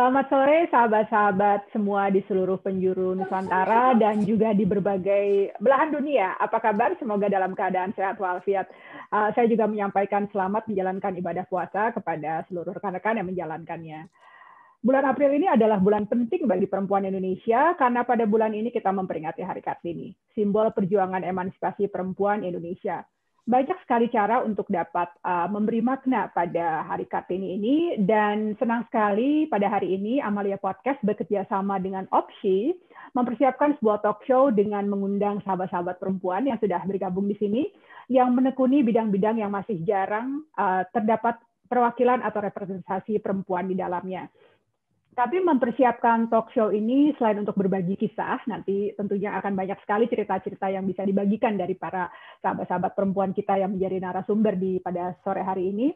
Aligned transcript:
Selamat 0.00 0.32
sore 0.32 0.64
sahabat-sahabat 0.72 1.76
semua 1.76 2.08
di 2.08 2.24
seluruh 2.24 2.56
penjuru 2.64 3.12
Nusantara 3.12 3.92
dan 4.00 4.24
juga 4.24 4.56
di 4.56 4.64
berbagai 4.64 5.52
belahan 5.60 5.92
dunia. 5.92 6.40
Apa 6.40 6.56
kabar? 6.56 6.96
Semoga 6.96 7.28
dalam 7.28 7.52
keadaan 7.52 7.92
sehat 7.92 8.16
walafiat. 8.16 8.64
Uh, 9.12 9.28
saya 9.36 9.44
juga 9.44 9.68
menyampaikan 9.68 10.24
selamat 10.32 10.72
menjalankan 10.72 11.20
ibadah 11.20 11.44
puasa 11.44 11.92
kepada 11.92 12.48
seluruh 12.48 12.72
rekan-rekan 12.80 13.20
yang 13.20 13.28
menjalankannya. 13.28 14.08
Bulan 14.80 15.04
April 15.04 15.36
ini 15.36 15.52
adalah 15.52 15.76
bulan 15.76 16.08
penting 16.08 16.48
bagi 16.48 16.64
perempuan 16.64 17.04
Indonesia 17.04 17.76
karena 17.76 18.00
pada 18.00 18.24
bulan 18.24 18.56
ini 18.56 18.72
kita 18.72 18.88
memperingati 18.96 19.44
Hari 19.44 19.60
Kartini, 19.60 20.16
simbol 20.32 20.72
perjuangan 20.72 21.28
emansipasi 21.28 21.92
perempuan 21.92 22.40
Indonesia 22.40 23.04
banyak 23.48 23.78
sekali 23.84 24.12
cara 24.12 24.44
untuk 24.44 24.68
dapat 24.68 25.08
uh, 25.24 25.48
memberi 25.48 25.80
makna 25.80 26.28
pada 26.30 26.84
Hari 26.84 27.08
Kartini 27.08 27.56
ini 27.56 27.76
dan 28.04 28.52
senang 28.60 28.84
sekali 28.88 29.48
pada 29.48 29.66
hari 29.72 29.96
ini 29.96 30.20
Amalia 30.20 30.60
Podcast 30.60 31.00
bekerja 31.00 31.48
sama 31.48 31.80
dengan 31.80 32.04
Opsi 32.12 32.76
mempersiapkan 33.16 33.80
sebuah 33.80 34.04
talk 34.04 34.22
show 34.28 34.52
dengan 34.54 34.86
mengundang 34.86 35.42
sahabat-sahabat 35.42 35.98
perempuan 35.98 36.46
yang 36.46 36.60
sudah 36.60 36.78
bergabung 36.86 37.26
di 37.26 37.36
sini 37.40 37.62
yang 38.12 38.30
menekuni 38.36 38.84
bidang-bidang 38.84 39.40
yang 39.40 39.50
masih 39.50 39.80
jarang 39.88 40.44
uh, 40.54 40.84
terdapat 40.94 41.40
perwakilan 41.70 42.20
atau 42.26 42.42
representasi 42.42 43.22
perempuan 43.22 43.70
di 43.70 43.78
dalamnya. 43.78 44.26
Tapi 45.10 45.42
mempersiapkan 45.42 46.30
talk 46.30 46.54
show 46.54 46.70
ini 46.70 47.10
selain 47.18 47.42
untuk 47.42 47.58
berbagi 47.58 47.98
kisah, 47.98 48.46
nanti 48.46 48.94
tentunya 48.94 49.34
akan 49.42 49.58
banyak 49.58 49.76
sekali 49.82 50.06
cerita-cerita 50.06 50.70
yang 50.70 50.86
bisa 50.86 51.02
dibagikan 51.02 51.58
dari 51.58 51.74
para 51.74 52.06
sahabat-sahabat 52.40 52.94
perempuan 52.94 53.34
kita 53.34 53.58
yang 53.58 53.74
menjadi 53.74 53.98
narasumber 53.98 54.54
di 54.54 54.78
pada 54.78 55.18
sore 55.26 55.42
hari 55.42 55.74
ini. 55.74 55.90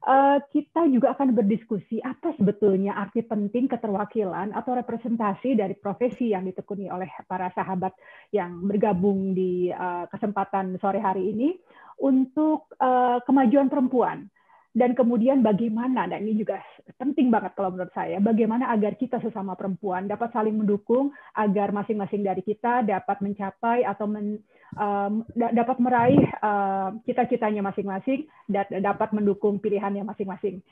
Eh, 0.00 0.38
kita 0.48 0.88
juga 0.88 1.12
akan 1.12 1.36
berdiskusi 1.36 2.00
apa 2.00 2.32
sebetulnya 2.40 2.96
arti 2.96 3.20
penting 3.20 3.68
keterwakilan 3.68 4.48
atau 4.56 4.72
representasi 4.72 5.60
dari 5.60 5.76
profesi 5.76 6.32
yang 6.32 6.48
ditekuni 6.48 6.88
oleh 6.88 7.04
para 7.28 7.52
sahabat 7.52 7.92
yang 8.32 8.64
bergabung 8.64 9.36
di 9.36 9.68
eh, 9.68 10.04
kesempatan 10.08 10.80
sore 10.80 11.04
hari 11.04 11.36
ini 11.36 11.52
untuk 12.00 12.72
eh, 12.80 13.20
kemajuan 13.28 13.68
perempuan 13.68 14.24
dan 14.70 14.94
kemudian 14.94 15.42
bagaimana, 15.42 16.06
dan 16.06 16.22
ini 16.22 16.46
juga 16.46 16.62
penting 16.94 17.26
banget 17.26 17.58
kalau 17.58 17.74
menurut 17.74 17.90
saya, 17.90 18.22
bagaimana 18.22 18.70
agar 18.70 18.94
kita 18.94 19.18
sesama 19.18 19.58
perempuan 19.58 20.06
dapat 20.06 20.30
saling 20.30 20.54
mendukung 20.54 21.10
agar 21.34 21.74
masing-masing 21.74 22.22
dari 22.22 22.38
kita 22.46 22.86
dapat 22.86 23.18
mencapai 23.18 23.82
atau 23.82 24.06
men, 24.06 24.38
um, 24.78 25.26
dapat 25.34 25.74
meraih 25.82 26.22
uh, 26.38 26.94
cita-citanya 27.02 27.66
masing-masing 27.66 28.30
dan 28.46 28.70
dapat 28.78 29.10
mendukung 29.10 29.58
pilihannya 29.58 30.06
masing-masing. 30.06 30.62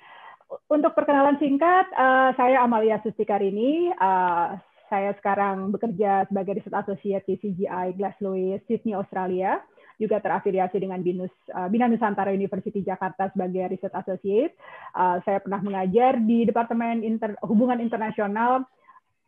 Untuk 0.70 0.94
perkenalan 0.94 1.36
singkat, 1.42 1.90
uh, 1.92 2.30
saya 2.38 2.62
Amalia 2.62 3.02
Sustikarini. 3.02 3.90
Uh, 3.98 4.56
saya 4.88 5.12
sekarang 5.20 5.68
bekerja 5.68 6.24
sebagai 6.32 6.56
Research 6.56 6.80
Associate 6.80 7.24
di 7.28 7.36
CGI 7.36 7.92
Glass 8.00 8.16
Lewis, 8.24 8.64
Sydney, 8.64 8.96
Australia 8.96 9.60
juga 9.98 10.22
terafiliasi 10.22 10.78
dengan 10.78 11.02
BINUS 11.02 11.34
uh, 11.52 11.66
Bina 11.66 11.90
Nusantara 11.90 12.30
University 12.30 12.80
Jakarta 12.86 13.28
sebagai 13.34 13.66
Research 13.68 13.98
Associate. 13.98 14.54
Uh, 14.94 15.18
saya 15.26 15.42
pernah 15.42 15.60
mengajar 15.60 16.22
di 16.22 16.46
Departemen 16.46 17.02
Inter 17.02 17.34
Hubungan 17.42 17.82
Internasional 17.82 18.64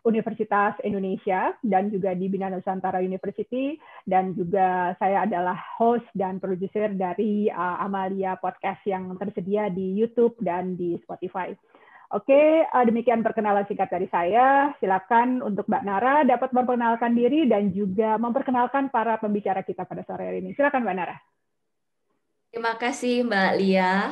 Universitas 0.00 0.80
Indonesia 0.80 1.52
dan 1.60 1.92
juga 1.92 2.16
di 2.16 2.24
Bina 2.32 2.48
Nusantara 2.48 3.04
University 3.04 3.76
dan 4.08 4.32
juga 4.32 4.96
saya 4.96 5.28
adalah 5.28 5.58
host 5.76 6.08
dan 6.16 6.40
produser 6.40 6.96
dari 6.96 7.52
uh, 7.52 7.76
Amalia 7.84 8.40
Podcast 8.40 8.80
yang 8.88 9.12
tersedia 9.20 9.68
di 9.68 9.92
YouTube 9.92 10.40
dan 10.40 10.72
di 10.72 10.96
Spotify. 11.04 11.52
Oke, 12.10 12.66
uh, 12.66 12.84
demikian 12.84 13.22
perkenalan 13.22 13.62
singkat 13.70 13.86
dari 13.86 14.10
saya. 14.10 14.74
Silakan 14.82 15.46
untuk 15.46 15.70
Mbak 15.70 15.84
Nara 15.86 16.26
dapat 16.26 16.50
memperkenalkan 16.50 17.14
diri 17.14 17.46
dan 17.46 17.70
juga 17.70 18.18
memperkenalkan 18.18 18.90
para 18.90 19.14
pembicara 19.22 19.62
kita 19.62 19.86
pada 19.86 20.02
sore 20.02 20.26
hari 20.26 20.42
ini. 20.42 20.50
Silakan 20.58 20.82
Mbak 20.82 20.96
Nara. 20.98 21.16
Terima 22.50 22.74
kasih 22.74 23.22
Mbak 23.30 23.52
Lia. 23.62 24.10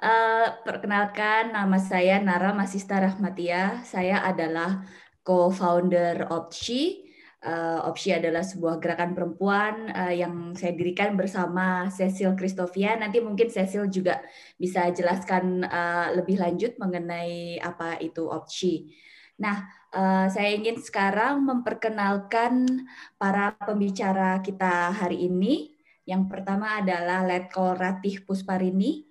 Uh, 0.00 0.48
perkenalkan 0.68 1.56
nama 1.56 1.80
saya 1.80 2.20
Nara 2.20 2.52
Masista 2.52 3.00
Rahmatia. 3.00 3.88
Saya 3.88 4.20
adalah 4.20 4.84
co-founder 5.24 6.28
Opsi 6.28 7.09
Uh, 7.40 7.80
Opsi 7.88 8.12
adalah 8.12 8.44
sebuah 8.44 8.76
gerakan 8.84 9.16
perempuan 9.16 9.88
uh, 9.96 10.12
yang 10.12 10.52
saya 10.52 10.76
dirikan 10.76 11.16
bersama 11.16 11.88
Cecil 11.88 12.36
Christophia. 12.36 13.00
Nanti 13.00 13.16
mungkin 13.24 13.48
Cecil 13.48 13.88
juga 13.88 14.20
bisa 14.60 14.84
jelaskan 14.92 15.64
uh, 15.64 16.12
lebih 16.12 16.36
lanjut 16.36 16.76
mengenai 16.76 17.56
apa 17.64 17.96
itu 17.96 18.28
Opsi. 18.28 18.92
Nah, 19.40 19.64
uh, 19.96 20.28
saya 20.28 20.52
ingin 20.52 20.76
sekarang 20.84 21.40
memperkenalkan 21.40 22.84
para 23.16 23.56
pembicara 23.56 24.44
kita 24.44 24.92
hari 24.92 25.24
ini. 25.24 25.72
Yang 26.04 26.28
pertama 26.28 26.84
adalah 26.84 27.24
Letkol 27.24 27.72
Ratih 27.72 28.20
Pusparini, 28.20 29.08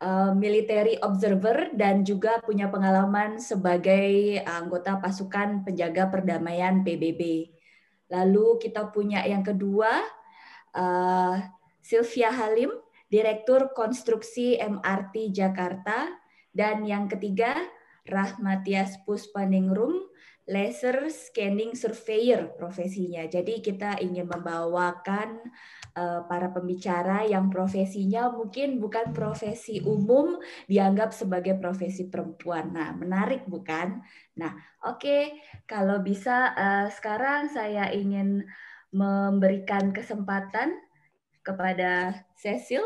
uh, 0.00 0.32
military 0.32 0.96
observer 1.04 1.76
dan 1.76 2.08
juga 2.08 2.40
punya 2.40 2.72
pengalaman 2.72 3.36
sebagai 3.36 4.40
anggota 4.48 4.96
pasukan 4.96 5.60
penjaga 5.60 6.08
perdamaian 6.08 6.80
PBB. 6.80 7.52
Lalu 8.10 8.62
kita 8.62 8.90
punya 8.94 9.26
yang 9.26 9.42
kedua, 9.42 10.02
uh, 10.74 11.36
Sylvia 11.82 12.30
Halim, 12.30 12.70
Direktur 13.06 13.70
Konstruksi 13.74 14.58
MRT 14.58 15.30
Jakarta. 15.30 16.10
Dan 16.50 16.88
yang 16.88 17.06
ketiga, 17.06 17.52
Rahmatias 18.06 19.02
Puspaningrum, 19.04 20.08
laser 20.46 21.10
scanning 21.10 21.74
surveyor 21.74 22.54
profesinya. 22.54 23.26
Jadi 23.26 23.58
kita 23.60 23.98
ingin 23.98 24.30
membawakan 24.30 25.42
para 26.28 26.52
pembicara 26.52 27.24
yang 27.24 27.48
profesinya 27.48 28.28
mungkin 28.28 28.76
bukan 28.76 29.16
profesi 29.16 29.80
umum 29.80 30.36
dianggap 30.68 31.16
sebagai 31.16 31.56
profesi 31.56 32.04
perempuan. 32.12 32.76
Nah, 32.76 32.92
menarik 32.92 33.48
bukan? 33.48 34.04
Nah, 34.36 34.52
oke, 34.84 35.00
okay. 35.00 35.22
kalau 35.64 36.04
bisa 36.04 36.52
uh, 36.52 36.86
sekarang 36.92 37.48
saya 37.48 37.88
ingin 37.96 38.44
memberikan 38.92 39.90
kesempatan 39.96 40.76
kepada 41.40 42.24
Cecil 42.36 42.84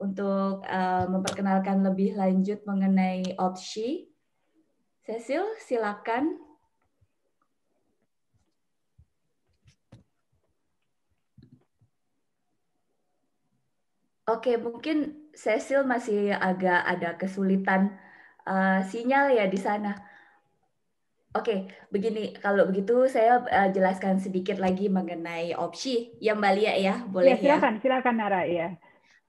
untuk 0.00 0.64
uh, 0.64 1.04
memperkenalkan 1.08 1.84
lebih 1.84 2.16
lanjut 2.16 2.64
mengenai 2.64 3.36
opsi. 3.36 4.08
Cecil, 5.04 5.44
silakan. 5.60 6.49
Oke, 14.30 14.54
mungkin 14.54 15.26
Cecil 15.34 15.82
masih 15.82 16.30
agak 16.30 16.86
ada 16.86 17.18
kesulitan 17.18 17.98
uh, 18.46 18.78
sinyal 18.86 19.34
ya 19.34 19.50
di 19.50 19.58
sana. 19.58 19.98
Oke, 21.34 21.70
begini. 21.90 22.34
Kalau 22.38 22.66
begitu 22.66 23.10
saya 23.10 23.42
uh, 23.42 23.68
jelaskan 23.74 24.22
sedikit 24.22 24.62
lagi 24.62 24.86
mengenai 24.86 25.54
opsi. 25.58 26.14
Ya 26.22 26.38
Mbak 26.38 26.52
Lia 26.54 26.74
ya, 26.78 26.94
boleh 27.06 27.38
ya? 27.38 27.58
Silakan, 27.58 27.74
ya? 27.74 27.80
silakan 27.82 28.14
Nara 28.18 28.42
ya. 28.46 28.68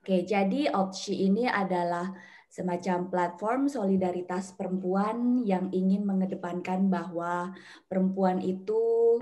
Oke, 0.02 0.26
jadi 0.26 0.70
opsi 0.74 1.30
ini 1.30 1.46
adalah 1.46 2.10
semacam 2.52 3.08
platform 3.08 3.62
solidaritas 3.72 4.52
perempuan 4.58 5.46
yang 5.48 5.72
ingin 5.72 6.04
mengedepankan 6.04 6.90
bahwa 6.92 7.54
perempuan 7.88 8.42
itu 8.42 9.18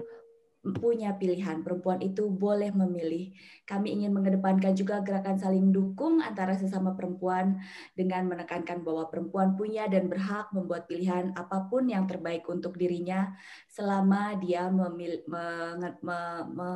punya 0.60 1.16
pilihan, 1.16 1.64
perempuan 1.64 2.04
itu 2.04 2.28
boleh 2.28 2.76
memilih. 2.76 3.32
Kami 3.64 3.96
ingin 3.96 4.12
mengedepankan 4.12 4.76
juga 4.76 5.00
gerakan 5.00 5.40
saling 5.40 5.72
dukung 5.72 6.20
antara 6.20 6.52
sesama 6.60 7.00
perempuan 7.00 7.64
dengan 7.96 8.28
menekankan 8.28 8.84
bahwa 8.84 9.08
perempuan 9.08 9.56
punya 9.56 9.88
dan 9.88 10.12
berhak 10.12 10.52
membuat 10.52 10.84
pilihan 10.92 11.32
apa 11.40 11.72
pun 11.72 11.88
yang 11.88 12.04
terbaik 12.12 12.44
untuk 12.52 12.76
dirinya 12.76 13.32
selama 13.72 14.36
dia 14.44 14.68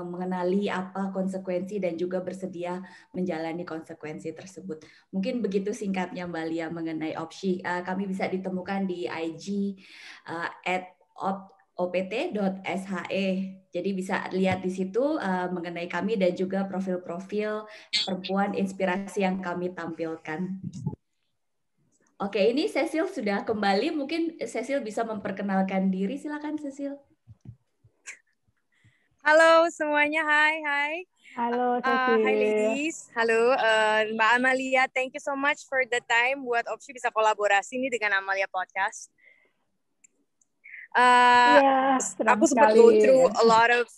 mengenali 0.07 0.71
apa 0.71 1.11
konsekuensi 1.11 1.83
dan 1.83 1.99
juga 1.99 2.23
bersedia 2.23 2.79
menjalani 3.11 3.67
konsekuensi 3.67 4.31
tersebut. 4.31 4.87
Mungkin 5.11 5.43
begitu 5.43 5.75
singkatnya 5.75 6.23
Mbak 6.23 6.45
Lia 6.47 6.71
mengenai 6.71 7.19
opsi. 7.19 7.59
Uh, 7.59 7.83
kami 7.83 8.07
bisa 8.07 8.31
ditemukan 8.31 8.87
di 8.87 9.11
IG 9.11 9.75
uh, 10.31 10.47
at 10.63 10.95
opt.she. 11.75 12.23
Jadi 13.73 13.89
bisa 13.97 14.29
lihat 14.29 14.61
di 14.61 14.69
situ 14.69 15.17
uh, 15.17 15.49
mengenai 15.49 15.89
kami 15.89 16.13
dan 16.13 16.37
juga 16.37 16.69
profil-profil 16.69 17.65
perempuan 18.05 18.53
inspirasi 18.53 19.25
yang 19.25 19.41
kami 19.41 19.73
tampilkan. 19.73 20.61
Oke, 22.21 22.37
ini 22.37 22.69
Cecil 22.69 23.09
sudah 23.09 23.41
kembali. 23.41 23.97
Mungkin 23.97 24.37
Cecil 24.45 24.85
bisa 24.85 25.01
memperkenalkan 25.01 25.89
diri. 25.89 26.21
Silakan 26.21 26.61
Cecil. 26.61 27.01
Halo 29.25 29.65
semuanya, 29.73 30.21
hai 30.21 30.57
hai. 30.61 30.93
Halo 31.33 31.81
Cecil. 31.81 32.13
Uh, 32.13 32.17
hi 32.29 32.33
ladies. 32.37 33.09
Halo 33.17 33.57
uh, 33.57 34.05
Mbak 34.13 34.31
Amalia, 34.37 34.85
thank 34.93 35.17
you 35.17 35.23
so 35.23 35.33
much 35.33 35.65
for 35.65 35.81
the 35.89 35.97
time 36.05 36.45
buat 36.45 36.69
Opsi 36.69 36.93
bisa 36.93 37.09
kolaborasi 37.09 37.81
nih 37.81 37.89
dengan 37.89 38.21
Amalia 38.21 38.45
Podcast. 38.53 39.09
Uh, 40.93 41.57
yeah, 41.57 41.97
aku 42.29 42.45
sempat 42.45 42.77
go 42.77 42.93
through 42.93 43.25
a 43.25 43.45
lot 43.49 43.73
of 43.73 43.89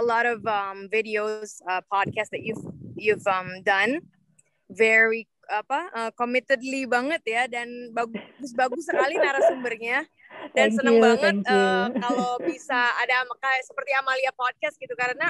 a 0.00 0.04
lot 0.04 0.24
of 0.24 0.40
um, 0.48 0.88
videos, 0.88 1.60
uh, 1.68 1.84
podcasts 1.92 2.32
that 2.32 2.40
you've 2.40 2.64
you've 2.96 3.24
um, 3.28 3.60
done. 3.60 4.00
Very 4.72 5.28
apa 5.44 5.92
uh, 5.92 6.10
committedly 6.16 6.88
banget 6.88 7.20
ya 7.28 7.44
dan 7.44 7.68
bagus-bagus 7.92 8.88
sekali 8.88 9.20
narasumbernya. 9.20 10.08
Dan 10.56 10.72
thank 10.72 10.80
seneng 10.80 10.96
you, 10.96 11.04
banget 11.04 11.36
uh, 11.44 11.92
kalau 11.92 12.40
bisa 12.40 12.80
ada 12.96 13.28
kayak 13.38 13.62
seperti 13.68 13.92
Amalia 13.92 14.32
podcast 14.32 14.80
gitu 14.80 14.96
karena 14.96 15.28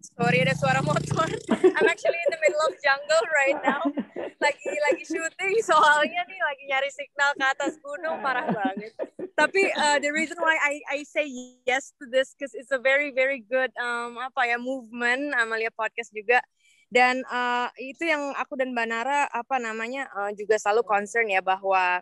sorry 0.00 0.40
ada 0.40 0.56
suara 0.56 0.80
motor. 0.80 1.28
I'm 1.76 1.86
actually 1.86 2.20
in 2.24 2.30
the 2.32 2.40
middle 2.40 2.62
of 2.64 2.72
jungle 2.80 3.24
right 3.28 3.60
now 3.60 4.05
lagi 4.36 4.72
lagi 4.90 5.04
syuting 5.08 5.56
soalnya 5.64 6.20
nih 6.28 6.40
lagi 6.40 6.62
nyari 6.68 6.90
signal 6.92 7.30
ke 7.36 7.44
atas 7.44 7.72
gunung 7.80 8.20
parah 8.20 8.46
banget. 8.48 8.92
Tapi 9.36 9.72
uh, 9.72 9.96
the 10.00 10.12
reason 10.12 10.36
why 10.40 10.56
I 10.60 10.74
I 10.92 10.98
say 11.04 11.28
yes 11.64 11.92
to 12.00 12.08
this 12.08 12.36
because 12.36 12.52
it's 12.52 12.72
a 12.72 12.80
very 12.80 13.12
very 13.12 13.40
good 13.44 13.72
um 13.80 14.20
apa 14.20 14.48
ya 14.48 14.56
movement 14.60 15.32
Amalia 15.36 15.72
podcast 15.72 16.12
juga. 16.12 16.40
Dan 16.86 17.26
uh, 17.26 17.66
itu 17.82 18.06
yang 18.06 18.30
aku 18.38 18.54
dan 18.54 18.70
Banara 18.70 19.26
apa 19.34 19.58
namanya 19.58 20.06
uh, 20.14 20.30
juga 20.38 20.54
selalu 20.54 20.86
concern 20.86 21.26
ya 21.26 21.42
bahwa 21.42 21.98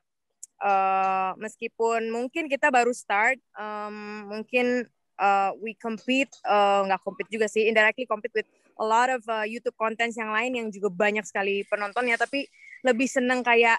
uh, 0.60 1.32
meskipun 1.40 2.12
mungkin 2.12 2.52
kita 2.52 2.68
baru 2.68 2.92
start 2.92 3.40
um, 3.56 4.28
mungkin 4.28 4.84
uh, 5.18 5.56
we 5.56 5.72
compete 5.80 6.30
uh, 6.44 6.84
nggak 6.84 7.00
compete 7.00 7.30
juga 7.32 7.48
sih 7.48 7.64
indirectly 7.64 8.04
compete 8.04 8.34
with 8.36 8.48
a 8.78 8.84
lot 8.84 9.08
of 9.10 9.22
uh, 9.30 9.46
YouTube 9.46 9.76
contents 9.78 10.18
yang 10.18 10.30
lain 10.34 10.52
yang 10.54 10.68
juga 10.70 10.90
banyak 10.90 11.22
sekali 11.26 11.62
penontonnya 11.66 12.18
tapi 12.18 12.46
lebih 12.82 13.06
seneng 13.06 13.40
kayak 13.40 13.78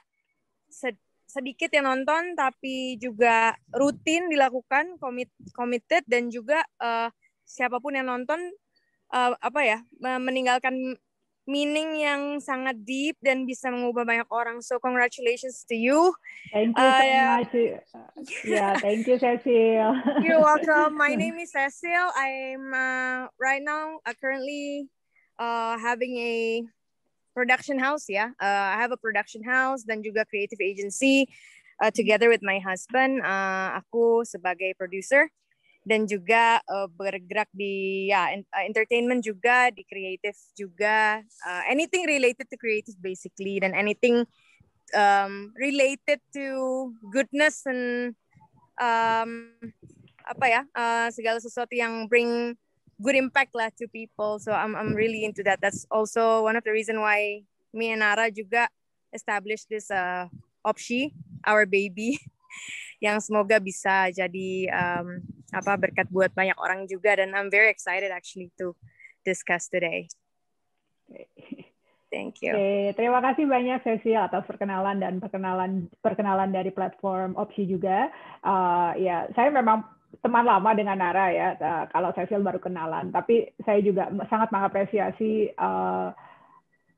sed 0.72 0.98
sedikit 1.26 1.74
yang 1.74 1.90
nonton 1.90 2.38
tapi 2.38 2.96
juga 3.02 3.58
rutin 3.74 4.30
dilakukan 4.32 4.96
komit 5.02 5.28
committed 5.52 6.06
dan 6.08 6.32
juga 6.32 6.64
uh, 6.80 7.10
siapa 7.44 7.82
pun 7.82 7.98
yang 7.98 8.08
nonton 8.08 8.40
uh, 9.12 9.36
apa 9.42 9.62
ya 9.66 9.78
meninggalkan 10.00 10.96
meaning 11.46 12.02
yang 12.02 12.42
sangat 12.42 12.82
deep 12.82 13.18
dan 13.22 13.46
bisa 13.46 13.70
mengubah 13.70 14.04
banyak 14.06 14.30
orang. 14.34 14.60
So 14.66 14.82
congratulations 14.82 15.62
to 15.70 15.78
you. 15.78 16.14
Thank 16.50 16.74
you 16.74 16.90
so 16.90 17.06
uh, 17.06 17.38
much. 17.38 17.54
Yeah, 18.44 18.74
thank 18.82 19.06
you, 19.06 19.18
Cecil. 19.22 19.94
You're 20.26 20.42
welcome. 20.42 20.98
My 20.98 21.14
name 21.22 21.38
is 21.38 21.54
Cecil. 21.54 22.10
I'm 22.18 22.74
uh, 22.74 23.20
right 23.38 23.62
now 23.62 24.02
uh, 24.04 24.18
currently 24.18 24.90
uh, 25.38 25.78
having 25.78 26.18
a 26.18 26.66
production 27.38 27.78
house. 27.78 28.10
Yeah, 28.10 28.34
uh, 28.42 28.74
I 28.74 28.82
have 28.82 28.92
a 28.92 28.98
production 28.98 29.46
house 29.46 29.86
dan 29.86 30.02
juga 30.02 30.26
creative 30.26 30.60
agency 30.60 31.30
uh, 31.78 31.94
together 31.94 32.28
with 32.28 32.42
my 32.42 32.58
husband. 32.58 33.22
Uh, 33.22 33.78
aku 33.78 34.26
sebagai 34.26 34.74
producer 34.74 35.30
dan 35.86 36.10
juga 36.10 36.60
uh, 36.66 36.90
bergerak 36.90 37.48
di 37.54 38.10
ya 38.10 38.34
uh, 38.34 38.64
entertainment 38.66 39.22
juga 39.22 39.70
di 39.70 39.86
creative 39.86 40.36
juga 40.58 41.22
uh, 41.46 41.64
anything 41.70 42.10
related 42.10 42.50
to 42.50 42.58
creative 42.58 42.98
basically 42.98 43.62
dan 43.62 43.78
anything 43.78 44.26
um, 44.98 45.54
related 45.62 46.18
to 46.34 46.90
goodness 47.14 47.62
and 47.70 48.18
um, 48.82 49.54
apa 50.26 50.46
ya 50.50 50.62
uh, 50.74 51.08
segala 51.14 51.38
sesuatu 51.38 51.78
yang 51.78 52.10
bring 52.10 52.58
good 53.00 53.16
impact 53.16 53.54
lah 53.54 53.70
to 53.76 53.88
people. 53.92 54.40
So 54.40 54.52
I'm 54.56 54.74
I'm 54.74 54.96
really 54.96 55.28
into 55.28 55.44
that. 55.46 55.60
That's 55.60 55.86
also 55.92 56.44
one 56.44 56.56
of 56.56 56.64
the 56.64 56.74
reason 56.74 57.00
why 57.00 57.44
me 57.76 57.92
and 57.92 58.02
Nara 58.02 58.32
juga 58.32 58.72
established 59.12 59.68
this 59.70 59.92
uh, 59.92 60.32
Opshi 60.66 61.14
our 61.46 61.68
baby 61.70 62.18
yang 63.04 63.20
semoga 63.20 63.60
bisa 63.60 64.10
jadi 64.12 64.50
um, 64.72 65.20
apa 65.52 65.74
berkat 65.80 66.08
buat 66.12 66.32
banyak 66.32 66.56
orang 66.60 66.88
juga 66.88 67.20
dan 67.20 67.32
I'm 67.36 67.52
very 67.52 67.72
excited 67.72 68.12
actually 68.12 68.52
to 68.60 68.76
discuss 69.24 69.68
today. 69.68 70.08
Thank 72.14 72.40
you. 72.46 72.56
Oke, 72.56 72.96
terima 72.96 73.20
kasih 73.20 73.44
banyak 73.44 73.84
Cecil 73.84 74.16
atas 74.16 74.48
perkenalan 74.48 75.04
dan 75.04 75.20
perkenalan 75.20 75.92
perkenalan 76.00 76.50
dari 76.54 76.72
platform 76.72 77.36
Opsi 77.36 77.68
juga. 77.68 78.08
Uh, 78.40 78.96
ya, 78.96 79.28
saya 79.36 79.52
memang 79.52 79.84
teman 80.24 80.48
lama 80.48 80.72
dengan 80.72 80.96
Nara 80.96 81.28
ya. 81.36 81.60
Uh, 81.60 81.86
kalau 81.92 82.16
Cecil 82.16 82.40
baru 82.40 82.64
kenalan, 82.64 83.12
tapi 83.12 83.52
saya 83.68 83.84
juga 83.84 84.08
sangat 84.32 84.48
mengapresiasi 84.54 85.52
uh, 85.60 86.16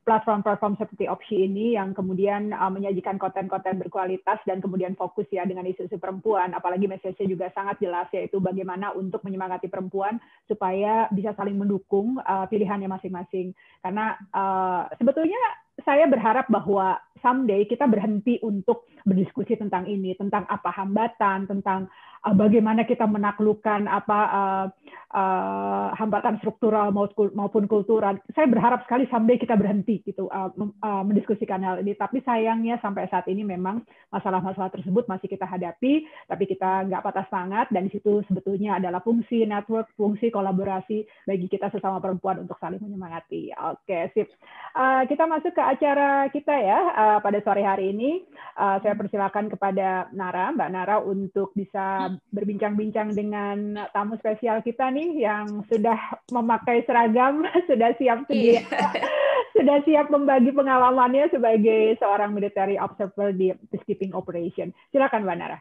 platform-platform 0.08 0.80
seperti 0.80 1.12
Opsi 1.12 1.44
ini 1.44 1.76
yang 1.76 1.92
kemudian 1.92 2.56
uh, 2.56 2.72
menyajikan 2.72 3.20
konten-konten 3.20 3.76
berkualitas 3.76 4.40
dan 4.48 4.64
kemudian 4.64 4.96
fokus 4.96 5.28
ya 5.28 5.44
dengan 5.44 5.68
isu-isu 5.68 6.00
perempuan, 6.00 6.56
apalagi 6.56 6.88
message 6.88 7.20
juga 7.28 7.52
sangat 7.52 7.84
jelas 7.84 8.08
yaitu 8.16 8.40
bagaimana 8.40 8.96
untuk 8.96 9.20
menyemangati 9.28 9.68
perempuan 9.68 10.16
supaya 10.48 11.12
bisa 11.12 11.36
saling 11.36 11.60
mendukung 11.60 12.16
uh, 12.24 12.48
pilihannya 12.48 12.88
masing-masing. 12.88 13.52
Karena 13.84 14.16
uh, 14.32 14.88
sebetulnya 14.96 15.68
saya 15.84 16.10
berharap 16.10 16.50
bahwa 16.50 16.98
someday 17.22 17.68
kita 17.68 17.86
berhenti 17.86 18.42
untuk 18.42 18.90
berdiskusi 19.06 19.60
tentang 19.60 19.86
ini, 19.86 20.18
tentang 20.18 20.48
apa 20.50 20.74
hambatan, 20.74 21.46
tentang 21.46 21.92
uh, 22.26 22.36
bagaimana 22.36 22.88
kita 22.88 23.06
menaklukkan 23.06 23.86
apa 23.86 24.20
uh, 24.32 24.66
uh, 25.14 25.88
hambatan 25.96 26.40
struktural 26.42 26.92
maupun 26.92 27.66
kultural. 27.70 28.20
Saya 28.34 28.48
berharap 28.50 28.84
sekali 28.84 29.08
someday 29.08 29.40
kita 29.40 29.56
berhenti 29.56 30.04
gitu 30.04 30.28
uh, 30.32 30.52
uh, 30.84 31.04
mendiskusikan 31.06 31.64
hal 31.64 31.80
ini. 31.80 31.96
Tapi 31.96 32.24
sayangnya 32.24 32.82
sampai 32.84 33.08
saat 33.08 33.28
ini 33.32 33.46
memang 33.46 33.84
masalah-masalah 34.12 34.72
tersebut 34.74 35.08
masih 35.08 35.28
kita 35.32 35.48
hadapi, 35.48 36.08
tapi 36.28 36.44
kita 36.48 36.88
nggak 36.88 37.04
patah 37.04 37.26
semangat 37.32 37.68
dan 37.72 37.88
di 37.88 37.92
situ 37.96 38.24
sebetulnya 38.28 38.80
adalah 38.80 39.00
fungsi 39.04 39.48
network, 39.48 39.92
fungsi 39.96 40.32
kolaborasi 40.32 41.08
bagi 41.28 41.48
kita 41.48 41.72
sesama 41.72 42.04
perempuan 42.04 42.44
untuk 42.44 42.60
saling 42.60 42.82
menyemangati. 42.82 43.52
Oke, 43.74 44.12
sip. 44.16 44.32
Uh, 44.76 45.04
kita 45.10 45.26
masuk 45.26 45.52
ke 45.56 45.64
acara 45.64 46.30
kita 46.30 46.54
ya 46.54 46.80
uh, 46.94 47.18
pada 47.24 47.40
sore 47.44 47.64
hari 47.64 47.96
ini. 47.96 48.24
Uh, 48.58 48.82
saya 48.82 48.94
persilakan 48.98 49.50
kepada 49.50 50.10
Nara, 50.14 50.54
Mbak 50.54 50.70
Nara 50.74 50.98
untuk 51.02 51.54
bisa 51.54 52.17
berbincang-bincang 52.34 53.14
dengan 53.16 53.88
tamu 53.94 54.18
spesial 54.20 54.62
kita 54.66 54.90
nih 54.92 55.26
yang 55.26 55.64
sudah 55.68 55.98
memakai 56.34 56.84
seragam, 56.84 57.46
sudah 57.70 57.94
siap 57.98 58.28
sedia, 58.28 58.62
yeah. 58.62 58.92
sudah 59.56 59.78
siap 59.86 60.08
membagi 60.12 60.54
pengalamannya 60.54 61.32
sebagai 61.32 61.96
seorang 61.98 62.34
military 62.34 62.76
observer 62.78 63.34
di 63.34 63.54
peacekeeping 63.72 64.14
operation. 64.14 64.70
Silakan 64.94 65.24
Mbak 65.26 65.38
Nara. 65.38 65.60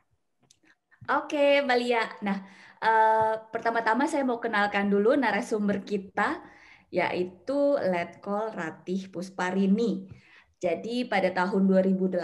Oke, 1.07 1.62
Mbak 1.62 1.78
Lia. 1.78 2.02
Nah, 2.26 2.38
uh, 2.83 3.35
pertama-tama 3.54 4.11
saya 4.11 4.26
mau 4.26 4.42
kenalkan 4.42 4.90
dulu 4.90 5.14
narasumber 5.14 5.87
kita, 5.87 6.42
yaitu 6.90 7.78
Letkol 7.78 8.50
Ratih 8.50 9.07
Pusparini. 9.14 10.11
Jadi 10.57 11.05
pada 11.05 11.29
tahun 11.37 11.69
2008 11.69 12.17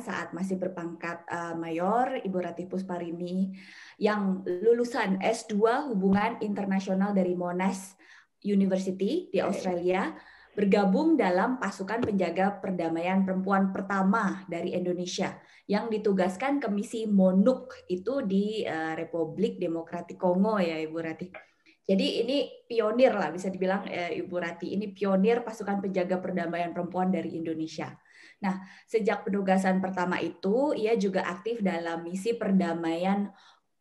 saat 0.00 0.32
masih 0.32 0.56
berpangkat 0.56 1.20
uh, 1.28 1.52
mayor, 1.52 2.16
Ibu 2.16 2.38
Ratih 2.40 2.64
Pusparini 2.64 3.52
yang 4.00 4.40
lulusan 4.40 5.20
S2 5.20 5.92
Hubungan 5.92 6.40
Internasional 6.40 7.12
dari 7.12 7.36
Monash 7.36 7.92
University 8.40 9.28
di 9.28 9.36
Australia 9.44 10.16
bergabung 10.56 11.18
dalam 11.18 11.60
pasukan 11.60 12.00
penjaga 12.00 12.56
perdamaian 12.62 13.26
perempuan 13.26 13.68
pertama 13.74 14.46
dari 14.48 14.72
Indonesia 14.72 15.34
yang 15.68 15.92
ditugaskan 15.92 16.64
ke 16.64 16.70
misi 16.72 17.04
MONUC 17.04 17.90
itu 17.92 18.24
di 18.24 18.64
uh, 18.64 18.96
Republik 18.96 19.60
Demokratik 19.60 20.16
Kongo 20.16 20.56
ya 20.56 20.80
Ibu 20.80 20.98
Ratih. 21.04 21.53
Jadi 21.84 22.24
ini 22.24 22.48
pionir 22.64 23.12
lah 23.12 23.28
bisa 23.28 23.52
dibilang 23.52 23.84
eh, 23.84 24.16
Ibu 24.24 24.36
Rati 24.40 24.72
ini 24.72 24.88
pionir 24.96 25.44
pasukan 25.44 25.84
penjaga 25.84 26.16
perdamaian 26.16 26.72
perempuan 26.72 27.12
dari 27.12 27.36
Indonesia. 27.36 27.92
Nah, 28.40 28.64
sejak 28.88 29.28
penugasan 29.28 29.84
pertama 29.84 30.16
itu 30.16 30.72
ia 30.72 30.96
juga 30.96 31.28
aktif 31.28 31.60
dalam 31.60 32.08
misi 32.08 32.36
perdamaian 32.40 33.28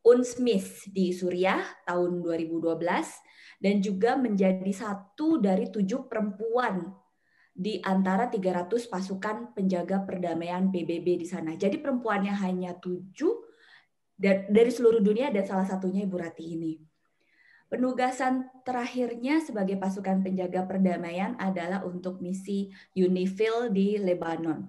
UNSMIS 0.03 0.91
di 0.91 1.15
Suriah 1.15 1.63
tahun 1.87 2.19
2012 2.19 2.75
dan 3.63 3.79
juga 3.79 4.19
menjadi 4.19 4.71
satu 4.75 5.39
dari 5.39 5.71
tujuh 5.71 6.11
perempuan 6.11 6.91
di 7.55 7.79
antara 7.79 8.27
300 8.27 8.67
pasukan 8.91 9.55
penjaga 9.55 10.03
perdamaian 10.03 10.67
PBB 10.67 11.23
di 11.23 11.27
sana. 11.27 11.55
Jadi 11.55 11.79
perempuannya 11.79 12.35
hanya 12.35 12.75
tujuh 12.75 13.31
dari 14.51 14.71
seluruh 14.71 14.99
dunia 14.99 15.31
dan 15.31 15.47
salah 15.47 15.63
satunya 15.63 16.03
Ibu 16.03 16.17
Rati 16.19 16.45
ini. 16.51 16.92
Penugasan 17.73 18.53
terakhirnya 18.61 19.41
sebagai 19.41 19.81
pasukan 19.81 20.21
penjaga 20.21 20.61
perdamaian 20.61 21.33
adalah 21.41 21.81
untuk 21.81 22.21
misi 22.21 22.69
UNIFIL 22.93 23.73
di 23.73 23.97
Lebanon. 23.97 24.61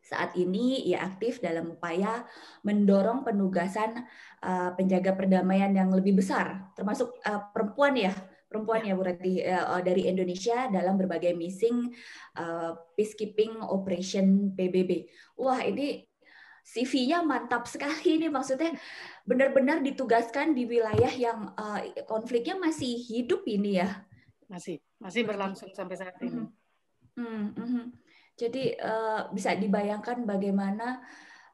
Saat 0.00 0.32
ini 0.32 0.88
ia 0.88 1.04
aktif 1.04 1.44
dalam 1.44 1.76
upaya 1.76 2.24
mendorong 2.64 3.28
penugasan 3.28 4.08
uh, 4.40 4.72
penjaga 4.72 5.12
perdamaian 5.12 5.68
yang 5.76 5.92
lebih 5.92 6.16
besar, 6.16 6.72
termasuk 6.72 7.12
uh, 7.28 7.44
perempuan 7.52 7.92
ya, 7.92 8.16
perempuan 8.48 8.88
ya 8.88 8.96
berarti 8.96 9.44
uh, 9.44 9.84
dari 9.84 10.08
Indonesia 10.08 10.72
dalam 10.72 10.96
berbagai 10.96 11.36
misi 11.36 11.68
uh, 12.40 12.72
peacekeeping 12.96 13.60
operation 13.60 14.56
PBB. 14.56 15.12
Wah 15.36 15.60
ini 15.60 16.08
CV-nya 16.64 17.20
mantap 17.20 17.68
sekali 17.68 18.16
nih 18.16 18.32
maksudnya 18.32 18.72
benar-benar 19.28 19.84
ditugaskan 19.84 20.56
di 20.56 20.64
wilayah 20.64 21.12
yang 21.12 21.52
uh, 21.60 21.84
konfliknya 22.08 22.56
masih 22.56 22.96
hidup 23.04 23.44
ini 23.44 23.84
ya 23.84 24.08
masih 24.48 24.80
masih 25.00 25.28
berlangsung 25.28 25.72
sampai 25.76 25.96
saat 25.96 26.16
ini. 26.24 26.32
Mm 26.32 26.48
-hmm. 27.20 27.44
Mm 27.54 27.66
-hmm. 27.68 27.84
Jadi 28.34 28.74
uh, 28.80 29.30
bisa 29.30 29.54
dibayangkan 29.54 30.26
bagaimana 30.26 30.98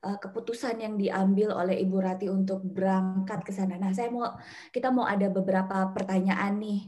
uh, 0.01 0.17
keputusan 0.17 0.81
yang 0.81 0.95
diambil 0.97 1.53
oleh 1.53 1.77
Ibu 1.85 1.97
Rati 2.01 2.27
untuk 2.33 2.65
berangkat 2.65 3.45
ke 3.45 3.53
sana. 3.53 3.77
Nah, 3.77 3.93
saya 3.93 4.09
mau 4.09 4.33
kita 4.73 4.89
mau 4.89 5.05
ada 5.05 5.29
beberapa 5.29 5.93
pertanyaan 5.93 6.57
nih. 6.57 6.81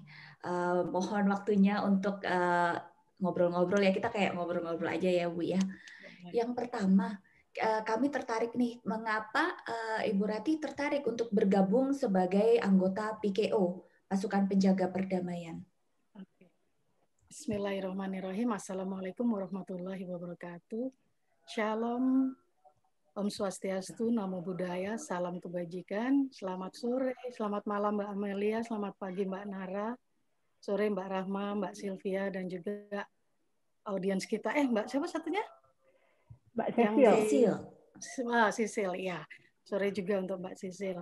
Uh, 0.42 0.82
mohon 0.90 1.30
waktunya 1.30 1.78
untuk 1.86 2.18
ngobrol-ngobrol 3.22 3.78
uh, 3.78 3.86
ya 3.86 3.92
kita 3.94 4.10
kayak 4.10 4.34
ngobrol-ngobrol 4.34 4.90
aja 4.90 5.06
ya 5.06 5.26
Bu 5.30 5.44
ya. 5.44 5.60
Yang 6.34 6.50
pertama, 6.56 7.20
kami 7.60 8.08
tertarik 8.08 8.56
nih, 8.56 8.80
mengapa 8.88 9.52
uh, 9.68 10.00
Ibu 10.00 10.24
Rati 10.24 10.56
tertarik 10.56 11.04
untuk 11.04 11.28
bergabung 11.28 11.92
sebagai 11.92 12.56
anggota 12.64 13.16
PKO, 13.20 13.84
Pasukan 14.08 14.48
Penjaga 14.48 14.88
Perdamaian? 14.88 15.60
Bismillahirrahmanirrahim. 17.32 18.52
Assalamualaikum 18.52 19.24
warahmatullahi 19.24 20.04
wabarakatuh. 20.04 20.92
Shalom, 21.48 22.36
Om 23.16 23.28
Swastiastu, 23.32 24.12
Namo 24.12 24.44
Buddhaya, 24.44 25.00
Salam 25.00 25.40
Kebajikan. 25.40 26.28
Selamat 26.28 26.76
sore, 26.76 27.16
selamat 27.32 27.64
malam 27.64 27.96
Mbak 27.96 28.10
Amelia, 28.12 28.60
selamat 28.60 29.00
pagi 29.00 29.24
Mbak 29.24 29.44
Nara, 29.48 29.96
sore 30.60 30.92
Mbak 30.92 31.08
Rahma, 31.08 31.56
Mbak 31.56 31.74
Sylvia, 31.76 32.28
dan 32.28 32.52
juga 32.52 33.08
audiens 33.88 34.28
kita. 34.28 34.52
Eh 34.52 34.68
Mbak, 34.68 34.92
siapa 34.92 35.08
satunya? 35.08 35.44
Mbak 36.52 36.68
Cecil. 36.74 37.12
Sisil. 37.26 37.54
Wah, 38.28 38.48
Sisil, 38.52 38.92
ya. 38.98 39.20
Sore 39.62 39.88
juga 39.94 40.20
untuk 40.20 40.42
Mbak 40.42 40.56
Sisil. 40.58 40.98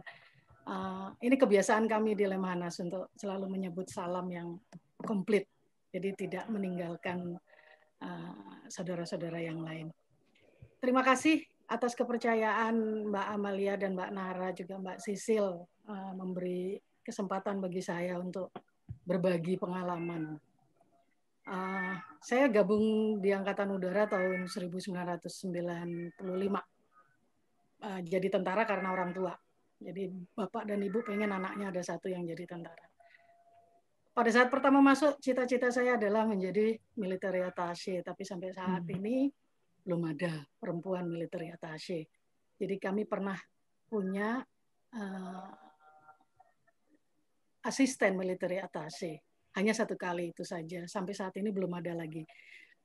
Uh, 0.69 1.11
ini 1.25 1.35
kebiasaan 1.35 1.89
kami 1.91 2.15
di 2.15 2.29
Lemhanas 2.29 2.79
untuk 2.79 3.11
selalu 3.17 3.51
menyebut 3.51 3.89
salam 3.91 4.29
yang 4.31 4.61
komplit, 5.03 5.49
jadi 5.91 6.13
tidak 6.15 6.45
meninggalkan 6.53 7.35
uh, 8.05 8.63
saudara-saudara 8.69 9.41
uh, 9.41 9.47
yang 9.51 9.65
lain. 9.65 9.91
Terima 10.79 11.01
kasih 11.03 11.43
atas 11.67 11.97
kepercayaan 11.97 13.09
Mbak 13.09 13.27
Amalia 13.35 13.75
dan 13.81 13.97
Mbak 13.97 14.11
Nara 14.13 14.49
juga 14.53 14.79
Mbak 14.79 14.99
Sisil 15.01 15.65
uh, 15.65 16.13
memberi 16.15 16.79
kesempatan 17.01 17.59
bagi 17.59 17.81
saya 17.83 18.21
untuk 18.21 18.53
berbagi 19.09 19.57
pengalaman 19.57 20.37
Uh, 21.49 21.97
saya 22.21 22.53
gabung 22.53 23.17
di 23.19 23.33
Angkatan 23.33 23.73
Udara 23.73 24.05
tahun 24.05 24.45
1995. 24.45 26.21
Uh, 27.81 28.01
jadi 28.05 28.29
tentara 28.29 28.69
karena 28.69 28.93
orang 28.93 29.17
tua. 29.17 29.33
Jadi 29.81 30.13
bapak 30.37 30.69
dan 30.69 30.85
ibu 30.85 31.01
pengen 31.01 31.33
anaknya 31.33 31.73
ada 31.73 31.81
satu 31.81 32.13
yang 32.13 32.29
jadi 32.29 32.45
tentara. 32.45 32.85
Pada 34.13 34.29
saat 34.29 34.53
pertama 34.53 34.85
masuk, 34.85 35.17
cita-cita 35.25 35.73
saya 35.73 35.97
adalah 35.97 36.29
menjadi 36.29 36.77
military 37.01 37.41
attaché. 37.41 38.05
Tapi 38.05 38.21
sampai 38.21 38.53
saat 38.53 38.85
hmm. 38.85 38.97
ini 39.01 39.33
belum 39.81 40.03
ada 40.13 40.45
perempuan 40.61 41.09
military 41.09 41.49
attaché. 41.49 42.05
Jadi 42.61 42.77
kami 42.77 43.09
pernah 43.09 43.41
punya 43.89 44.45
uh, 44.93 45.51
asisten 47.65 48.21
military 48.21 48.61
attaché 48.61 49.30
hanya 49.59 49.73
satu 49.75 49.99
kali 49.99 50.31
itu 50.31 50.47
saja. 50.47 50.87
Sampai 50.87 51.15
saat 51.17 51.35
ini 51.41 51.51
belum 51.51 51.71
ada 51.75 51.97
lagi. 51.97 52.23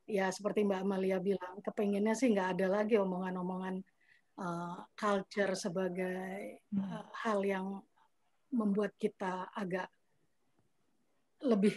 Ya 0.05 0.29
seperti 0.29 0.65
Mbak 0.65 0.81
Amalia 0.85 1.17
bilang, 1.17 1.61
kepengennya 1.61 2.13
sih 2.13 2.29
nggak 2.33 2.57
ada 2.57 2.67
lagi 2.81 2.97
omongan-omongan 3.01 3.75
uh, 4.37 4.77
culture 4.93 5.53
sebagai 5.57 6.61
uh, 6.77 7.05
hal 7.25 7.41
yang 7.41 7.81
membuat 8.53 8.93
kita 8.95 9.49
agak 9.51 9.89
lebih 11.43 11.75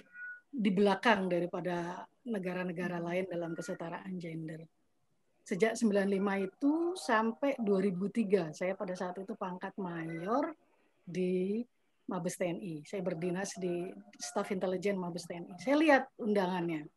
di 0.48 0.70
belakang 0.72 1.28
daripada 1.28 2.06
negara-negara 2.24 3.00
lain 3.00 3.28
dalam 3.28 3.52
kesetaraan 3.52 4.16
gender. 4.16 4.64
Sejak 5.44 5.80
95 5.80 6.44
itu 6.44 6.72
sampai 6.92 7.56
2003, 7.56 8.52
saya 8.52 8.76
pada 8.76 8.92
saat 8.92 9.16
itu 9.16 9.32
pangkat 9.32 9.72
mayor 9.80 10.52
di 11.08 11.64
Mabes 12.08 12.40
TNI. 12.40 12.88
Saya 12.88 13.04
berdinas 13.04 13.52
di 13.60 13.92
Staff 14.16 14.48
Intelijen 14.50 14.96
Mabes 14.96 15.28
TNI. 15.28 15.60
Saya 15.60 15.76
lihat 15.76 16.04
undangannya 16.16 16.88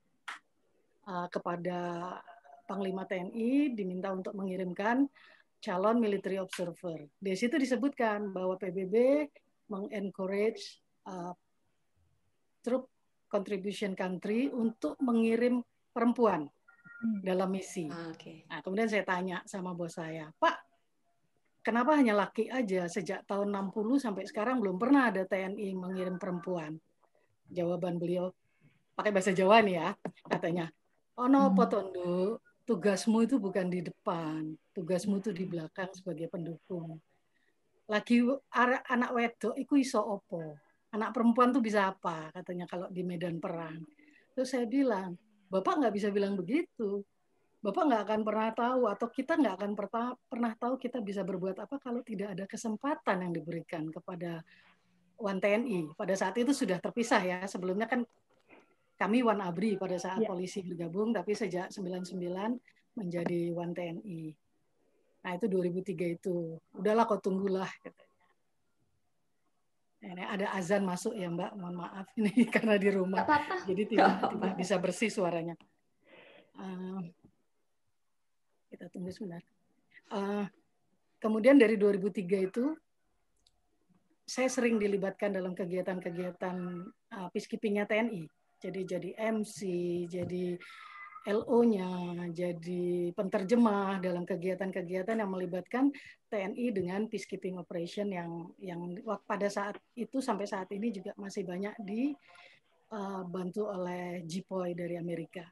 uh, 1.06 1.28
kepada 1.28 1.78
Panglima 2.64 3.04
TNI 3.04 3.76
diminta 3.76 4.16
untuk 4.16 4.32
mengirimkan 4.32 5.04
calon 5.60 6.00
military 6.00 6.40
observer. 6.40 7.12
Di 7.20 7.36
situ 7.36 7.60
disebutkan 7.60 8.32
bahwa 8.32 8.56
PBB 8.56 9.28
mengencourage 9.68 10.80
uh, 11.06 11.36
troop 12.64 12.88
contribution 13.28 13.92
country 13.92 14.48
untuk 14.48 14.96
mengirim 15.04 15.60
perempuan 15.92 16.48
hmm. 16.48 17.20
dalam 17.28 17.52
misi. 17.52 17.92
Ah, 17.92 18.12
okay. 18.16 18.48
Nah, 18.48 18.64
kemudian 18.64 18.88
saya 18.88 19.04
tanya 19.04 19.44
sama 19.44 19.76
bos 19.76 20.00
saya, 20.00 20.32
Pak, 20.40 20.71
kenapa 21.62 21.98
hanya 21.98 22.18
laki 22.18 22.50
aja 22.50 22.90
sejak 22.90 23.26
tahun 23.26 23.54
60 23.54 24.02
sampai 24.02 24.26
sekarang 24.26 24.62
belum 24.62 24.78
pernah 24.82 25.10
ada 25.14 25.26
TNI 25.26 25.74
mengirim 25.78 26.18
perempuan? 26.18 26.78
Jawaban 27.50 27.98
beliau 28.02 28.34
pakai 28.98 29.10
bahasa 29.14 29.32
Jawa 29.34 29.62
nih 29.66 29.76
ya, 29.82 29.90
katanya. 30.30 30.70
Oh 31.18 31.30
no, 31.30 31.50
hmm. 31.50 31.56
potondo, 31.58 32.42
tugasmu 32.66 33.26
itu 33.26 33.38
bukan 33.38 33.68
di 33.70 33.86
depan, 33.86 34.54
tugasmu 34.74 35.22
itu 35.22 35.30
di 35.34 35.46
belakang 35.46 35.90
sebagai 35.94 36.28
pendukung. 36.30 36.98
Lagi 37.90 38.24
anak 38.88 39.12
wedok 39.12 39.56
itu 39.60 39.74
iso 39.78 40.00
opo? 40.00 40.56
Anak 40.92 41.16
perempuan 41.16 41.56
tuh 41.56 41.64
bisa 41.64 41.92
apa? 41.92 42.32
Katanya 42.32 42.68
kalau 42.68 42.88
di 42.92 43.04
medan 43.04 43.40
perang. 43.40 43.80
Terus 44.32 44.48
saya 44.52 44.68
bilang, 44.68 45.16
Bapak 45.52 45.84
nggak 45.84 45.94
bisa 45.96 46.08
bilang 46.16 46.40
begitu. 46.40 47.04
Bapak 47.62 47.84
nggak 47.86 48.04
akan 48.10 48.22
pernah 48.26 48.50
tahu 48.58 48.82
atau 48.90 49.08
kita 49.14 49.38
nggak 49.38 49.56
akan 49.62 49.72
pernah 50.26 50.54
tahu 50.58 50.82
kita 50.82 50.98
bisa 50.98 51.22
berbuat 51.22 51.62
apa 51.62 51.78
kalau 51.78 52.02
tidak 52.02 52.34
ada 52.34 52.50
kesempatan 52.50 53.22
yang 53.22 53.32
diberikan 53.38 53.86
kepada 53.94 54.42
Wan 55.22 55.38
TNI. 55.38 55.94
Pada 55.94 56.18
saat 56.18 56.34
itu 56.42 56.50
sudah 56.58 56.82
terpisah 56.82 57.22
ya. 57.22 57.40
Sebelumnya 57.46 57.86
kan 57.86 58.02
kami 58.98 59.22
Wan 59.22 59.46
Abri 59.46 59.78
pada 59.78 59.94
saat 60.02 60.26
ya. 60.26 60.30
polisi 60.34 60.66
bergabung, 60.66 61.14
tapi 61.14 61.38
sejak 61.38 61.70
99 61.70 62.18
menjadi 62.98 63.54
Wan 63.54 63.78
TNI. 63.78 64.34
Nah 65.22 65.32
itu 65.38 65.46
2003 65.46 66.18
itu. 66.18 66.58
Udahlah 66.74 67.06
kau 67.06 67.22
tunggulah. 67.22 67.70
Ini 70.02 70.26
ada 70.26 70.50
azan 70.58 70.82
masuk 70.82 71.14
ya 71.14 71.30
Mbak, 71.30 71.62
mohon 71.62 71.78
maaf 71.78 72.10
ini 72.18 72.34
karena 72.54 72.74
di 72.82 72.90
rumah, 72.90 73.22
jadi 73.70 73.86
tidak, 73.86 74.34
tidak 74.34 74.54
bisa 74.58 74.76
bersih 74.82 75.14
suaranya. 75.14 75.54
Uh, 76.58 77.06
kita 78.82 78.90
tunggu 78.90 79.14
sebentar. 79.14 79.46
Uh, 80.10 80.50
kemudian 81.22 81.54
dari 81.54 81.78
2003 81.78 82.50
itu 82.50 82.74
saya 84.26 84.50
sering 84.50 84.82
dilibatkan 84.82 85.38
dalam 85.38 85.54
kegiatan-kegiatan 85.54 86.58
uh, 87.14 87.30
peacekeeping-nya 87.30 87.86
TNI. 87.86 88.26
Jadi 88.58 88.82
jadi 88.90 89.10
MC, 89.30 89.58
jadi 90.10 90.58
LO-nya, 91.30 92.26
jadi 92.34 93.14
penterjemah 93.14 94.02
dalam 94.02 94.26
kegiatan-kegiatan 94.26 95.22
yang 95.22 95.30
melibatkan 95.30 95.94
TNI 96.34 96.74
dengan 96.74 97.06
peacekeeping 97.06 97.62
operation 97.62 98.10
yang 98.10 98.50
yang 98.58 98.98
pada 99.30 99.46
saat 99.46 99.78
itu 99.94 100.18
sampai 100.18 100.50
saat 100.50 100.74
ini 100.74 100.90
juga 100.90 101.14
masih 101.22 101.46
banyak 101.46 101.78
dibantu 101.86 103.70
uh, 103.70 103.78
oleh 103.78 104.26
JPOI 104.26 104.74
dari 104.74 104.98
Amerika. 104.98 105.46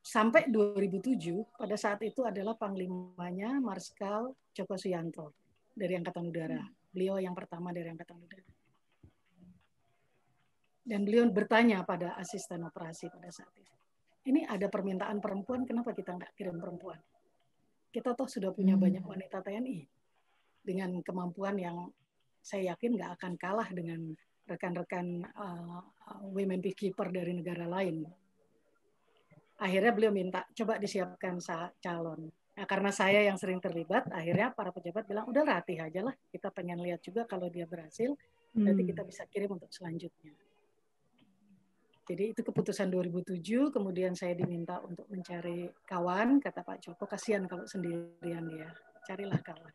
Sampai 0.00 0.48
2007 0.48 1.60
pada 1.60 1.76
saat 1.76 2.00
itu 2.00 2.24
adalah 2.24 2.56
panglimanya 2.56 3.60
Marskal 3.60 4.32
Joko 4.56 4.80
Suyanto 4.80 5.36
dari 5.76 5.92
Angkatan 5.92 6.24
Udara. 6.24 6.64
Beliau 6.88 7.20
yang 7.20 7.36
pertama 7.36 7.68
dari 7.70 7.92
Angkatan 7.92 8.16
Udara. 8.16 8.48
Dan 10.80 11.04
beliau 11.04 11.28
bertanya 11.28 11.84
pada 11.84 12.16
asisten 12.16 12.64
operasi 12.64 13.12
pada 13.12 13.28
saat 13.28 13.52
itu. 13.60 13.74
Ini 14.32 14.48
ada 14.48 14.68
permintaan 14.72 15.20
perempuan, 15.20 15.68
kenapa 15.68 15.92
kita 15.92 16.16
nggak 16.16 16.32
kirim 16.34 16.56
perempuan? 16.56 16.98
Kita 17.92 18.16
toh 18.16 18.26
sudah 18.26 18.52
punya 18.56 18.74
hmm. 18.76 18.82
banyak 18.82 19.04
wanita 19.04 19.44
TNI 19.44 19.84
dengan 20.64 21.00
kemampuan 21.04 21.56
yang 21.60 21.88
saya 22.40 22.72
yakin 22.72 22.96
nggak 22.96 23.20
akan 23.20 23.32
kalah 23.36 23.68
dengan 23.68 24.16
rekan-rekan 24.48 25.24
uh, 25.36 25.84
women 26.32 26.58
peacekeeper 26.58 27.12
dari 27.12 27.36
negara 27.36 27.68
lain 27.68 28.02
akhirnya 29.60 29.92
beliau 29.92 30.12
minta 30.12 30.48
coba 30.56 30.80
disiapkan 30.80 31.36
calon. 31.78 32.32
Nah, 32.56 32.66
karena 32.68 32.90
saya 32.92 33.24
yang 33.24 33.36
sering 33.40 33.60
terlibat, 33.60 34.08
akhirnya 34.12 34.52
para 34.52 34.72
pejabat 34.72 35.04
bilang 35.08 35.28
udah 35.28 35.44
latih 35.44 35.80
aja 35.80 36.04
lah. 36.04 36.14
Kita 36.32 36.52
pengen 36.52 36.80
lihat 36.80 37.00
juga 37.00 37.24
kalau 37.28 37.48
dia 37.48 37.64
berhasil, 37.68 38.12
hmm. 38.56 38.64
nanti 38.64 38.82
kita 38.88 39.04
bisa 39.04 39.24
kirim 39.28 39.56
untuk 39.56 39.70
selanjutnya. 39.72 40.32
Jadi 42.10 42.34
itu 42.34 42.42
keputusan 42.42 42.90
2007, 42.90 43.70
kemudian 43.70 44.18
saya 44.18 44.34
diminta 44.34 44.82
untuk 44.82 45.06
mencari 45.06 45.70
kawan, 45.86 46.42
kata 46.42 46.66
Pak 46.66 46.82
Joko, 46.82 47.06
kasihan 47.06 47.46
kalau 47.46 47.70
sendirian 47.70 48.50
dia, 48.50 48.66
carilah 49.06 49.38
kawan. 49.38 49.70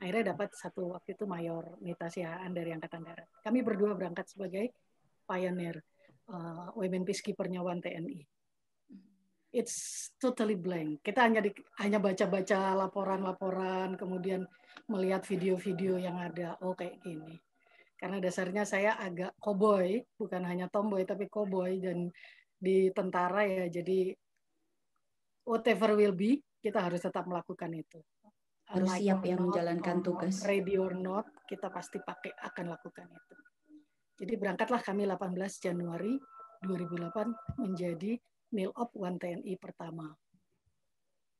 Akhirnya 0.00 0.32
dapat 0.32 0.56
satu 0.56 0.96
waktu 0.96 1.12
itu 1.12 1.28
Mayor 1.28 1.76
Mita 1.84 2.08
Sihaan 2.08 2.56
dari 2.56 2.72
Angkatan 2.72 3.04
Darat. 3.04 3.28
Kami 3.44 3.60
berdua 3.60 3.92
berangkat 3.92 4.26
sebagai 4.32 4.72
pioneer 5.28 5.76
uh, 6.32 6.72
Women 6.74 7.04
Peacekeeper 7.04 7.52
Nyawan 7.52 7.84
TNI. 7.84 8.33
It's 9.54 10.10
totally 10.18 10.58
blank. 10.58 11.06
Kita 11.06 11.30
hanya 11.30 11.38
di, 11.38 11.54
hanya 11.78 12.02
baca-baca 12.02 12.74
laporan-laporan, 12.74 13.94
kemudian 13.94 14.42
melihat 14.90 15.22
video-video 15.22 15.94
yang 16.02 16.18
ada. 16.18 16.58
Oh 16.58 16.74
kayak 16.74 16.98
gini 17.06 17.38
karena 18.04 18.20
dasarnya 18.20 18.68
saya 18.68 19.00
agak 19.00 19.32
cowboy, 19.40 19.96
bukan 20.20 20.44
hanya 20.44 20.68
tomboy 20.68 21.08
tapi 21.08 21.24
cowboy 21.30 21.80
dan 21.80 22.12
di 22.60 22.92
tentara 22.92 23.48
ya 23.48 23.64
jadi 23.72 24.12
whatever 25.48 25.96
will 25.96 26.12
be 26.12 26.36
kita 26.60 26.84
harus 26.84 27.00
tetap 27.00 27.24
melakukan 27.24 27.72
itu. 27.72 28.04
Harus 28.68 28.92
like 28.92 29.08
siap 29.08 29.24
ya 29.24 29.40
menjalankan 29.40 30.04
tugas. 30.04 30.44
Ready 30.44 30.76
or 30.76 30.92
not, 30.92 31.28
kita 31.48 31.72
pasti 31.72 31.96
pakai 31.96 32.32
akan 32.32 32.76
lakukan 32.76 33.08
itu. 33.08 33.34
Jadi 34.20 34.32
berangkatlah 34.36 34.84
kami 34.84 35.08
18 35.08 35.64
Januari 35.64 36.12
2008 36.60 37.64
menjadi 37.64 38.20
Mil 38.54 38.70
Op 38.72 38.94
One 38.94 39.18
TNI 39.18 39.54
pertama 39.58 40.14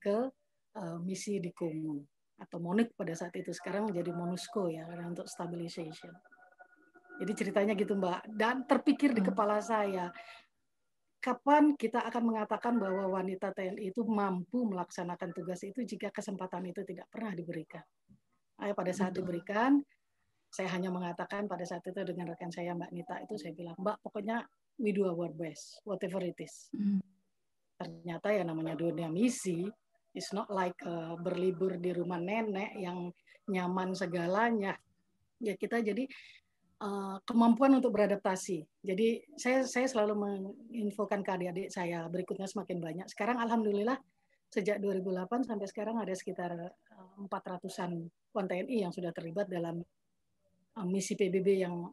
ke 0.03 0.29
uh, 0.77 0.99
misi 1.01 1.41
di 1.41 1.55
Kongo 1.55 2.05
atau 2.35 2.59
MONUC 2.59 2.99
pada 2.99 3.15
saat 3.15 3.33
itu 3.39 3.55
sekarang 3.55 3.89
menjadi 3.89 4.11
MONUSCO 4.11 4.67
ya 4.69 4.85
karena 4.91 5.07
untuk 5.07 5.31
stabilization. 5.31 6.11
Jadi 7.15 7.33
ceritanya 7.33 7.73
gitu 7.79 7.95
Mbak. 7.95 8.27
Dan 8.35 8.67
terpikir 8.67 9.15
di 9.15 9.23
hmm. 9.23 9.31
kepala 9.31 9.63
saya, 9.63 10.11
kapan 11.23 11.79
kita 11.79 12.03
akan 12.03 12.23
mengatakan 12.35 12.75
bahwa 12.77 13.07
wanita 13.23 13.55
TNI 13.55 13.95
itu 13.95 14.03
mampu 14.03 14.67
melaksanakan 14.67 15.31
tugas 15.31 15.63
itu 15.63 15.87
jika 15.87 16.11
kesempatan 16.11 16.67
itu 16.69 16.83
tidak 16.83 17.07
pernah 17.09 17.33
diberikan. 17.33 17.87
Ayo 18.61 18.75
pada 18.75 18.91
saat 18.91 19.15
diberikan, 19.15 19.79
saya 20.51 20.71
hanya 20.75 20.91
mengatakan 20.91 21.47
pada 21.47 21.63
saat 21.67 21.83
itu 21.87 21.99
dengan 22.03 22.31
rekan 22.31 22.51
saya 22.51 22.75
Mbak 22.75 22.91
Nita 22.95 23.17
itu 23.23 23.35
saya 23.39 23.55
bilang, 23.55 23.75
Mbak 23.79 23.97
pokoknya 24.03 24.43
we 24.79 24.91
do 24.95 25.07
our 25.07 25.31
best, 25.31 25.81
whatever 25.87 26.23
it 26.25 26.39
is. 26.39 26.71
Hmm. 26.75 27.01
Ternyata 27.75 28.31
ya 28.35 28.43
namanya 28.47 28.79
dunia 28.79 29.11
misi, 29.11 29.67
it's 30.15 30.31
not 30.31 30.51
like 30.51 30.79
uh, 30.87 31.19
berlibur 31.19 31.79
di 31.79 31.91
rumah 31.91 32.23
nenek 32.23 32.75
yang 32.79 33.11
nyaman 33.51 33.93
segalanya. 33.93 34.79
Ya 35.43 35.59
kita 35.59 35.83
jadi 35.83 36.07
Eh, 36.85 37.17
kemampuan 37.25 37.73
untuk 37.81 37.97
beradaptasi. 37.97 38.61
Jadi 38.85 39.23
saya 39.41 39.65
saya 39.65 39.89
selalu 39.89 40.15
menginfokan 40.21 41.25
ke 41.25 41.31
adik-adik 41.33 41.69
saya 41.73 42.05
berikutnya 42.13 42.45
semakin 42.45 42.77
banyak. 42.77 43.07
Sekarang 43.09 43.41
alhamdulillah 43.41 43.97
sejak 44.53 44.83
2008 44.85 45.49
sampai 45.49 45.65
sekarang 45.71 45.97
ada 45.97 46.13
sekitar 46.13 46.53
400-an 47.17 47.93
eh, 48.05 48.35
wan 48.37 48.47
TNI 48.51 48.77
yang 48.85 48.93
sudah 48.93 49.17
terlibat 49.17 49.49
dalam 49.49 49.81
eh, 50.77 50.87
misi 50.91 51.17
PBB 51.17 51.63
yang 51.65 51.89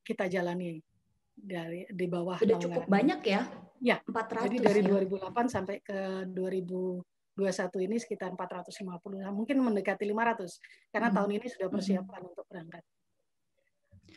kita 0.00 0.32
jalani 0.32 0.80
dari 1.40 1.88
di 1.88 2.06
bawah 2.06 2.36
sudah 2.38 2.58
cukup 2.60 2.84
banyak 2.86 3.20
ya 3.24 3.42
ya 3.80 3.96
400 4.04 4.46
jadi 4.46 4.56
dari 4.60 4.80
ya? 4.84 5.00
2008 5.08 5.48
sampai 5.48 5.76
ke 5.80 6.28
2021 6.28 7.86
ini 7.88 7.96
sekitar 7.96 8.36
450 8.36 8.84
mungkin 9.32 9.56
mendekati 9.64 10.04
500 10.04 10.92
karena 10.92 11.08
hmm. 11.08 11.16
tahun 11.16 11.30
ini 11.40 11.46
sudah 11.48 11.68
persiapan 11.72 12.20
hmm. 12.20 12.30
untuk 12.30 12.46
berangkat 12.46 12.84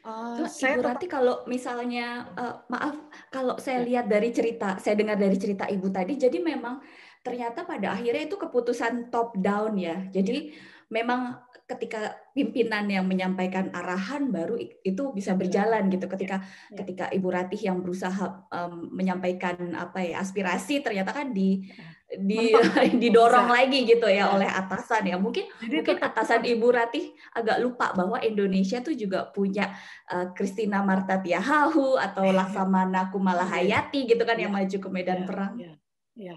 Uh, 0.04 0.36
Terus 0.36 0.60
saya 0.60 0.76
Ibu 0.76 0.84
Rati 0.84 1.06
kalau 1.08 1.48
misalnya 1.48 2.28
uh, 2.36 2.66
maaf 2.68 2.98
kalau 3.32 3.56
saya 3.56 3.86
ya. 3.86 3.88
lihat 3.88 4.06
dari 4.12 4.36
cerita, 4.36 4.76
saya 4.82 5.00
dengar 5.00 5.16
dari 5.16 5.38
cerita 5.40 5.64
Ibu 5.70 5.88
tadi, 5.94 6.20
jadi 6.20 6.44
memang 6.44 6.84
ternyata 7.24 7.64
pada 7.64 7.96
akhirnya 7.96 8.28
itu 8.28 8.36
keputusan 8.36 9.08
top 9.08 9.40
down 9.40 9.80
ya. 9.80 10.04
Jadi 10.12 10.52
memang 10.94 11.42
ketika 11.66 12.14
pimpinan 12.38 12.86
yang 12.86 13.10
menyampaikan 13.10 13.74
arahan 13.74 14.30
baru 14.30 14.62
itu 14.62 15.04
bisa 15.16 15.34
berjalan 15.34 15.90
gitu. 15.90 16.06
Ketika 16.06 16.46
ya. 16.46 16.78
ketika 16.78 17.06
Ibu 17.10 17.28
Ratih 17.34 17.58
yang 17.58 17.82
berusaha 17.82 18.46
um, 18.54 18.94
menyampaikan 18.94 19.74
apa 19.74 20.06
ya 20.06 20.22
aspirasi 20.22 20.86
ternyata 20.86 21.10
kan 21.10 21.34
di 21.34 21.66
di 22.14 22.54
didorong 23.02 23.50
lagi 23.50 23.90
gitu 23.90 24.06
ya, 24.06 24.30
ya 24.30 24.36
oleh 24.38 24.46
atasan 24.46 25.10
ya 25.10 25.18
mungkin 25.18 25.50
Jadi 25.66 25.82
mungkin 25.82 25.98
atasan 25.98 26.46
Ibu 26.46 26.68
Ratih 26.70 27.10
agak 27.34 27.58
lupa 27.58 27.90
bahwa 27.98 28.22
Indonesia 28.22 28.78
tuh 28.86 28.94
juga 28.94 29.34
punya 29.34 29.74
uh, 30.14 30.30
Christina 30.38 30.86
Marta 30.86 31.18
Tiahahu 31.18 31.98
atau 31.98 32.22
iya. 32.22 32.38
Laksamana 32.38 33.10
Kumala 33.10 33.50
iya. 33.50 33.82
Hayati 33.82 34.06
gitu 34.06 34.22
kan 34.22 34.38
ya, 34.38 34.46
yang 34.46 34.54
maju 34.54 34.78
ke 34.78 34.90
medan 34.94 35.26
ya, 35.26 35.26
perang. 35.26 35.54
Ya, 35.58 35.74
ya. 36.14 36.36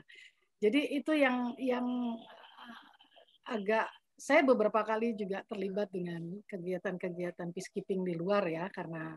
Jadi 0.56 0.80
itu 0.96 1.12
yang 1.12 1.52
yang 1.60 1.84
agak 3.44 3.92
saya 4.16 4.40
beberapa 4.40 4.80
kali 4.80 5.12
juga 5.12 5.44
terlibat 5.44 5.92
dengan 5.92 6.40
kegiatan-kegiatan 6.48 7.52
peacekeeping 7.52 8.00
di 8.00 8.16
luar 8.16 8.48
ya 8.48 8.64
karena 8.72 9.12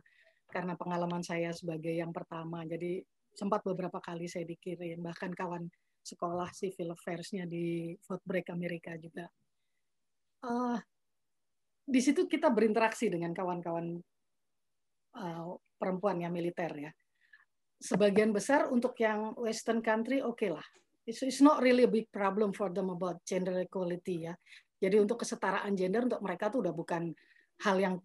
karena 0.51 0.75
pengalaman 0.75 1.23
saya 1.23 1.55
sebagai 1.55 1.95
yang 1.95 2.11
pertama. 2.11 2.67
Jadi 2.67 2.99
sempat 3.31 3.63
beberapa 3.63 4.03
kali 4.03 4.27
saya 4.27 4.43
dikirim 4.43 4.99
bahkan 4.99 5.31
kawan 5.31 5.71
sekolah 6.03 6.51
civil 6.51 6.91
affairs-nya 6.91 7.47
di 7.47 7.95
Fort 8.03 8.19
Bragg 8.27 8.51
Amerika 8.51 8.97
juga. 8.99 9.29
Uh, 10.43 10.75
di 11.87 11.99
situ 12.03 12.27
kita 12.27 12.51
berinteraksi 12.51 13.07
dengan 13.07 13.31
kawan-kawan 13.31 13.99
uh, 15.15 15.55
perempuan 15.79 16.19
yang 16.19 16.35
militer 16.35 16.71
ya. 16.75 16.91
Sebagian 17.79 18.35
besar 18.35 18.67
untuk 18.67 18.99
yang 18.99 19.31
Western 19.39 19.79
country 19.79 20.19
oke 20.19 20.35
okay 20.35 20.51
lah. 20.51 20.65
It's, 21.07 21.23
it's 21.23 21.39
not 21.39 21.63
really 21.63 21.87
a 21.87 21.91
big 21.91 22.11
problem 22.11 22.51
for 22.51 22.67
them 22.69 22.91
about 22.91 23.23
gender 23.23 23.55
equality 23.63 24.27
ya. 24.27 24.35
Jadi 24.79 24.95
untuk 24.97 25.21
kesetaraan 25.21 25.75
gender 25.75 26.07
untuk 26.07 26.23
mereka 26.23 26.47
tuh 26.47 26.63
udah 26.63 26.73
bukan 26.73 27.11
hal 27.67 27.77
yang 27.77 27.95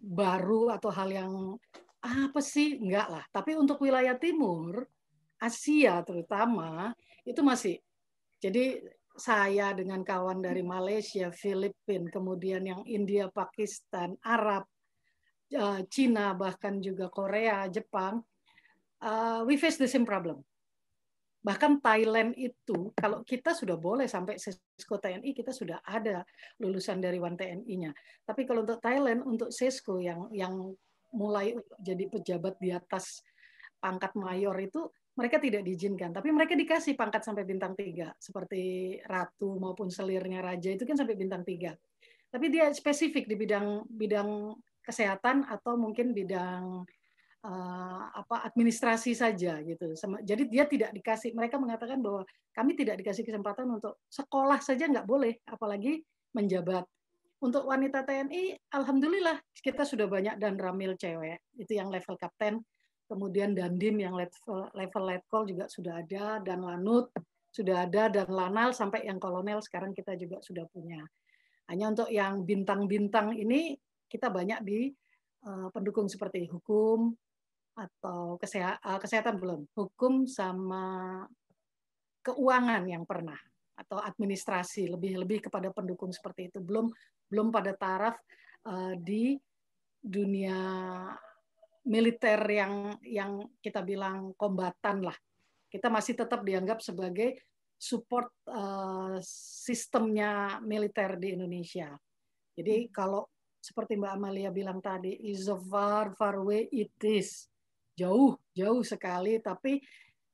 baru 0.00 0.72
atau 0.74 0.90
hal 0.90 1.08
yang 1.12 1.32
apa 2.02 2.40
sih 2.42 2.80
enggak 2.80 3.08
lah. 3.12 3.24
Tapi 3.30 3.54
untuk 3.54 3.78
wilayah 3.84 4.16
timur 4.16 4.88
Asia 5.38 6.02
terutama 6.02 6.90
itu 7.22 7.38
masih 7.44 7.78
jadi 8.42 8.82
saya 9.12 9.76
dengan 9.76 10.00
kawan 10.00 10.40
dari 10.40 10.64
Malaysia, 10.64 11.28
Filipina, 11.30 12.08
kemudian 12.08 12.64
yang 12.64 12.82
India, 12.88 13.28
Pakistan, 13.28 14.16
Arab, 14.24 14.64
eh, 15.52 15.84
Cina, 15.92 16.32
bahkan 16.32 16.80
juga 16.80 17.12
Korea, 17.12 17.68
Jepang, 17.68 18.24
uh, 19.02 19.44
we 19.44 19.58
face 19.60 19.76
the 19.76 19.90
same 19.90 20.06
problem. 20.06 20.40
Bahkan 21.42 21.82
Thailand 21.82 22.38
itu, 22.38 22.94
kalau 22.94 23.26
kita 23.26 23.50
sudah 23.50 23.74
boleh 23.74 24.06
sampai 24.06 24.38
Sesko 24.38 25.02
TNI, 25.02 25.34
kita 25.34 25.50
sudah 25.50 25.82
ada 25.82 26.22
lulusan 26.62 27.02
dari 27.02 27.18
One 27.18 27.34
TNI-nya. 27.34 27.90
Tapi 28.22 28.46
kalau 28.46 28.62
untuk 28.62 28.78
Thailand, 28.78 29.26
untuk 29.26 29.50
Sesko 29.50 29.98
yang 29.98 30.30
yang 30.30 30.70
mulai 31.12 31.52
jadi 31.82 32.06
pejabat 32.06 32.62
di 32.62 32.70
atas 32.70 33.26
pangkat 33.82 34.14
mayor 34.14 34.54
itu 34.62 34.86
mereka 35.12 35.36
tidak 35.36 35.66
diizinkan, 35.66 36.08
tapi 36.14 36.32
mereka 36.32 36.56
dikasih 36.56 36.96
pangkat 36.96 37.20
sampai 37.20 37.44
bintang 37.44 37.76
tiga, 37.76 38.16
seperti 38.16 38.96
ratu 39.04 39.60
maupun 39.60 39.92
selirnya 39.92 40.40
raja 40.40 40.72
itu 40.72 40.88
kan 40.88 40.96
sampai 40.96 41.18
bintang 41.18 41.44
tiga. 41.44 41.76
Tapi 42.32 42.48
dia 42.48 42.72
spesifik 42.72 43.28
di 43.28 43.36
bidang 43.36 43.84
bidang 43.92 44.56
kesehatan 44.80 45.44
atau 45.44 45.76
mungkin 45.76 46.16
bidang 46.16 46.88
uh, 47.44 48.02
apa 48.10 48.46
administrasi 48.48 49.14
saja 49.14 49.58
gitu. 49.62 49.94
Jadi 50.22 50.42
dia 50.48 50.64
tidak 50.66 50.90
dikasih. 50.94 51.34
Mereka 51.34 51.58
mengatakan 51.58 51.98
bahwa 52.00 52.22
kami 52.54 52.74
tidak 52.78 52.98
dikasih 53.02 53.22
kesempatan 53.26 53.68
untuk 53.68 54.02
sekolah 54.10 54.58
saja 54.62 54.88
nggak 54.88 55.06
boleh, 55.06 55.38
apalagi 55.46 56.02
menjabat. 56.34 56.86
Untuk 57.42 57.66
wanita 57.66 58.06
TNI, 58.06 58.54
alhamdulillah 58.70 59.42
kita 59.58 59.82
sudah 59.82 60.06
banyak 60.06 60.38
dan 60.38 60.54
ramil 60.54 60.94
cewek. 60.94 61.42
Itu 61.58 61.74
yang 61.74 61.90
level 61.90 62.14
kapten 62.14 62.62
kemudian 63.12 63.52
Dandim 63.52 64.00
yang 64.00 64.16
level, 64.16 64.72
level 64.72 65.04
letkol 65.04 65.44
juga 65.44 65.68
sudah 65.68 66.00
ada, 66.00 66.40
dan 66.40 66.64
Lanut 66.64 67.12
sudah 67.52 67.84
ada, 67.84 68.08
dan 68.08 68.32
Lanal 68.32 68.72
sampai 68.72 69.04
yang 69.04 69.20
kolonel 69.20 69.60
sekarang 69.60 69.92
kita 69.92 70.16
juga 70.16 70.40
sudah 70.40 70.64
punya. 70.72 71.04
Hanya 71.68 71.92
untuk 71.92 72.08
yang 72.08 72.48
bintang-bintang 72.48 73.36
ini 73.36 73.76
kita 74.08 74.32
banyak 74.32 74.64
di 74.64 74.88
uh, 75.44 75.68
pendukung 75.68 76.08
seperti 76.08 76.48
hukum 76.48 77.12
atau 77.72 78.36
kesehatan, 78.36 78.80
uh, 78.84 79.00
kesehatan 79.00 79.36
belum, 79.40 79.60
hukum 79.72 80.28
sama 80.28 81.24
keuangan 82.22 82.84
yang 82.86 83.02
pernah 83.08 83.38
atau 83.72 83.98
administrasi 83.98 84.92
lebih 84.92 85.18
lebih 85.24 85.48
kepada 85.48 85.72
pendukung 85.72 86.12
seperti 86.12 86.52
itu 86.52 86.60
belum 86.60 86.92
belum 87.26 87.48
pada 87.48 87.72
taraf 87.74 88.14
uh, 88.68 88.94
di 88.94 89.34
dunia 89.98 90.58
militer 91.82 92.38
yang 92.46 92.94
yang 93.02 93.42
kita 93.58 93.82
bilang 93.82 94.36
kombatan 94.38 95.02
lah. 95.02 95.16
Kita 95.66 95.88
masih 95.88 96.14
tetap 96.14 96.44
dianggap 96.44 96.84
sebagai 96.84 97.42
support 97.80 98.30
uh, 98.52 99.18
sistemnya 99.64 100.60
militer 100.62 101.18
di 101.18 101.34
Indonesia. 101.34 101.90
Jadi 102.52 102.92
kalau 102.92 103.26
seperti 103.62 103.94
Mbak 103.94 104.12
Amalia 104.14 104.50
bilang 104.52 104.78
tadi, 104.82 105.16
is 105.32 105.48
a 105.48 105.56
far 105.56 106.12
far 106.14 106.42
way 106.44 106.68
it 106.70 106.92
is. 107.02 107.46
Jauh 107.98 108.36
jauh 108.56 108.82
sekali 108.84 109.40
tapi 109.40 109.80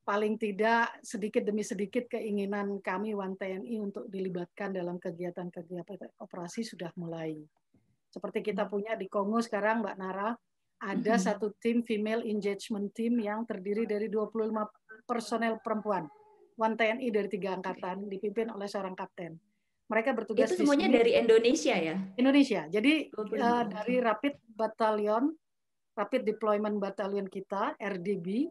paling 0.09 0.41
tidak 0.41 0.89
sedikit 1.05 1.45
demi 1.45 1.61
sedikit 1.61 2.09
keinginan 2.09 2.81
kami 2.81 3.13
One 3.13 3.37
TNI 3.37 3.77
untuk 3.77 4.09
dilibatkan 4.09 4.73
dalam 4.73 4.97
kegiatan-kegiatan 4.97 6.17
operasi 6.25 6.65
sudah 6.65 6.89
mulai. 6.97 7.37
Seperti 8.09 8.41
kita 8.41 8.65
hmm. 8.65 8.73
punya 8.73 8.93
di 8.97 9.05
Kongo 9.05 9.45
sekarang 9.45 9.85
Mbak 9.85 9.97
Nara, 10.01 10.33
ada 10.81 11.15
hmm. 11.15 11.21
satu 11.21 11.53
tim 11.61 11.85
female 11.85 12.25
engagement 12.25 12.89
team 12.97 13.21
yang 13.21 13.45
terdiri 13.45 13.85
dari 13.85 14.09
25 14.09 15.05
personel 15.05 15.61
perempuan. 15.61 16.09
One 16.57 16.75
TNI 16.75 17.13
dari 17.13 17.29
tiga 17.29 17.53
angkatan 17.53 18.09
dipimpin 18.09 18.49
oleh 18.49 18.65
seorang 18.65 18.97
kapten. 18.97 19.37
Mereka 19.93 20.17
bertugas 20.17 20.57
Itu 20.57 20.65
semuanya 20.65 20.89
dari 20.89 21.21
Indonesia 21.21 21.77
ya? 21.77 21.97
Indonesia. 22.17 22.65
Jadi 22.69 23.13
uh, 23.13 23.65
dari 23.69 24.01
Rapid 24.01 24.57
Battalion, 24.57 25.33
Rapid 25.99 26.23
Deployment 26.23 26.79
Battalion 26.79 27.27
kita, 27.27 27.75
RDB, 27.75 28.47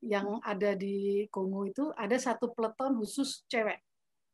yang 0.00 0.40
ada 0.40 0.72
di 0.72 1.28
Kongo 1.28 1.68
itu 1.68 1.92
ada 1.92 2.16
satu 2.16 2.56
peleton 2.56 2.96
khusus 2.96 3.44
cewek. 3.52 3.84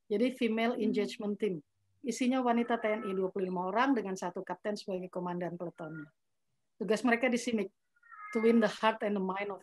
Jadi 0.07 0.31
female 0.39 0.79
hmm. 0.79 0.85
engagement 0.87 1.35
team. 1.39 1.59
Isinya 2.03 2.43
wanita 2.43 2.79
TNI 2.83 3.15
25 3.15 3.47
orang 3.55 3.95
dengan 3.95 4.19
satu 4.19 4.43
kapten 4.43 4.75
sebagai 4.75 5.07
komandan 5.07 5.55
peletonnya. 5.55 6.07
Tugas 6.79 7.07
mereka 7.07 7.31
di 7.31 7.39
sini 7.39 7.63
to 8.35 8.43
win 8.43 8.59
the 8.59 8.67
heart 8.67 8.99
and 9.07 9.15
the 9.15 9.23
mind 9.23 9.55
of 9.55 9.63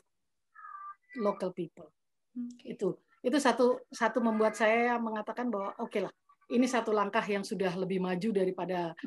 local 1.20 1.52
people. 1.52 1.92
Okay. 2.32 2.76
Itu 2.76 2.96
itu 3.20 3.36
satu 3.36 3.84
satu 3.92 4.24
membuat 4.24 4.56
saya 4.56 4.96
mengatakan 4.96 5.52
bahwa 5.52 5.76
oke 5.76 5.92
okay 5.92 6.08
lah 6.08 6.14
ini 6.50 6.66
satu 6.66 6.90
langkah 6.90 7.22
yang 7.30 7.46
sudah 7.46 7.78
lebih 7.78 8.02
maju 8.02 8.30
daripada 8.34 8.98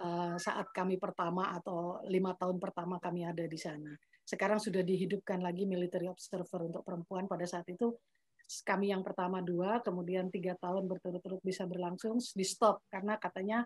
uh, 0.00 0.34
saat 0.40 0.72
kami 0.72 0.96
pertama 0.96 1.52
atau 1.52 2.00
lima 2.08 2.32
tahun 2.32 2.56
pertama 2.56 2.96
kami 2.96 3.28
ada 3.28 3.44
di 3.44 3.58
sana. 3.60 3.92
Sekarang 4.24 4.56
sudah 4.56 4.80
dihidupkan 4.80 5.44
lagi 5.44 5.68
military 5.68 6.08
observer 6.08 6.72
untuk 6.72 6.82
perempuan. 6.82 7.28
Pada 7.28 7.44
saat 7.44 7.68
itu 7.68 7.92
kami 8.64 8.90
yang 8.94 9.04
pertama 9.04 9.44
dua 9.44 9.84
kemudian 9.84 10.32
tiga 10.32 10.56
tahun 10.56 10.88
berturut-turut 10.88 11.44
bisa 11.44 11.68
berlangsung 11.68 12.16
di 12.16 12.44
stop. 12.48 12.80
Karena 12.88 13.20
katanya 13.20 13.62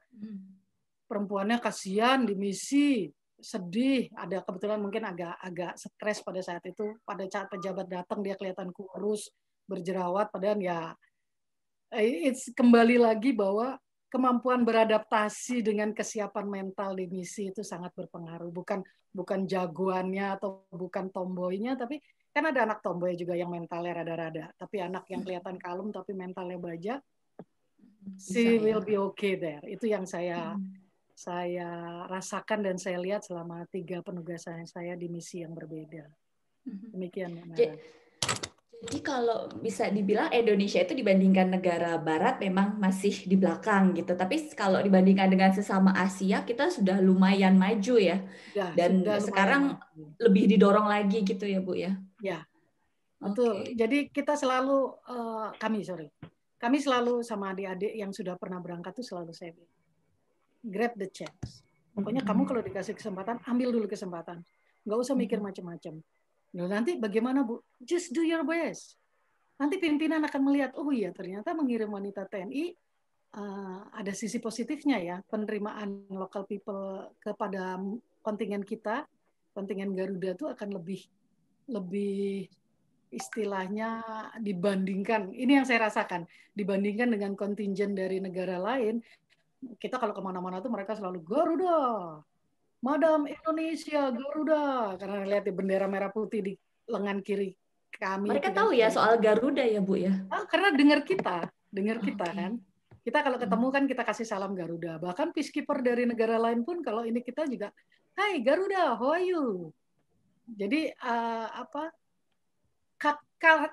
perempuannya 1.06 1.62
kasihan 1.62 2.26
di 2.26 2.34
misi 2.34 3.06
sedih. 3.38 4.10
Ada 4.10 4.42
kebetulan 4.42 4.82
mungkin 4.82 5.06
agak 5.06 5.38
agak 5.38 5.78
stres 5.78 6.18
pada 6.26 6.42
saat 6.42 6.66
itu. 6.66 6.98
Pada 7.06 7.24
saat 7.30 7.46
pejabat 7.46 7.86
datang 7.86 8.26
dia 8.26 8.34
kelihatan 8.34 8.74
kurus 8.74 9.30
berjerawat 9.70 10.34
padahal 10.34 10.58
ya 10.58 10.90
it's 11.98 12.50
kembali 12.54 13.02
lagi 13.02 13.34
bahwa 13.34 13.74
kemampuan 14.10 14.66
beradaptasi 14.66 15.62
dengan 15.62 15.94
kesiapan 15.94 16.46
mental 16.46 16.98
di 16.98 17.06
misi 17.06 17.50
itu 17.50 17.62
sangat 17.62 17.94
berpengaruh. 17.94 18.50
Bukan 18.50 18.82
bukan 19.10 19.46
jagoannya 19.46 20.38
atau 20.38 20.66
bukan 20.70 21.10
tomboynya, 21.10 21.74
tapi 21.74 21.98
kan 22.30 22.46
ada 22.46 22.62
anak 22.62 22.78
tomboy 22.82 23.18
juga 23.18 23.34
yang 23.34 23.50
mentalnya 23.50 24.02
rada-rada. 24.02 24.54
Tapi 24.54 24.82
anak 24.82 25.06
yang 25.10 25.22
kelihatan 25.26 25.58
kalem 25.58 25.90
tapi 25.90 26.14
mentalnya 26.14 26.58
baja, 26.58 26.94
si 28.18 28.58
ya. 28.58 28.62
will 28.62 28.82
be 28.82 28.94
okay 28.98 29.34
there. 29.34 29.62
Itu 29.66 29.90
yang 29.90 30.06
saya 30.06 30.54
hmm. 30.54 30.74
saya 31.14 31.70
rasakan 32.06 32.66
dan 32.66 32.76
saya 32.78 32.98
lihat 33.02 33.26
selama 33.26 33.66
tiga 33.70 34.02
penugasan 34.02 34.66
saya 34.66 34.94
di 34.94 35.10
misi 35.10 35.42
yang 35.42 35.54
berbeda. 35.54 36.06
Hmm. 36.66 36.94
Demikian. 36.94 37.30
Nara. 37.50 37.78
Jadi 38.80 39.04
kalau 39.04 39.52
bisa 39.60 39.92
dibilang 39.92 40.32
Indonesia 40.32 40.80
itu 40.80 40.96
dibandingkan 40.96 41.52
negara 41.52 42.00
barat 42.00 42.40
memang 42.40 42.80
masih 42.80 43.12
di 43.28 43.36
belakang 43.36 43.92
gitu. 43.92 44.16
Tapi 44.16 44.56
kalau 44.56 44.80
dibandingkan 44.80 45.28
dengan 45.28 45.52
sesama 45.52 45.92
Asia 45.92 46.48
kita 46.48 46.72
sudah 46.72 46.96
lumayan 46.96 47.60
maju 47.60 48.00
ya. 48.00 48.24
ya 48.56 48.72
Dan 48.72 49.04
sekarang 49.20 49.76
maju. 49.76 50.16
lebih 50.24 50.48
didorong 50.56 50.88
lagi 50.88 51.20
gitu 51.20 51.44
ya 51.44 51.60
Bu 51.60 51.76
ya. 51.76 51.92
Ya. 52.24 52.48
Betul. 53.20 53.68
Okay. 53.68 53.76
Jadi 53.76 53.98
kita 54.08 54.32
selalu 54.32 54.96
uh, 55.12 55.52
kami 55.60 55.84
sorry. 55.84 56.08
Kami 56.56 56.80
selalu 56.80 57.20
sama 57.20 57.52
adik-adik 57.52 57.92
yang 57.92 58.16
sudah 58.16 58.40
pernah 58.40 58.64
berangkat 58.64 58.96
tuh 58.96 59.04
selalu 59.04 59.36
saya 59.36 59.52
bilang 59.52 59.76
grab 60.64 60.96
the 60.96 61.08
chance. 61.12 61.60
Pokoknya 61.92 62.24
mm 62.24 62.32
-hmm. 62.32 62.40
kamu 62.40 62.48
kalau 62.48 62.62
dikasih 62.64 62.96
kesempatan 62.96 63.44
ambil 63.44 63.76
dulu 63.76 63.84
kesempatan. 63.92 64.40
Nggak 64.88 64.98
usah 65.04 65.12
mikir 65.20 65.36
macam-macam 65.36 66.00
Nah, 66.56 66.66
nanti 66.66 66.98
bagaimana 66.98 67.46
Bu? 67.46 67.62
Just 67.78 68.10
do 68.10 68.26
your 68.26 68.42
best. 68.42 68.98
Nanti 69.60 69.76
pimpinan 69.76 70.24
akan 70.24 70.40
melihat, 70.40 70.72
oh 70.80 70.88
iya 70.88 71.12
ternyata 71.12 71.52
mengirim 71.52 71.92
wanita 71.92 72.24
TNI 72.26 72.72
uh, 73.36 73.40
eh, 73.40 73.78
ada 74.00 74.12
sisi 74.16 74.40
positifnya 74.40 74.98
ya, 74.98 75.16
penerimaan 75.28 76.08
local 76.10 76.48
people 76.48 77.12
kepada 77.20 77.76
kontingen 78.24 78.64
kita, 78.64 79.04
kontingen 79.52 79.92
Garuda 79.92 80.32
itu 80.32 80.48
akan 80.48 80.80
lebih 80.80 81.04
lebih 81.70 82.48
istilahnya 83.10 84.02
dibandingkan, 84.38 85.34
ini 85.34 85.58
yang 85.60 85.66
saya 85.66 85.90
rasakan, 85.90 86.24
dibandingkan 86.54 87.10
dengan 87.10 87.34
kontingen 87.34 87.94
dari 87.94 88.22
negara 88.22 88.56
lain, 88.58 89.02
kita 89.76 89.98
kalau 89.98 90.14
ke 90.14 90.22
mana-mana 90.22 90.62
tuh 90.62 90.70
mereka 90.70 90.94
selalu 90.94 91.20
Garuda, 91.26 92.22
Madam 92.80 93.28
Indonesia 93.28 94.08
Garuda 94.08 94.96
karena 94.96 95.20
lihat 95.28 95.44
di 95.44 95.52
bendera 95.52 95.84
merah 95.84 96.08
putih 96.08 96.40
di 96.40 96.52
lengan 96.88 97.20
kiri 97.20 97.52
kami. 97.92 98.32
Mereka 98.32 98.56
tahu 98.56 98.72
ya 98.72 98.88
soal 98.88 99.20
Garuda 99.20 99.60
ya 99.60 99.84
Bu 99.84 100.00
ya? 100.00 100.16
Ah, 100.32 100.48
karena 100.48 100.72
dengar 100.72 101.04
kita, 101.04 101.52
dengar 101.68 102.00
kita 102.00 102.24
okay. 102.24 102.36
kan. 102.36 102.52
Kita 103.00 103.18
kalau 103.24 103.36
ketemu 103.40 103.66
kan 103.68 103.84
kita 103.84 104.02
kasih 104.04 104.26
salam 104.28 104.56
Garuda. 104.56 104.96
Bahkan 104.96 105.36
peacekeeper 105.36 105.84
dari 105.84 106.08
negara 106.08 106.40
lain 106.40 106.64
pun 106.64 106.80
kalau 106.80 107.04
ini 107.04 107.20
kita 107.20 107.44
juga, 107.44 107.68
Hai 108.16 108.40
Garuda, 108.40 108.96
how 108.96 109.12
are 109.12 109.24
you? 109.24 109.72
Jadi 110.50 110.88
uh, 111.04 111.46
apa 111.52 111.92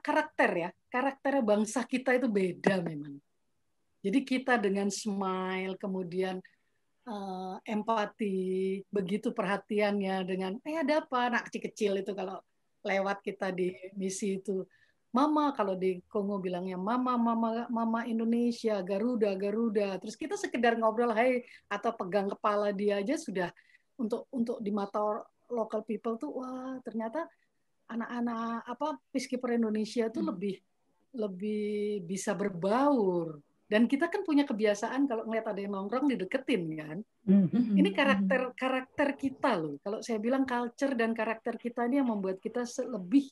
karakter 0.03 0.51
ya, 0.55 0.69
karakter 0.87 1.43
bangsa 1.43 1.83
kita 1.83 2.15
itu 2.15 2.27
beda 2.27 2.79
memang. 2.83 3.19
Jadi 3.99 4.19
kita 4.23 4.55
dengan 4.55 4.87
smile 4.87 5.75
kemudian 5.75 6.39
uh, 7.07 7.55
empati, 7.63 8.83
begitu 8.91 9.31
perhatiannya 9.31 10.15
dengan 10.27 10.51
eh 10.61 10.77
ada 10.77 11.01
apa 11.01 11.31
anak 11.31 11.47
kecil-kecil 11.49 12.03
itu 12.03 12.11
kalau 12.11 12.37
lewat 12.83 13.23
kita 13.23 13.49
di 13.55 13.73
misi 13.95 14.37
itu. 14.37 14.67
Mama 15.15 15.55
kalau 15.55 15.73
di 15.73 16.03
Kongo 16.11 16.37
bilangnya 16.37 16.75
mama 16.75 17.15
mama 17.15 17.65
mama 17.71 18.03
Indonesia 18.05 18.83
Garuda 18.83 19.33
Garuda 19.39 19.97
terus 19.97 20.19
kita 20.19 20.35
sekedar 20.35 20.75
ngobrol 20.75 21.15
hai 21.15 21.47
atau 21.71 21.95
pegang 21.95 22.27
kepala 22.27 22.75
dia 22.75 22.99
aja 22.99 23.15
sudah 23.15 23.49
untuk 23.97 24.27
untuk 24.29 24.59
di 24.59 24.69
mata 24.69 24.99
local 25.47 25.81
people 25.87 26.19
tuh 26.19 26.37
wah 26.37 26.75
ternyata 26.83 27.23
anak-anak 27.87 28.67
apa 28.67 28.87
peacekeeper 29.09 29.55
Indonesia 29.55 30.11
tuh 30.11 30.27
hmm. 30.27 30.29
lebih 30.35 30.55
lebih 31.15 32.03
bisa 32.03 32.35
berbaur 32.35 33.39
dan 33.67 33.83
kita 33.83 34.07
kan 34.07 34.23
punya 34.23 34.47
kebiasaan 34.47 35.11
kalau 35.11 35.27
ngeliat 35.27 35.51
ada 35.51 35.59
yang 35.59 35.75
nongkrong 35.75 36.07
dideketin 36.07 36.63
kan. 36.79 36.97
Mm-hmm. 37.27 37.75
Ini 37.75 37.89
karakter 37.91 38.41
karakter 38.55 39.07
kita 39.19 39.59
loh. 39.59 39.75
Kalau 39.83 39.99
saya 39.99 40.23
bilang 40.23 40.47
culture 40.47 40.95
dan 40.95 41.11
karakter 41.11 41.59
kita 41.59 41.83
ini 41.83 41.99
yang 41.99 42.07
membuat 42.07 42.39
kita 42.39 42.63
lebih 42.87 43.27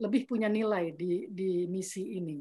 lebih 0.00 0.24
punya 0.24 0.48
nilai 0.48 0.96
di 0.96 1.28
di 1.28 1.68
misi 1.68 2.16
ini. 2.16 2.40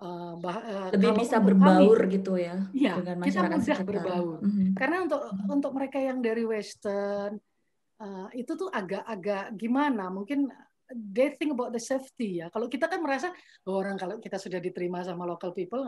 Uh, 0.00 0.32
bah, 0.40 0.58
uh, 0.64 0.88
lebih 0.96 1.12
bisa 1.20 1.36
berbaur 1.44 1.98
kami, 2.08 2.14
gitu 2.16 2.32
ya, 2.40 2.56
ya 2.72 2.96
dengan 2.96 3.20
masyarakat 3.20 3.36
kita 3.36 3.44
mudah 3.52 3.76
sekitar. 3.76 3.90
berbaur. 3.90 4.38
Mm-hmm. 4.40 4.68
Karena 4.78 4.96
untuk 5.04 5.20
mm-hmm. 5.26 5.48
untuk 5.50 5.72
mereka 5.76 5.98
yang 5.98 6.18
dari 6.22 6.44
Western 6.46 7.32
uh, 8.00 8.28
itu 8.32 8.52
tuh 8.54 8.70
agak-agak 8.70 9.52
gimana? 9.58 10.08
Mungkin 10.08 10.46
they 10.94 11.34
think 11.38 11.54
about 11.54 11.70
the 11.70 11.82
safety 11.82 12.42
ya. 12.42 12.50
Kalau 12.50 12.66
kita 12.66 12.90
kan 12.90 12.98
merasa 12.98 13.30
oh, 13.66 13.78
orang 13.78 13.96
kalau 13.96 14.18
kita 14.18 14.36
sudah 14.36 14.58
diterima 14.58 15.02
sama 15.06 15.22
local 15.26 15.54
people 15.54 15.80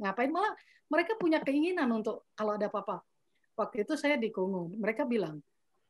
ngapain 0.00 0.32
malah 0.32 0.52
mereka 0.88 1.18
punya 1.18 1.42
keinginan 1.42 1.90
untuk 1.92 2.28
kalau 2.32 2.56
ada 2.56 2.70
apa-apa. 2.70 3.02
Waktu 3.56 3.88
itu 3.88 3.96
saya 3.96 4.20
di 4.20 4.28
Kongo, 4.28 4.68
mereka 4.76 5.08
bilang, 5.08 5.40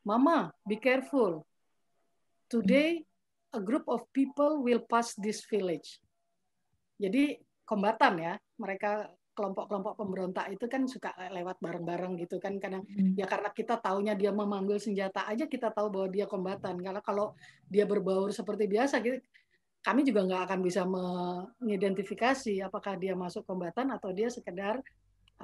"Mama, 0.07 0.55
be 0.63 0.79
careful. 0.79 1.43
Today 2.47 3.03
a 3.51 3.59
group 3.59 3.91
of 3.91 4.07
people 4.15 4.63
will 4.63 4.83
pass 4.87 5.19
this 5.19 5.43
village." 5.51 5.99
Jadi 6.97 7.37
kombatan 7.67 8.15
ya, 8.23 8.35
mereka 8.57 9.11
kelompok-kelompok 9.37 9.95
pemberontak 10.01 10.49
itu 10.49 10.65
kan 10.67 10.89
suka 10.89 11.13
lewat 11.29 11.61
bareng-bareng 11.61 12.17
gitu 12.25 12.41
kan 12.41 12.57
kadang 12.57 12.89
hmm. 12.89 13.21
ya 13.21 13.29
karena 13.29 13.53
kita 13.53 13.77
taunya 13.77 14.17
dia 14.17 14.33
memanggil 14.33 14.81
senjata 14.81 15.29
aja 15.29 15.45
kita 15.45 15.69
tahu 15.69 15.93
bahwa 15.93 16.09
dia 16.09 16.25
kombatan 16.25 16.81
karena 16.81 17.05
kalau 17.05 17.37
dia 17.69 17.85
berbaur 17.85 18.33
seperti 18.33 18.65
biasa 18.65 19.05
gitu, 19.05 19.21
kami 19.85 20.03
juga 20.03 20.25
nggak 20.25 20.43
akan 20.49 20.61
bisa 20.65 20.83
mengidentifikasi 20.89 22.65
apakah 22.65 22.97
dia 22.97 23.13
masuk 23.13 23.45
kombatan 23.45 23.93
atau 23.93 24.11
dia 24.11 24.33
sekedar 24.33 24.81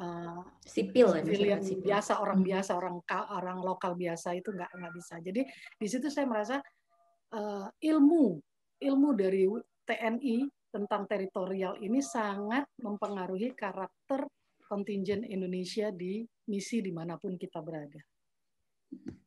uh, 0.00 0.42
sipil 0.64 1.12
ya, 1.12 1.60
sipil. 1.60 1.84
biasa 1.84 2.18
orang 2.18 2.40
hmm. 2.40 2.48
biasa 2.48 2.70
orang 2.74 2.96
orang 3.36 3.58
lokal 3.60 3.92
biasa 3.92 4.32
itu 4.32 4.50
nggak 4.50 4.72
nggak 4.72 4.92
bisa 4.96 5.14
jadi 5.20 5.44
di 5.76 5.86
situ 5.86 6.08
saya 6.08 6.24
merasa 6.24 6.56
uh, 7.36 7.68
ilmu 7.76 8.40
ilmu 8.82 9.08
dari 9.14 9.46
TNI 9.86 10.61
tentang 10.72 11.04
teritorial 11.04 11.76
ini 11.84 12.00
sangat 12.00 12.64
mempengaruhi 12.80 13.52
karakter 13.52 14.24
kontingen 14.64 15.28
Indonesia 15.28 15.92
di 15.92 16.24
misi 16.48 16.80
di 16.80 16.88
mana 16.88 17.20
pun 17.20 17.36
kita 17.36 17.60
berada. 17.60 18.00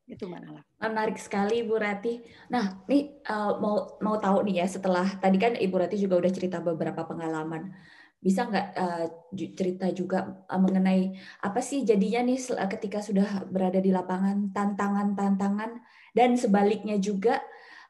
Itu 0.05 0.25
mana 0.25 0.61
Menarik 0.81 1.21
sekali 1.21 1.61
Ibu 1.61 1.77
Rati. 1.77 2.17
Nah, 2.49 2.85
nih 2.89 3.21
uh, 3.29 3.61
mau 3.61 3.97
mau 4.01 4.17
tahu 4.17 4.41
nih 4.49 4.65
ya 4.65 4.67
setelah 4.69 5.05
tadi 5.21 5.37
kan 5.37 5.53
Ibu 5.53 5.75
Rati 5.77 6.01
juga 6.01 6.17
udah 6.17 6.31
cerita 6.33 6.57
beberapa 6.61 7.05
pengalaman. 7.05 7.69
Bisa 8.17 8.49
nggak 8.49 8.67
uh, 8.73 9.05
cerita 9.33 9.85
juga 9.93 10.45
uh, 10.49 10.61
mengenai 10.61 11.13
apa 11.45 11.61
sih 11.61 11.85
jadinya 11.85 12.25
nih 12.25 12.41
ketika 12.77 13.05
sudah 13.05 13.45
berada 13.49 13.77
di 13.77 13.93
lapangan 13.93 14.49
tantangan-tantangan 14.49 15.77
dan 16.17 16.29
sebaliknya 16.37 16.97
juga 16.97 17.41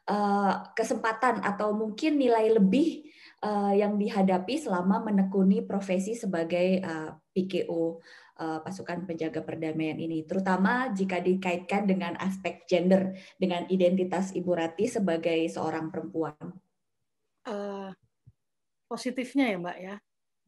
uh, 0.07 0.71
kesempatan 0.75 1.39
atau 1.43 1.71
mungkin 1.71 2.19
nilai 2.19 2.51
lebih 2.51 3.14
uh, 3.45 3.73
yang 3.77 4.01
dihadapi 4.01 4.57
selama 4.57 5.05
menekuni 5.05 5.61
profesi 5.61 6.17
sebagai 6.17 6.81
uh, 6.81 7.13
PKO 7.37 8.01
uh, 8.41 8.59
pasukan 8.65 9.05
penjaga 9.05 9.45
perdamaian 9.45 9.95
ini, 10.01 10.25
terutama 10.25 10.89
jika 10.89 11.21
dikaitkan 11.21 11.85
dengan 11.85 12.17
aspek 12.17 12.65
gender, 12.65 13.13
dengan 13.37 13.69
identitas 13.69 14.33
Ibu 14.33 14.51
Rati 14.57 14.89
sebagai 14.89 15.45
seorang 15.45 15.93
perempuan. 15.93 16.35
Uh, 17.45 17.93
positifnya 18.89 19.53
ya 19.53 19.57
Mbak 19.61 19.77
ya, 19.77 19.95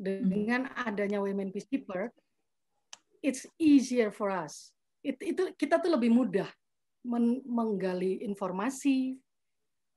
dengan 0.02 0.74
adanya 0.74 1.22
Women 1.22 1.54
Peacekeeper, 1.54 2.10
it's 3.22 3.46
easier 3.62 4.10
for 4.10 4.34
us. 4.34 4.74
It, 5.06 5.22
itu 5.22 5.54
kita 5.54 5.78
tuh 5.78 5.94
lebih 5.94 6.10
mudah 6.10 6.50
men, 7.06 7.46
menggali 7.46 8.26
informasi, 8.26 9.22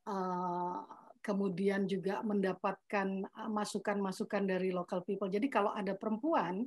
uh, 0.04 0.99
kemudian 1.30 1.86
juga 1.86 2.18
mendapatkan 2.26 3.30
masukan-masukan 3.54 4.50
dari 4.50 4.74
local 4.74 5.06
people. 5.06 5.30
Jadi 5.30 5.46
kalau 5.46 5.70
ada 5.70 5.94
perempuan 5.94 6.66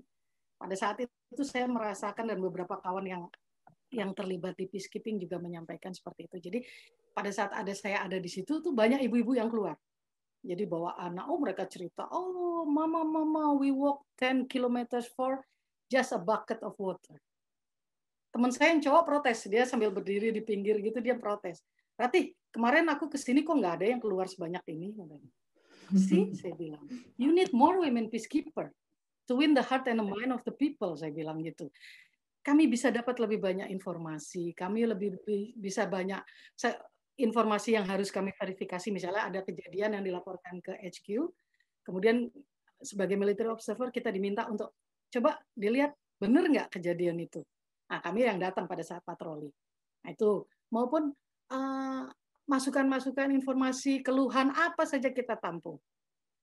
pada 0.56 0.72
saat 0.80 1.04
itu 1.04 1.44
saya 1.44 1.68
merasakan 1.68 2.32
dan 2.32 2.40
beberapa 2.40 2.80
kawan 2.80 3.04
yang 3.04 3.24
yang 3.92 4.16
terlibat 4.16 4.56
di 4.56 4.72
peacekeeping 4.72 5.20
juga 5.20 5.36
menyampaikan 5.38 5.92
seperti 5.92 6.32
itu. 6.32 6.38
Jadi 6.50 6.60
pada 7.12 7.28
saat 7.36 7.52
ada 7.52 7.76
saya 7.76 8.08
ada 8.08 8.16
di 8.16 8.32
situ 8.32 8.64
tuh 8.64 8.72
banyak 8.72 9.04
ibu-ibu 9.04 9.36
yang 9.36 9.52
keluar. 9.52 9.76
Jadi 10.44 10.64
bawa 10.64 10.96
anak, 10.96 11.28
oh 11.28 11.40
mereka 11.40 11.68
cerita, 11.68 12.08
oh 12.12 12.64
mama 12.64 13.04
mama 13.04 13.56
we 13.56 13.72
walk 13.72 14.08
10 14.20 14.48
kilometers 14.48 15.08
for 15.12 15.44
just 15.92 16.16
a 16.16 16.20
bucket 16.20 16.60
of 16.64 16.76
water. 16.80 17.20
Teman 18.34 18.50
saya 18.50 18.74
yang 18.74 18.82
cowok 18.82 19.04
protes, 19.04 19.46
dia 19.46 19.68
sambil 19.68 19.94
berdiri 19.94 20.34
di 20.34 20.42
pinggir 20.42 20.80
gitu 20.82 21.00
dia 21.00 21.16
protes. 21.16 21.62
Rati, 21.96 22.34
kemarin 22.54 22.86
aku 22.94 23.10
ke 23.10 23.18
sini 23.18 23.42
kok 23.42 23.58
nggak 23.58 23.82
ada 23.82 23.86
yang 23.90 24.00
keluar 24.00 24.30
sebanyak 24.30 24.62
ini. 24.70 24.94
See, 25.98 26.30
saya 26.40 26.54
bilang, 26.54 26.86
you 27.18 27.34
need 27.34 27.50
more 27.52 27.82
women 27.82 28.08
peacekeeper 28.14 28.70
to 29.26 29.34
win 29.34 29.58
the 29.58 29.66
heart 29.66 29.90
and 29.90 30.00
the 30.00 30.06
mind 30.06 30.30
of 30.30 30.46
the 30.46 30.54
people 30.54 30.94
saya 30.94 31.10
bilang 31.10 31.42
gitu. 31.42 31.74
Kami 32.44 32.68
bisa 32.68 32.92
dapat 32.92 33.18
lebih 33.24 33.40
banyak 33.40 33.72
informasi 33.72 34.52
kami 34.52 34.84
lebih 34.84 35.16
bisa 35.56 35.88
banyak 35.88 36.20
informasi 37.16 37.80
yang 37.80 37.88
harus 37.88 38.12
kami 38.12 38.36
verifikasi. 38.36 38.92
Misalnya 38.92 39.32
ada 39.32 39.40
kejadian 39.42 40.00
yang 40.00 40.04
dilaporkan 40.04 40.60
ke 40.60 40.76
HQ 40.78 41.24
kemudian 41.84 42.32
sebagai 42.84 43.16
military 43.16 43.52
observer 43.52 43.92
kita 43.92 44.12
diminta 44.12 44.48
untuk 44.48 44.76
coba 45.08 45.40
dilihat 45.56 45.96
benar 46.20 46.48
nggak 46.52 46.68
kejadian 46.80 47.20
itu? 47.24 47.40
Nah 47.88 48.04
kami 48.04 48.28
yang 48.28 48.40
datang 48.40 48.68
pada 48.68 48.84
saat 48.84 49.02
patroli. 49.02 49.50
Nah 50.04 50.12
itu. 50.12 50.46
Maupun 50.74 51.14
uh, 51.54 52.10
masukan-masukan 52.44 53.32
informasi 53.32 54.04
keluhan 54.04 54.52
apa 54.52 54.84
saja 54.84 55.10
kita 55.12 55.40
tampung. 55.40 55.80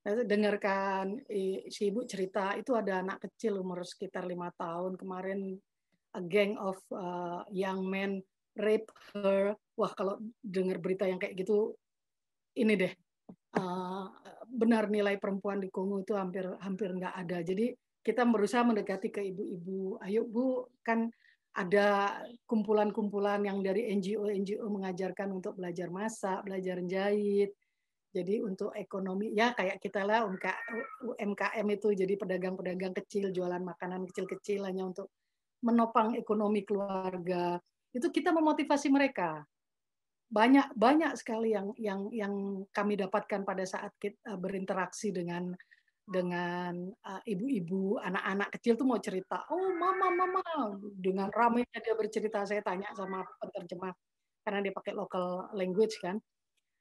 Dengarkan 0.05 1.21
si 1.69 1.93
ibu 1.93 2.09
cerita 2.09 2.57
itu 2.57 2.73
ada 2.73 3.05
anak 3.05 3.29
kecil 3.29 3.61
umur 3.61 3.85
sekitar 3.85 4.25
lima 4.25 4.49
tahun 4.57 4.97
kemarin 4.97 5.61
a 6.17 6.23
gang 6.25 6.57
of 6.57 6.81
uh, 6.97 7.45
young 7.53 7.85
men 7.85 8.25
rape 8.57 8.89
her. 9.13 9.53
Wah 9.77 9.93
kalau 9.93 10.17
dengar 10.41 10.81
berita 10.81 11.05
yang 11.05 11.21
kayak 11.21 11.37
gitu 11.37 11.77
ini 12.57 12.75
deh 12.81 12.93
uh, 13.61 14.09
benar 14.49 14.91
nilai 14.91 15.21
perempuan 15.21 15.63
di 15.63 15.69
Kongo 15.71 16.03
itu 16.03 16.17
hampir 16.17 16.49
hampir 16.65 16.91
nggak 16.97 17.15
ada. 17.15 17.45
Jadi 17.45 17.77
kita 18.01 18.25
berusaha 18.25 18.65
mendekati 18.65 19.13
ke 19.13 19.21
ibu-ibu. 19.21 20.01
Ayo 20.01 20.25
bu 20.25 20.65
kan 20.81 21.13
ada 21.51 22.19
kumpulan-kumpulan 22.47 23.43
yang 23.43 23.59
dari 23.65 23.91
NGO 23.91 24.31
NGO 24.31 24.67
mengajarkan 24.71 25.35
untuk 25.35 25.59
belajar 25.59 25.91
masak 25.91 26.47
belajar 26.47 26.79
jahit 26.87 27.51
jadi 28.11 28.43
untuk 28.43 28.75
ekonomi 28.75 29.31
ya 29.31 29.55
kayak 29.55 29.79
kita 29.79 30.03
lah 30.03 30.27
UMKM 30.27 31.67
itu 31.71 31.89
jadi 31.95 32.15
pedagang-pedagang 32.19 32.91
kecil 32.91 33.31
jualan 33.31 33.63
makanan 33.63 34.03
kecil-kecil 34.11 34.67
hanya 34.67 34.91
untuk 34.91 35.15
menopang 35.63 36.19
ekonomi 36.19 36.67
keluarga. 36.67 37.63
Itu 37.95 38.11
kita 38.11 38.35
memotivasi 38.35 38.91
mereka. 38.91 39.47
Banyak 40.31 40.75
banyak 40.75 41.13
sekali 41.19 41.55
yang 41.55 41.71
yang 41.79 42.11
yang 42.11 42.35
kami 42.75 42.99
dapatkan 42.99 43.47
pada 43.47 43.63
saat 43.67 43.95
kita 43.99 44.35
berinteraksi 44.39 45.15
dengan 45.15 45.55
dengan 46.11 46.91
uh, 46.91 47.23
ibu-ibu 47.23 48.03
anak-anak 48.03 48.51
kecil 48.59 48.75
tuh 48.75 48.83
mau 48.83 48.99
cerita 48.99 49.47
oh 49.55 49.71
mama 49.79 50.11
mama 50.11 50.43
dengan 50.99 51.31
ramainya 51.31 51.79
dia 51.79 51.95
bercerita 51.95 52.43
saya 52.43 52.67
tanya 52.67 52.91
sama 52.99 53.23
penerjemah 53.39 53.95
karena 54.43 54.59
dia 54.67 54.75
pakai 54.75 54.93
local 54.99 55.55
language 55.55 56.03
kan 56.03 56.19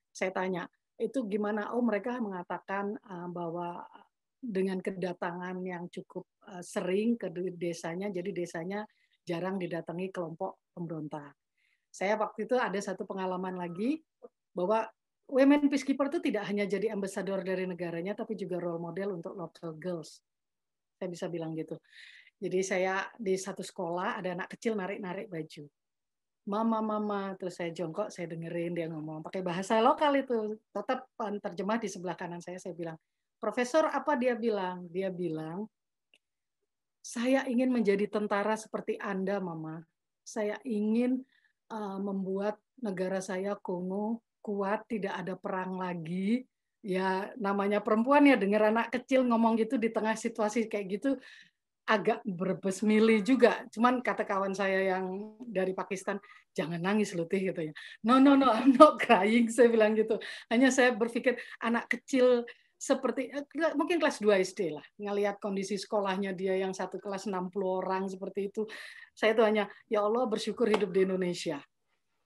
saya 0.10 0.34
tanya 0.34 0.66
itu 1.00 1.24
gimana? 1.26 1.72
Oh 1.72 1.82
mereka 1.82 2.20
mengatakan 2.20 3.00
uh, 3.08 3.28
bahwa 3.32 3.88
dengan 4.40 4.84
kedatangan 4.84 5.56
yang 5.64 5.88
cukup 5.88 6.28
uh, 6.52 6.60
sering 6.60 7.16
ke 7.16 7.32
desanya, 7.56 8.12
jadi 8.12 8.36
desanya 8.36 8.84
jarang 9.24 9.56
didatangi 9.56 10.12
kelompok 10.12 10.60
pemberontak. 10.76 11.40
Saya 11.90 12.20
waktu 12.20 12.46
itu 12.46 12.60
ada 12.60 12.78
satu 12.84 13.08
pengalaman 13.08 13.56
lagi 13.56 14.04
bahwa 14.52 14.86
Women 15.30 15.70
Peacekeeper 15.70 16.10
itu 16.10 16.20
tidak 16.26 16.50
hanya 16.50 16.66
jadi 16.66 16.90
ambassador 16.90 17.46
dari 17.46 17.70
negaranya, 17.70 18.18
tapi 18.18 18.34
juga 18.34 18.58
role 18.58 18.82
model 18.82 19.22
untuk 19.22 19.38
local 19.38 19.78
girls. 19.78 20.26
Saya 20.98 21.10
bisa 21.10 21.30
bilang 21.30 21.54
gitu. 21.54 21.78
Jadi 22.42 22.60
saya 22.66 23.06
di 23.14 23.38
satu 23.38 23.62
sekolah 23.62 24.18
ada 24.18 24.34
anak 24.34 24.50
kecil 24.58 24.74
narik-narik 24.74 25.30
baju 25.30 25.70
mama 26.50 26.82
mama 26.82 27.38
terus 27.38 27.62
saya 27.62 27.70
jongkok 27.70 28.10
saya 28.10 28.26
dengerin 28.26 28.74
dia 28.74 28.90
ngomong 28.90 29.22
pakai 29.22 29.46
bahasa 29.46 29.78
lokal 29.86 30.18
itu 30.18 30.58
tetap 30.74 31.06
terjemah 31.46 31.78
di 31.78 31.86
sebelah 31.86 32.18
kanan 32.18 32.42
saya 32.42 32.58
saya 32.58 32.74
bilang 32.74 32.98
profesor 33.38 33.86
apa 33.86 34.18
dia 34.18 34.34
bilang 34.34 34.90
dia 34.90 35.14
bilang 35.14 35.70
saya 37.06 37.46
ingin 37.46 37.70
menjadi 37.70 38.10
tentara 38.10 38.58
seperti 38.58 38.98
anda 38.98 39.38
mama 39.38 39.86
saya 40.26 40.58
ingin 40.66 41.22
uh, 41.70 42.02
membuat 42.02 42.58
negara 42.82 43.22
saya 43.22 43.54
Kongo 43.54 44.26
kuat 44.50 44.90
tidak 44.90 45.14
ada 45.14 45.38
perang 45.38 45.78
lagi 45.78 46.42
ya 46.82 47.30
namanya 47.38 47.86
perempuan 47.86 48.26
ya 48.26 48.40
dengar 48.40 48.74
anak 48.74 48.90
kecil 48.90 49.28
ngomong 49.28 49.62
gitu 49.62 49.78
di 49.78 49.94
tengah 49.94 50.18
situasi 50.18 50.66
kayak 50.66 50.88
gitu 50.98 51.22
agak 51.90 52.22
berbesmili 52.22 53.26
juga. 53.26 53.66
Cuman 53.74 54.06
kata 54.06 54.22
kawan 54.22 54.54
saya 54.54 54.94
yang 54.94 55.34
dari 55.42 55.74
Pakistan, 55.74 56.22
jangan 56.54 56.78
nangis 56.78 57.18
Lutih 57.18 57.50
gitu 57.50 57.66
ya. 57.66 57.74
No, 58.06 58.22
no, 58.22 58.38
no, 58.38 58.54
I'm 58.54 58.78
not 58.78 59.02
crying, 59.02 59.50
saya 59.56 59.74
bilang 59.74 59.98
gitu. 59.98 60.22
Hanya 60.54 60.70
saya 60.70 60.94
berpikir 60.94 61.42
anak 61.66 61.90
kecil 61.90 62.46
seperti, 62.78 63.34
eh, 63.34 63.44
mungkin 63.74 63.98
kelas 63.98 64.22
2 64.22 64.38
SD 64.40 64.72
lah, 64.72 64.86
ngelihat 65.02 65.42
kondisi 65.42 65.76
sekolahnya 65.76 66.32
dia 66.38 66.56
yang 66.62 66.72
satu 66.78 67.02
kelas 67.02 67.26
60 67.26 67.50
orang 67.66 68.06
seperti 68.06 68.54
itu. 68.54 68.70
Saya 69.18 69.34
tuh 69.34 69.50
hanya, 69.50 69.66
ya 69.90 70.06
Allah 70.06 70.30
bersyukur 70.30 70.70
hidup 70.70 70.94
di 70.94 71.10
Indonesia. 71.10 71.58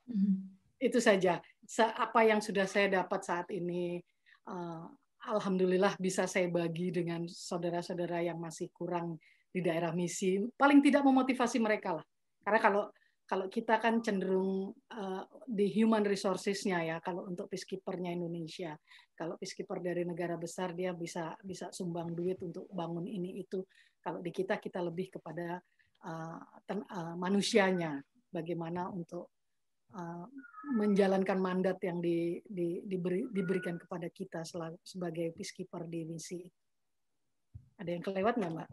Hmm. 0.06 0.53
Itu 0.84 1.00
saja. 1.00 1.40
Apa 1.80 2.28
yang 2.28 2.44
sudah 2.44 2.68
saya 2.68 2.92
dapat 2.92 3.24
saat 3.24 3.48
ini, 3.56 4.04
uh, 4.52 4.84
Alhamdulillah 5.24 5.96
bisa 5.96 6.28
saya 6.28 6.52
bagi 6.52 6.92
dengan 6.92 7.24
saudara-saudara 7.24 8.20
yang 8.20 8.36
masih 8.44 8.68
kurang 8.76 9.16
di 9.48 9.64
daerah 9.64 9.96
misi. 9.96 10.44
Paling 10.60 10.84
tidak 10.84 11.08
memotivasi 11.08 11.64
mereka 11.64 11.96
lah. 11.96 12.06
Karena 12.44 12.60
kalau 12.60 12.84
kalau 13.24 13.48
kita 13.48 13.80
kan 13.80 14.04
cenderung 14.04 14.76
uh, 14.92 15.24
di 15.48 15.72
human 15.72 16.04
resources-nya 16.04 16.84
ya 16.84 16.98
kalau 17.00 17.24
untuk 17.24 17.48
peacekeeper-nya 17.48 18.12
Indonesia. 18.12 18.76
Kalau 19.16 19.40
peacekeeper 19.40 19.80
dari 19.80 20.04
negara 20.04 20.36
besar 20.36 20.76
dia 20.76 20.92
bisa 20.92 21.32
bisa 21.40 21.72
sumbang 21.72 22.12
duit 22.12 22.44
untuk 22.44 22.68
bangun 22.68 23.08
ini 23.08 23.40
itu. 23.40 23.64
Kalau 24.04 24.20
di 24.20 24.36
kita 24.36 24.60
kita 24.60 24.84
lebih 24.84 25.16
kepada 25.16 25.56
uh, 26.04 26.40
ten, 26.68 26.84
uh, 26.84 27.16
manusianya. 27.16 28.04
Bagaimana 28.34 28.90
untuk 28.90 29.30
uh, 29.94 30.26
menjalankan 30.78 31.40
mandat 31.40 31.78
yang 31.84 32.00
di, 32.00 32.40
di, 32.46 32.82
diberi, 32.86 33.28
diberikan 33.30 33.78
kepada 33.78 34.08
kita 34.10 34.42
sebagai 34.82 35.34
peacekeeper 35.36 35.86
di 35.88 36.08
misi 36.08 36.42
ada 37.84 37.90
yang 37.90 38.04
kelewat 38.06 38.38
nggak 38.38 38.52
mbak? 38.54 38.70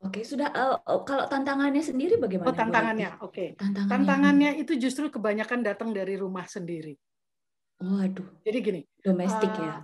Oke, 0.00 0.24
sudah 0.24 0.48
uh, 0.48 1.04
kalau 1.04 1.28
tantangannya 1.28 1.84
sendiri 1.84 2.16
bagaimana? 2.16 2.48
Oh, 2.48 2.56
tantangannya. 2.56 3.08
Oke. 3.20 3.30
Okay. 3.30 3.48
Tantangannya. 3.54 3.92
tantangannya 3.92 4.50
itu 4.56 4.72
justru 4.80 5.12
kebanyakan 5.12 5.60
datang 5.60 5.92
dari 5.92 6.16
rumah 6.16 6.48
sendiri. 6.48 6.96
Waduh. 7.84 8.40
Jadi 8.40 8.58
gini. 8.64 8.82
Domestik 9.04 9.52
uh, 9.52 9.60
ya. 9.60 9.74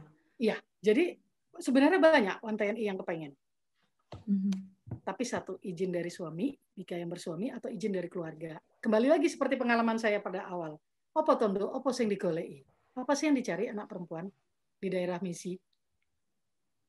Iya. 0.40 0.56
Jadi 0.80 1.20
sebenarnya 1.60 2.00
banyak 2.00 2.36
wan 2.40 2.56
TNI 2.56 2.80
yang 2.80 2.96
kepengen. 2.96 3.36
Mm-hmm. 4.24 4.75
Tapi 5.06 5.22
satu 5.22 5.62
izin 5.62 5.94
dari 5.94 6.10
suami 6.10 6.50
jika 6.74 6.98
yang 6.98 7.06
bersuami 7.06 7.54
atau 7.54 7.70
izin 7.70 7.94
dari 7.94 8.10
keluarga. 8.10 8.58
Kembali 8.82 9.06
lagi 9.06 9.30
seperti 9.30 9.54
pengalaman 9.54 10.02
saya 10.02 10.18
pada 10.18 10.50
awal. 10.50 10.74
Apa 11.14 11.38
tondo, 11.38 11.70
apa 11.70 11.94
sing 11.94 12.10
digolei? 12.10 12.66
Apa 12.98 13.14
sih 13.14 13.30
yang 13.30 13.38
dicari 13.38 13.70
anak 13.70 13.86
perempuan 13.86 14.26
di 14.82 14.88
daerah 14.90 15.22
misi? 15.22 15.54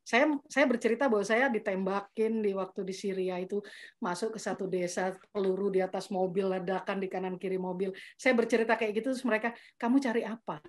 Saya 0.02 0.34
saya 0.50 0.66
bercerita 0.66 1.12
bahwa 1.12 1.22
saya 1.22 1.52
ditembakin 1.52 2.42
di 2.42 2.56
waktu 2.58 2.82
di 2.88 2.96
Syria 2.96 3.38
itu 3.38 3.60
masuk 4.00 4.34
ke 4.34 4.40
satu 4.40 4.66
desa 4.66 5.14
peluru 5.30 5.68
di 5.70 5.84
atas 5.84 6.10
mobil 6.10 6.48
ledakan 6.48 6.98
di 7.04 7.12
kanan 7.12 7.36
kiri 7.38 7.60
mobil. 7.60 7.94
Saya 8.18 8.34
bercerita 8.34 8.80
kayak 8.80 8.98
gitu 8.98 9.14
terus 9.14 9.28
mereka, 9.28 9.52
"Kamu 9.76 10.00
cari 10.00 10.24
apa?" 10.24 10.64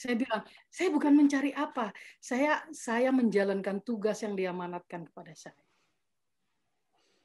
Saya 0.00 0.16
bilang, 0.16 0.40
saya 0.72 0.88
bukan 0.88 1.12
mencari 1.12 1.52
apa, 1.52 1.92
saya 2.16 2.64
saya 2.72 3.12
menjalankan 3.12 3.84
tugas 3.84 4.24
yang 4.24 4.32
diamanatkan 4.32 5.04
kepada 5.12 5.36
saya. 5.36 5.60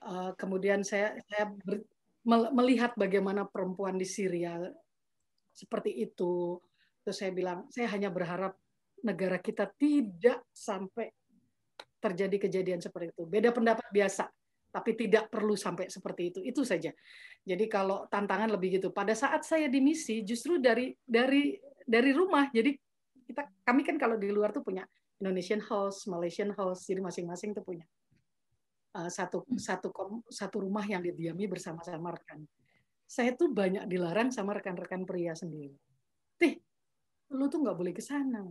Uh, 0.04 0.36
kemudian 0.36 0.84
saya 0.84 1.16
saya 1.24 1.56
ber, 1.56 1.88
melihat 2.28 2.92
bagaimana 3.00 3.48
perempuan 3.48 3.96
di 3.96 4.04
Syria 4.04 4.60
seperti 5.56 6.04
itu. 6.04 6.60
Terus 7.00 7.16
saya 7.16 7.32
bilang, 7.32 7.64
saya 7.72 7.88
hanya 7.96 8.12
berharap 8.12 8.60
negara 9.08 9.40
kita 9.40 9.72
tidak 9.80 10.44
sampai 10.52 11.08
terjadi 12.04 12.52
kejadian 12.52 12.84
seperti 12.84 13.16
itu. 13.16 13.24
Beda 13.24 13.56
pendapat 13.56 13.88
biasa, 13.88 14.28
tapi 14.76 15.00
tidak 15.00 15.32
perlu 15.32 15.56
sampai 15.56 15.88
seperti 15.88 16.22
itu. 16.28 16.40
Itu 16.44 16.68
saja. 16.68 16.92
Jadi 17.48 17.72
kalau 17.72 18.04
tantangan 18.12 18.52
lebih 18.52 18.84
gitu. 18.84 18.92
Pada 18.92 19.16
saat 19.16 19.48
saya 19.48 19.72
di 19.72 19.80
misi, 19.80 20.28
justru 20.28 20.60
dari 20.60 20.92
dari 21.08 21.56
dari 21.86 22.12
rumah. 22.12 22.50
Jadi 22.50 22.74
kita 23.26 23.45
kami 23.62 23.86
kan 23.86 23.95
kalau 24.02 24.17
di 24.17 24.34
luar 24.34 24.52
tuh 24.52 24.65
punya 24.65 24.84
Indonesian 25.21 25.63
house, 25.63 26.10
Malaysian 26.10 26.52
house, 26.52 26.89
jadi 26.89 27.00
masing-masing 27.00 27.56
tuh 27.56 27.63
punya 27.63 27.86
uh, 28.98 29.08
satu 29.08 29.48
satu 29.56 29.93
satu 30.28 30.58
rumah 30.60 30.84
yang 30.84 31.00
didiami 31.00 31.45
bersama-sama 31.48 32.12
rekan. 32.12 32.43
Saya 33.06 33.38
tuh 33.38 33.54
banyak 33.54 33.86
dilarang 33.86 34.34
sama 34.34 34.58
rekan-rekan 34.58 35.06
pria 35.06 35.38
sendiri. 35.38 35.78
Tih, 36.41 36.58
lu 37.32 37.45
tuh 37.48 37.62
nggak 37.62 37.78
boleh 37.78 37.93
ke 37.93 38.02
sana, 38.02 38.43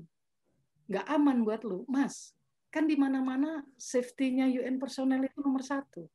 nggak 0.87 1.07
aman 1.11 1.43
buat 1.43 1.67
lu, 1.67 1.83
mas. 1.91 2.33
Kan 2.71 2.87
di 2.87 2.99
mana-mana 2.99 3.63
safety-nya 3.79 4.51
UN 4.51 4.79
personel 4.79 5.27
itu 5.27 5.39
nomor 5.43 5.63
satu. 5.63 6.07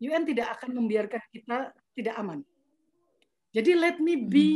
UN 0.00 0.26
tidak 0.26 0.58
akan 0.58 0.80
membiarkan 0.82 1.22
kita 1.30 1.74
tidak 1.94 2.14
aman. 2.18 2.40
Jadi 3.50 3.74
let 3.74 3.98
me 3.98 4.14
be 4.14 4.50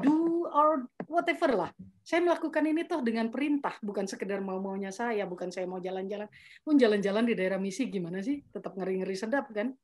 do 0.00 0.35
or 0.50 0.86
whatever 1.10 1.50
lah. 1.54 1.70
Saya 2.06 2.22
melakukan 2.22 2.62
ini 2.62 2.86
toh 2.86 3.02
dengan 3.02 3.30
perintah, 3.30 3.74
bukan 3.82 4.06
sekedar 4.06 4.38
mau-maunya 4.38 4.94
saya, 4.94 5.26
bukan 5.26 5.50
saya 5.50 5.66
mau 5.66 5.82
jalan-jalan. 5.82 6.30
Pun 6.62 6.78
jalan-jalan 6.78 7.26
di 7.26 7.34
daerah 7.34 7.58
misi 7.58 7.90
gimana 7.90 8.22
sih? 8.22 8.42
Tetap 8.46 8.78
ngeri-ngeri 8.78 9.16
sedap 9.18 9.50
kan? 9.50 9.74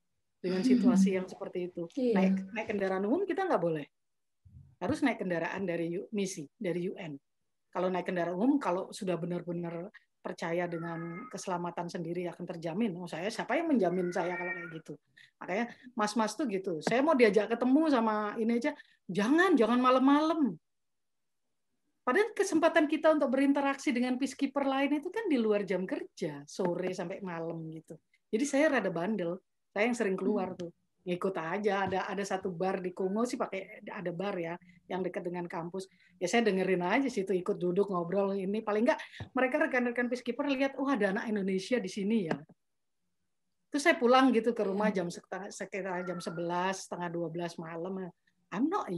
Dengan 0.43 0.63
situasi 0.63 1.19
yang 1.19 1.27
seperti 1.27 1.71
itu. 1.71 1.87
Iya. 1.95 2.15
Naik, 2.19 2.35
naik 2.55 2.67
kendaraan 2.75 3.05
umum 3.07 3.23
kita 3.27 3.47
nggak 3.47 3.63
boleh. 3.63 3.87
Harus 4.83 4.99
naik 5.07 5.23
kendaraan 5.23 5.63
dari 5.63 5.95
misi, 6.11 6.47
dari 6.59 6.91
UN. 6.91 7.15
Kalau 7.71 7.89
naik 7.91 8.11
kendaraan 8.11 8.35
umum, 8.35 8.59
kalau 8.59 8.91
sudah 8.91 9.15
benar-benar 9.15 9.91
percaya 10.23 10.71
dengan 10.71 11.27
keselamatan 11.27 11.91
sendiri 11.91 12.31
akan 12.31 12.47
terjamin. 12.47 12.95
Oh 12.95 13.11
saya 13.11 13.27
siapa 13.27 13.59
yang 13.59 13.75
menjamin 13.75 14.15
saya 14.15 14.39
kalau 14.39 14.55
kayak 14.55 14.71
gitu? 14.79 14.95
Makanya 15.43 15.67
mas-mas 15.99 16.39
tuh 16.39 16.47
gitu. 16.47 16.79
Saya 16.81 17.03
mau 17.03 17.19
diajak 17.19 17.51
ketemu 17.51 17.83
sama 17.91 18.39
ini 18.39 18.63
aja, 18.63 18.73
jangan 19.11 19.59
jangan 19.59 19.83
malam-malam. 19.83 20.55
Padahal 22.03 22.35
kesempatan 22.35 22.91
kita 22.91 23.15
untuk 23.15 23.31
berinteraksi 23.31 23.95
dengan 23.95 24.19
peacekeeper 24.19 24.67
lain 24.67 24.99
itu 24.99 25.11
kan 25.11 25.27
di 25.31 25.39
luar 25.39 25.63
jam 25.63 25.87
kerja, 25.87 26.43
sore 26.47 26.91
sampai 26.95 27.23
malam 27.23 27.67
gitu. 27.71 27.95
Jadi 28.31 28.45
saya 28.47 28.79
rada 28.79 28.91
bandel. 28.91 29.39
Saya 29.73 29.89
yang 29.89 29.97
sering 29.97 30.19
keluar 30.19 30.53
tuh 30.53 30.69
ngikut 31.03 31.35
aja 31.35 31.87
ada 31.91 32.07
ada 32.07 32.23
satu 32.23 32.55
bar 32.55 32.79
di 32.79 32.95
Kongo 32.95 33.27
sih 33.27 33.35
pakai 33.35 33.83
ada 33.91 34.15
bar 34.15 34.39
ya 34.39 34.55
yang 34.87 35.03
dekat 35.03 35.27
dengan 35.27 35.51
kampus. 35.51 35.91
Ya 36.23 36.31
saya 36.31 36.47
dengerin 36.47 36.83
aja 36.83 37.09
sih 37.11 37.27
itu 37.27 37.35
ikut 37.35 37.59
duduk 37.59 37.91
ngobrol 37.91 38.39
ini. 38.39 38.63
Paling 38.63 38.87
enggak 38.87 39.01
mereka 39.35 39.67
rekan-rekan 39.67 40.07
peacekeeper 40.07 40.47
lihat 40.47 40.79
oh 40.79 40.87
ada 40.87 41.11
anak 41.11 41.27
Indonesia 41.27 41.83
di 41.83 41.91
sini 41.91 42.31
ya. 42.31 42.37
Terus 43.73 43.83
saya 43.89 43.97
pulang 43.97 44.29
gitu 44.37 44.53
ke 44.53 44.63
rumah 44.63 44.93
jam 44.93 45.09
sekitar 45.09 46.05
jam 46.05 46.21
11 46.21 46.29
setengah 46.77 47.09
12 47.09 47.57
malam. 47.57 48.13
I'm 48.53 48.69
not 48.69 48.93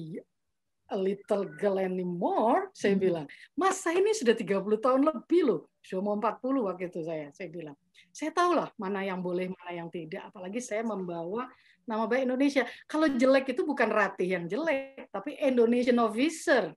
a 0.91 0.97
little 0.99 1.47
girl 1.57 1.79
anymore 1.81 2.69
saya 2.77 2.99
bilang. 2.99 3.25
Masa 3.57 3.95
ini 3.95 4.13
sudah 4.13 4.37
30 4.37 4.61
tahun 4.83 5.01
lebih 5.07 5.43
loh 5.47 5.61
sudah 5.81 6.03
mau 6.03 6.17
40 6.19 6.69
waktu 6.69 6.91
itu 6.91 7.01
saya 7.07 7.31
saya 7.33 7.49
bilang. 7.49 7.77
Saya 8.11 8.35
tahu 8.35 8.59
lah 8.59 8.69
mana 8.77 9.07
yang 9.07 9.23
boleh 9.23 9.47
mana 9.47 9.73
yang 9.73 9.89
tidak. 9.89 10.27
Apalagi 10.29 10.59
saya 10.59 10.83
membawa 10.83 11.47
nama 11.85 12.09
baik 12.09 12.25
Indonesia. 12.29 12.65
Kalau 12.89 13.07
jelek 13.09 13.53
itu 13.53 13.63
bukan 13.63 13.89
Ratih 13.93 14.29
yang 14.29 14.45
jelek, 14.49 15.09
tapi 15.13 15.37
Indonesian 15.41 16.01
officer. 16.01 16.73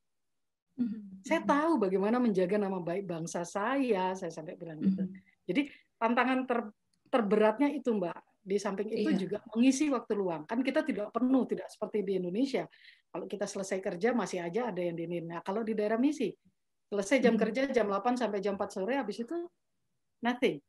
Mm-hmm. 0.78 1.26
Saya 1.26 1.42
tahu 1.42 1.82
bagaimana 1.82 2.22
menjaga 2.22 2.60
nama 2.62 2.78
baik 2.78 3.10
bangsa 3.10 3.42
saya, 3.48 4.14
saya 4.14 4.30
sampai 4.30 4.54
bilang 4.60 4.78
gitu. 4.78 5.02
Mm-hmm. 5.02 5.44
Jadi 5.50 5.62
tantangan 5.98 6.40
ter, 6.46 6.60
terberatnya 7.10 7.70
itu 7.74 7.90
Mbak. 7.96 8.20
Di 8.48 8.56
samping 8.56 8.88
itu 8.88 9.12
iya. 9.12 9.20
juga 9.20 9.38
mengisi 9.52 9.92
waktu 9.92 10.14
luang. 10.16 10.48
Kan 10.48 10.64
kita 10.64 10.80
tidak 10.80 11.12
penuh, 11.12 11.44
tidak 11.44 11.68
seperti 11.68 12.00
di 12.08 12.14
Indonesia. 12.16 12.64
Kalau 13.12 13.28
kita 13.28 13.44
selesai 13.44 13.84
kerja 13.84 14.16
masih 14.16 14.40
aja 14.40 14.72
ada 14.72 14.80
yang 14.80 14.96
dinin. 14.96 15.28
Nah, 15.28 15.44
kalau 15.44 15.68
di 15.68 15.76
daerah 15.76 16.00
misi, 16.00 16.32
selesai 16.88 17.20
jam 17.20 17.36
mm-hmm. 17.36 17.44
kerja 17.44 17.62
jam 17.76 17.92
8 17.92 18.16
sampai 18.16 18.40
jam 18.40 18.56
4 18.56 18.72
sore, 18.72 18.96
habis 18.96 19.20
itu 19.20 19.36
nothing. 20.24 20.64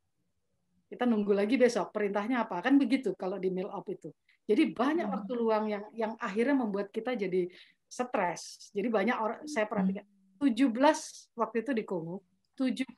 Kita 0.88 1.04
nunggu 1.04 1.36
lagi 1.36 1.60
besok 1.60 1.92
perintahnya 1.92 2.48
apa. 2.48 2.64
Kan 2.64 2.80
begitu 2.80 3.12
kalau 3.14 3.36
di 3.36 3.52
mail 3.52 3.68
up 3.68 3.84
itu. 3.86 4.08
Jadi 4.48 4.72
banyak 4.72 5.04
hmm. 5.04 5.14
waktu 5.14 5.32
luang 5.36 5.64
yang 5.68 5.84
yang 5.92 6.12
akhirnya 6.16 6.56
membuat 6.56 6.88
kita 6.88 7.12
jadi 7.12 7.52
stres. 7.84 8.72
Jadi 8.72 8.88
banyak 8.88 9.16
orang 9.20 9.40
saya 9.44 9.68
perhatikan 9.68 10.08
17 10.40 10.72
hmm. 10.72 11.36
waktu 11.36 11.56
itu 11.60 11.72
di 11.76 11.84
Kongo, 11.84 12.24
17 12.56 12.96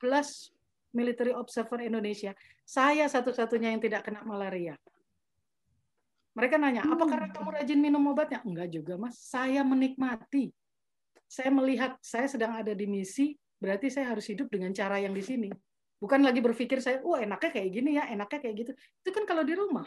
military 0.95 1.35
observer 1.35 1.83
Indonesia, 1.83 2.31
saya 2.63 3.03
satu-satunya 3.11 3.75
yang 3.75 3.83
tidak 3.83 4.07
kena 4.07 4.23
malaria. 4.23 4.79
Mereka 6.31 6.55
nanya, 6.55 6.87
apa 6.87 7.03
karena 7.03 7.27
hmm. 7.27 7.35
kamu 7.35 7.49
rajin 7.59 7.79
minum 7.83 8.03
obatnya? 8.07 8.39
Enggak 8.47 8.71
juga, 8.71 8.95
Mas. 8.95 9.19
Saya 9.19 9.67
menikmati. 9.67 10.55
Saya 11.27 11.51
melihat 11.51 11.99
saya 11.99 12.27
sedang 12.31 12.55
ada 12.55 12.71
di 12.71 12.87
misi, 12.87 13.35
berarti 13.59 13.91
saya 13.91 14.15
harus 14.15 14.27
hidup 14.31 14.47
dengan 14.47 14.71
cara 14.71 14.99
yang 15.03 15.11
di 15.11 15.23
sini. 15.23 15.51
Bukan 15.99 16.23
lagi 16.23 16.39
berpikir 16.39 16.79
saya, 16.79 17.03
oh 17.03 17.19
enaknya 17.19 17.51
kayak 17.51 17.69
gini 17.71 17.99
ya, 17.99 18.07
enaknya 18.07 18.39
kayak 18.39 18.55
gitu. 18.63 18.71
Itu 19.03 19.09
kan 19.11 19.27
kalau 19.27 19.43
di 19.43 19.55
rumah. 19.55 19.83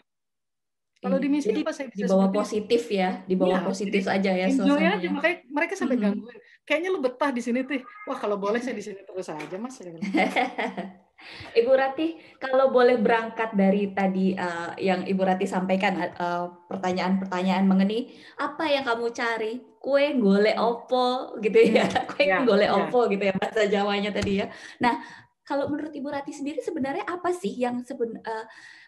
Kalau 1.05 1.21
di 1.21 1.29
misi 1.29 1.53
apa 1.53 1.73
saya 1.77 1.93
bisa 1.93 2.09
dibawa 2.09 2.27
positif 2.33 2.83
ya, 2.89 3.21
dibawa 3.29 3.61
ya, 3.61 3.67
positif 3.69 4.03
aja 4.09 4.33
ya 4.33 4.49
enjoy 4.49 4.81
aja, 4.81 5.09
makanya 5.13 5.37
mereka 5.53 5.77
sampai 5.77 6.01
hmm. 6.01 6.05
gangguin. 6.09 6.41
Kayaknya 6.65 6.89
lu 6.97 7.05
betah 7.05 7.29
di 7.29 7.45
sini 7.45 7.61
tuh. 7.61 7.85
Wah, 8.09 8.17
kalau 8.17 8.41
boleh 8.41 8.57
saya 8.57 8.73
di 8.73 8.81
sini 8.81 9.05
terus 9.05 9.29
aja, 9.29 9.57
Mas. 9.61 9.77
Ibu 11.61 11.73
Rati, 11.73 12.17
kalau 12.41 12.73
boleh 12.73 12.97
berangkat 13.01 13.53
dari 13.53 13.93
tadi 13.93 14.33
uh, 14.33 14.73
yang 14.81 15.05
Ibu 15.05 15.23
Rati 15.25 15.45
sampaikan 15.49 15.97
pertanyaan 15.97 16.17
eh, 16.21 16.47
pertanyaan-pertanyaan 16.69 17.65
mengenai 17.65 18.01
apa 18.41 18.65
yang 18.69 18.85
kamu 18.85 19.07
cari, 19.13 19.53
kue 19.77 20.17
gole 20.17 20.53
opo 20.57 21.37
gitu 21.45 21.61
ya, 21.61 21.85
hmm, 21.85 22.05
kue 22.13 22.25
ya, 22.29 22.45
gole 22.45 22.65
ya. 22.65 22.73
opo 22.77 23.09
gitu 23.13 23.25
ya 23.29 23.35
bahasa 23.37 23.69
Jawanya 23.69 24.11
tadi 24.13 24.41
ya. 24.41 24.49
Nah, 24.81 25.01
kalau 25.45 25.69
menurut 25.69 25.93
Ibu 25.93 26.09
Rati 26.09 26.33
sendiri 26.33 26.65
sebenarnya 26.65 27.05
apa 27.05 27.29
sih 27.37 27.53
yang 27.53 27.85
seben, 27.85 28.17
uh, 28.17 28.47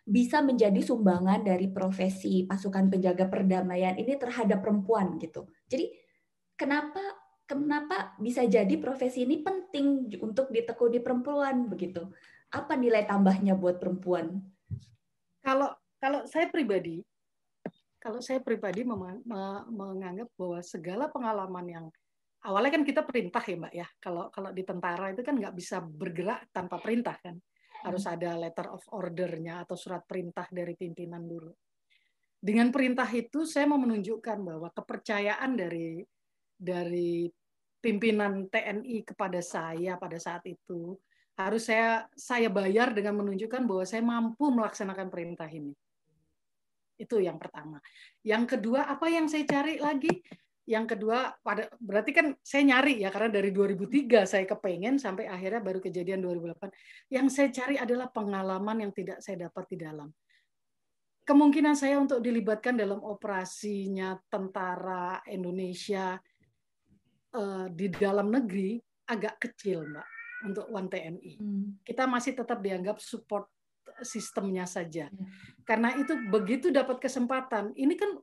bisa 0.09 0.41
menjadi 0.41 0.81
sumbangan 0.81 1.45
dari 1.45 1.69
profesi 1.69 2.49
pasukan 2.49 2.89
penjaga 2.89 3.29
perdamaian 3.29 3.93
ini 4.01 4.17
terhadap 4.17 4.65
perempuan 4.65 5.21
gitu. 5.21 5.45
Jadi 5.69 5.93
kenapa 6.57 7.01
kenapa 7.45 8.17
bisa 8.17 8.49
jadi 8.49 8.73
profesi 8.81 9.29
ini 9.29 9.45
penting 9.45 10.09
untuk 10.25 10.49
ditekuni 10.49 11.05
perempuan 11.05 11.69
begitu? 11.69 12.09
Apa 12.49 12.73
nilai 12.75 13.05
tambahnya 13.05 13.53
buat 13.53 13.77
perempuan? 13.77 14.41
Kalau 15.45 15.77
kalau 16.01 16.25
saya 16.25 16.49
pribadi, 16.49 17.05
kalau 18.01 18.25
saya 18.25 18.41
pribadi 18.41 18.81
menganggap 19.69 20.33
bahwa 20.41 20.65
segala 20.65 21.05
pengalaman 21.13 21.67
yang 21.69 21.87
awalnya 22.47 22.79
kan 22.79 22.85
kita 22.87 23.03
perintah 23.03 23.43
ya 23.43 23.57
mbak 23.59 23.75
ya. 23.75 23.87
Kalau 23.99 24.31
kalau 24.31 24.51
di 24.55 24.63
tentara 24.63 25.11
itu 25.11 25.27
kan 25.27 25.35
nggak 25.35 25.55
bisa 25.55 25.83
bergerak 25.83 26.49
tanpa 26.55 26.79
perintah 26.79 27.19
kan 27.19 27.35
harus 27.83 28.05
hmm. 28.07 28.15
ada 28.17 28.31
letter 28.39 28.67
of 28.73 28.83
order-nya 28.95 29.67
atau 29.67 29.75
surat 29.75 30.07
perintah 30.07 30.47
dari 30.49 30.79
pimpinan 30.79 31.27
dulu. 31.27 31.51
Dengan 32.39 32.71
perintah 32.71 33.09
itu 33.11 33.43
saya 33.43 33.67
mau 33.67 33.81
menunjukkan 33.83 34.39
bahwa 34.47 34.69
kepercayaan 34.71 35.51
dari 35.59 36.01
dari 36.57 37.29
pimpinan 37.83 38.49
TNI 38.49 39.05
kepada 39.05 39.43
saya 39.45 39.99
pada 40.01 40.17
saat 40.17 40.47
itu 40.49 40.97
harus 41.37 41.69
saya 41.69 42.09
saya 42.17 42.49
bayar 42.49 42.97
dengan 42.97 43.21
menunjukkan 43.21 43.69
bahwa 43.69 43.85
saya 43.85 44.01
mampu 44.01 44.49
melaksanakan 44.49 45.13
perintah 45.13 45.51
ini. 45.51 45.75
Itu 46.97 47.21
yang 47.21 47.37
pertama. 47.37 47.77
Yang 48.25 48.57
kedua, 48.57 48.89
apa 48.89 49.13
yang 49.13 49.29
saya 49.29 49.45
cari 49.45 49.77
lagi? 49.77 50.09
Yang 50.67 50.99
kedua, 50.99 51.31
pada 51.47 51.71
berarti 51.79 52.11
kan 52.11 52.35
saya 52.43 52.67
nyari 52.67 53.07
ya 53.07 53.15
karena 53.15 53.39
dari 53.39 53.55
2003 53.55 54.27
saya 54.27 54.45
kepengen 54.51 54.99
sampai 54.99 55.31
akhirnya 55.31 55.63
baru 55.63 55.79
kejadian 55.79 56.27
2008. 56.27 57.15
Yang 57.15 57.27
saya 57.31 57.49
cari 57.55 57.79
adalah 57.79 58.11
pengalaman 58.11 58.83
yang 58.83 58.91
tidak 58.91 59.23
saya 59.23 59.47
dapat 59.47 59.65
di 59.71 59.77
dalam. 59.79 60.11
Kemungkinan 61.27 61.75
saya 61.79 62.03
untuk 62.03 62.19
dilibatkan 62.19 62.75
dalam 62.75 62.99
operasinya 62.99 64.19
tentara 64.27 65.23
Indonesia 65.31 66.19
uh, 67.35 67.67
di 67.71 67.87
dalam 67.91 68.31
negeri 68.31 68.79
agak 69.07 69.39
kecil, 69.39 69.87
Mbak, 69.87 70.09
untuk 70.51 70.67
One 70.71 70.91
TNI. 70.91 71.33
Hmm. 71.39 71.79
Kita 71.87 72.11
masih 72.11 72.35
tetap 72.35 72.59
dianggap 72.59 72.99
support 72.99 73.47
sistemnya 74.03 74.67
saja. 74.67 75.11
Hmm. 75.11 75.27
Karena 75.63 75.95
itu 75.95 76.15
begitu 76.27 76.75
dapat 76.75 76.99
kesempatan, 76.99 77.71
ini 77.79 77.95
kan 77.95 78.19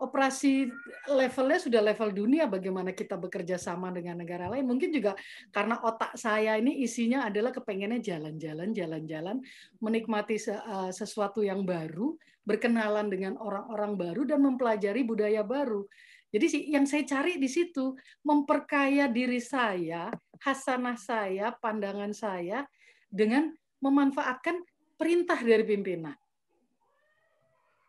operasi 0.00 0.72
levelnya 1.12 1.60
sudah 1.60 1.80
level 1.84 2.10
dunia 2.16 2.48
bagaimana 2.48 2.96
kita 2.96 3.20
bekerja 3.20 3.60
sama 3.60 3.92
dengan 3.92 4.24
negara 4.24 4.48
lain. 4.48 4.64
Mungkin 4.64 4.88
juga 4.90 5.12
karena 5.52 5.76
otak 5.84 6.16
saya 6.16 6.56
ini 6.56 6.80
isinya 6.80 7.28
adalah 7.28 7.52
kepengennya 7.52 8.00
jalan-jalan 8.00 8.72
jalan-jalan 8.72 9.36
menikmati 9.78 10.40
eh, 10.40 10.92
sesuatu 10.92 11.44
yang 11.44 11.68
baru 11.68 12.16
berkenalan 12.48 13.12
dengan 13.12 13.36
orang-orang 13.36 14.00
baru 14.00 14.22
dan 14.24 14.40
mempelajari 14.40 15.04
budaya 15.04 15.44
baru. 15.44 15.84
Jadi 16.30 16.70
yang 16.70 16.86
saya 16.86 17.04
cari 17.04 17.36
di 17.36 17.50
situ 17.50 17.98
memperkaya 18.24 19.10
diri 19.10 19.42
saya 19.42 20.08
hasanah 20.40 20.96
saya 20.96 21.52
pandangan 21.58 22.14
saya 22.16 22.64
dengan 23.10 23.50
memanfaatkan 23.82 24.62
perintah 24.94 25.36
dari 25.42 25.66
pimpinan. 25.66 26.14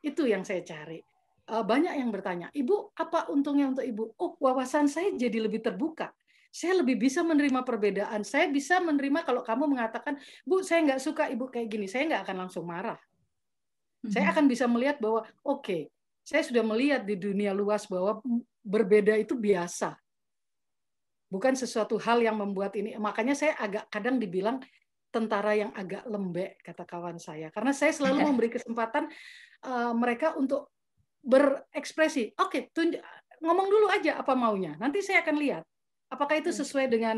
Itu 0.02 0.26
yang 0.26 0.42
saya 0.42 0.66
cari 0.66 1.11
banyak 1.50 1.94
yang 1.98 2.10
bertanya, 2.14 2.48
Ibu, 2.54 2.96
apa 2.96 3.28
untungnya 3.34 3.72
untuk 3.72 3.86
Ibu? 3.86 4.04
Oh, 4.22 4.38
wawasan 4.38 4.88
saya 4.88 5.12
jadi 5.16 5.42
lebih 5.42 5.60
terbuka. 5.66 6.14
Saya 6.52 6.84
lebih 6.84 7.00
bisa 7.00 7.24
menerima 7.24 7.64
perbedaan. 7.64 8.28
Saya 8.28 8.52
bisa 8.52 8.84
menerima 8.84 9.24
kalau 9.24 9.40
kamu 9.40 9.72
mengatakan, 9.72 10.20
Bu, 10.44 10.62
saya 10.62 10.84
nggak 10.84 11.02
suka 11.02 11.32
Ibu 11.32 11.48
kayak 11.48 11.68
gini. 11.72 11.88
Saya 11.88 12.12
nggak 12.12 12.22
akan 12.28 12.38
langsung 12.48 12.68
marah. 12.68 13.00
Saya 14.04 14.28
mhm. 14.28 14.34
akan 14.36 14.46
bisa 14.52 14.66
melihat 14.68 14.98
bahwa, 15.00 15.24
oke, 15.48 15.64
okay, 15.64 15.82
saya 16.22 16.44
sudah 16.44 16.62
melihat 16.66 17.08
di 17.08 17.16
dunia 17.16 17.56
luas 17.56 17.88
bahwa 17.88 18.20
berbeda 18.62 19.18
itu 19.18 19.34
biasa. 19.34 19.96
Bukan 21.32 21.56
sesuatu 21.56 21.96
hal 22.02 22.20
yang 22.20 22.36
membuat 22.36 22.76
ini. 22.76 23.00
Makanya 23.00 23.34
saya 23.34 23.56
agak 23.56 23.88
kadang 23.88 24.20
dibilang 24.20 24.60
tentara 25.12 25.56
yang 25.56 25.72
agak 25.76 26.04
lembek, 26.08 26.60
kata 26.64 26.84
kawan 26.88 27.16
saya. 27.16 27.48
Karena 27.52 27.72
saya 27.72 27.92
selalu 27.96 28.28
memberi 28.28 28.50
kesempatan 28.52 29.08
uh, 29.68 29.96
mereka 29.96 30.36
untuk 30.36 30.72
berekspresi. 31.22 32.34
Oke, 32.42 32.74
okay, 32.74 32.98
ngomong 33.42 33.68
dulu 33.70 33.88
aja 33.90 34.22
apa 34.22 34.34
maunya. 34.38 34.78
Nanti 34.78 35.02
saya 35.02 35.26
akan 35.26 35.38
lihat 35.38 35.64
apakah 36.12 36.44
itu 36.44 36.52
hmm. 36.52 36.60
sesuai 36.60 36.86
dengan 36.92 37.18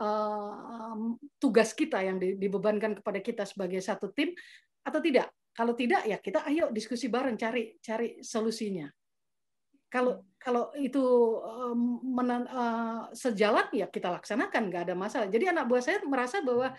uh, 0.00 0.96
tugas 1.36 1.76
kita 1.76 2.00
yang 2.00 2.16
dibebankan 2.16 2.96
kepada 2.96 3.20
kita 3.20 3.44
sebagai 3.44 3.84
satu 3.84 4.08
tim 4.16 4.32
atau 4.80 4.98
tidak. 5.04 5.28
Kalau 5.52 5.76
tidak 5.76 6.08
ya 6.08 6.16
kita 6.16 6.46
ayo 6.48 6.72
diskusi 6.72 7.12
bareng 7.12 7.36
cari 7.36 7.76
cari 7.84 8.24
solusinya. 8.24 8.88
Kalau 9.90 10.24
kalau 10.40 10.72
itu 10.78 11.02
uh, 11.42 13.10
sejalan 13.12 13.68
ya 13.76 13.90
kita 13.92 14.08
laksanakan 14.08 14.72
nggak 14.72 14.82
ada 14.88 14.94
masalah. 14.96 15.28
Jadi 15.28 15.52
anak 15.52 15.68
buah 15.68 15.82
saya 15.84 15.98
merasa 16.06 16.40
bahwa 16.40 16.72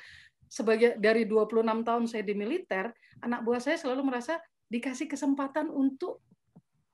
sebagai 0.51 0.99
dari 0.99 1.23
26 1.27 1.87
tahun 1.87 2.03
saya 2.09 2.23
di 2.27 2.35
militer, 2.35 2.91
anak 3.23 3.43
buah 3.43 3.61
saya 3.61 3.77
selalu 3.79 4.07
merasa 4.11 4.39
dikasih 4.71 5.07
kesempatan 5.11 5.67
untuk 5.67 6.23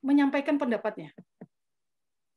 menyampaikan 0.02 0.60
pendapatnya. 0.60 1.14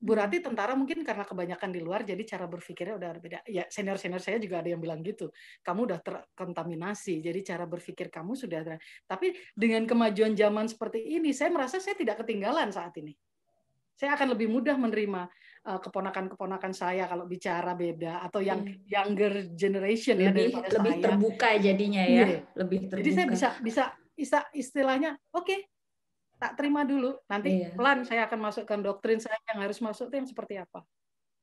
Bu 0.01 0.17
Rati 0.17 0.41
tentara 0.41 0.73
mungkin 0.73 1.05
karena 1.05 1.29
kebanyakan 1.29 1.77
di 1.77 1.81
luar 1.85 2.09
jadi 2.09 2.25
cara 2.25 2.49
berpikirnya 2.49 2.97
udah 2.97 3.09
berbeda. 3.21 3.39
Ya 3.45 3.69
senior 3.69 4.01
senior 4.01 4.25
saya 4.25 4.41
juga 4.41 4.65
ada 4.65 4.73
yang 4.73 4.81
bilang 4.81 5.05
gitu. 5.05 5.29
Kamu 5.61 5.85
udah 5.85 6.01
terkontaminasi, 6.01 7.21
jadi 7.21 7.37
cara 7.45 7.69
berpikir 7.69 8.09
kamu 8.09 8.33
sudah. 8.33 8.65
Ter... 8.65 8.81
Tapi 9.05 9.37
dengan 9.53 9.85
kemajuan 9.85 10.33
zaman 10.33 10.73
seperti 10.73 11.05
ini, 11.05 11.37
saya 11.37 11.53
merasa 11.53 11.77
saya 11.77 11.93
tidak 12.01 12.25
ketinggalan 12.25 12.73
saat 12.73 12.97
ini. 12.97 13.13
Saya 13.93 14.17
akan 14.17 14.33
lebih 14.33 14.49
mudah 14.49 14.81
menerima 14.81 15.29
uh, 15.69 15.77
keponakan-keponakan 15.85 16.73
saya 16.73 17.05
kalau 17.05 17.29
bicara 17.29 17.77
beda 17.77 18.25
atau 18.25 18.41
yang 18.41 18.65
hmm. 18.65 18.89
younger 18.89 19.33
generation 19.53 20.17
ya 20.17 20.33
lebih, 20.33 20.57
ya 20.57 20.81
lebih 20.81 20.95
saya. 20.97 21.05
terbuka 21.05 21.49
jadinya 21.61 22.03
ya, 22.09 22.17
yeah. 22.25 22.41
lebih 22.57 22.89
terbuka. 22.89 23.05
Jadi 23.05 23.11
saya 23.13 23.27
bisa 23.61 23.85
bisa 24.17 24.39
istilahnya 24.57 25.21
oke 25.37 25.45
okay, 25.45 25.61
tak 26.41 26.57
terima 26.57 26.89
dulu. 26.89 27.13
Nanti 27.29 27.69
iya. 27.69 27.77
pelan 27.77 28.09
saya 28.09 28.25
akan 28.27 28.41
masukkan 28.41 28.81
doktrin 28.81 29.21
saya 29.21 29.37
yang 29.53 29.61
harus 29.61 29.79
masuk 29.85 30.09
itu 30.09 30.17
yang 30.25 30.29
seperti 30.29 30.55
apa. 30.57 30.81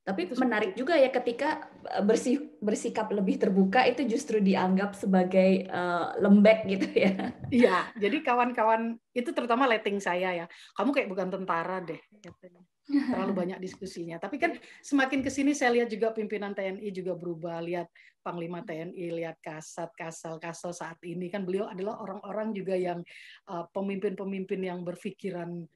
Tapi 0.07 0.23
itu 0.23 0.39
menarik 0.39 0.71
juga 0.73 0.95
ya 0.95 1.11
ketika 1.11 1.67
eh, 1.85 2.01
bersih, 2.01 2.57
bersikap 2.63 3.11
lebih 3.13 3.37
terbuka 3.37 3.85
itu 3.85 4.07
justru 4.07 4.39
dianggap 4.39 4.95
sebagai 4.95 5.67
uh, 5.69 6.17
lembek 6.17 6.65
gitu 6.65 6.87
ya. 6.95 7.13
Iya, 7.47 7.77
jadi 7.95 8.25
kawan-kawan 8.25 8.97
itu 9.13 9.29
terutama 9.35 9.69
letting 9.69 10.01
saya 10.01 10.33
ya. 10.33 10.45
Kamu 10.73 10.95
kayak 10.95 11.11
bukan 11.11 11.27
tentara 11.29 11.83
deh. 11.83 11.99
Katanya 12.23 12.65
terlalu 12.87 13.33
banyak 13.45 13.59
diskusinya. 13.59 14.17
Tapi 14.17 14.39
kan 14.39 14.55
semakin 14.79 15.19
ke 15.19 15.29
sini 15.29 15.51
saya 15.51 15.75
lihat 15.75 15.91
juga 15.91 16.15
pimpinan 16.15 16.55
TNI 16.55 16.87
juga 16.95 17.13
berubah, 17.13 17.59
lihat 17.59 17.87
Panglima 18.23 18.63
TNI, 18.63 19.05
lihat 19.23 19.37
Kasat, 19.43 19.91
Kasal, 19.95 20.39
Kasal 20.39 20.71
saat 20.71 20.99
ini. 21.03 21.27
Kan 21.27 21.43
beliau 21.43 21.67
adalah 21.67 21.99
orang-orang 21.99 22.55
juga 22.55 22.75
yang 22.75 23.03
uh, 23.51 23.67
pemimpin-pemimpin 23.71 24.59
yang 24.63 24.79
berpikiran 24.83 25.67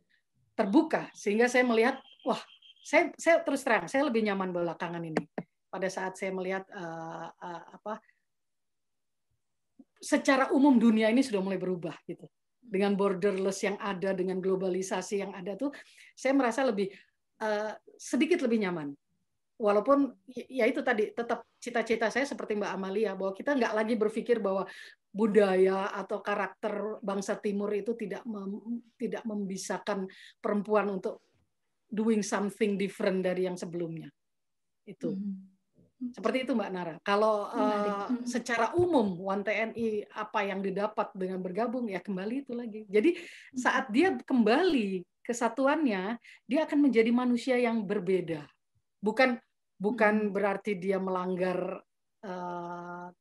terbuka. 0.55 1.11
Sehingga 1.15 1.51
saya 1.51 1.67
melihat 1.67 1.99
wah, 2.23 2.39
saya 2.81 3.13
saya 3.19 3.45
terus 3.45 3.61
terang 3.61 3.85
saya 3.85 4.07
lebih 4.07 4.23
nyaman 4.25 4.51
belakangan 4.51 5.03
ini. 5.03 5.23
Pada 5.71 5.87
saat 5.87 6.19
saya 6.19 6.35
melihat 6.35 6.67
uh, 6.75 7.31
uh, 7.31 7.63
apa 7.79 8.03
secara 10.01 10.49
umum 10.51 10.75
dunia 10.81 11.07
ini 11.13 11.21
sudah 11.21 11.39
mulai 11.39 11.61
berubah 11.61 11.93
gitu 12.09 12.25
dengan 12.61 12.93
borderless 12.93 13.65
yang 13.65 13.77
ada, 13.81 14.13
dengan 14.13 14.37
globalisasi 14.37 15.25
yang 15.25 15.33
ada 15.33 15.57
tuh, 15.57 15.73
saya 16.13 16.31
merasa 16.37 16.61
lebih 16.63 16.93
uh, 17.41 17.73
sedikit 17.97 18.45
lebih 18.45 18.63
nyaman. 18.63 18.93
Walaupun 19.61 20.09
ya 20.49 20.65
itu 20.65 20.81
tadi 20.81 21.13
tetap 21.13 21.45
cita-cita 21.61 22.09
saya 22.09 22.25
seperti 22.25 22.57
Mbak 22.57 22.71
Amalia 22.73 23.13
bahwa 23.13 23.33
kita 23.37 23.53
nggak 23.53 23.73
lagi 23.77 23.93
berpikir 23.93 24.41
bahwa 24.41 24.65
budaya 25.13 25.91
atau 25.93 26.23
karakter 26.23 26.97
bangsa 27.03 27.37
Timur 27.37 27.69
itu 27.75 27.93
tidak 27.93 28.25
mem, 28.25 28.81
tidak 28.97 29.21
membisakan 29.21 30.09
perempuan 30.41 30.89
untuk 30.97 31.21
doing 31.91 32.25
something 32.25 32.79
different 32.79 33.21
dari 33.21 33.45
yang 33.45 33.59
sebelumnya. 33.59 34.09
Itu. 34.87 35.13
Hmm. 35.13 35.50
Seperti 36.01 36.49
itu 36.49 36.57
Mbak 36.57 36.71
Nara. 36.73 36.95
Kalau 37.05 37.45
uh, 37.45 38.09
secara 38.25 38.73
umum 38.73 39.13
One 39.21 39.45
TNI 39.45 40.09
apa 40.17 40.41
yang 40.41 40.65
didapat 40.65 41.13
dengan 41.13 41.37
bergabung 41.45 41.85
ya 41.85 42.01
kembali 42.01 42.41
itu 42.41 42.57
lagi. 42.57 42.89
Jadi 42.89 43.13
hmm. 43.13 43.53
saat 43.53 43.85
dia 43.93 44.17
kembali 44.17 45.05
kesatuannya, 45.21 46.17
dia 46.49 46.59
akan 46.65 46.89
menjadi 46.89 47.13
manusia 47.13 47.55
yang 47.61 47.85
berbeda. 47.85 48.49
Bukan 48.97 49.37
bukan 49.77 50.29
hmm. 50.29 50.33
berarti 50.33 50.73
dia 50.81 50.97
melanggar 50.97 51.85
uh, 52.25 53.13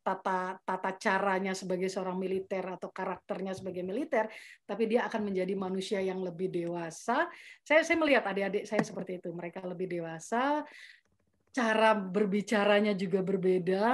tata 0.00 0.56
tata 0.64 0.90
caranya 0.96 1.52
sebagai 1.52 1.88
seorang 1.92 2.16
militer 2.16 2.64
atau 2.64 2.88
karakternya 2.88 3.52
sebagai 3.52 3.84
militer, 3.84 4.28
tapi 4.64 4.88
dia 4.88 5.08
akan 5.08 5.32
menjadi 5.32 5.54
manusia 5.56 6.00
yang 6.00 6.20
lebih 6.24 6.48
dewasa. 6.48 7.28
Saya 7.64 7.84
saya 7.84 7.96
melihat 8.00 8.24
adik-adik 8.28 8.64
saya 8.64 8.80
seperti 8.80 9.20
itu, 9.20 9.28
mereka 9.36 9.60
lebih 9.64 9.86
dewasa, 9.86 10.64
cara 11.50 11.94
berbicaranya 11.98 12.94
juga 12.94 13.20
berbeda 13.22 13.86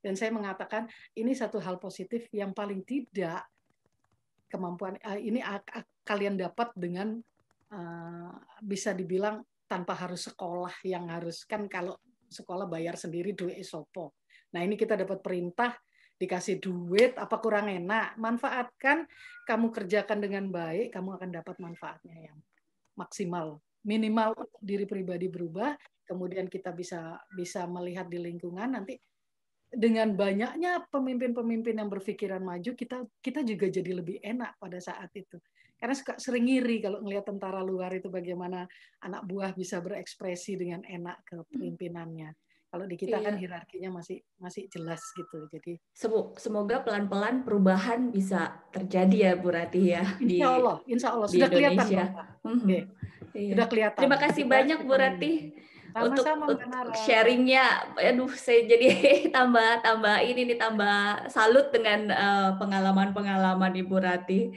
dan 0.00 0.14
saya 0.16 0.32
mengatakan 0.32 0.88
ini 1.18 1.36
satu 1.36 1.60
hal 1.60 1.76
positif 1.76 2.30
yang 2.32 2.56
paling 2.56 2.80
tidak 2.86 3.44
kemampuan 4.48 4.96
uh, 5.04 5.20
ini 5.20 5.44
kalian 6.06 6.40
dapat 6.40 6.72
dengan 6.72 7.20
uh, 7.74 8.32
bisa 8.64 8.96
dibilang 8.96 9.44
tanpa 9.68 9.92
harus 9.92 10.32
sekolah 10.32 10.72
yang 10.88 11.12
harus 11.12 11.44
kan 11.44 11.68
kalau 11.68 12.00
sekolah 12.28 12.64
bayar 12.64 12.96
sendiri 12.96 13.36
duit 13.36 13.60
isopo. 13.60 14.16
Nah 14.56 14.64
ini 14.64 14.80
kita 14.80 14.96
dapat 14.96 15.20
perintah 15.20 15.76
dikasih 16.18 16.58
duit 16.58 17.14
apa 17.14 17.38
kurang 17.38 17.70
enak 17.70 18.18
manfaatkan 18.18 19.06
kamu 19.46 19.70
kerjakan 19.70 20.18
dengan 20.18 20.50
baik 20.50 20.90
kamu 20.90 21.14
akan 21.14 21.30
dapat 21.30 21.56
manfaatnya 21.62 22.32
yang 22.32 22.38
maksimal 22.98 23.62
minimal 23.86 24.34
diri 24.58 24.84
pribadi 24.88 25.30
berubah 25.30 25.76
kemudian 26.08 26.48
kita 26.48 26.72
bisa 26.72 27.20
bisa 27.36 27.68
melihat 27.68 28.08
di 28.08 28.16
lingkungan 28.16 28.74
nanti 28.74 28.96
dengan 29.68 30.16
banyaknya 30.16 30.88
pemimpin-pemimpin 30.88 31.76
yang 31.76 31.92
berpikiran 31.92 32.40
maju 32.40 32.72
kita 32.72 33.04
kita 33.20 33.44
juga 33.44 33.68
jadi 33.68 34.00
lebih 34.00 34.16
enak 34.24 34.56
pada 34.56 34.80
saat 34.80 35.12
itu. 35.12 35.36
Karena 35.76 35.94
suka 35.94 36.16
sering 36.16 36.48
ngiri 36.48 36.82
kalau 36.82 36.98
melihat 37.04 37.28
tentara 37.28 37.60
luar 37.60 37.92
itu 37.94 38.08
bagaimana 38.08 38.66
anak 39.04 39.22
buah 39.28 39.52
bisa 39.52 39.78
berekspresi 39.78 40.56
dengan 40.56 40.82
enak 40.82 41.22
ke 41.22 41.36
pemimpinannya 41.52 42.32
kalau 42.68 42.84
di 42.84 42.96
kita 43.00 43.16
kan 43.16 43.20
iya. 43.20 43.28
kan 43.28 43.34
hierarkinya 43.40 43.90
masih 43.96 44.20
masih 44.36 44.68
jelas 44.68 45.00
gitu 45.16 45.48
jadi 45.48 45.80
semoga 46.36 46.84
pelan-pelan 46.84 47.42
perubahan 47.42 48.12
bisa 48.12 48.60
terjadi 48.70 49.16
ya 49.16 49.32
Bu 49.40 49.48
Rati 49.52 49.82
ya 49.96 50.04
Insya 50.22 50.48
Allah 50.52 50.76
Insya 50.84 51.08
Allah 51.16 51.26
sudah 51.28 51.48
kelihatan 51.48 52.08
mm 52.44 52.58
-hmm. 52.60 52.80
Iya. 53.38 53.52
Udah 53.54 53.66
kelihatan. 53.70 54.00
Terima 54.02 54.18
kasih 54.18 54.44
banyak 54.48 54.78
Bu 54.82 54.94
Rati 54.98 55.32
untuk, 55.96 56.24
untuk 56.24 56.60
sharingnya. 57.06 57.94
Aduh, 57.96 58.30
saya 58.34 58.66
jadi 58.66 58.88
tambah 59.36 59.80
tambah 59.80 60.16
ini 60.26 60.52
nih 60.52 60.58
tambah 60.58 61.28
salut 61.32 61.72
dengan 61.72 62.12
uh, 62.12 62.50
pengalaman-pengalaman 62.60 63.72
Ibu 63.78 63.96
Rati. 63.98 64.52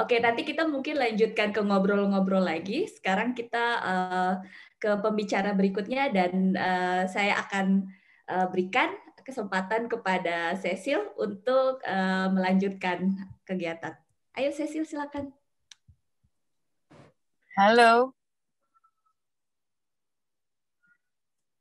Oke, 0.00 0.18
nanti 0.18 0.42
kita 0.42 0.64
mungkin 0.64 0.96
lanjutkan 0.96 1.52
ke 1.52 1.60
ngobrol-ngobrol 1.60 2.42
lagi. 2.42 2.88
Sekarang 2.88 3.36
kita 3.36 3.64
uh, 3.84 4.34
ke 4.82 4.98
pembicara 4.98 5.54
berikutnya 5.54 6.10
dan 6.10 6.58
uh, 6.58 7.06
saya 7.06 7.38
akan 7.46 7.86
uh, 8.26 8.50
berikan 8.50 8.90
kesempatan 9.22 9.86
kepada 9.86 10.58
Cecil 10.58 11.14
untuk 11.14 11.78
uh, 11.86 12.26
melanjutkan 12.34 13.14
kegiatan. 13.46 13.94
Ayo 14.34 14.50
Cecil 14.50 14.82
silakan. 14.82 15.30
Halo. 17.54 18.10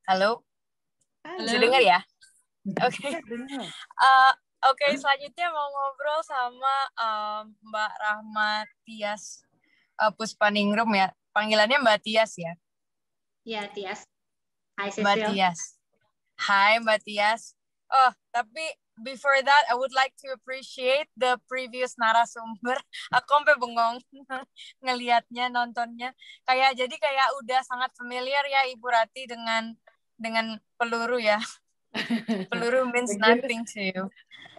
Halo. 0.10 0.42
Halo. 1.22 1.46
Bisa 1.46 1.62
dengar 1.62 1.86
ya? 1.86 2.02
Oke. 2.82 3.06
Okay. 3.06 3.22
Uh, 4.02 4.34
Oke, 4.62 4.86
okay, 4.86 4.94
selanjutnya 4.94 5.50
mau 5.50 5.74
ngobrol 5.74 6.22
sama 6.22 6.76
um, 6.94 7.44
Mbak 7.66 7.94
Rahmat 7.98 8.70
Tias 8.86 9.42
uh, 9.98 10.14
Puspaningrum 10.14 10.94
ya. 10.94 11.10
Panggilannya 11.34 11.82
Mbak 11.82 12.06
Tias 12.06 12.38
ya? 12.38 12.54
Iya, 13.42 13.66
Tias. 13.74 14.06
Hai, 14.78 14.94
Cecil. 14.94 15.04
Mbak 15.04 15.18
Tias. 15.34 15.60
Hai, 16.38 16.74
Mbak 16.78 17.00
Tias. 17.02 17.58
Oh, 17.92 18.12
tapi 18.32 18.64
before 19.02 19.42
that, 19.42 19.64
I 19.68 19.76
would 19.76 19.92
like 19.92 20.14
to 20.24 20.32
appreciate 20.32 21.10
the 21.18 21.42
previous 21.50 21.98
narasumber. 21.98 22.78
Aku 23.18 23.42
sampai 23.42 23.58
bengong 23.58 23.98
ngelihatnya, 24.86 25.50
nontonnya. 25.50 26.14
Kayak 26.46 26.78
jadi 26.78 26.96
kayak 26.96 27.28
udah 27.42 27.62
sangat 27.66 27.92
familiar 27.98 28.46
ya 28.46 28.70
Ibu 28.72 28.88
Rati 28.88 29.26
dengan 29.26 29.74
dengan 30.16 30.62
peluru 30.78 31.18
ya. 31.18 31.42
peluru 32.54 32.88
means 32.94 33.18
nothing 33.18 33.66
to 33.68 33.82
you. 33.82 34.04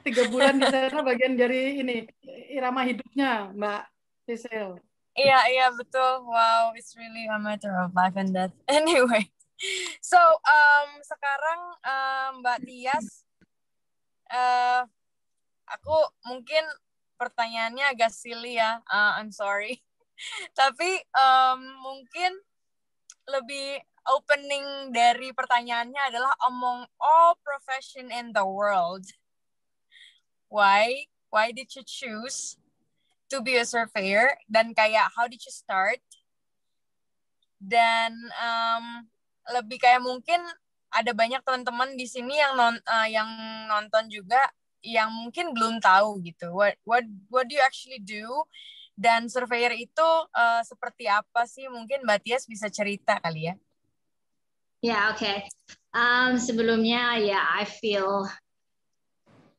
Tiga 0.03 0.27
bulan 0.27 0.59
di 0.59 0.67
sana 0.67 1.07
bagian 1.07 1.39
dari 1.39 1.79
ini 1.79 2.03
irama 2.51 2.83
hidupnya, 2.83 3.55
Mbak 3.55 3.83
Cecil. 4.27 4.83
Iya, 5.13 5.39
iya 5.53 5.67
betul. 5.77 6.25
Wow, 6.25 6.73
it's 6.73 6.97
really 6.97 7.29
a 7.29 7.37
matter 7.37 7.73
of 7.85 7.93
life 7.93 8.17
and 8.17 8.33
death. 8.33 8.55
Anyway, 8.69 9.29
so 10.01 10.17
um, 10.41 10.89
sekarang 11.05 11.61
um, 11.85 12.31
Mbak 12.41 12.59
Tias, 12.65 13.29
uh, 14.33 14.89
aku 15.69 15.97
mungkin 16.25 16.65
pertanyaannya 17.21 17.93
agak 17.93 18.09
silly 18.09 18.57
ya. 18.57 18.81
Uh, 18.89 19.21
I'm 19.21 19.29
sorry. 19.29 19.85
Tapi 20.59 21.05
um, 21.13 21.61
mungkin 21.85 22.41
lebih 23.29 23.85
opening 24.09 24.91
dari 24.97 25.31
pertanyaannya 25.31 26.03
adalah 26.09 26.35
among 26.49 26.89
all 26.99 27.37
profession 27.45 28.09
in 28.09 28.33
the 28.33 28.43
world, 28.43 29.07
why 30.49 31.07
why 31.31 31.53
did 31.55 31.71
you 31.77 31.85
choose 31.87 32.57
to 33.33 33.41
be 33.41 33.57
a 33.57 33.65
surveyor 33.65 34.37
dan 34.45 34.77
kayak 34.77 35.09
how 35.17 35.25
did 35.25 35.41
you 35.41 35.49
start? 35.49 35.99
Dan 37.57 38.13
um, 38.37 39.09
lebih 39.57 39.81
kayak 39.81 40.05
mungkin 40.05 40.45
ada 40.93 41.17
banyak 41.17 41.41
teman-teman 41.41 41.97
di 41.97 42.05
sini 42.05 42.37
yang 42.37 42.53
non 42.53 42.77
uh, 42.85 43.09
yang 43.09 43.29
nonton 43.73 44.13
juga 44.13 44.53
yang 44.85 45.09
mungkin 45.09 45.57
belum 45.57 45.81
tahu 45.81 46.21
gitu. 46.21 46.53
What 46.53 46.77
what 46.85 47.09
what 47.33 47.49
do 47.49 47.57
you 47.57 47.65
actually 47.65 48.03
do? 48.05 48.29
Dan 48.93 49.33
surveyor 49.33 49.73
itu 49.73 50.09
uh, 50.37 50.61
seperti 50.69 51.09
apa 51.09 51.49
sih? 51.49 51.65
Mungkin 51.73 52.05
Mbak 52.05 52.21
Tias 52.29 52.45
bisa 52.45 52.69
cerita 52.69 53.17
kali 53.25 53.49
ya. 53.49 53.57
Ya 54.83 54.91
yeah, 54.93 55.03
oke. 55.09 55.23
Okay. 55.23 55.37
um, 55.97 56.37
sebelumnya 56.37 57.17
ya 57.21 57.39
yeah, 57.39 57.45
I 57.57 57.65
feel 57.65 58.27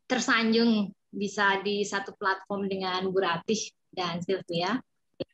tersanjung 0.05 0.91
bisa 1.13 1.61
di 1.61 1.85
satu 1.85 2.17
platform 2.17 2.65
dengan 2.65 3.05
Bu 3.13 3.21
Ratih 3.21 3.69
dan 3.93 4.19
Sylvia 4.25 4.81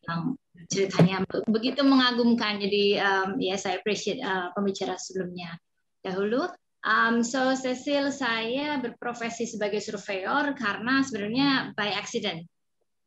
yang 0.05 0.35
ceritanya 0.67 1.23
begitu 1.47 1.81
mengagumkan. 1.87 2.59
Jadi 2.59 2.99
um, 2.99 3.39
ya 3.39 3.55
saya 3.55 3.79
appreciate 3.79 4.19
uh, 4.19 4.51
pembicara 4.51 4.99
sebelumnya 4.99 5.55
dahulu. 6.03 6.51
Um, 6.79 7.23
so 7.23 7.55
Cecil 7.55 8.11
saya 8.15 8.79
berprofesi 8.79 9.43
sebagai 9.47 9.83
surveyor 9.83 10.55
karena 10.55 11.03
sebenarnya 11.03 11.49
by 11.75 11.95
accident. 11.95 12.47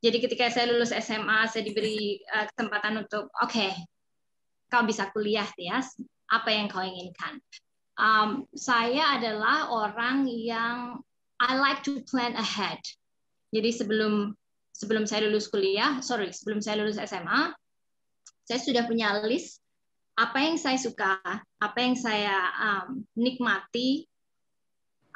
Jadi 0.02 0.18
ketika 0.18 0.50
saya 0.50 0.72
lulus 0.72 0.92
SMA 0.92 1.48
saya 1.48 1.62
diberi 1.62 2.20
uh, 2.32 2.48
kesempatan 2.52 3.06
untuk 3.06 3.30
oke 3.38 3.48
okay, 3.48 3.72
kau 4.68 4.82
bisa 4.84 5.08
kuliah 5.12 5.46
Tias 5.56 5.96
apa 6.32 6.48
yang 6.48 6.68
kau 6.68 6.80
inginkan. 6.80 7.40
Um, 8.00 8.48
saya 8.56 9.20
adalah 9.20 9.68
orang 9.68 10.24
yang 10.24 11.04
I 11.42 11.58
like 11.58 11.82
to 11.90 12.06
plan 12.06 12.38
ahead. 12.38 12.78
Jadi 13.50 13.74
sebelum 13.74 14.30
sebelum 14.70 15.10
saya 15.10 15.26
lulus 15.26 15.50
kuliah, 15.50 15.98
sorry, 15.98 16.30
sebelum 16.30 16.62
saya 16.62 16.78
lulus 16.78 17.02
SMA, 17.02 17.50
saya 18.46 18.60
sudah 18.62 18.86
punya 18.86 19.18
list 19.26 19.58
apa 20.14 20.38
yang 20.38 20.56
saya 20.60 20.78
suka, 20.78 21.18
apa 21.58 21.78
yang 21.82 21.98
saya 21.98 22.36
um, 22.62 23.02
nikmati, 23.18 24.06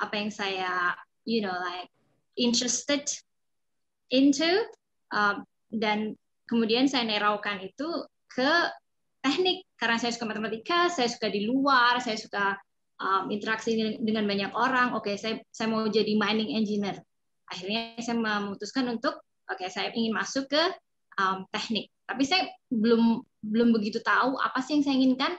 apa 0.03 0.15
yang 0.19 0.31
saya, 0.33 0.97
you 1.29 1.45
know, 1.45 1.53
like 1.53 1.89
interested 2.35 3.07
into, 4.11 4.49
um, 5.13 5.45
dan 5.69 6.17
kemudian 6.49 6.89
saya 6.89 7.05
neraukan 7.05 7.61
itu 7.61 7.89
ke 8.33 8.51
teknik 9.21 9.69
karena 9.77 10.01
saya 10.01 10.15
suka 10.17 10.27
matematika, 10.27 10.89
saya 10.89 11.09
suka 11.11 11.29
di 11.29 11.45
luar, 11.45 12.01
saya 12.01 12.17
suka 12.17 12.57
um, 13.01 13.29
interaksi 13.33 13.77
dengan 14.01 14.25
banyak 14.25 14.53
orang. 14.57 14.97
Oke, 14.97 15.13
okay, 15.13 15.17
saya 15.17 15.35
saya 15.53 15.69
mau 15.73 15.85
jadi 15.89 16.17
mining 16.17 16.57
engineer. 16.57 17.01
Akhirnya 17.47 17.95
saya 18.03 18.19
memutuskan 18.19 18.91
untuk 18.91 19.21
oke 19.47 19.59
okay, 19.61 19.71
saya 19.71 19.95
ingin 19.95 20.13
masuk 20.17 20.51
ke 20.51 20.63
um, 21.21 21.47
teknik. 21.53 21.93
Tapi 22.07 22.23
saya 22.27 22.51
belum 22.71 23.23
belum 23.47 23.69
begitu 23.75 24.03
tahu 24.03 24.39
apa 24.39 24.59
sih 24.63 24.79
yang 24.79 24.85
saya 24.85 24.97
inginkan. 24.97 25.33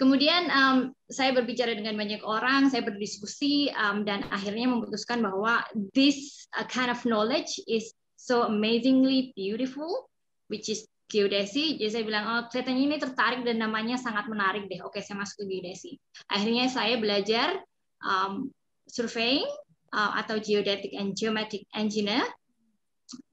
Kemudian 0.00 0.50
um, 0.50 0.78
saya 1.06 1.30
berbicara 1.30 1.78
dengan 1.78 1.94
banyak 1.94 2.26
orang, 2.26 2.72
saya 2.72 2.82
berdiskusi 2.82 3.70
um, 3.76 4.02
dan 4.02 4.26
akhirnya 4.34 4.66
memutuskan 4.66 5.22
bahwa 5.22 5.62
this 5.94 6.48
uh, 6.58 6.66
kind 6.66 6.90
of 6.90 6.98
knowledge 7.06 7.60
is 7.70 7.94
so 8.18 8.48
amazingly 8.50 9.30
beautiful, 9.38 10.10
which 10.50 10.66
is 10.66 10.88
geodesi. 11.12 11.76
Jadi 11.76 11.90
saya 11.92 12.04
bilang, 12.08 12.24
oh 12.24 12.42
kelihatannya 12.48 12.84
ini 12.88 12.96
tertarik 12.96 13.44
dan 13.44 13.60
namanya 13.60 14.00
sangat 14.00 14.24
menarik 14.32 14.64
deh. 14.72 14.80
Oke, 14.80 15.04
saya 15.04 15.20
masuk 15.20 15.44
ke 15.44 15.60
geodesi. 15.60 16.00
Akhirnya 16.32 16.72
saya 16.72 16.96
belajar 16.96 17.60
um, 18.00 18.48
surveying 18.88 19.44
uh, 19.92 20.16
atau 20.24 20.40
geodetic 20.40 20.96
and 20.96 21.12
geometric 21.12 21.68
engineer 21.76 22.24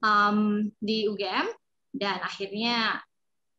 um, 0.04 0.68
di 0.76 1.08
UGM 1.08 1.48
dan 1.96 2.20
akhirnya 2.20 3.00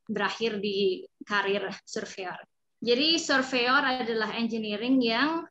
berakhir 0.06 0.62
di 0.62 1.02
karir 1.26 1.74
surveyor. 1.84 2.38
Jadi 2.82 3.18
surveyor 3.18 3.82
adalah 4.06 4.34
engineering 4.38 5.02
yang 5.02 5.46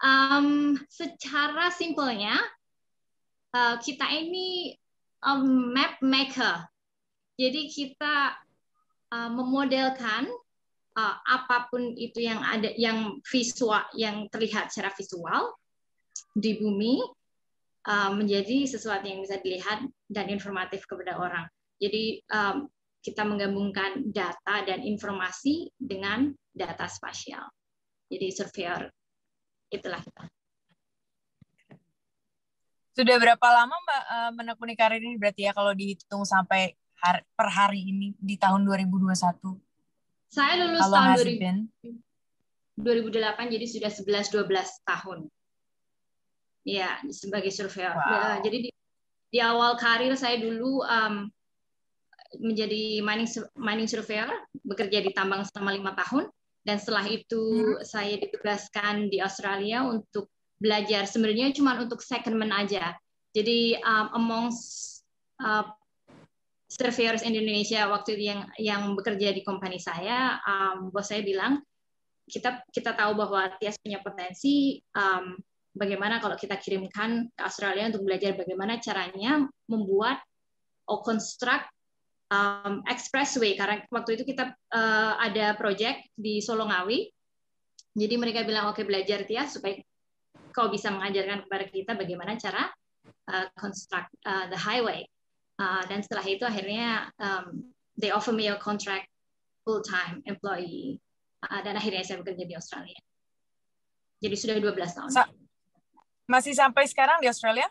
um, 0.00 0.76
secara 0.88 1.72
simpelnya 1.72 2.36
uh, 3.56 3.76
kita 3.80 4.04
ini 4.12 4.76
um, 5.24 5.72
map 5.72 5.96
maker 6.04 6.68
jadi 7.38 7.70
kita 7.70 8.34
uh, 9.14 9.30
memodelkan 9.30 10.26
uh, 10.98 11.16
apa 11.22 11.70
pun 11.70 11.94
itu 11.94 12.26
yang 12.26 12.42
ada 12.42 12.74
yang 12.74 13.22
visual 13.22 13.86
yang 13.94 14.26
terlihat 14.26 14.74
secara 14.74 14.90
visual 14.98 15.54
di 16.34 16.58
bumi 16.58 16.98
uh, 17.86 18.10
menjadi 18.10 18.66
sesuatu 18.66 19.06
yang 19.06 19.22
bisa 19.22 19.38
dilihat 19.38 19.86
dan 20.10 20.26
informatif 20.34 20.82
kepada 20.90 21.14
orang. 21.14 21.46
Jadi 21.78 22.26
um, 22.26 22.66
kita 23.06 23.22
menggabungkan 23.22 24.10
data 24.10 24.66
dan 24.66 24.82
informasi 24.82 25.70
dengan 25.78 26.34
data 26.50 26.90
spasial. 26.90 27.46
Jadi 28.10 28.34
surveyor 28.34 28.90
itulah 29.70 30.02
kita. 30.02 30.26
Sudah 32.98 33.14
berapa 33.14 33.46
lama 33.46 33.78
Mbak 33.78 34.02
menekuni 34.34 34.74
karir 34.74 34.98
ini 34.98 35.14
berarti 35.14 35.46
ya 35.46 35.54
kalau 35.54 35.70
dihitung 35.70 36.26
sampai 36.26 36.74
hari, 37.02 37.22
per 37.34 37.48
hari 37.48 37.80
ini 37.82 38.14
di 38.18 38.34
tahun 38.38 38.66
2021? 38.66 39.14
Saya 40.28 40.52
lulus 40.60 40.84
How 40.84 41.16
tahun 41.16 41.70
2000, 42.76 42.78
2008 42.78 43.54
jadi 43.54 43.66
sudah 43.66 43.90
11 43.90 44.34
12 44.34 44.88
tahun. 44.88 45.18
Ya, 46.68 47.00
sebagai 47.08 47.48
surveyor. 47.48 47.96
Wow. 47.96 48.12
Ya, 48.12 48.28
jadi 48.44 48.68
di, 48.68 48.70
di 49.32 49.38
awal 49.40 49.80
karir 49.80 50.12
saya 50.20 50.36
dulu 50.36 50.84
um, 50.84 51.32
menjadi 52.36 53.00
mining 53.00 53.30
mining 53.56 53.88
surveyor, 53.88 54.28
bekerja 54.60 55.00
di 55.00 55.10
tambang 55.16 55.48
selama 55.48 55.72
lima 55.72 55.92
tahun 55.96 56.28
dan 56.68 56.76
setelah 56.76 57.08
itu 57.08 57.40
hmm. 57.40 57.80
saya 57.88 58.20
ditugaskan 58.20 59.08
di 59.08 59.24
Australia 59.24 59.88
untuk 59.88 60.28
belajar 60.60 61.08
sebenarnya 61.08 61.56
cuma 61.56 61.80
untuk 61.80 62.04
secondment 62.04 62.52
aja. 62.52 62.92
Jadi 63.32 63.80
um, 63.80 64.06
amongst 64.12 65.00
uh, 65.40 65.64
surveyors 66.68 67.24
Indonesia 67.24 67.88
waktu 67.88 68.20
yang 68.20 68.44
yang 68.60 68.92
bekerja 68.92 69.32
di 69.32 69.40
company 69.40 69.80
saya, 69.80 70.36
um, 70.44 70.92
bos 70.92 71.08
saya 71.08 71.24
bilang 71.24 71.64
kita 72.28 72.60
kita 72.68 72.92
tahu 72.92 73.16
bahwa 73.16 73.48
Tias 73.56 73.80
punya 73.80 74.04
potensi. 74.04 74.78
Um, 74.92 75.40
bagaimana 75.72 76.20
kalau 76.20 76.36
kita 76.36 76.60
kirimkan 76.60 77.32
ke 77.32 77.42
Australia 77.42 77.88
untuk 77.88 78.04
belajar 78.04 78.36
bagaimana 78.36 78.82
caranya 78.82 79.48
membuat 79.70 80.20
or 80.84 81.00
construct 81.00 81.70
um, 82.28 82.84
expressway 82.88 83.56
karena 83.56 83.84
waktu 83.88 84.20
itu 84.20 84.24
kita 84.28 84.52
uh, 84.52 85.12
ada 85.16 85.56
project 85.56 86.04
di 86.12 86.44
Solongawi. 86.44 87.08
Jadi 87.98 88.14
mereka 88.20 88.44
bilang 88.44 88.68
oke 88.68 88.78
okay, 88.78 88.84
belajar 88.84 89.24
Tias 89.24 89.56
supaya 89.56 89.80
kau 90.52 90.68
bisa 90.68 90.92
mengajarkan 90.92 91.48
kepada 91.48 91.64
kita 91.70 91.92
bagaimana 91.96 92.36
cara 92.36 92.68
uh, 93.32 93.46
construct 93.56 94.12
uh, 94.28 94.46
the 94.52 94.58
highway. 94.58 95.08
Uh, 95.58 95.82
dan 95.90 96.06
setelah 96.06 96.22
itu 96.22 96.46
akhirnya 96.46 97.10
um, 97.18 97.66
they 97.98 98.14
offer 98.14 98.30
me 98.30 98.46
a 98.46 98.54
contract 98.62 99.10
full 99.66 99.82
time 99.82 100.22
employee 100.30 101.02
uh, 101.42 101.60
dan 101.66 101.74
akhirnya 101.74 102.06
saya 102.06 102.22
bekerja 102.22 102.46
di 102.46 102.54
Australia. 102.54 102.98
Jadi 104.22 104.34
sudah 104.38 104.54
12 104.58 104.70
tahun. 104.74 105.10
Sa 105.10 105.26
masih 106.30 106.54
sampai 106.54 106.86
sekarang 106.86 107.18
di 107.18 107.26
Australia? 107.26 107.66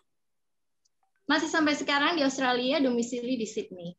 Masih 1.27 1.51
sampai 1.51 1.75
sekarang 1.75 2.15
di 2.15 2.23
Australia, 2.23 2.79
domisili 2.79 3.35
di 3.35 3.43
Sydney. 3.43 3.95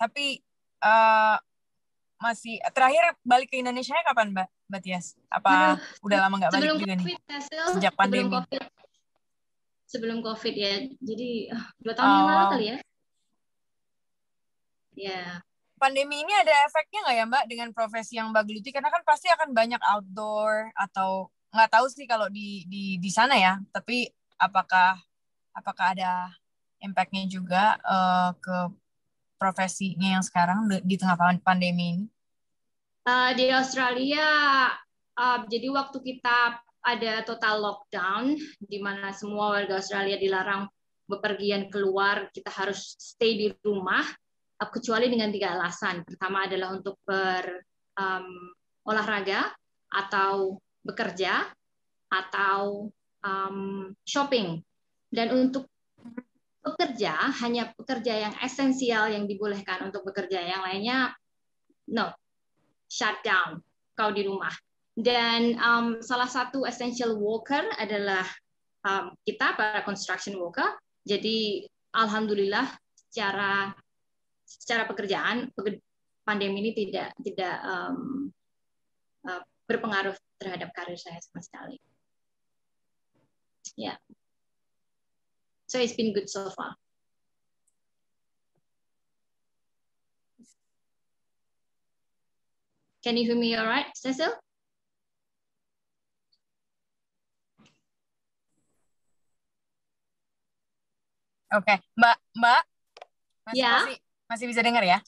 Tapi 0.00 0.40
uh, 0.80 1.36
masih 2.18 2.56
terakhir 2.72 3.16
balik 3.20 3.52
ke 3.52 3.60
Indonesia 3.60 3.94
kapan 4.00 4.32
Mbak 4.32 4.48
Mbak 4.72 4.80
Tias? 4.80 5.06
Apa 5.28 5.76
Aduh, 5.76 6.08
udah 6.08 6.18
lama 6.24 6.34
nggak 6.40 6.52
balik 6.56 6.68
juga 6.80 6.96
COVID, 6.96 6.98
nih? 7.04 7.16
Hasil, 7.28 7.64
Sejak 7.76 7.92
pandemi. 7.92 8.24
Sebelum 8.24 8.40
COVID, 8.40 8.62
sebelum 9.94 10.18
COVID 10.26 10.54
ya. 10.58 10.90
Jadi 10.98 11.54
uh, 11.54 11.66
dua 11.78 11.94
tahun 11.94 12.10
oh. 12.10 12.14
yang 12.18 12.26
lalu 12.26 12.42
oh. 12.42 12.50
kali 12.50 12.64
ya. 12.66 12.78
Ya. 14.94 15.22
Pandemi 15.78 16.26
ini 16.26 16.34
ada 16.34 16.66
efeknya 16.66 17.06
nggak 17.06 17.16
ya 17.18 17.24
Mbak 17.30 17.44
dengan 17.46 17.68
profesi 17.70 18.18
yang 18.18 18.34
Mbak 18.34 18.44
geluti? 18.50 18.74
Karena 18.74 18.90
kan 18.90 19.06
pasti 19.06 19.30
akan 19.30 19.54
banyak 19.54 19.78
outdoor 19.78 20.74
atau 20.74 21.30
nggak 21.54 21.70
tahu 21.70 21.86
sih 21.86 22.10
kalau 22.10 22.26
di 22.26 22.66
di 22.66 22.98
di 22.98 23.10
sana 23.14 23.38
ya. 23.38 23.62
Tapi 23.70 24.10
apakah 24.42 24.98
apakah 25.54 25.94
ada 25.94 26.34
impactnya 26.82 27.30
juga 27.30 27.78
uh, 27.86 28.34
ke 28.38 28.74
profesinya 29.38 30.18
yang 30.18 30.24
sekarang 30.24 30.66
di 30.82 30.96
tengah 30.98 31.38
pandemi 31.42 32.00
ini? 32.00 32.06
Uh, 33.04 33.36
di 33.36 33.52
Australia, 33.52 34.24
uh, 35.20 35.38
jadi 35.44 35.68
waktu 35.68 36.00
kita 36.00 36.64
ada 36.84 37.24
total 37.24 37.64
lockdown, 37.64 38.36
di 38.60 38.78
mana 38.78 39.10
semua 39.16 39.56
warga 39.56 39.80
Australia 39.80 40.20
dilarang 40.20 40.68
bepergian 41.08 41.72
keluar, 41.72 42.28
kita 42.28 42.52
harus 42.52 42.96
stay 43.00 43.36
di 43.40 43.48
rumah, 43.64 44.04
uh, 44.60 44.70
kecuali 44.70 45.08
dengan 45.08 45.32
tiga 45.32 45.56
alasan. 45.56 46.04
Pertama 46.04 46.44
adalah 46.44 46.76
untuk 46.76 47.00
ber 47.04 47.64
um, 47.96 48.52
olahraga 48.84 49.48
atau 49.88 50.60
bekerja 50.84 51.48
atau 52.12 52.92
um, 53.24 53.90
shopping. 54.04 54.60
Dan 55.08 55.32
untuk 55.32 55.72
pekerja 56.64 57.32
hanya 57.44 57.72
pekerja 57.76 58.28
yang 58.28 58.34
esensial 58.40 59.12
yang 59.12 59.28
dibolehkan 59.28 59.84
untuk 59.88 60.04
bekerja 60.08 60.40
yang 60.40 60.64
lainnya 60.64 61.12
no 61.92 62.08
shut 62.88 63.20
down 63.20 63.60
kau 63.92 64.08
di 64.08 64.24
rumah 64.24 64.50
dan 64.94 65.58
um, 65.58 65.86
salah 65.98 66.30
satu 66.30 66.62
essential 66.62 67.18
worker 67.18 67.66
adalah 67.78 68.24
um, 68.86 69.10
kita 69.26 69.58
para 69.58 69.82
construction 69.82 70.38
worker 70.38 70.78
jadi 71.02 71.66
alhamdulillah 71.94 72.70
secara 72.94 73.74
secara 74.46 74.86
pekerjaan 74.86 75.50
pandemi 76.22 76.62
ini 76.62 76.72
tidak 76.72 77.10
tidak 77.20 77.56
um, 77.66 78.30
uh, 79.26 79.42
berpengaruh 79.66 80.14
terhadap 80.38 80.70
karir 80.72 80.98
saya 80.98 81.18
sama 81.22 81.42
sekali 81.42 81.76
ya 83.74 83.94
yeah. 83.94 83.98
So 85.74 85.80
it's 85.80 85.94
been 85.94 86.14
good 86.14 86.30
so 86.30 86.50
far. 86.50 86.76
Can 93.02 93.16
you 93.16 93.24
hear 93.24 93.34
me 93.34 93.56
all 93.56 93.66
right, 93.66 93.86
Cecil? 93.96 94.43
Oke, 101.54 101.70
okay. 101.70 101.78
Mbak, 101.94 102.16
Mbak, 102.34 102.62
masih, 103.46 103.62
ya. 103.62 103.72
masih, 103.78 103.96
masih 104.26 104.46
bisa 104.50 104.60
dengar 104.66 104.82
ya? 104.82 104.98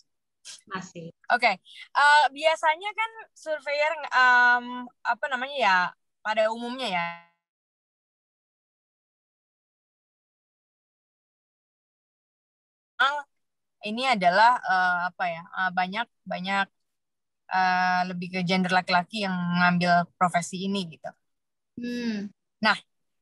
Masih. 0.70 1.10
Oke, 1.34 1.42
okay. 1.42 1.54
uh, 1.98 2.02
eh, 2.02 2.24
biasanya 2.30 2.90
kan 2.94 3.10
surveyor 3.34 3.92
um, 4.14 4.66
apa 5.02 5.24
namanya 5.26 5.56
ya 5.58 5.76
pada 6.22 6.50
umumnya 6.54 6.86
ya 6.86 7.06
ini 13.86 14.02
adalah 14.10 14.58
uh, 14.66 14.98
apa 15.14 15.24
ya 15.30 15.42
uh, 15.54 15.70
banyak 15.70 16.06
banyak 16.26 16.66
uh, 17.54 18.00
lebih 18.10 18.28
ke 18.34 18.40
gender 18.42 18.74
laki-laki 18.74 19.22
yang 19.22 19.34
mengambil 19.34 20.10
profesi 20.18 20.66
ini 20.66 20.90
gitu. 20.90 21.10
Hmm. 21.78 22.26
Nah 22.58 22.76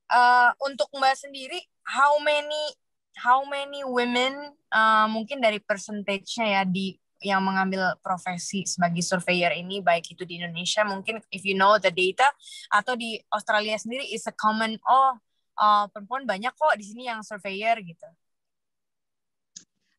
uh, 0.08 0.50
untuk 0.64 0.88
mbak 0.96 1.20
sendiri 1.20 1.60
how 1.84 2.16
many 2.24 2.72
how 3.18 3.46
many 3.46 3.86
women 3.86 4.54
uh, 4.74 5.06
mungkin 5.06 5.38
dari 5.38 5.62
percentage-nya 5.62 6.46
ya 6.60 6.62
di 6.66 6.98
yang 7.24 7.40
mengambil 7.40 7.96
profesi 8.04 8.68
sebagai 8.68 9.00
surveyor 9.00 9.56
ini 9.56 9.80
baik 9.80 10.12
itu 10.12 10.28
di 10.28 10.36
Indonesia 10.42 10.84
mungkin 10.84 11.24
if 11.32 11.40
you 11.40 11.56
know 11.56 11.80
the 11.80 11.88
data 11.88 12.28
atau 12.68 12.92
di 12.92 13.16
Australia 13.32 13.80
sendiri 13.80 14.04
is 14.12 14.28
a 14.28 14.34
common 14.36 14.76
oh 14.84 15.16
uh, 15.56 15.88
perempuan 15.88 16.28
banyak 16.28 16.52
kok 16.52 16.74
di 16.76 16.84
sini 16.84 17.08
yang 17.08 17.24
surveyor 17.24 17.80
gitu. 17.80 18.08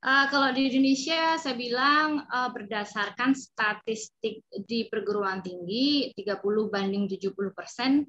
Uh, 0.05 0.29
kalau 0.29 0.53
di 0.53 0.69
Indonesia 0.69 1.33
saya 1.41 1.57
bilang 1.57 2.29
uh, 2.29 2.53
berdasarkan 2.53 3.33
statistik 3.33 4.45
di 4.69 4.85
perguruan 4.85 5.41
tinggi 5.41 6.13
30 6.13 6.45
banding 6.69 7.09
70 7.09 7.33
persen. 7.57 8.05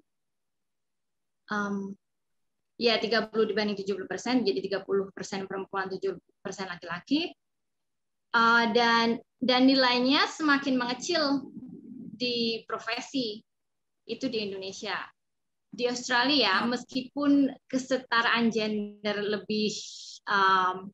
Um, 1.48 1.96
ya 2.76 3.00
30 3.00 3.32
dibanding 3.32 3.76
70 3.76 4.04
persen, 4.04 4.44
jadi 4.44 4.60
30 4.84 5.12
persen 5.16 5.48
perempuan, 5.48 5.88
70 5.88 6.20
persen 6.44 6.68
laki-laki. 6.68 7.32
Uh, 8.36 8.68
dan 8.76 9.16
dan 9.40 9.64
nilainya 9.64 10.28
semakin 10.28 10.76
mengecil 10.76 11.48
di 12.16 12.64
profesi 12.68 13.40
itu 14.04 14.28
di 14.28 14.44
Indonesia. 14.44 14.96
Di 15.72 15.88
Australia 15.88 16.64
meskipun 16.64 17.52
kesetaraan 17.68 18.48
gender 18.48 19.20
lebih 19.20 19.72
um, 20.28 20.88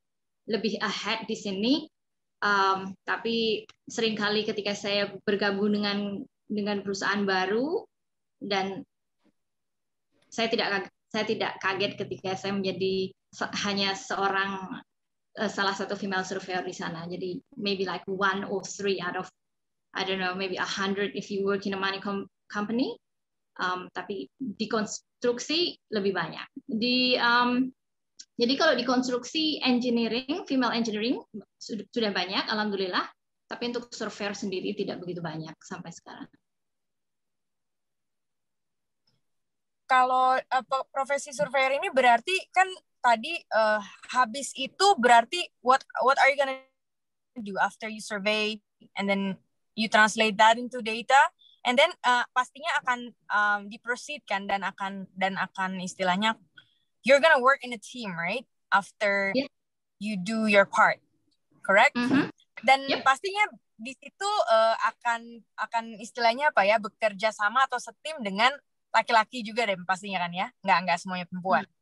lebih 0.46 0.78
ahead 0.82 1.26
di 1.26 1.36
sini. 1.38 1.74
Um, 2.42 2.98
tapi 3.06 3.62
sering 3.86 4.18
kali 4.18 4.42
ketika 4.42 4.74
saya 4.74 5.14
bergabung 5.22 5.70
dengan 5.78 6.26
dengan 6.50 6.82
perusahaan 6.82 7.22
baru 7.22 7.86
dan 8.42 8.82
saya 10.26 10.50
tidak 10.50 10.90
saya 11.12 11.28
tidak 11.28 11.60
kaget 11.60 11.92
ketika 12.00 12.32
saya 12.40 12.56
menjadi 12.56 13.12
hanya 13.68 13.92
seorang 13.92 14.80
uh, 15.36 15.50
salah 15.52 15.76
satu 15.76 15.92
female 15.92 16.24
surveyor 16.24 16.64
di 16.64 16.72
sana. 16.72 17.04
Jadi 17.04 17.36
maybe 17.60 17.84
like 17.84 18.02
one 18.08 18.48
or 18.48 18.64
three 18.64 18.96
out 19.04 19.20
of 19.20 19.28
I 19.92 20.08
don't 20.08 20.16
know 20.16 20.32
maybe 20.32 20.56
a 20.56 20.64
hundred 20.64 21.12
if 21.12 21.28
you 21.28 21.44
work 21.44 21.68
in 21.68 21.76
a 21.76 21.80
money 21.80 22.00
com 22.00 22.24
company. 22.48 22.96
Um, 23.60 23.92
tapi 23.92 24.32
di 24.40 24.64
konstruksi 24.64 25.76
lebih 25.92 26.16
banyak. 26.16 26.48
Di 26.64 27.20
um, 27.20 27.68
jadi 28.40 28.56
kalau 28.56 28.72
di 28.72 28.88
konstruksi 28.88 29.60
engineering, 29.60 30.48
female 30.48 30.72
engineering 30.72 31.20
sudah 31.60 32.10
banyak, 32.16 32.48
alhamdulillah. 32.48 33.04
Tapi 33.44 33.68
untuk 33.68 33.92
surveyor 33.92 34.32
sendiri 34.32 34.72
tidak 34.72 35.04
begitu 35.04 35.20
banyak 35.20 35.52
sampai 35.60 35.92
sekarang. 35.92 36.24
Kalau 39.92 40.40
uh, 40.40 40.64
profesi 40.88 41.36
surveyor 41.36 41.76
ini 41.76 41.92
berarti 41.92 42.32
kan 42.48 42.64
tadi 43.04 43.36
uh, 43.52 43.76
habis 44.08 44.56
itu 44.56 44.86
berarti 44.96 45.44
what 45.60 45.84
what 46.00 46.16
are 46.16 46.32
you 46.32 46.38
gonna 46.40 46.56
do 47.44 47.60
after 47.60 47.92
you 47.92 48.00
survey 48.00 48.56
and 48.96 49.04
then 49.04 49.36
you 49.76 49.92
translate 49.92 50.40
that 50.40 50.56
into 50.56 50.80
data 50.80 51.18
and 51.68 51.76
then 51.76 51.92
uh, 52.08 52.24
pastinya 52.32 52.72
akan 52.80 52.98
um, 53.28 53.60
diproceed 53.68 54.24
kan 54.24 54.48
dan 54.48 54.64
akan 54.64 55.04
dan 55.12 55.36
akan 55.36 55.76
istilahnya 55.84 56.40
you're 57.04 57.20
gonna 57.20 57.42
work 57.42 57.60
in 57.62 57.74
a 57.74 57.80
team, 57.80 58.14
right? 58.14 58.46
After 58.72 59.34
yeah. 59.34 59.50
you 59.98 60.16
do 60.16 60.46
your 60.46 60.64
part, 60.64 61.02
correct? 61.66 61.98
Mm-hmm. 61.98 62.30
Dan 62.62 62.80
yep. 62.88 63.02
pastinya 63.04 63.50
di 63.76 63.92
situ 63.98 64.30
uh, 64.48 64.78
akan 64.94 65.42
akan 65.58 65.84
istilahnya 65.98 66.54
apa 66.54 66.62
ya 66.62 66.78
bekerja 66.78 67.34
sama 67.34 67.66
atau 67.66 67.82
setim 67.82 68.22
dengan 68.22 68.54
laki-laki 68.92 69.40
juga 69.40 69.64
deh 69.64 69.76
pastinya 69.88 70.22
kan 70.22 70.32
ya, 70.32 70.46
nggak 70.60 70.78
nggak 70.84 70.98
semuanya 71.00 71.26
perempuan. 71.26 71.64
Ya. 71.64 71.72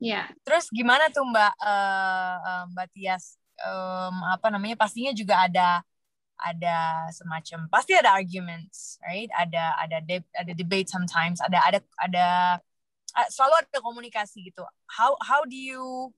Yeah. 0.00 0.26
Terus 0.44 0.68
gimana 0.68 1.08
tuh 1.08 1.24
Mbak 1.24 1.52
uh, 1.56 2.36
uh, 2.44 2.64
Mbak 2.76 2.86
Tias 2.92 3.40
um, 3.64 4.16
apa 4.28 4.52
namanya 4.52 4.76
pastinya 4.76 5.12
juga 5.16 5.40
ada 5.48 5.80
ada 6.36 7.08
semacam 7.16 7.64
pasti 7.72 7.96
ada 7.96 8.12
arguments 8.12 9.00
right 9.00 9.32
ada 9.32 9.72
ada 9.80 10.04
de 10.04 10.20
ada 10.36 10.52
debate 10.52 10.84
sometimes 10.84 11.40
ada 11.40 11.64
ada 11.64 11.80
ada 11.96 12.26
selalu 13.32 13.64
ada 13.64 13.80
komunikasi 13.80 14.44
gitu 14.52 14.60
how 14.84 15.16
how 15.24 15.40
do 15.48 15.56
you 15.56 16.12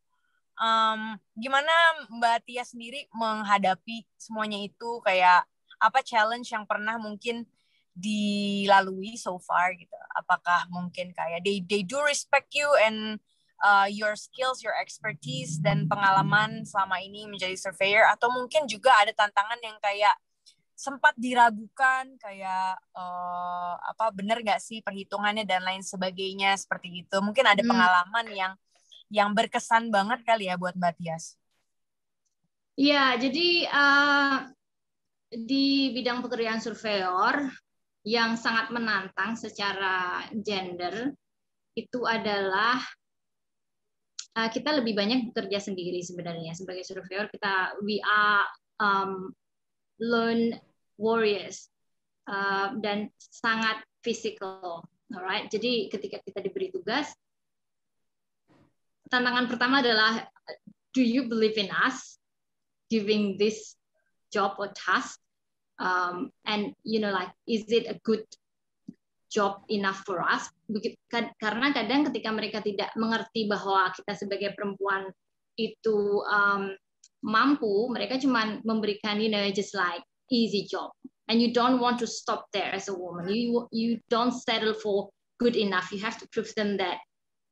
um, 0.58 1.14
gimana 1.38 1.70
Mbak 2.10 2.50
Tia 2.50 2.66
sendiri 2.66 3.06
menghadapi 3.14 4.02
semuanya 4.18 4.58
itu 4.58 4.98
kayak 5.06 5.46
apa 5.78 6.02
challenge 6.02 6.50
yang 6.50 6.66
pernah 6.66 6.98
mungkin 6.98 7.46
dilalui 7.98 9.18
so 9.18 9.42
far 9.42 9.74
gitu 9.74 9.94
apakah 10.14 10.70
mungkin 10.70 11.10
kayak 11.10 11.42
they 11.42 11.58
they 11.66 11.82
do 11.82 11.98
respect 12.06 12.54
you 12.54 12.66
and 12.86 13.18
uh, 13.62 13.86
your 13.90 14.14
skills, 14.14 14.62
your 14.62 14.74
expertise 14.78 15.58
dan 15.58 15.90
pengalaman 15.90 16.62
selama 16.62 17.02
ini 17.02 17.26
menjadi 17.26 17.54
surveyor 17.58 18.06
atau 18.10 18.30
mungkin 18.30 18.66
juga 18.70 18.94
ada 18.98 19.10
tantangan 19.14 19.58
yang 19.62 19.78
kayak 19.82 20.14
sempat 20.78 21.10
diragukan 21.18 22.14
kayak 22.22 22.78
uh, 22.94 23.74
apa 23.82 24.14
benar 24.14 24.38
nggak 24.38 24.62
sih 24.62 24.78
perhitungannya 24.78 25.42
dan 25.42 25.66
lain 25.66 25.82
sebagainya 25.82 26.54
seperti 26.54 27.02
itu 27.02 27.16
mungkin 27.18 27.50
ada 27.50 27.58
hmm. 27.58 27.70
pengalaman 27.70 28.26
yang 28.30 28.52
yang 29.10 29.34
berkesan 29.34 29.90
banget 29.90 30.22
kali 30.22 30.46
ya 30.46 30.54
buat 30.54 30.78
Mbak 30.78 30.94
Tias. 31.02 31.34
Iya 32.78 33.18
jadi 33.18 33.66
uh, 33.66 34.36
di 35.34 35.90
bidang 35.98 36.22
pekerjaan 36.22 36.62
surveyor 36.62 37.50
yang 38.06 38.38
sangat 38.38 38.70
menantang 38.70 39.34
secara 39.34 40.24
gender 40.38 41.12
itu 41.74 42.00
adalah 42.06 42.78
uh, 44.38 44.48
kita 44.50 44.74
lebih 44.78 44.94
banyak 44.94 45.30
bekerja 45.30 45.58
sendiri 45.70 46.02
sebenarnya. 46.02 46.54
Sebagai 46.54 46.86
surveyor 46.86 47.30
kita 47.30 47.78
we 47.82 47.98
are 48.02 48.46
um, 48.78 49.34
lone 49.98 50.54
warriors 50.98 51.70
uh, 52.30 52.74
dan 52.78 53.10
sangat 53.18 53.82
physical 54.02 54.82
alright? 55.14 55.50
Jadi 55.50 55.90
ketika 55.90 56.22
kita 56.22 56.42
diberi 56.42 56.70
tugas 56.70 57.10
tantangan 59.08 59.48
pertama 59.48 59.80
adalah 59.80 60.28
do 60.92 61.00
you 61.00 61.26
believe 61.26 61.56
in 61.56 61.72
us 61.72 62.20
giving 62.92 63.36
this 63.40 63.76
job 64.28 64.56
or 64.60 64.68
task 64.76 65.20
um, 65.78 66.30
and 66.46 66.74
you 66.82 67.00
know 67.00 67.10
like 67.10 67.30
is 67.46 67.66
it 67.70 67.86
a 67.86 67.98
good 68.04 68.24
job 69.30 69.62
enough 69.68 70.02
for 70.04 70.22
us? 70.22 70.48
Karena 71.40 71.72
kadang 71.72 72.08
ketika 72.10 72.30
mereka 72.32 72.58
tidak 72.64 72.90
mengerti 72.96 73.48
bahwa 73.48 73.92
kita 73.92 74.12
sebagai 74.16 74.56
perempuan 74.56 75.10
itu 75.58 76.22
um, 76.28 76.72
mampu 77.24 77.90
mereka 77.90 78.14
cuma 78.22 78.62
memberikan 78.62 79.18
you 79.18 79.28
know 79.28 79.42
just 79.50 79.74
like 79.74 80.02
easy 80.30 80.64
job. 80.68 80.90
And 81.28 81.44
you 81.44 81.52
don't 81.52 81.76
want 81.76 82.00
to 82.00 82.08
stop 82.08 82.48
there 82.56 82.72
as 82.72 82.88
a 82.88 82.96
woman. 82.96 83.28
You 83.28 83.68
you 83.68 84.00
don't 84.08 84.32
settle 84.32 84.72
for 84.72 85.12
good 85.36 85.60
enough. 85.60 85.92
You 85.92 86.00
have 86.00 86.16
to 86.24 86.26
prove 86.32 86.48
them 86.56 86.80
that 86.80 87.04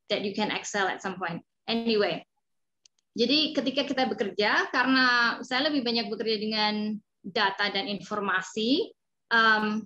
that 0.08 0.24
you 0.24 0.32
can 0.32 0.48
excel 0.48 0.88
at 0.88 1.04
some 1.04 1.20
point. 1.20 1.44
Anyway 1.68 2.24
jadi 3.16 3.56
ketika 3.56 3.82
kita 3.88 4.04
bekerja 4.12 4.68
karena 4.68 5.40
saya 5.40 5.72
lebih 5.72 5.88
banyak 5.88 6.12
bekerja 6.12 6.36
dengan 6.36 7.00
data 7.26 7.74
dan 7.74 7.90
informasi 7.90 8.94
um, 9.34 9.82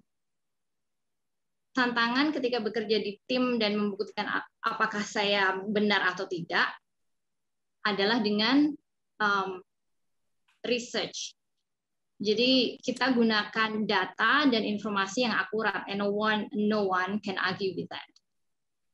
tantangan 1.73 2.35
ketika 2.37 2.61
bekerja 2.61 3.01
di 3.01 3.17
tim 3.25 3.57
dan 3.57 3.79
membuktikan 3.79 4.29
apakah 4.61 5.01
saya 5.01 5.57
benar 5.65 6.13
atau 6.13 6.29
tidak 6.29 6.69
adalah 7.87 8.21
dengan 8.21 8.69
um, 9.23 9.65
research. 10.69 11.33
Jadi 12.21 12.77
kita 12.85 13.17
gunakan 13.17 13.89
data 13.89 14.45
dan 14.45 14.61
informasi 14.61 15.25
yang 15.25 15.33
akurat, 15.33 15.89
and 15.89 16.05
no 16.05 16.13
one 16.13 16.53
no 16.53 16.85
one 16.85 17.17
can 17.25 17.41
argue 17.41 17.73
with 17.73 17.89
that. 17.89 18.13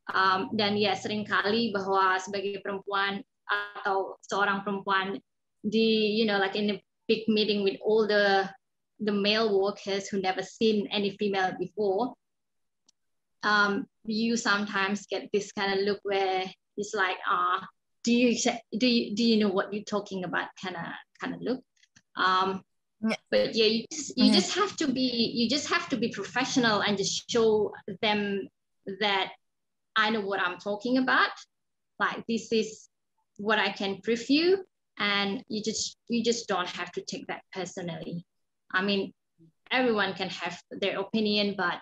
Um, 0.07 0.55
dan 0.55 0.79
ya 0.79 0.95
sering 0.95 1.27
kali 1.27 1.75
bahwa 1.75 2.23
sebagai 2.23 2.63
perempuan 2.63 3.19
atau 3.43 4.15
seorang 4.23 4.63
perempuan 4.63 5.19
di 5.59 6.15
you 6.15 6.31
know 6.31 6.39
like 6.39 6.55
in 6.55 6.71
a 6.71 6.79
big 7.09 7.29
meeting 7.29 7.63
with 7.63 7.77
all 7.85 8.07
the 8.07 8.49
the 9.01 9.13
male 9.13 9.61
workers 9.61 10.09
who 10.09 10.21
never 10.21 10.43
seen 10.43 10.89
any 10.91 11.17
female 11.19 11.53
before, 11.59 12.15
um, 13.43 13.87
you 14.05 14.37
sometimes 14.37 15.07
get 15.07 15.29
this 15.33 15.53
kind 15.53 15.79
of 15.79 15.85
look 15.85 16.01
where 16.03 16.45
it's 16.77 16.95
like, 16.95 17.17
ah, 17.29 17.59
uh, 17.59 17.67
do 18.05 18.13
you 18.13 18.37
do 18.79 18.87
you 18.87 19.15
do 19.15 19.25
you 19.25 19.37
know 19.39 19.49
what 19.49 19.73
you're 19.73 19.85
talking 19.85 20.25
about? 20.25 20.49
Kind 20.63 20.77
of 20.77 20.83
kind 21.21 21.35
of 21.35 21.41
look. 21.41 21.61
Um, 22.17 22.63
but 23.31 23.55
yeah, 23.55 23.67
you 23.67 23.85
just, 23.93 24.17
you 24.17 24.33
just 24.33 24.55
have 24.55 24.75
to 24.77 24.89
be 24.89 25.33
you 25.35 25.49
just 25.49 25.69
have 25.69 25.89
to 25.91 25.97
be 25.97 26.09
professional 26.09 26.81
and 26.81 26.97
just 26.97 27.31
show 27.31 27.73
them 28.01 28.49
that 29.01 29.33
I 29.97 30.11
know 30.11 30.21
what 30.21 30.41
I'm 30.41 30.59
talking 30.59 30.99
about. 30.99 31.31
Like 31.99 32.25
this 32.29 32.53
is 32.53 32.89
what 33.39 33.59
I 33.59 33.71
can 33.71 34.01
prove 34.03 34.29
you, 34.31 34.65
and 34.99 35.45
you 35.49 35.63
just 35.63 35.97
you 36.09 36.25
just 36.25 36.49
don't 36.49 36.69
have 36.69 36.91
to 36.93 37.03
take 37.05 37.27
that 37.29 37.45
personally. 37.53 38.25
I 38.73 38.83
mean, 38.83 39.13
everyone 39.71 40.15
can 40.15 40.29
have 40.29 40.59
their 40.71 40.99
opinion, 41.01 41.55
but 41.57 41.81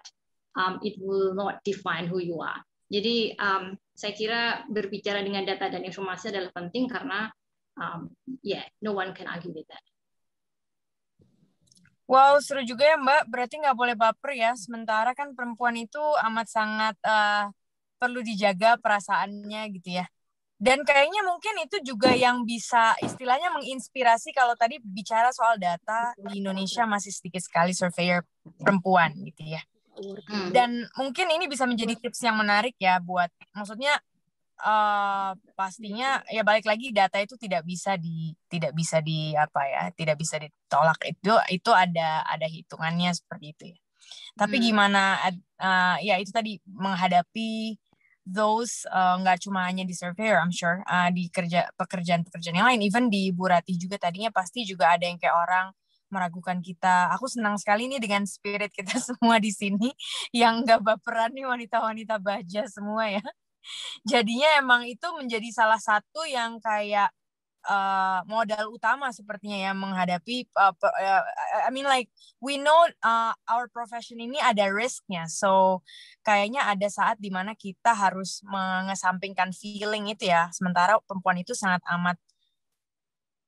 um, 0.59 0.79
it 0.83 0.95
will 0.99 1.35
not 1.35 1.63
define 1.65 2.07
who 2.07 2.19
you 2.21 2.43
are. 2.43 2.61
Jadi 2.93 3.35
um, 3.41 3.75
saya 3.97 4.13
kira 4.15 4.41
berbicara 4.71 5.25
dengan 5.25 5.43
data 5.43 5.73
dan 5.73 5.83
informasi 5.83 6.31
adalah 6.31 6.53
penting 6.53 6.87
karena 6.87 7.33
um, 7.81 8.13
yeah, 8.45 8.63
no 8.83 8.95
one 8.95 9.17
can 9.17 9.27
argue 9.27 9.51
with 9.51 9.67
that. 9.71 9.83
Wow, 12.05 12.37
seru 12.45 12.61
juga 12.69 12.85
ya 12.85 13.01
Mbak. 13.01 13.23
Berarti 13.33 13.55
nggak 13.65 13.79
boleh 13.79 13.97
baper 13.97 14.37
ya. 14.37 14.53
Sementara 14.61 15.17
kan 15.17 15.33
perempuan 15.33 15.73
itu 15.81 16.03
amat 16.29 16.47
sangat 16.53 16.97
uh, 17.01 17.49
perlu 17.97 18.21
dijaga 18.21 18.77
perasaannya 18.77 19.73
gitu 19.81 20.05
ya. 20.05 20.05
Dan 20.55 20.87
kayaknya 20.87 21.27
mungkin 21.27 21.55
itu 21.67 21.83
juga 21.83 22.15
yang 22.15 22.47
bisa 22.47 22.95
istilahnya 23.03 23.51
menginspirasi 23.53 24.31
kalau 24.31 24.55
tadi 24.55 24.79
bicara 24.81 25.35
soal 25.35 25.59
data 25.59 26.15
di 26.15 26.39
Indonesia 26.39 26.87
masih 26.87 27.11
sedikit 27.11 27.43
sekali 27.43 27.75
surveyor 27.75 28.23
perempuan 28.63 29.13
gitu 29.19 29.45
ya. 29.45 29.63
Hmm. 29.95 30.51
Dan 30.51 30.71
mungkin 30.99 31.31
ini 31.31 31.47
bisa 31.47 31.67
menjadi 31.67 31.95
tips 31.99 32.23
yang 32.27 32.39
menarik 32.39 32.75
ya 32.79 32.99
buat 32.99 33.31
maksudnya 33.55 33.95
uh, 34.63 35.35
pastinya 35.55 36.23
ya 36.27 36.43
balik 36.43 36.67
lagi 36.67 36.91
data 36.91 37.23
itu 37.23 37.39
tidak 37.39 37.63
bisa 37.63 37.95
di 37.95 38.35
tidak 38.51 38.75
bisa 38.75 38.99
di 38.99 39.35
apa 39.39 39.63
ya 39.67 39.83
tidak 39.95 40.19
bisa 40.19 40.43
ditolak 40.43 40.99
itu 41.07 41.35
itu 41.51 41.71
ada 41.71 42.27
ada 42.27 42.47
hitungannya 42.47 43.11
seperti 43.15 43.47
itu 43.55 43.65
ya. 43.75 43.79
Tapi 44.35 44.59
hmm. 44.59 44.65
gimana 44.67 45.03
uh, 45.63 45.97
ya 46.03 46.19
itu 46.19 46.35
tadi 46.35 46.59
menghadapi 46.67 47.79
those 48.25 48.89
nggak 48.93 49.37
uh, 49.39 49.43
cuma 49.45 49.69
hanya 49.69 49.85
di 49.85 49.93
surveyor, 49.93 50.41
I'm 50.41 50.53
sure 50.53 50.81
uh, 50.89 51.13
di 51.13 51.29
kerja 51.29 51.69
pekerjaan-pekerjaan 51.77 52.57
yang 52.57 52.69
lain, 52.69 52.81
even 52.81 53.13
di 53.13 53.29
Burati 53.31 53.77
juga 53.77 54.01
tadinya 54.01 54.33
pasti 54.33 54.65
juga 54.65 54.97
ada 54.97 55.05
yang 55.05 55.21
kayak 55.21 55.37
orang 55.37 55.67
meragukan 56.09 56.59
kita. 56.65 57.13
Aku 57.19 57.29
senang 57.29 57.59
sekali 57.61 57.91
nih 57.91 58.01
dengan 58.01 58.25
spirit 58.25 58.73
kita 58.73 58.97
semua 59.09 59.37
di 59.43 59.51
sini 59.53 59.93
yang 60.33 60.65
gak 60.65 60.81
baperan 60.81 61.35
nih 61.37 61.45
wanita-wanita 61.49 62.23
baja 62.23 62.65
semua 62.71 63.11
ya. 63.11 63.25
Jadinya 64.05 64.61
emang 64.61 64.85
itu 64.85 65.09
menjadi 65.17 65.49
salah 65.51 65.81
satu 65.81 66.25
yang 66.29 66.61
kayak 66.61 67.09
uh, 67.69 68.21
modal 68.29 68.73
utama 68.73 69.11
sepertinya 69.11 69.59
ya 69.59 69.73
menghadapi 69.73 70.49
uh, 70.57 70.73
uh, 70.73 71.23
I 71.65 71.71
mean 71.73 71.89
like 71.89 72.09
we 72.41 72.61
know 72.61 72.89
uh, 73.03 73.35
our 73.49 73.67
profession 73.73 74.21
ini 74.21 74.41
ada 74.41 74.69
risknya 74.71 75.27
so 75.29 75.83
kayaknya 76.25 76.65
ada 76.65 76.89
saat 76.89 77.17
di 77.21 77.29
mana 77.29 77.57
kita 77.57 77.93
harus 77.97 78.45
mengesampingkan 78.47 79.53
feeling 79.57 80.13
itu 80.13 80.29
ya 80.31 80.49
sementara 80.53 81.01
perempuan 81.05 81.41
itu 81.41 81.53
sangat 81.57 81.81
amat 81.89 82.17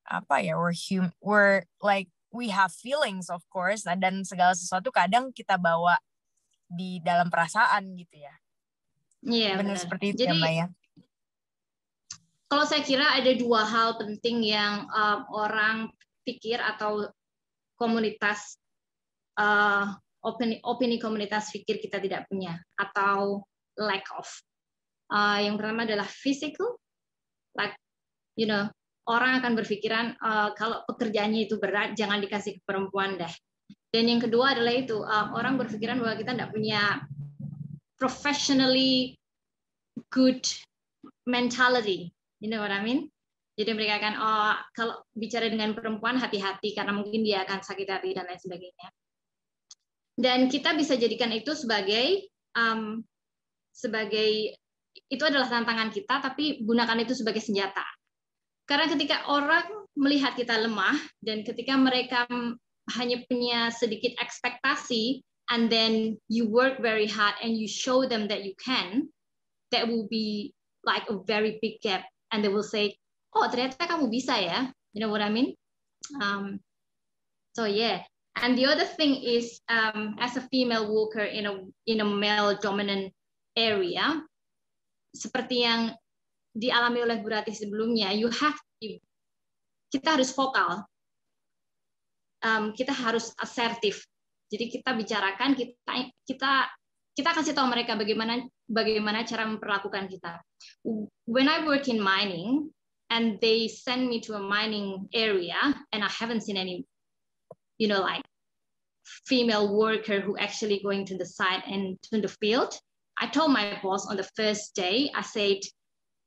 apa 0.06 0.38
ya 0.38 0.54
we're 0.54 0.70
hum 0.70 1.10
we're 1.18 1.66
like 1.82 2.06
we 2.30 2.52
have 2.52 2.70
feelings 2.70 3.32
of 3.32 3.42
course 3.50 3.82
dan 3.82 4.22
segala 4.22 4.52
sesuatu 4.52 4.92
kadang 4.92 5.32
kita 5.32 5.58
bawa 5.58 5.98
di 6.66 6.98
dalam 7.00 7.30
perasaan 7.30 7.94
gitu 7.94 8.16
ya. 8.20 8.34
Iya 9.26 9.42
yeah, 9.54 9.54
benar 9.58 9.76
seperti 9.78 10.14
itu 10.14 10.22
ya, 10.26 10.30
Jadi, 10.30 10.38
ya 10.38 10.42
Mbak 10.42 10.52
ya. 10.52 10.66
Kalau 12.46 12.62
saya 12.62 12.82
kira 12.86 13.10
ada 13.10 13.32
dua 13.34 13.66
hal 13.66 13.98
penting 13.98 14.46
yang 14.46 14.86
um, 14.86 15.20
orang 15.34 15.90
pikir 16.22 16.62
atau 16.62 17.10
komunitas 17.74 18.58
uh, 19.38 19.90
opini 20.22 20.62
opini 20.62 20.96
komunitas 20.98 21.50
pikir 21.50 21.82
kita 21.82 21.98
tidak 21.98 22.26
punya 22.30 22.54
atau 22.78 23.42
lack 23.78 24.06
of. 24.14 24.26
Uh, 25.06 25.38
yang 25.42 25.54
pertama 25.58 25.86
adalah 25.86 26.06
physical, 26.06 26.78
like 27.54 27.74
you 28.34 28.46
know 28.46 28.66
orang 29.06 29.38
akan 29.38 29.54
berpikiran 29.54 30.18
uh, 30.18 30.50
kalau 30.58 30.82
pekerjaannya 30.90 31.46
itu 31.46 31.62
berat 31.62 31.94
jangan 31.94 32.18
dikasih 32.18 32.58
ke 32.58 32.62
perempuan 32.66 33.14
deh. 33.18 33.30
Dan 33.94 34.10
yang 34.10 34.20
kedua 34.22 34.54
adalah 34.54 34.74
itu 34.74 34.98
uh, 34.98 35.30
orang 35.34 35.58
berpikiran 35.58 36.02
bahwa 36.02 36.18
kita 36.18 36.34
tidak 36.34 36.50
punya 36.50 37.06
professionally 37.96 39.14
good 40.10 40.42
mentality. 41.24 42.12
You 42.40 42.52
know 42.52 42.60
what 42.60 42.72
I 42.72 42.84
mean? 42.84 43.08
Jadi 43.56 43.72
mereka 43.72 43.96
akan 44.04 44.14
oh 44.20 44.54
kalau 44.76 44.94
bicara 45.16 45.48
dengan 45.48 45.72
perempuan 45.72 46.20
hati-hati 46.20 46.76
karena 46.76 46.92
mungkin 46.92 47.24
dia 47.24 47.48
akan 47.48 47.64
sakit 47.64 47.88
hati 47.88 48.12
dan 48.12 48.28
lain 48.28 48.36
sebagainya. 48.36 48.88
Dan 50.16 50.48
kita 50.52 50.76
bisa 50.76 50.96
jadikan 50.96 51.32
itu 51.32 51.56
sebagai 51.56 52.28
um, 52.52 53.00
sebagai 53.72 54.56
itu 55.08 55.24
adalah 55.24 55.48
tantangan 55.48 55.92
kita, 55.92 56.24
tapi 56.24 56.64
gunakan 56.64 57.00
itu 57.04 57.16
sebagai 57.16 57.40
senjata. 57.44 57.84
Karena 58.64 58.88
ketika 58.88 59.28
orang 59.28 59.68
melihat 59.94 60.34
kita 60.36 60.56
lemah 60.56 60.96
dan 61.20 61.44
ketika 61.44 61.76
mereka 61.76 62.26
hanya 62.96 63.22
punya 63.28 63.70
sedikit 63.70 64.16
ekspektasi, 64.20 65.22
and 65.52 65.70
then 65.70 66.18
you 66.26 66.48
work 66.50 66.82
very 66.82 67.06
hard 67.06 67.36
and 67.44 67.54
you 67.54 67.70
show 67.70 68.08
them 68.08 68.26
that 68.26 68.42
you 68.42 68.56
can, 68.58 69.06
that 69.70 69.86
will 69.86 70.08
be 70.10 70.56
like 70.82 71.06
a 71.06 71.16
very 71.22 71.60
big 71.62 71.78
gap, 71.78 72.08
and 72.32 72.42
they 72.42 72.50
will 72.50 72.66
say, 72.66 72.96
oh 73.34 73.46
ternyata 73.48 73.86
kamu 73.86 74.10
bisa 74.10 74.36
ya. 74.38 74.70
You 74.96 75.04
know 75.04 75.12
what 75.12 75.22
I 75.22 75.30
mean? 75.30 75.54
Um, 76.22 76.60
so 77.52 77.68
yeah. 77.68 78.04
And 78.36 78.52
the 78.56 78.68
other 78.68 78.84
thing 78.84 79.16
is 79.16 79.60
um, 79.68 80.16
as 80.20 80.36
a 80.36 80.44
female 80.52 80.92
worker 80.92 81.24
in 81.24 81.48
a 81.48 81.54
in 81.88 82.04
a 82.04 82.08
male 82.08 82.60
dominant 82.60 83.12
area 83.56 84.20
seperti 85.16 85.64
yang 85.64 85.96
dialami 86.52 87.00
oleh 87.00 87.16
Bu 87.24 87.32
Ratih 87.32 87.56
sebelumnya 87.56 88.12
you 88.12 88.28
have 88.28 88.56
to, 88.84 89.00
kita 89.88 90.20
harus 90.20 90.36
vokal. 90.36 90.84
Um, 92.44 92.76
kita 92.76 92.92
harus 92.92 93.32
asertif 93.40 94.04
jadi 94.46 94.64
kita 94.70 94.90
bicarakan 94.94 95.58
kita 95.58 95.74
kita 96.22 96.52
kita 97.16 97.30
kasih 97.34 97.54
tahu 97.56 97.66
mereka 97.66 97.98
bagaimana 97.98 98.46
bagaimana 98.66 99.26
cara 99.26 99.46
memperlakukan 99.46 100.10
kita. 100.10 100.42
When 101.26 101.46
I 101.46 101.66
work 101.66 101.86
in 101.86 102.02
mining 102.02 102.70
and 103.10 103.38
they 103.40 103.68
send 103.68 104.08
me 104.08 104.20
to 104.20 104.34
a 104.34 104.40
mining 104.40 105.08
area 105.14 105.54
and 105.92 106.02
i 106.02 106.08
haven't 106.08 106.42
seen 106.42 106.56
any 106.56 106.84
you 107.78 107.86
know 107.86 108.00
like 108.00 108.22
female 109.26 109.76
worker 109.76 110.20
who 110.20 110.36
actually 110.38 110.80
going 110.82 111.06
to 111.06 111.16
the 111.16 111.24
site 111.24 111.62
and 111.66 111.96
to 112.02 112.20
the 112.20 112.28
field 112.42 112.74
i 113.18 113.26
told 113.26 113.52
my 113.52 113.78
boss 113.82 114.06
on 114.10 114.16
the 114.16 114.28
first 114.34 114.74
day 114.74 115.10
i 115.14 115.22
said 115.22 115.58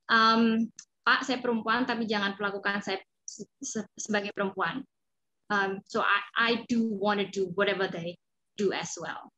um, 0.10 0.72
pak 1.06 1.26
saya 1.26 1.38
perempuan 1.38 1.86
tapi 1.86 2.08
jangan 2.08 2.34
perlakukan 2.34 2.82
saya 2.82 2.98
sebagai 3.98 4.34
perempuan. 4.34 4.82
Um, 5.54 5.82
so 5.86 6.02
I, 6.02 6.22
I 6.38 6.52
do 6.66 6.90
want 6.90 7.22
to 7.22 7.30
do 7.30 7.54
whatever 7.54 7.86
they 7.86 8.18
do 8.58 8.74
as 8.74 8.98
well. 8.98 9.30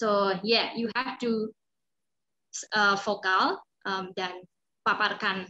So 0.00 0.36
yeah 0.44 0.76
you 0.76 0.92
have 0.92 1.16
to 1.24 1.52
uh, 2.74 2.96
vokal 3.00 3.60
um, 3.84 4.10
dan 4.16 4.44
paparkan 4.84 5.48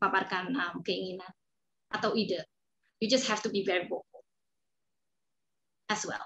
paparkan 0.00 0.48
um, 0.56 0.80
keinginan 0.80 1.28
atau 1.92 2.16
ide. 2.16 2.40
You 3.00 3.08
just 3.08 3.28
have 3.28 3.44
to 3.44 3.50
be 3.52 3.64
very 3.64 3.84
vocal 3.84 4.24
as 5.88 6.04
well. 6.04 6.24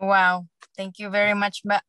Wow, 0.00 0.48
thank 0.76 1.00
you 1.00 1.08
very 1.08 1.32
much, 1.32 1.64
Mbak. 1.64 1.82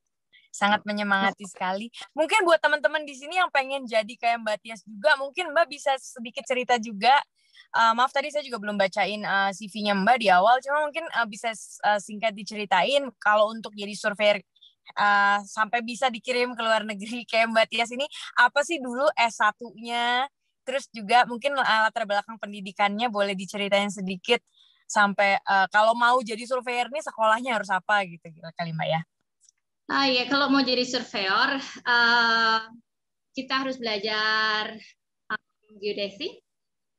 Sangat 0.55 0.87
menyemangati 0.87 1.43
sekali. 1.51 1.91
Mungkin 2.15 2.47
buat 2.47 2.63
teman-teman 2.63 3.03
di 3.03 3.11
sini 3.11 3.35
yang 3.35 3.51
pengen 3.51 3.83
jadi 3.83 4.13
kayak 4.15 4.39
Mbak 4.39 4.57
Tias 4.63 4.81
juga, 4.87 5.19
mungkin 5.19 5.51
Mbak 5.51 5.67
bisa 5.67 5.91
sedikit 5.99 6.47
cerita 6.47 6.79
juga. 6.79 7.11
Uh, 7.75 7.91
maaf 7.91 8.15
tadi 8.15 8.31
saya 8.31 8.39
juga 8.39 8.63
belum 8.63 8.79
bacain 8.79 9.19
uh, 9.27 9.51
CV-nya 9.51 9.91
Mbak 9.99 10.17
di 10.23 10.31
awal, 10.31 10.63
cuma 10.63 10.87
mungkin 10.87 11.03
uh, 11.11 11.27
bisa 11.27 11.51
uh, 11.83 11.99
singkat 11.99 12.31
diceritain 12.31 13.03
kalau 13.19 13.51
untuk 13.51 13.75
jadi 13.75 13.91
surveyor 13.91 14.39
uh, 14.93 15.41
sampai 15.41 15.81
bisa 15.81 16.13
dikirim 16.13 16.53
ke 16.53 16.61
luar 16.61 16.85
negeri 16.85 17.25
kayak 17.29 17.49
Mbak 17.49 17.65
Tias 17.73 17.89
ini, 17.91 18.05
apa 18.37 18.61
sih 18.61 18.77
dulu 18.77 19.09
S1-nya, 19.17 20.29
Terus 20.65 20.89
juga 20.89 21.29
mungkin 21.29 21.53
latar 21.53 22.09
belakang 22.09 22.41
pendidikannya 22.41 23.07
boleh 23.13 23.37
diceritain 23.37 23.93
sedikit 23.93 24.41
sampai 24.89 25.37
uh, 25.45 25.69
kalau 25.69 25.93
mau 25.93 26.17
jadi 26.25 26.41
surveyor 26.41 26.89
nih 26.89 27.05
sekolahnya 27.05 27.61
harus 27.61 27.69
apa 27.69 28.01
gitu 28.09 28.25
kali 28.57 28.73
Mbak 28.73 28.89
ya. 28.89 29.01
Ah 29.85 30.09
ya 30.09 30.25
kalau 30.25 30.49
mau 30.49 30.65
jadi 30.65 30.81
surveyor 30.81 31.61
uh, 31.85 32.65
kita 33.37 33.53
harus 33.61 33.77
belajar 33.77 34.73
um, 35.29 35.77
geodesi, 35.77 36.41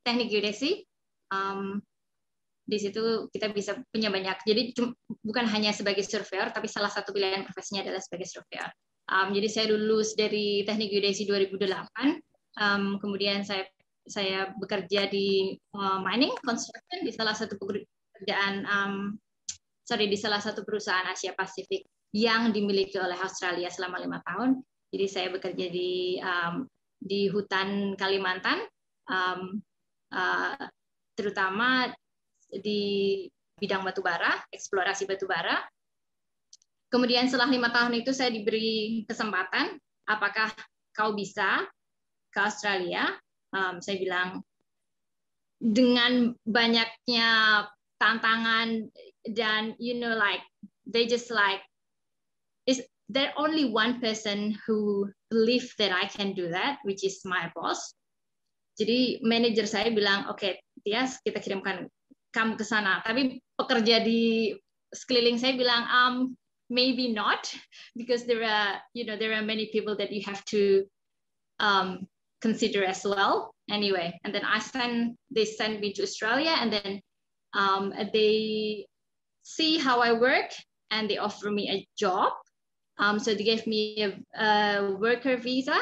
teknik 0.07 0.31
geodesi. 0.31 0.87
Um, 1.35 1.83
di 2.67 2.79
situ 2.83 3.31
kita 3.31 3.55
bisa 3.55 3.79
punya 3.95 4.11
banyak. 4.11 4.43
Jadi 4.43 4.75
bukan 5.23 5.47
hanya 5.47 5.71
sebagai 5.71 6.03
surveyor, 6.03 6.51
tapi 6.51 6.67
salah 6.67 6.91
satu 6.91 7.15
pilihan 7.15 7.47
profesinya 7.47 7.87
adalah 7.87 8.03
sebagai 8.03 8.27
surveyor. 8.27 8.69
Um, 9.07 9.31
jadi 9.31 9.47
saya 9.47 9.67
lulus 9.71 10.19
dari 10.19 10.67
teknik 10.67 10.91
geodesi 10.91 11.31
2008 11.31 12.19
um, 12.59 12.99
kemudian 12.99 13.47
saya 13.47 13.63
saya 14.07 14.51
bekerja 14.59 15.11
di 15.11 15.55
uh, 15.75 16.03
mining 16.03 16.35
construction 16.43 17.07
di 17.07 17.15
salah 17.15 17.35
satu 17.35 17.59
pekerjaan 17.59 18.67
um, 18.67 18.95
sorry 19.83 20.11
di 20.11 20.19
salah 20.19 20.39
satu 20.39 20.63
perusahaan 20.63 21.07
Asia 21.07 21.35
Pasifik 21.35 21.87
yang 22.15 22.55
dimiliki 22.55 22.97
oleh 22.99 23.19
Australia 23.19 23.71
selama 23.71 24.03
lima 24.03 24.19
tahun. 24.25 24.63
Jadi 24.95 25.07
saya 25.11 25.29
bekerja 25.35 25.67
di 25.69 26.19
um, 26.23 26.65
di 26.97 27.29
hutan 27.29 27.93
Kalimantan, 27.99 28.63
um, 29.11 29.59
uh, 30.15 30.65
terutama 31.19 31.91
di 32.61 33.25
bidang 33.57 33.83
batubara, 33.83 34.45
eksplorasi 34.53 35.09
batubara. 35.09 35.65
Kemudian 36.93 37.27
setelah 37.27 37.51
lima 37.51 37.73
tahun 37.73 37.99
itu 37.99 38.15
saya 38.15 38.31
diberi 38.31 39.03
kesempatan, 39.09 39.75
apakah 40.07 40.53
kau 40.95 41.17
bisa 41.17 41.67
ke 42.31 42.39
Australia, 42.39 43.11
um, 43.57 43.81
saya 43.83 43.97
bilang 43.99 44.45
dengan 45.57 46.37
banyaknya 46.45 47.65
tantangan 47.97 48.93
dan 49.33 49.73
you 49.81 49.97
know 49.97 50.13
like 50.13 50.45
they 50.85 51.09
just 51.09 51.33
like 51.33 51.65
is 52.69 52.85
there 53.09 53.33
only 53.41 53.71
one 53.71 54.03
person 54.05 54.53
who 54.67 55.09
believe 55.31 55.73
that 55.79 55.95
I 55.95 56.07
can 56.11 56.35
do 56.35 56.51
that, 56.51 56.79
which 56.83 57.07
is 57.07 57.23
my 57.25 57.51
boss. 57.55 57.95
Jadi 58.77 59.25
manajer 59.25 59.65
saya 59.65 59.89
bilang, 59.89 60.29
oke, 60.29 60.37
okay, 60.37 60.61
Tias, 60.85 61.17
kita 61.25 61.41
kirimkan 61.41 61.89
kamu 62.37 62.61
ke 62.61 62.65
sana. 62.69 63.01
Tapi 63.01 63.41
pekerja 63.57 64.05
di 64.05 64.53
sekeliling 64.93 65.41
saya 65.41 65.57
bilang, 65.57 65.89
um, 65.89 66.15
maybe 66.69 67.09
not, 67.17 67.49
because 67.97 68.29
there 68.29 68.45
are, 68.45 68.77
you 68.93 69.09
know, 69.09 69.17
there 69.17 69.33
are 69.33 69.41
many 69.41 69.73
people 69.73 69.97
that 69.97 70.13
you 70.13 70.21
have 70.29 70.45
to 70.45 70.85
um, 71.57 72.05
consider 72.45 72.85
as 72.85 73.01
well. 73.09 73.57
Anyway, 73.73 74.13
and 74.23 74.37
then 74.37 74.45
I 74.45 74.61
send 74.61 75.17
they 75.33 75.49
send 75.49 75.81
me 75.81 75.97
to 75.97 76.05
Australia, 76.05 76.55
and 76.55 76.71
then 76.71 76.93
um, 77.57 77.91
they 78.13 78.85
see 79.43 79.81
how 79.81 80.05
I 80.05 80.13
work, 80.13 80.53
and 80.93 81.11
they 81.11 81.19
offer 81.19 81.51
me 81.51 81.73
a 81.73 81.83
job. 81.99 82.37
Um, 82.99 83.19
so 83.19 83.35
they 83.35 83.43
gave 83.43 83.67
me 83.67 84.07
a, 84.07 84.11
a 84.39 84.95
worker 84.95 85.37
visa, 85.37 85.77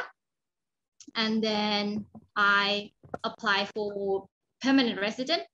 and 1.15 1.45
then 1.45 2.07
I 2.37 2.91
apply 3.23 3.69
for 3.75 4.27
permanent 4.65 5.01
resident, 5.01 5.45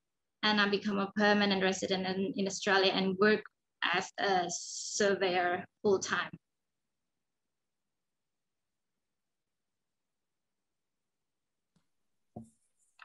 and 0.42 0.60
I 0.60 0.68
become 0.68 0.98
a 0.98 1.12
permanent 1.16 1.62
resident 1.62 2.06
in, 2.06 2.32
in 2.36 2.46
Australia 2.46 2.92
and 2.92 3.16
work 3.18 3.42
as 3.84 4.12
a 4.18 4.46
surveyor 4.48 5.64
full 5.82 5.98
time. 5.98 6.32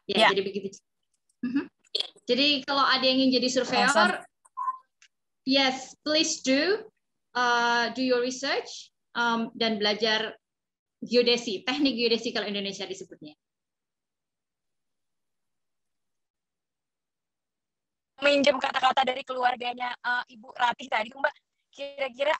Ya, 0.05 0.29
ya. 0.29 0.37
jadi 0.37 0.41
begitu. 0.45 0.77
Mm-hmm. 1.41 1.65
Jadi 2.25 2.47
kalau 2.65 2.85
ada 2.85 3.01
yang 3.01 3.25
ingin 3.25 3.41
jadi 3.41 3.49
surveyor, 3.49 4.21
yes, 5.49 5.97
please 6.05 6.41
do 6.45 6.85
uh, 7.33 7.89
do 7.93 8.01
your 8.01 8.21
research 8.21 8.93
um, 9.17 9.49
dan 9.57 9.77
belajar 9.81 10.37
geodesi, 11.05 11.65
teknik 11.65 11.97
geodesi 11.97 12.33
kalau 12.33 12.49
Indonesia 12.49 12.85
disebutnya. 12.85 13.33
Minjem 18.23 18.59
kata-kata 18.61 19.03
dari 19.03 19.23
keluarganya 19.27 19.91
uh, 20.03 20.23
Ibu 20.29 20.55
Ratih 20.55 20.87
tadi, 20.87 21.11
Mbak. 21.11 21.35
Kira-kira 21.73 22.35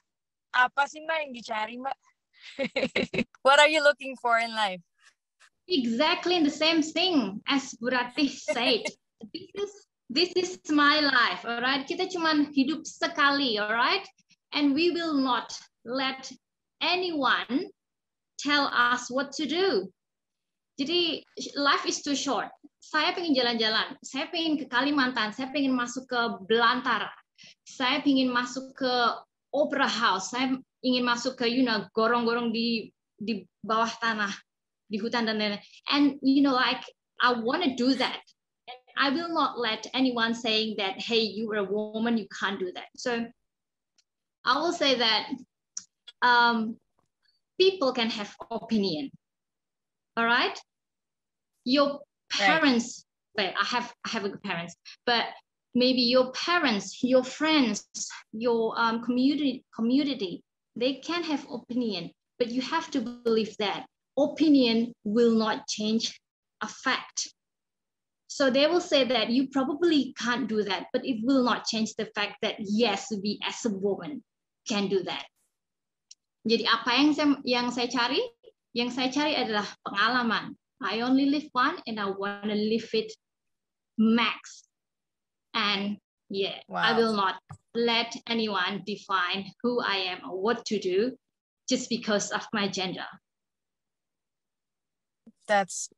apa 0.56 0.88
sih 0.88 1.04
Mbak 1.04 1.18
yang 1.20 1.32
dicari, 1.36 1.74
Mbak? 1.76 1.98
What 3.46 3.60
are 3.60 3.68
you 3.68 3.84
looking 3.84 4.16
for 4.16 4.40
in 4.40 4.52
life? 4.52 4.80
exactly 5.68 6.42
the 6.42 6.50
same 6.50 6.82
thing 6.82 7.40
as 7.48 7.74
Burati 7.82 8.30
said. 8.30 8.82
this 9.34 9.50
is 9.54 9.70
this 10.08 10.32
is 10.36 10.58
my 10.70 11.00
life, 11.00 11.44
all 11.44 11.60
right? 11.60 11.82
Kita 11.86 12.06
cuma 12.06 12.46
hidup 12.54 12.86
sekali, 12.86 13.58
all 13.58 13.74
right? 13.74 14.06
And 14.54 14.70
we 14.70 14.94
will 14.94 15.18
not 15.18 15.50
let 15.82 16.30
anyone 16.78 17.66
tell 18.38 18.70
us 18.70 19.10
what 19.10 19.34
to 19.42 19.50
do. 19.50 19.90
Jadi 20.78 21.26
life 21.58 21.82
is 21.88 22.06
too 22.06 22.14
short. 22.14 22.52
Saya 22.86 23.10
pengen 23.18 23.34
jalan-jalan, 23.34 23.98
saya 23.98 24.30
pengen 24.30 24.62
ke 24.62 24.70
Kalimantan, 24.70 25.34
saya 25.34 25.50
pengen 25.50 25.74
masuk 25.74 26.06
ke 26.06 26.20
Belantara, 26.46 27.10
saya 27.66 27.98
pengen 27.98 28.30
masuk 28.30 28.78
ke 28.78 28.92
Opera 29.50 29.90
House, 29.90 30.30
saya 30.30 30.54
ingin 30.86 31.02
masuk 31.02 31.34
ke 31.34 31.50
you 31.50 31.66
know 31.66 31.82
gorong-gorong 31.98 32.54
di 32.54 32.94
di 33.18 33.42
bawah 33.66 33.90
tanah 33.98 34.30
di 34.86 35.02
hutan 35.02 35.26
dan 35.26 35.34
lain-lain. 35.34 35.62
And 35.90 36.22
you 36.22 36.46
know 36.46 36.54
like 36.54 36.86
I 37.18 37.34
want 37.34 37.66
to 37.66 37.74
do 37.74 37.98
that. 37.98 38.22
And 38.70 38.78
I 38.94 39.10
will 39.10 39.34
not 39.34 39.58
let 39.58 39.90
anyone 39.90 40.34
saying 40.36 40.78
that, 40.78 41.00
hey, 41.00 41.26
you 41.26 41.50
are 41.50 41.64
a 41.64 41.66
woman, 41.66 42.18
you 42.18 42.30
can't 42.30 42.60
do 42.60 42.70
that. 42.74 42.92
So 42.94 43.26
I 44.44 44.62
will 44.62 44.72
say 44.72 44.94
that 44.94 45.26
um, 46.22 46.76
people 47.58 47.92
can 47.92 48.10
have 48.10 48.30
opinion. 48.50 49.10
All 50.16 50.24
right. 50.24 50.54
Your 51.64 52.00
parents, 52.30 53.04
right. 53.36 53.54
I 53.60 53.64
have 53.64 53.92
I 54.04 54.08
have 54.10 54.24
a 54.24 54.36
parents, 54.38 54.76
but 55.04 55.24
maybe 55.74 56.02
your 56.02 56.32
parents, 56.32 57.02
your 57.02 57.24
friends, 57.24 57.84
your 58.32 58.78
um, 58.78 59.02
community 59.04 59.64
community, 59.74 60.42
they 60.74 60.94
can 60.94 61.22
have 61.22 61.46
opinion, 61.50 62.10
but 62.38 62.48
you 62.48 62.62
have 62.62 62.90
to 62.92 63.00
believe 63.00 63.56
that 63.58 63.86
opinion 64.18 64.92
will 65.04 65.32
not 65.36 65.66
change 65.68 66.18
a 66.62 66.68
fact. 66.68 67.28
So 68.28 68.50
they 68.50 68.66
will 68.66 68.80
say 68.80 69.04
that 69.04 69.30
you 69.30 69.48
probably 69.48 70.14
can't 70.18 70.48
do 70.48 70.62
that, 70.64 70.88
but 70.92 71.06
it 71.06 71.24
will 71.24 71.44
not 71.44 71.64
change 71.64 71.94
the 71.94 72.06
fact 72.14 72.36
that 72.42 72.56
yes, 72.58 73.08
we 73.10 73.38
as 73.46 73.64
a 73.64 73.70
woman 73.70 74.22
can 74.68 74.88
do 74.88 75.02
that. 75.04 75.24
Jadi 76.46 76.62
apa 76.62 76.90
yang 76.94 77.10
saya, 77.10 77.28
yang 77.42 77.66
saya 77.74 77.88
cari? 77.90 78.22
Yang 78.70 78.90
saya 78.94 79.08
cari 79.10 79.34
adalah 79.34 79.66
pengalaman. 79.82 80.54
I 80.82 81.00
only 81.00 81.26
live 81.26 81.48
one 81.52 81.80
and 81.86 81.98
I 81.98 82.10
want 82.10 82.44
to 82.44 82.54
live 82.54 82.88
it 82.92 83.12
max. 83.98 84.68
And 85.54 85.96
yeah, 86.28 86.60
wow. 86.68 86.82
I 86.82 86.92
will 86.92 87.16
not 87.16 87.40
let 87.74 88.14
anyone 88.28 88.82
define 88.84 89.52
who 89.62 89.80
I 89.80 90.12
am 90.12 90.28
or 90.28 90.40
what 90.40 90.64
to 90.66 90.78
do 90.78 91.16
just 91.68 91.88
because 91.88 92.30
of 92.30 92.46
my 92.52 92.68
gender. 92.68 93.06
That's 95.46 95.88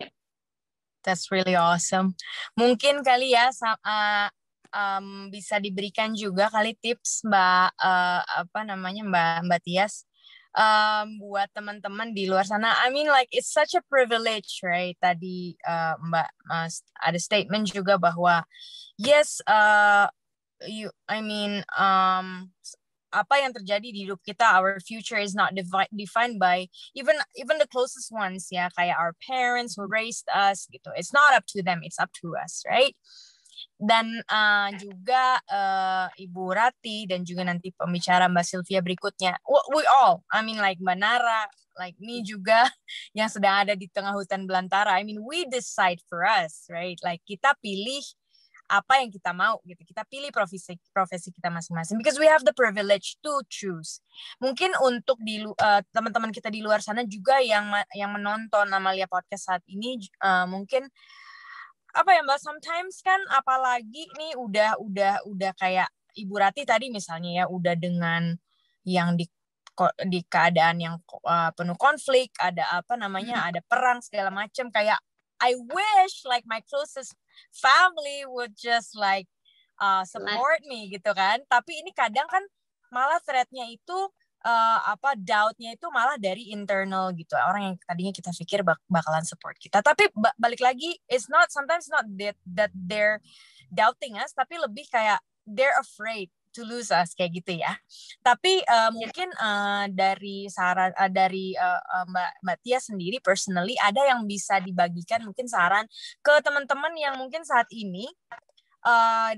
that's 1.02 1.32
really 1.32 1.56
awesome. 1.56 2.14
Mungkin 2.58 3.00
kali 3.00 3.32
ya 3.32 3.48
uh, 3.64 4.28
um, 4.72 5.32
bisa 5.32 5.56
diberikan 5.56 6.12
juga 6.12 6.52
kali 6.52 6.76
tips 6.76 7.24
Mbak 7.24 7.68
uh, 7.80 8.22
apa 8.44 8.60
namanya 8.68 9.02
Mbak 9.08 9.36
Mbak 9.48 9.60
Tias 9.64 10.07
um, 10.58 11.22
buat 11.22 11.46
teman-teman 11.54 12.10
di 12.10 12.26
luar 12.26 12.42
sana. 12.42 12.74
I 12.82 12.90
mean 12.90 13.06
like 13.06 13.30
it's 13.30 13.48
such 13.48 13.78
a 13.78 13.86
privilege, 13.86 14.58
right? 14.66 14.98
Tadi 14.98 15.54
uh, 15.62 15.94
Mbak 16.02 16.30
Mas 16.50 16.82
ada 16.98 17.16
statement 17.22 17.70
juga 17.70 17.94
bahwa 17.96 18.42
yes, 18.98 19.38
uh, 19.46 20.10
you 20.66 20.90
I 21.06 21.22
mean 21.22 21.62
um, 21.78 22.50
apa 23.08 23.40
yang 23.40 23.56
terjadi 23.56 23.88
di 23.88 24.04
hidup 24.04 24.20
kita 24.20 24.44
our 24.52 24.76
future 24.84 25.16
is 25.16 25.32
not 25.32 25.56
defined 25.56 26.36
by 26.36 26.68
even 26.92 27.16
even 27.40 27.56
the 27.56 27.70
closest 27.70 28.12
ones 28.12 28.52
ya 28.52 28.68
kayak 28.76 29.00
our 29.00 29.16
parents 29.24 29.80
who 29.80 29.88
raised 29.88 30.28
us 30.28 30.68
gitu 30.68 30.92
it's 30.92 31.08
not 31.08 31.32
up 31.32 31.48
to 31.48 31.64
them 31.64 31.80
it's 31.80 31.96
up 31.96 32.12
to 32.12 32.36
us 32.36 32.60
right 32.68 32.92
dan 33.78 34.10
uh, 34.26 34.68
juga 34.74 35.38
uh, 35.46 36.06
Ibu 36.14 36.44
Rati 36.50 37.06
dan 37.06 37.22
juga 37.22 37.46
nanti 37.46 37.70
pembicara 37.74 38.26
Mbak 38.26 38.44
Sylvia 38.46 38.80
berikutnya 38.82 39.38
we 39.74 39.82
all 39.86 40.22
I 40.30 40.42
mean 40.42 40.58
like 40.58 40.82
Mbak 40.82 40.98
Nara 40.98 41.46
like 41.78 41.94
me 42.02 42.26
juga 42.26 42.66
yang 43.18 43.30
sedang 43.30 43.66
ada 43.66 43.78
di 43.78 43.86
tengah 43.90 44.12
hutan 44.14 44.44
belantara 44.44 44.98
I 44.98 45.06
mean 45.06 45.22
we 45.22 45.46
decide 45.46 46.02
for 46.10 46.26
us 46.26 46.66
right 46.66 46.98
like 47.06 47.22
kita 47.26 47.54
pilih 47.62 48.02
apa 48.68 49.00
yang 49.00 49.08
kita 49.08 49.32
mau 49.32 49.58
gitu. 49.64 49.80
Kita 49.80 50.04
pilih 50.04 50.28
profesi 50.28 50.76
profesi 50.92 51.32
kita 51.32 51.48
masing-masing 51.48 51.96
because 51.96 52.20
we 52.20 52.28
have 52.28 52.44
the 52.44 52.52
privilege 52.52 53.16
to 53.24 53.32
choose. 53.48 54.04
Mungkin 54.38 54.76
untuk 54.84 55.16
di 55.24 55.40
uh, 55.42 55.80
teman-teman 55.90 56.30
kita 56.30 56.52
di 56.52 56.60
luar 56.60 56.84
sana 56.84 57.02
juga 57.08 57.40
yang 57.40 57.72
yang 57.96 58.12
menonton 58.12 58.68
Amalia 58.68 59.08
podcast 59.08 59.48
saat 59.48 59.64
ini 59.66 59.96
uh, 60.20 60.44
mungkin 60.44 60.86
apa 61.96 62.10
ya 62.12 62.20
Mbak 62.24 62.40
sometimes 62.40 63.00
kan 63.00 63.20
apalagi 63.32 64.08
nih 64.16 64.36
udah 64.36 64.76
udah 64.80 65.24
udah 65.24 65.52
kayak 65.56 65.88
Ibu 66.18 66.34
Rati 66.34 66.66
tadi 66.66 66.90
misalnya 66.90 67.42
ya 67.42 67.44
udah 67.46 67.74
dengan 67.78 68.34
yang 68.82 69.14
di 69.14 69.28
di 70.10 70.26
keadaan 70.26 70.82
yang 70.82 70.98
uh, 71.22 71.54
penuh 71.54 71.78
konflik, 71.78 72.34
ada 72.42 72.82
apa 72.82 72.98
namanya, 72.98 73.46
ada 73.46 73.62
perang 73.62 74.02
segala 74.02 74.34
macam 74.34 74.74
kayak 74.74 74.98
I 75.38 75.54
wish 75.54 76.26
like 76.26 76.42
my 76.50 76.58
closest 76.66 77.14
family 77.54 78.26
would 78.26 78.58
just 78.58 78.98
like 78.98 79.30
uh, 79.78 80.02
support 80.02 80.66
me 80.66 80.90
gitu 80.90 81.14
kan. 81.14 81.46
Tapi 81.46 81.78
ini 81.78 81.94
kadang 81.94 82.26
kan 82.26 82.42
malah 82.90 83.22
threatnya 83.22 83.70
itu 83.70 84.10
uh, 84.44 84.78
apa 84.94 85.18
doubtnya 85.18 85.74
itu 85.74 85.86
malah 85.90 86.18
dari 86.20 86.54
internal 86.54 87.10
gitu 87.14 87.34
orang 87.34 87.72
yang 87.72 87.76
tadinya 87.82 88.12
kita 88.14 88.30
pikir 88.34 88.60
bak 88.62 88.78
bakalan 88.86 89.24
support 89.24 89.56
kita 89.58 89.82
tapi 89.82 90.10
ba 90.14 90.30
balik 90.38 90.62
lagi 90.62 90.98
it's 91.10 91.26
not 91.26 91.50
sometimes 91.50 91.90
not 91.90 92.04
that 92.18 92.38
that 92.46 92.70
they're 92.74 93.18
doubting 93.72 94.16
us 94.18 94.30
tapi 94.34 94.58
lebih 94.58 94.86
kayak 94.90 95.18
they're 95.48 95.76
afraid 95.80 96.28
to 96.52 96.64
lose 96.64 96.90
us 96.90 97.12
kayak 97.14 97.38
gitu 97.38 97.60
ya. 97.60 97.76
Tapi 98.24 98.64
uh, 98.66 98.90
mungkin 98.90 99.28
uh, 99.36 99.86
dari 99.92 100.48
saran 100.50 100.90
uh, 100.96 101.06
dari 101.06 101.54
uh, 101.54 102.04
Mbak 102.08 102.30
Mbak 102.42 102.58
Tia 102.64 102.78
sendiri 102.82 103.22
personally 103.22 103.76
ada 103.78 104.02
yang 104.08 104.24
bisa 104.24 104.58
dibagikan 104.58 105.22
mungkin 105.22 105.46
saran 105.46 105.86
ke 106.24 106.34
teman-teman 106.42 106.92
yang 106.98 107.14
mungkin 107.20 107.44
saat 107.44 107.68
ini 107.70 108.08
uh, 108.82 109.32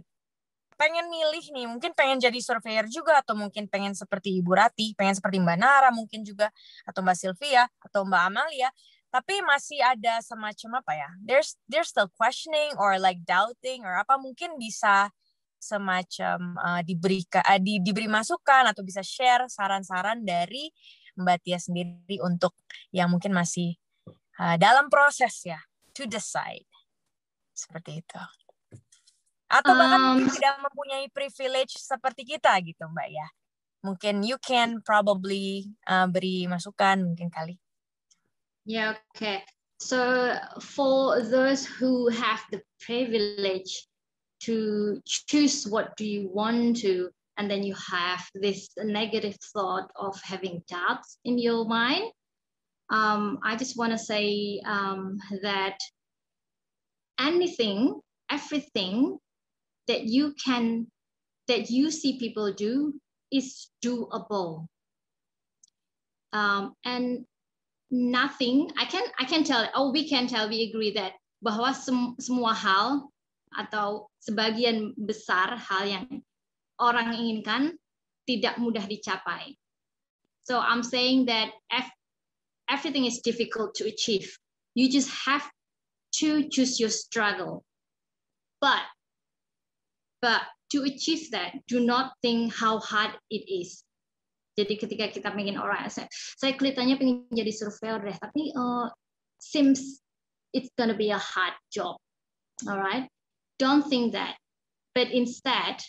pengen 0.81 1.13
milih 1.13 1.45
nih, 1.53 1.69
mungkin 1.69 1.93
pengen 1.93 2.17
jadi 2.17 2.41
surveyor 2.41 2.89
juga 2.89 3.21
atau 3.21 3.37
mungkin 3.37 3.69
pengen 3.69 3.93
seperti 3.93 4.41
Ibu 4.41 4.57
Rati, 4.57 4.97
pengen 4.97 5.13
seperti 5.13 5.37
Mbak 5.37 5.59
Nara 5.61 5.93
mungkin 5.93 6.25
juga 6.25 6.49
atau 6.89 7.05
Mbak 7.05 7.17
Sylvia 7.21 7.69
atau 7.85 8.09
Mbak 8.09 8.23
Amalia. 8.33 8.73
Tapi 9.13 9.45
masih 9.45 9.83
ada 9.83 10.23
semacam 10.23 10.81
apa 10.81 10.93
ya 10.95 11.11
there's 11.27 11.59
there's 11.67 11.91
still 11.91 12.07
questioning 12.15 12.71
or 12.79 12.95
like 12.95 13.19
doubting 13.27 13.83
or 13.83 13.99
apa 13.99 14.15
mungkin 14.23 14.55
bisa 14.55 15.11
semacam 15.59 16.55
uh, 16.57 16.81
diberi 16.87 17.27
uh, 17.35 17.59
di, 17.61 17.83
diberi 17.83 18.07
masukan 18.07 18.71
atau 18.71 18.81
bisa 18.87 19.03
share 19.05 19.51
saran-saran 19.51 20.23
dari 20.25 20.71
Mbak 21.19 21.39
Tia 21.43 21.59
sendiri 21.59 22.23
untuk 22.23 22.55
yang 22.95 23.11
mungkin 23.13 23.35
masih 23.35 23.77
uh, 24.41 24.57
dalam 24.57 24.89
proses 24.89 25.37
ya 25.45 25.61
to 25.93 26.07
decide. 26.07 26.71
Seperti 27.53 28.01
itu 28.01 28.23
atau 29.51 29.75
bahkan 29.75 30.01
um, 30.15 30.31
tidak 30.31 30.57
mempunyai 30.63 31.07
privilege 31.11 31.75
seperti 31.75 32.23
kita 32.23 32.55
gitu 32.63 32.87
Mbak 32.87 33.09
ya. 33.11 33.27
Mungkin 33.83 34.23
you 34.23 34.39
can 34.39 34.79
probably 34.87 35.67
uh, 35.91 36.07
beri 36.07 36.47
masukan 36.47 37.03
mungkin 37.03 37.27
kali. 37.29 37.59
Yeah 38.69 38.95
okay 39.17 39.43
so 39.81 40.37
for 40.61 41.23
those 41.23 41.65
who 41.65 42.09
have 42.13 42.45
the 42.53 42.61
privilege 42.79 43.89
to 44.41 45.01
choose 45.07 45.67
what 45.67 45.97
do 45.97 46.05
you 46.05 46.29
want 46.29 46.77
to 46.77 47.09
and 47.39 47.51
then 47.51 47.63
you 47.63 47.75
have 47.75 48.21
this 48.35 48.69
negative 48.77 49.37
thought 49.53 49.91
of 49.97 50.21
having 50.23 50.63
doubts 50.69 51.19
in 51.25 51.39
your 51.39 51.65
mind 51.65 52.13
um, 52.91 53.39
i 53.43 53.57
just 53.57 53.77
want 53.77 53.93
to 53.93 53.99
say 53.99 54.61
um, 54.67 55.19
that 55.43 55.79
anything 57.19 58.01
everything 58.31 59.19
that 59.91 60.07
you 60.07 60.31
can 60.39 60.87
that 61.51 61.67
you 61.67 61.91
see 61.91 62.15
people 62.23 62.55
do 62.55 62.95
is 63.35 63.75
doable 63.83 64.71
um, 66.31 66.79
and 66.87 67.27
nothing 67.91 68.71
i 68.79 68.87
can 68.87 69.03
i 69.19 69.27
can 69.27 69.43
tell 69.43 69.67
oh 69.75 69.91
we 69.91 70.07
can 70.07 70.31
tell 70.31 70.47
we 70.47 70.71
agree 70.71 70.95
that 70.95 71.19
bahwa 71.43 71.75
sem 71.75 72.15
semua 72.23 72.55
hal 72.55 73.11
atau 73.51 74.07
sebagian 74.23 74.95
besar 74.95 75.59
hal 75.59 75.85
yang 75.89 76.07
orang 76.79 77.17
inginkan 77.17 77.75
tidak 78.29 78.55
mudah 78.63 78.87
dicapai. 78.87 79.59
So 80.47 80.61
I'm 80.61 80.87
saying 80.87 81.27
that 81.27 81.51
everything 82.71 83.05
is 83.05 83.21
difficult 83.21 83.75
to 83.83 83.91
achieve. 83.91 84.31
You 84.79 84.87
just 84.87 85.11
have 85.27 85.45
to 86.23 86.47
choose 86.49 86.79
your 86.79 86.91
struggle. 86.91 87.67
But 88.63 88.83
but 90.23 90.43
to 90.71 90.85
achieve 90.85 91.31
that, 91.33 91.59
do 91.67 91.81
not 91.81 92.13
think 92.23 92.55
how 92.55 92.79
hard 92.79 93.11
it 93.29 93.45
is. 93.49 93.83
Jadi 94.59 94.77
ketika 94.77 95.09
kita 95.09 95.29
pengen 95.33 95.57
orang, 95.57 95.89
saya, 95.89 96.07
saya 96.37 96.53
kelihatannya 96.55 97.01
pengen 97.01 97.17
jadi 97.33 97.53
surveyor 97.55 98.05
deh, 98.05 98.17
tapi 98.19 98.53
uh, 98.53 98.93
seems 99.41 100.05
it's 100.53 100.69
gonna 100.77 100.97
be 100.97 101.11
a 101.11 101.19
hard 101.19 101.57
job. 101.73 101.97
Alright, 102.69 103.09
don't 103.57 103.87
think 103.89 104.13
that, 104.13 104.37
but 104.93 105.09
instead, 105.09 105.81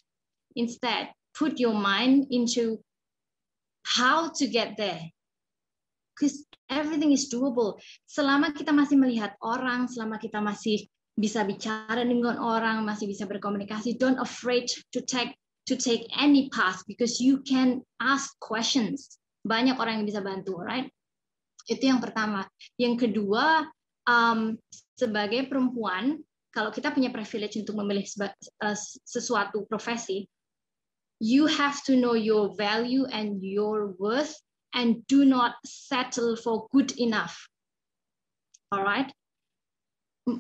instead, 0.56 1.12
put 1.36 1.60
your 1.60 1.76
mind 1.76 2.32
into 2.32 2.80
how 3.84 4.32
to 4.40 4.48
get 4.48 4.80
there. 4.80 5.04
Because 6.16 6.46
everything 6.70 7.12
is 7.12 7.28
doable. 7.28 7.82
Selama 8.08 8.54
kita 8.56 8.72
masih 8.72 8.96
melihat 8.96 9.36
orang, 9.42 9.90
selama 9.90 10.22
kita 10.22 10.38
masih 10.40 10.88
bisa 11.22 11.46
bicara 11.46 12.02
dengan 12.02 12.42
orang, 12.42 12.82
masih 12.82 13.06
bisa 13.06 13.30
berkomunikasi, 13.30 14.02
don't 14.02 14.18
afraid 14.18 14.66
to 14.90 15.06
take 15.06 15.38
to 15.70 15.78
take 15.78 16.10
any 16.18 16.50
path 16.50 16.82
because 16.90 17.22
you 17.22 17.46
can 17.46 17.86
ask 18.02 18.34
questions. 18.42 19.22
Banyak 19.46 19.78
orang 19.78 20.02
yang 20.02 20.08
bisa 20.10 20.26
bantu, 20.26 20.58
right? 20.58 20.90
Itu 21.70 21.86
yang 21.94 22.02
pertama. 22.02 22.50
Yang 22.82 23.06
kedua, 23.06 23.70
um, 24.10 24.58
sebagai 24.98 25.46
perempuan 25.46 26.22
kalau 26.52 26.70
kita 26.70 26.92
punya 26.92 27.10
privilege 27.10 27.56
untuk 27.58 27.80
memilih 27.80 28.04
uh, 28.62 28.78
sesuatu 29.08 29.64
profesi 29.66 30.28
you 31.22 31.46
have 31.46 31.80
to 31.86 31.94
know 31.94 32.18
your 32.18 32.54
value 32.58 33.06
and 33.14 33.40
your 33.46 33.94
worth 34.02 34.34
and 34.74 35.06
do 35.08 35.24
not 35.24 35.54
settle 35.66 36.36
for 36.36 36.68
good 36.74 36.92
enough 37.00 37.38
alright 38.74 39.10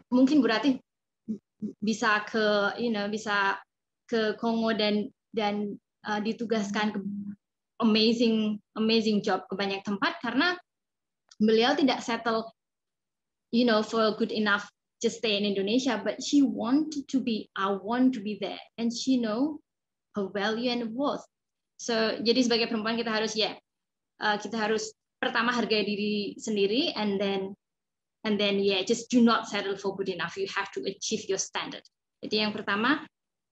mungkin 0.09 0.41
berarti 0.45 0.77
bisa 1.81 2.25
ke 2.25 2.77
you 2.81 2.89
know 2.89 3.05
bisa 3.09 3.57
ke 4.09 4.33
Kongo 4.37 4.73
dan 4.73 5.09
dan 5.31 5.77
uh, 6.05 6.19
ditugaskan 6.21 6.93
ke 6.93 6.99
amazing 7.81 8.57
amazing 8.77 9.21
job 9.21 9.45
ke 9.49 9.53
banyak 9.57 9.81
tempat 9.85 10.17
karena 10.21 10.57
beliau 11.41 11.73
tidak 11.73 12.01
settle 12.05 12.49
you 13.49 13.65
know 13.65 13.81
for 13.81 14.13
good 14.17 14.33
enough 14.33 14.69
just 15.01 15.17
stay 15.17 15.37
in 15.37 15.45
Indonesia 15.45 15.97
but 15.97 16.21
she 16.21 16.45
wanted 16.45 17.09
to 17.09 17.17
be 17.21 17.49
I 17.57 17.73
want 17.73 18.13
to 18.17 18.21
be 18.21 18.37
there 18.37 18.61
and 18.77 18.93
she 18.93 19.17
know 19.17 19.61
her 20.13 20.29
value 20.29 20.69
and 20.69 20.93
worth. 20.93 21.25
So 21.81 22.21
jadi 22.21 22.45
sebagai 22.45 22.69
perempuan 22.69 23.01
kita 23.01 23.09
harus 23.09 23.33
ya 23.33 23.53
yeah, 23.53 23.55
uh, 24.21 24.37
kita 24.37 24.53
harus 24.53 24.93
pertama 25.17 25.49
hargai 25.49 25.81
diri 25.81 26.37
sendiri 26.37 26.93
and 26.93 27.17
then 27.17 27.57
and 28.23 28.39
then 28.39 28.59
yeah 28.59 28.81
just 28.85 29.09
do 29.09 29.21
not 29.21 29.47
settle 29.47 29.77
for 29.77 29.95
good 29.95 30.09
enough. 30.09 30.37
You 30.37 30.47
have 30.55 30.71
to 30.77 30.81
achieve 30.85 31.27
your 31.29 31.39
standard. 31.39 31.83
Jadi 32.21 32.45
yang 32.45 32.53
pertama 32.53 33.01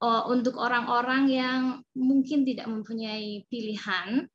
uh, 0.01 0.23
untuk 0.29 0.55
orang-orang 0.57 1.29
yang 1.29 1.61
mungkin 1.97 2.45
tidak 2.45 2.69
mempunyai 2.69 3.45
pilihan 3.49 4.29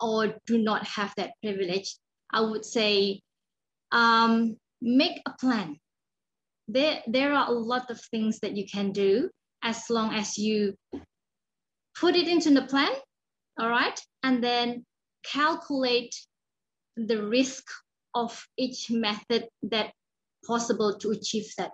or 0.00 0.34
do 0.48 0.56
not 0.56 0.82
have 0.88 1.12
that 1.20 1.36
privilege, 1.44 2.00
I 2.32 2.40
would 2.40 2.64
say 2.64 3.20
um, 3.92 4.56
make 4.80 5.20
a 5.28 5.36
plan. 5.36 5.76
There, 6.68 7.02
there 7.06 7.34
are 7.34 7.50
a 7.50 7.56
lot 7.56 7.90
of 7.90 8.00
things 8.10 8.38
that 8.40 8.56
you 8.56 8.64
can 8.64 8.92
do 8.92 9.28
as 9.62 9.90
long 9.90 10.14
as 10.14 10.38
you 10.38 10.74
put 11.98 12.16
it 12.16 12.28
into 12.28 12.48
the 12.54 12.62
plan, 12.62 12.92
all 13.58 13.68
right, 13.68 13.98
and 14.22 14.42
then 14.42 14.86
calculate 15.22 16.14
the 16.96 17.22
risk 17.22 17.64
of 18.14 18.34
each 18.56 18.90
method 18.90 19.48
that 19.70 19.92
possible 20.46 20.96
to 20.98 21.10
achieve 21.10 21.46
that 21.58 21.70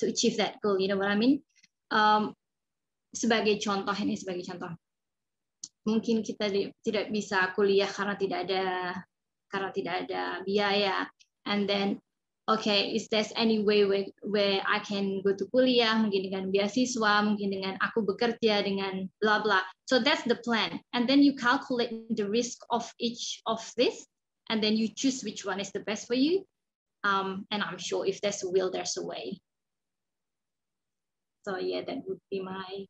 to 0.00 0.08
achieve 0.08 0.36
that 0.36 0.60
goal. 0.60 0.80
You 0.80 0.88
know 0.88 0.96
what 0.96 1.08
I 1.08 1.16
mean? 1.16 1.42
um, 1.90 2.32
sebagai 3.10 3.58
contoh 3.58 3.94
ini 3.98 4.14
sebagai 4.14 4.46
contoh. 4.46 4.72
Mungkin 5.84 6.22
kita 6.22 6.46
tidak 6.86 7.10
bisa 7.10 7.50
kuliah 7.58 7.90
karena 7.90 8.14
tidak 8.14 8.38
ada 8.46 8.64
karena 9.50 9.70
tidak 9.74 9.94
ada 10.06 10.22
biaya. 10.46 10.96
And 11.48 11.66
then 11.66 11.98
okay 12.46 12.94
is 12.94 13.10
there 13.10 13.26
any 13.34 13.64
way 13.64 13.88
where, 13.88 14.06
where 14.22 14.62
I 14.62 14.78
can 14.86 15.18
go 15.26 15.34
to 15.34 15.44
kuliah? 15.50 15.98
Mungkin 15.98 16.30
dengan 16.30 16.54
beasiswa 16.54 17.26
mungkin 17.26 17.50
dengan 17.50 17.74
aku 17.82 18.06
bekerja 18.06 18.62
dengan 18.62 19.10
bla 19.18 19.42
bla. 19.42 19.66
So 19.90 19.98
that's 19.98 20.22
the 20.30 20.38
plan. 20.46 20.78
And 20.94 21.10
then 21.10 21.26
you 21.26 21.34
calculate 21.34 22.06
the 22.14 22.30
risk 22.30 22.62
of 22.70 22.86
each 23.02 23.42
of 23.50 23.58
this 23.74 24.06
and 24.50 24.62
then 24.62 24.76
you 24.76 24.88
choose 24.88 25.22
which 25.22 25.44
one 25.46 25.60
is 25.60 25.70
the 25.70 25.80
best 25.80 26.06
for 26.06 26.14
you. 26.14 26.44
Um, 27.04 27.46
and 27.50 27.62
I'm 27.62 27.78
sure 27.78 28.04
if 28.04 28.20
there's 28.20 28.42
a 28.42 28.50
will 28.50 28.70
there's 28.70 28.98
a 28.98 29.06
way. 29.06 29.40
So 31.42 31.56
yeah 31.56 31.80
that 31.86 32.02
would 32.06 32.18
be 32.30 32.40
my 32.40 32.84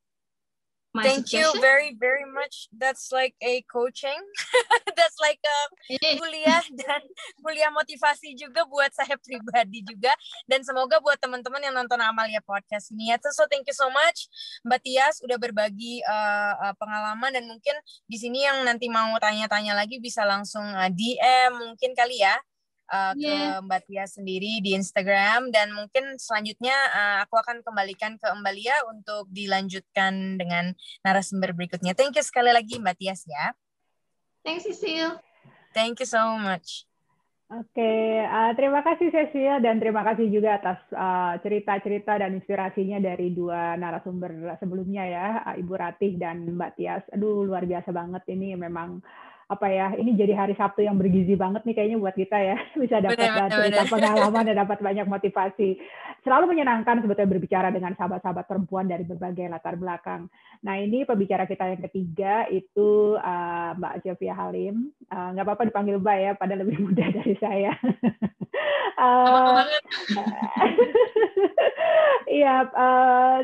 my 0.90 1.06
thank 1.06 1.26
suggestion. 1.26 1.54
you 1.54 1.62
very 1.62 1.94
very 1.94 2.26
much. 2.26 2.66
That's 2.74 3.14
like 3.14 3.38
a 3.38 3.62
coaching. 3.70 4.18
That's 4.98 5.18
like 5.22 5.38
a 5.42 5.58
kuliah 6.18 6.62
dan 6.82 7.02
kuliah 7.40 7.70
motivasi 7.70 8.34
juga 8.34 8.66
buat 8.66 8.90
saya 8.90 9.14
pribadi 9.20 9.86
juga. 9.86 10.10
Dan 10.50 10.66
semoga 10.66 10.98
buat 10.98 11.18
teman-teman 11.22 11.62
yang 11.62 11.74
nonton 11.78 12.02
Amalia 12.02 12.42
podcast 12.42 12.90
ini 12.90 13.14
ya. 13.14 13.16
So 13.22 13.46
thank 13.46 13.70
you 13.70 13.76
so 13.76 13.86
much 13.88 14.26
Mbak 14.66 14.80
Tias 14.82 15.16
udah 15.22 15.38
berbagi 15.38 16.02
uh, 16.02 16.54
uh, 16.58 16.74
pengalaman. 16.74 17.30
Dan 17.34 17.46
mungkin 17.46 17.76
di 18.10 18.18
sini 18.18 18.42
yang 18.42 18.66
nanti 18.66 18.90
mau 18.90 19.14
tanya-tanya 19.22 19.78
lagi 19.78 20.02
bisa 20.02 20.26
langsung 20.26 20.64
uh, 20.64 20.90
DM 20.90 21.70
mungkin 21.70 21.94
kali 21.94 22.22
ya 22.22 22.34
uh, 22.90 23.14
yeah. 23.16 23.62
ke 23.62 23.64
Mbak 23.64 23.80
Tia 23.86 24.04
sendiri 24.10 24.58
di 24.60 24.74
Instagram 24.74 25.54
dan 25.54 25.72
mungkin 25.72 26.18
selanjutnya 26.18 26.74
uh, 26.90 27.16
aku 27.24 27.38
akan 27.38 27.62
kembalikan 27.62 28.18
ke 28.18 28.26
Mbak 28.26 28.54
Lia 28.58 28.76
untuk 28.90 29.30
dilanjutkan 29.30 30.36
dengan 30.36 30.74
narasumber 31.06 31.54
berikutnya. 31.54 31.94
Thank 31.94 32.18
you 32.18 32.24
sekali 32.26 32.50
lagi 32.50 32.82
Mbak 32.82 32.96
Tias 32.98 33.24
ya. 33.24 33.54
Thanks 34.42 34.66
Cecil. 34.66 35.16
Thank 35.70 36.02
you 36.02 36.08
so 36.08 36.36
much. 36.36 36.84
Oke, 37.50 37.82
okay, 37.82 38.22
uh, 38.30 38.54
terima 38.54 38.78
kasih 38.86 39.10
Cecil 39.10 39.58
dan 39.58 39.82
terima 39.82 40.06
kasih 40.06 40.30
juga 40.30 40.62
atas 40.62 40.78
cerita-cerita 41.42 42.14
uh, 42.14 42.20
dan 42.22 42.38
inspirasinya 42.38 43.02
dari 43.02 43.34
dua 43.34 43.74
narasumber 43.74 44.54
sebelumnya 44.62 45.02
ya, 45.02 45.26
Ibu 45.58 45.74
Ratih 45.74 46.14
dan 46.14 46.46
Mbak 46.46 46.78
Tias. 46.78 47.02
Aduh, 47.10 47.42
luar 47.42 47.66
biasa 47.66 47.90
banget 47.90 48.22
ini 48.30 48.54
memang 48.54 49.02
apa 49.50 49.66
ya 49.66 49.98
ini 49.98 50.14
jadi 50.14 50.38
hari 50.38 50.54
Sabtu 50.54 50.86
yang 50.86 50.94
bergizi 50.94 51.34
banget 51.34 51.66
nih 51.66 51.74
kayaknya 51.74 51.98
buat 51.98 52.14
kita 52.14 52.38
ya. 52.38 52.56
Bisa 52.82 53.02
dapat 53.02 53.18
bener, 53.18 53.50
cerita 53.50 53.82
bener. 53.82 53.92
pengalaman 53.98 54.44
dan 54.46 54.56
dapat 54.62 54.78
banyak 54.78 55.06
motivasi. 55.10 55.68
Selalu 56.22 56.54
menyenangkan 56.54 57.02
sebetulnya 57.02 57.32
berbicara 57.34 57.68
dengan 57.74 57.98
sahabat-sahabat 57.98 58.46
perempuan 58.46 58.86
dari 58.86 59.02
berbagai 59.02 59.50
latar 59.50 59.74
belakang. 59.74 60.30
Nah 60.62 60.78
ini 60.78 61.02
pembicara 61.02 61.50
kita 61.50 61.66
yang 61.66 61.82
ketiga 61.90 62.46
itu 62.46 63.18
uh, 63.18 63.74
Mbak 63.74 64.06
Sylvia 64.06 64.38
Halim. 64.38 64.94
Uh, 65.10 65.34
nggak 65.34 65.44
apa-apa 65.50 65.66
dipanggil 65.66 65.98
Mbak 65.98 66.18
ya 66.22 66.32
pada 66.38 66.54
lebih 66.54 66.78
muda 66.86 67.10
dari 67.10 67.34
saya. 67.42 67.74
Uh, 68.94 69.66
Iya, 72.30 72.56
uh, 72.70 73.36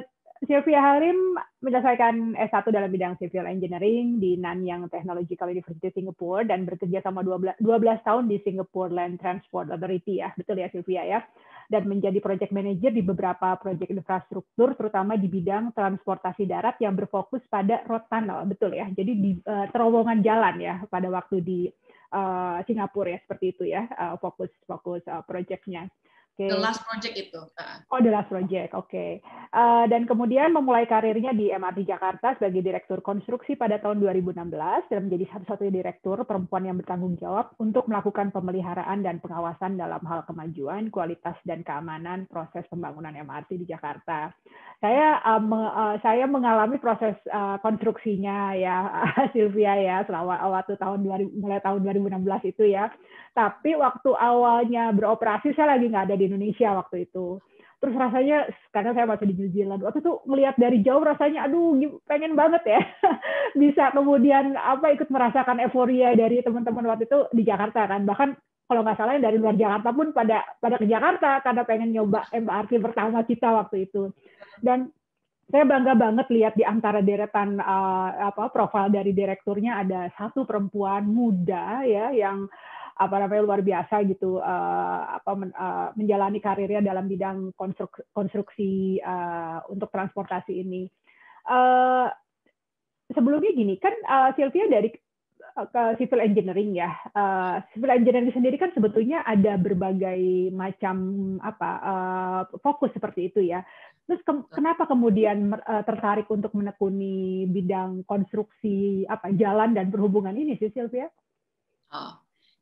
Sylvia 0.47 0.79
Halim 0.79 1.35
menyelesaikan 1.59 2.39
S1 2.39 2.71
dalam 2.71 2.87
bidang 2.87 3.19
civil 3.19 3.51
engineering 3.51 4.23
di 4.23 4.39
Nanyang 4.39 4.87
Technological 4.87 5.51
University 5.51 5.91
Singapore 5.91 6.47
dan 6.47 6.63
bekerja 6.63 7.03
selama 7.03 7.27
12, 7.27 7.59
12 7.59 8.07
tahun 8.07 8.25
di 8.31 8.39
Singapore 8.47 8.95
Land 8.95 9.19
Transport 9.19 9.75
Authority 9.75 10.23
ya. 10.23 10.31
Betul 10.39 10.63
ya 10.63 10.71
Sylvia 10.71 11.03
ya. 11.03 11.21
Dan 11.67 11.91
menjadi 11.91 12.23
project 12.23 12.55
manager 12.55 12.95
di 12.95 13.03
beberapa 13.03 13.59
proyek 13.59 13.91
infrastruktur 13.91 14.79
terutama 14.79 15.19
di 15.19 15.27
bidang 15.27 15.75
transportasi 15.75 16.47
darat 16.47 16.79
yang 16.79 16.95
berfokus 16.95 17.43
pada 17.51 17.83
road 17.91 18.07
tunnel. 18.07 18.47
Betul 18.47 18.79
ya. 18.79 18.87
Jadi 18.87 19.13
di 19.19 19.31
uh, 19.43 19.67
terowongan 19.75 20.23
jalan 20.23 20.63
ya 20.63 20.75
pada 20.87 21.11
waktu 21.11 21.43
di 21.43 21.67
uh, 22.15 22.63
Singapura 22.63 23.15
ya 23.15 23.19
seperti 23.19 23.47
itu 23.51 23.65
ya 23.67 23.91
uh, 23.91 24.15
fokus 24.23 24.55
fokus 24.63 25.03
uh, 25.11 25.27
proyeknya. 25.27 25.91
Okay. 26.37 26.53
The 26.53 26.61
last 26.61 26.85
project 26.85 27.17
itu. 27.17 27.41
Oh, 27.89 27.97
the 28.05 28.13
last 28.13 28.29
project. 28.29 28.77
Oke. 28.77 28.93
Okay. 28.93 29.11
Uh, 29.57 29.89
dan 29.89 30.05
kemudian 30.05 30.53
memulai 30.53 30.85
karirnya 30.85 31.33
di 31.33 31.49
MRT 31.49 31.89
Jakarta 31.89 32.37
sebagai 32.37 32.61
direktur 32.61 33.01
konstruksi 33.01 33.57
pada 33.57 33.81
tahun 33.81 34.05
2016 34.05 34.45
dan 34.93 35.01
menjadi 35.09 35.25
satu-satunya 35.33 35.73
direktur 35.81 36.21
perempuan 36.29 36.69
yang 36.69 36.77
bertanggung 36.77 37.17
jawab 37.17 37.57
untuk 37.57 37.89
melakukan 37.89 38.37
pemeliharaan 38.37 39.01
dan 39.01 39.17
pengawasan 39.25 39.81
dalam 39.81 40.05
hal 40.05 40.29
kemajuan, 40.29 40.93
kualitas 40.93 41.41
dan 41.49 41.65
keamanan 41.65 42.29
proses 42.29 42.69
pembangunan 42.69 43.17
MRT 43.17 43.57
di 43.57 43.73
Jakarta. 43.73 44.29
Saya 44.85 45.25
uh, 45.25 45.41
me, 45.41 45.57
uh, 45.57 45.97
saya 46.05 46.29
mengalami 46.29 46.77
proses 46.77 47.17
uh, 47.33 47.57
konstruksinya 47.65 48.53
ya 48.53 48.93
Sylvia 49.33 49.73
ya 49.81 49.97
selama 50.05 50.37
waktu 50.53 50.77
tahun 50.77 51.01
2000, 51.01 51.33
mulai 51.41 51.65
tahun 51.65 51.81
2016 51.81 52.53
itu 52.53 52.77
ya. 52.77 52.93
Tapi 53.37 53.77
waktu 53.77 54.17
awalnya 54.17 54.97
beroperasi 54.97 55.53
saya 55.53 55.77
lagi 55.77 55.93
nggak 55.93 56.09
ada 56.09 56.17
di 56.17 56.25
Indonesia 56.25 56.73
waktu 56.73 57.05
itu. 57.05 57.37
Terus 57.77 57.93
rasanya 57.93 58.49
karena 58.73 58.97
saya 58.97 59.05
masih 59.05 59.29
di 59.29 59.35
New 59.37 59.53
Zealand, 59.53 59.85
waktu 59.85 60.01
itu 60.01 60.25
melihat 60.25 60.57
dari 60.57 60.81
jauh 60.81 61.05
rasanya, 61.05 61.45
aduh 61.45 61.77
pengen 62.09 62.33
banget 62.33 62.65
ya 62.65 62.81
bisa 63.61 63.93
kemudian 63.93 64.57
apa 64.57 64.97
ikut 64.97 65.13
merasakan 65.13 65.61
euforia 65.61 66.17
dari 66.17 66.41
teman-teman 66.41 66.89
waktu 66.89 67.05
itu 67.05 67.29
di 67.37 67.45
Jakarta 67.45 67.85
kan. 67.85 68.09
Bahkan 68.09 68.29
kalau 68.67 68.81
nggak 68.81 68.97
salah 68.97 69.21
dari 69.21 69.37
luar 69.37 69.61
Jakarta 69.61 69.93
pun 69.93 70.17
pada 70.17 70.43
pada 70.57 70.81
ke 70.81 70.89
Jakarta 70.89 71.45
karena 71.45 71.63
pengen 71.69 71.93
nyoba 71.93 72.25
MRT 72.33 72.81
pertama 72.81 73.21
kita 73.29 73.53
waktu 73.53 73.85
itu. 73.85 74.09
Dan 74.65 74.89
saya 75.47 75.63
bangga 75.63 75.95
banget 75.95 76.27
lihat 76.33 76.59
di 76.59 76.67
antara 76.67 76.99
deretan 77.05 77.63
uh, 77.63 78.35
apa 78.35 78.51
profil 78.51 78.91
dari 78.91 79.15
direkturnya 79.15 79.85
ada 79.85 80.11
satu 80.19 80.43
perempuan 80.43 81.07
muda 81.07 81.87
ya 81.87 82.11
yang 82.11 82.51
apa 82.97 83.15
namanya 83.21 83.43
luar 83.45 83.61
biasa 83.61 84.09
gitu 84.09 84.41
uh, 84.41 85.21
apa 85.21 85.31
men, 85.37 85.53
uh, 85.53 85.93
menjalani 86.01 86.41
karirnya 86.41 86.81
dalam 86.81 87.05
bidang 87.05 87.53
konstruksi, 87.53 88.01
konstruksi 88.17 88.97
uh, 89.05 89.61
untuk 89.69 89.93
transportasi 89.93 90.65
ini. 90.65 90.89
Uh, 91.45 92.09
sebelumnya 93.13 93.53
gini 93.53 93.77
kan 93.77 93.93
uh, 94.09 94.31
Sylvia 94.33 94.67
dari 94.67 94.89
ke 95.57 95.83
civil 95.97 96.21
engineering 96.21 96.77
ya. 96.77 96.93
Uh, 97.17 97.65
civil 97.73 97.89
engineering 97.89 98.33
sendiri 98.33 98.61
kan 98.61 98.73
sebetulnya 98.77 99.25
ada 99.25 99.57
berbagai 99.57 100.53
macam 100.53 100.97
apa 101.41 101.71
uh, 101.81 102.41
fokus 102.61 102.93
seperti 102.93 103.33
itu 103.33 103.41
ya. 103.41 103.65
Terus 104.05 104.21
ke, 104.21 104.33
kenapa 104.53 104.85
kemudian 104.85 105.57
uh, 105.57 105.83
tertarik 105.85 106.29
untuk 106.29 106.53
menekuni 106.53 107.49
bidang 107.49 108.05
konstruksi 108.05 109.09
apa 109.09 109.33
jalan 109.33 109.73
dan 109.73 109.89
perhubungan 109.89 110.37
ini 110.37 110.61
sih 110.61 110.69
Sylvia? 110.77 111.09
Oh, 111.97 112.13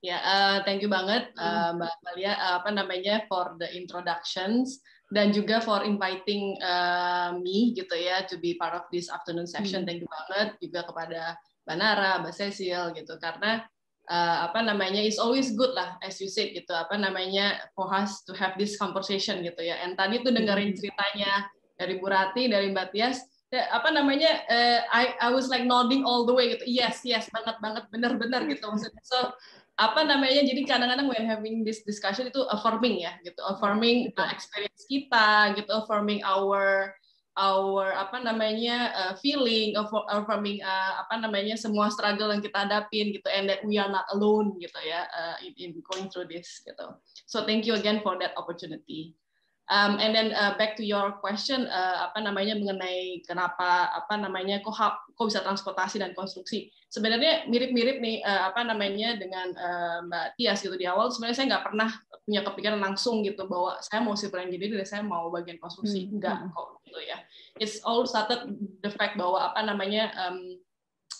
Ya, 0.04 0.20
yeah, 0.20 0.20
uh, 0.20 0.56
thank 0.68 0.84
you 0.84 0.92
banget 0.92 1.32
uh, 1.40 1.72
Mbak 1.80 1.96
Malia 2.04 2.36
uh, 2.36 2.60
apa 2.60 2.76
namanya 2.76 3.24
for 3.24 3.56
the 3.56 3.72
introductions 3.72 4.84
dan 5.08 5.32
juga 5.32 5.64
for 5.64 5.80
inviting 5.80 6.60
uh, 6.60 7.32
me 7.40 7.72
gitu 7.72 7.96
ya 7.96 8.20
to 8.28 8.36
be 8.36 8.52
part 8.52 8.76
of 8.76 8.84
this 8.92 9.08
afternoon 9.08 9.48
session. 9.48 9.80
Hmm. 9.80 9.88
Thank 9.88 10.04
you 10.04 10.10
banget 10.12 10.60
juga 10.60 10.84
kepada 10.84 11.40
Mbak 11.64 11.76
Nara, 11.80 12.12
Mbak 12.20 12.36
Cecil 12.36 12.92
gitu 13.00 13.16
karena 13.16 13.64
uh, 14.12 14.44
apa 14.44 14.60
namanya 14.60 15.00
is 15.00 15.16
always 15.16 15.56
good 15.56 15.72
lah 15.72 15.96
as 16.04 16.20
you 16.20 16.28
said 16.28 16.52
gitu 16.52 16.76
apa 16.76 17.00
namanya 17.00 17.64
for 17.72 17.88
us 17.88 18.20
to 18.28 18.36
have 18.36 18.60
this 18.60 18.76
conversation 18.76 19.40
gitu 19.40 19.64
ya. 19.64 19.80
And 19.80 19.96
tadi 19.96 20.20
tuh 20.20 20.36
dengerin 20.36 20.76
hmm. 20.76 20.84
ceritanya 20.84 21.48
dari 21.80 21.96
Bu 21.96 22.12
Rati, 22.12 22.52
dari 22.52 22.68
Mbak 22.76 22.92
Tias 22.92 23.24
apa 23.54 23.94
namanya 23.94 24.42
uh, 24.50 24.80
I 24.90 25.14
I 25.22 25.28
was 25.30 25.46
like 25.46 25.62
nodding 25.62 26.02
all 26.02 26.26
the 26.26 26.34
way 26.34 26.58
gitu 26.58 26.66
yes 26.66 27.06
yes 27.06 27.30
banget 27.30 27.54
banget 27.62 27.86
benar 27.94 28.18
benar 28.18 28.42
gitu 28.50 28.66
maksudnya 28.66 28.98
so 29.06 29.30
apa 29.74 30.06
namanya 30.06 30.46
jadi 30.46 30.62
kadang-kadang 30.62 31.10
when 31.10 31.26
having 31.26 31.66
this 31.66 31.82
discussion 31.82 32.30
itu 32.30 32.42
affirming 32.50 33.02
ya 33.02 33.18
gitu. 33.26 33.42
Affirming 33.42 34.14
uh, 34.14 34.30
experience 34.30 34.86
kita 34.86 35.58
gitu. 35.58 35.70
Affirming 35.70 36.22
our 36.22 36.94
our 37.34 37.90
apa 37.98 38.22
namanya 38.22 38.94
uh, 38.94 39.12
feeling 39.18 39.74
affirming 40.06 40.62
uh, 40.62 41.02
apa 41.02 41.18
namanya 41.18 41.58
semua 41.58 41.90
struggle 41.90 42.30
yang 42.30 42.38
kita 42.38 42.66
hadapin 42.66 43.10
gitu. 43.10 43.26
And 43.26 43.50
that 43.50 43.66
we 43.66 43.74
are 43.82 43.90
not 43.90 44.06
alone 44.14 44.54
gitu 44.62 44.78
ya 44.86 45.10
uh, 45.10 45.36
in, 45.42 45.54
in 45.58 45.70
going 45.90 46.06
through 46.06 46.30
this 46.30 46.62
gitu. 46.62 46.94
So 47.26 47.42
thank 47.42 47.66
you 47.66 47.74
again 47.74 47.98
for 48.06 48.14
that 48.22 48.38
opportunity 48.38 49.18
Um, 49.72 49.96
and 49.96 50.12
then 50.12 50.36
uh, 50.36 50.60
back 50.60 50.76
to 50.76 50.84
your 50.84 51.16
question, 51.24 51.64
uh, 51.72 52.04
apa 52.12 52.20
namanya 52.20 52.52
mengenai 52.52 53.24
kenapa 53.24 53.88
apa 53.96 54.20
namanya 54.20 54.60
kok 54.60 54.76
kok 55.16 55.24
bisa 55.24 55.40
transportasi 55.40 56.04
dan 56.04 56.12
konstruksi. 56.12 56.68
Sebenarnya 56.92 57.48
mirip-mirip 57.48 57.96
nih 57.96 58.20
uh, 58.20 58.52
apa 58.52 58.60
namanya 58.60 59.16
dengan 59.16 59.56
uh, 59.56 59.98
Mbak 60.04 60.26
Tias 60.36 60.60
gitu 60.60 60.76
di 60.76 60.84
awal. 60.84 61.08
Sebenarnya 61.08 61.36
saya 61.40 61.48
nggak 61.56 61.64
pernah 61.64 61.88
punya 62.28 62.40
kepikiran 62.44 62.80
langsung 62.80 63.24
gitu 63.24 63.48
bahwa 63.48 63.80
saya 63.80 64.04
mau 64.04 64.12
civil 64.16 64.44
engineering 64.44 64.84
dan 64.84 64.88
saya 64.88 65.02
mau 65.04 65.32
bagian 65.32 65.56
konstruksi. 65.56 66.12
Hmm. 66.12 66.20
Enggak 66.20 66.36
hmm. 66.44 66.52
kok 66.52 66.68
gitu 66.84 67.00
ya. 67.00 67.18
It's 67.56 67.80
all 67.88 68.04
started 68.04 68.52
the 68.84 68.92
fact 68.92 69.16
bahwa 69.16 69.48
apa 69.48 69.64
namanya 69.64 70.12
um, 70.28 70.60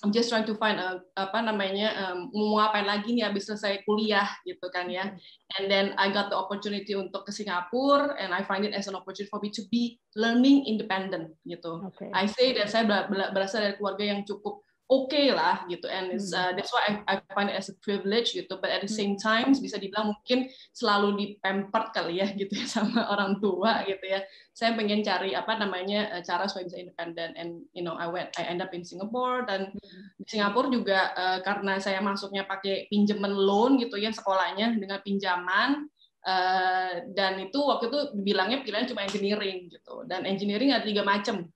I'm 0.04 0.12
just 0.12 0.28
trying 0.28 0.44
to 0.44 0.52
find 0.60 0.76
a, 0.76 1.00
apa 1.16 1.40
namanya 1.40 1.96
um, 1.96 2.28
mau 2.36 2.60
ngapain 2.60 2.84
lagi 2.84 3.16
nih 3.16 3.24
habis 3.24 3.48
selesai 3.48 3.88
kuliah 3.88 4.28
gitu 4.44 4.68
kan 4.68 4.92
ya. 4.92 5.16
And 5.56 5.72
then 5.72 5.96
I 5.96 6.12
got 6.12 6.28
the 6.28 6.36
opportunity 6.36 6.92
untuk 6.92 7.24
ke 7.24 7.32
Singapura 7.32 8.12
and 8.20 8.36
I 8.36 8.44
find 8.44 8.68
it 8.68 8.76
as 8.76 8.84
an 8.84 9.00
opportunity 9.00 9.32
for 9.32 9.40
me 9.40 9.48
to 9.56 9.64
be 9.72 9.96
learning 10.12 10.68
independent 10.68 11.32
gitu. 11.48 11.88
Okay. 11.88 12.12
I 12.12 12.28
say 12.28 12.52
that 12.60 12.68
saya 12.68 12.84
berasal 13.32 13.64
dari 13.64 13.80
keluarga 13.80 14.04
yang 14.04 14.28
cukup 14.28 14.60
okay 14.84 15.32
lah 15.32 15.64
gitu 15.64 15.88
and 15.88 16.12
it's, 16.12 16.32
hmm. 16.32 16.40
uh, 16.40 16.52
that's 16.52 16.68
why 16.68 16.84
I, 16.84 16.92
I 17.08 17.14
find 17.32 17.48
it 17.48 17.56
as 17.56 17.72
a 17.72 17.76
privilege 17.80 18.36
gitu 18.36 18.60
but 18.60 18.68
at 18.68 18.84
the 18.84 18.90
same 18.90 19.16
hmm. 19.16 19.24
time 19.24 19.48
bisa 19.56 19.80
dibilang 19.80 20.12
mungkin 20.12 20.52
selalu 20.76 21.16
dipempert 21.16 21.96
kali 21.96 22.20
ya 22.20 22.28
gitu 22.40 22.52
ya 22.52 22.66
sama 22.68 23.08
orang 23.08 23.40
tua 23.40 23.84
gitu 23.88 24.04
ya 24.04 24.20
saya 24.52 24.76
pengen 24.76 25.00
cari 25.00 25.32
apa 25.32 25.56
namanya 25.56 26.12
uh, 26.12 26.22
cara 26.22 26.44
supaya 26.44 26.68
bisa 26.68 26.78
independen 26.84 27.32
and 27.34 27.64
you 27.72 27.80
know 27.80 27.96
I 27.96 28.06
went 28.12 28.36
I 28.36 28.44
end 28.44 28.60
up 28.60 28.76
in 28.76 28.84
Singapore 28.84 29.48
dan 29.48 29.72
hmm. 29.72 30.20
di 30.20 30.24
Singapura 30.28 30.68
juga 30.68 31.16
uh, 31.16 31.38
karena 31.40 31.80
saya 31.80 32.04
masuknya 32.04 32.44
pakai 32.44 32.86
pinjaman 32.92 33.32
loan 33.32 33.80
gitu 33.80 33.96
ya 33.96 34.12
sekolahnya 34.12 34.76
dengan 34.76 35.00
pinjaman 35.00 35.88
Uh, 36.24 37.04
dan 37.12 37.36
itu 37.36 37.60
waktu 37.60 37.92
itu 37.92 38.16
bilangnya 38.24 38.64
pilihan 38.64 38.88
cuma 38.88 39.04
engineering 39.04 39.68
gitu 39.68 40.08
dan 40.08 40.24
engineering 40.24 40.72
ada 40.72 40.80
tiga 40.80 41.04
macam 41.04 41.52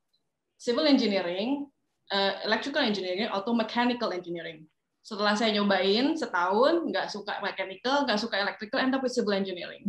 civil 0.60 0.84
engineering 0.84 1.64
uh, 2.12 2.32
electrical 2.44 2.82
engineering 2.82 3.28
atau 3.28 3.52
mechanical 3.52 4.12
engineering. 4.12 4.64
Setelah 5.04 5.32
saya 5.38 5.56
nyobain 5.56 6.12
setahun, 6.18 6.84
nggak 6.92 7.08
suka 7.08 7.40
mechanical, 7.40 8.04
nggak 8.04 8.20
suka 8.20 8.36
electrical, 8.44 8.80
end 8.80 8.92
up 8.92 9.00
with 9.00 9.14
civil 9.14 9.32
engineering. 9.32 9.88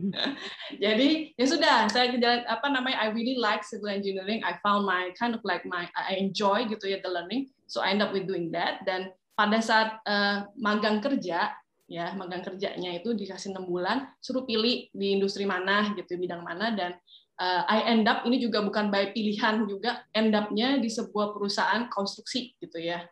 Jadi 0.84 1.34
ya 1.34 1.46
sudah, 1.46 1.90
saya 1.90 2.14
jalan 2.14 2.46
apa 2.46 2.66
namanya, 2.70 3.02
I 3.02 3.10
really 3.10 3.36
like 3.36 3.66
civil 3.66 3.90
engineering. 3.90 4.40
I 4.46 4.56
found 4.62 4.86
my 4.86 5.10
kind 5.18 5.34
of 5.34 5.42
like 5.42 5.66
my 5.66 5.90
I 5.98 6.16
enjoy 6.22 6.70
gitu 6.70 6.86
ya 6.86 7.02
the 7.02 7.10
learning. 7.10 7.50
So 7.66 7.82
I 7.82 7.92
end 7.92 8.02
up 8.02 8.14
with 8.14 8.30
doing 8.30 8.54
that. 8.54 8.86
Dan 8.86 9.10
pada 9.34 9.58
saat 9.60 10.00
uh, 10.06 10.46
magang 10.56 11.02
kerja, 11.02 11.52
ya 11.90 12.06
magang 12.14 12.46
kerjanya 12.46 12.94
itu 12.94 13.10
dikasih 13.12 13.50
enam 13.50 13.66
bulan, 13.66 14.06
suruh 14.22 14.46
pilih 14.46 14.86
di 14.94 15.18
industri 15.18 15.42
mana 15.42 15.90
gitu, 15.98 16.14
bidang 16.14 16.46
mana 16.46 16.70
dan 16.72 16.94
uh, 17.40 17.62
I 17.66 17.88
end 17.88 18.04
up 18.04 18.22
ini 18.28 18.36
juga 18.36 18.60
bukan 18.60 18.92
by 18.92 19.16
pilihan 19.16 19.64
juga 19.64 20.04
end 20.12 20.36
up-nya 20.36 20.76
di 20.76 20.92
sebuah 20.92 21.32
perusahaan 21.32 21.88
konstruksi 21.88 22.54
gitu 22.60 22.76
ya. 22.76 23.08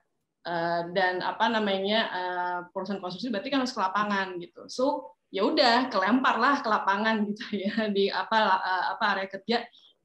Uh, 0.48 0.88
dan 0.96 1.20
apa 1.20 1.50
namanya 1.50 2.00
uh, 2.08 2.58
perusahaan 2.72 3.02
konstruksi 3.02 3.28
berarti 3.28 3.48
kan 3.50 3.64
harus 3.64 3.74
ke 3.74 3.80
lapangan 3.80 4.36
gitu. 4.38 4.62
So 4.68 5.16
ya 5.32 5.44
udah 5.44 5.92
kelempar 5.92 6.40
lah 6.40 6.60
ke 6.60 6.68
lapangan 6.68 7.24
gitu 7.32 7.44
ya 7.56 7.88
di 7.88 8.12
apa 8.12 8.36
uh, 8.60 8.84
apa 8.96 9.04
area 9.16 9.28
kerja. 9.32 9.58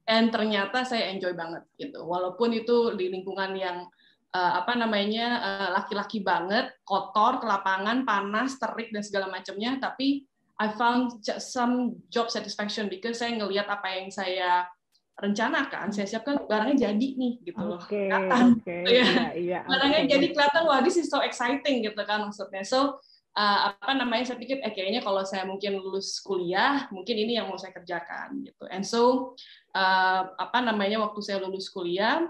And 0.04 0.28
ternyata 0.28 0.84
saya 0.84 1.08
enjoy 1.12 1.32
banget 1.32 1.64
gitu. 1.80 2.04
Walaupun 2.04 2.52
itu 2.52 2.92
di 2.92 3.08
lingkungan 3.08 3.56
yang 3.56 3.88
uh, 4.36 4.52
apa 4.60 4.76
namanya 4.76 5.40
laki-laki 5.72 6.20
banget 6.20 6.76
kotor 6.84 7.40
ke 7.40 7.46
lapangan 7.48 8.04
panas 8.04 8.60
terik 8.60 8.92
dan 8.92 9.00
segala 9.00 9.32
macamnya 9.32 9.80
tapi 9.80 10.28
I 10.54 10.70
found 10.70 11.18
some 11.42 11.98
job 12.14 12.30
satisfaction 12.30 12.86
because 12.86 13.18
saya 13.18 13.34
ngelihat 13.34 13.66
apa 13.66 13.88
yang 13.98 14.08
saya 14.14 14.70
rencanakan, 15.14 15.94
saya 15.94 16.06
siapkan 16.10 16.42
barangnya 16.46 16.90
jadi 16.90 17.08
nih 17.14 17.32
gitu 17.46 17.62
loh. 17.62 17.78
Okay, 17.78 18.10
kelihatan. 18.10 18.46
Okay, 18.62 18.82
ya. 18.86 18.90
Iya, 18.90 19.24
iya, 19.34 19.58
barangnya 19.62 20.00
okay. 20.06 20.10
jadi 20.10 20.26
kelihatan 20.34 20.62
wah 20.66 20.80
this 20.82 20.98
is 20.98 21.06
so 21.06 21.22
exciting 21.22 21.86
gitu 21.86 21.98
kan 22.02 22.26
maksudnya. 22.26 22.66
So 22.66 22.98
uh, 23.38 23.58
apa 23.70 23.92
namanya 23.94 24.30
saya 24.30 24.38
pikir 24.42 24.62
eh 24.62 24.74
kayaknya 24.74 25.02
kalau 25.02 25.22
saya 25.22 25.46
mungkin 25.46 25.78
lulus 25.78 26.18
kuliah, 26.22 26.90
mungkin 26.90 27.14
ini 27.14 27.38
yang 27.38 27.46
mau 27.46 27.58
saya 27.58 27.70
kerjakan 27.74 28.42
gitu. 28.42 28.66
And 28.70 28.82
so 28.82 29.34
uh, 29.74 30.34
apa 30.34 30.58
namanya 30.62 30.98
waktu 31.02 31.20
saya 31.22 31.38
lulus 31.42 31.70
kuliah 31.70 32.26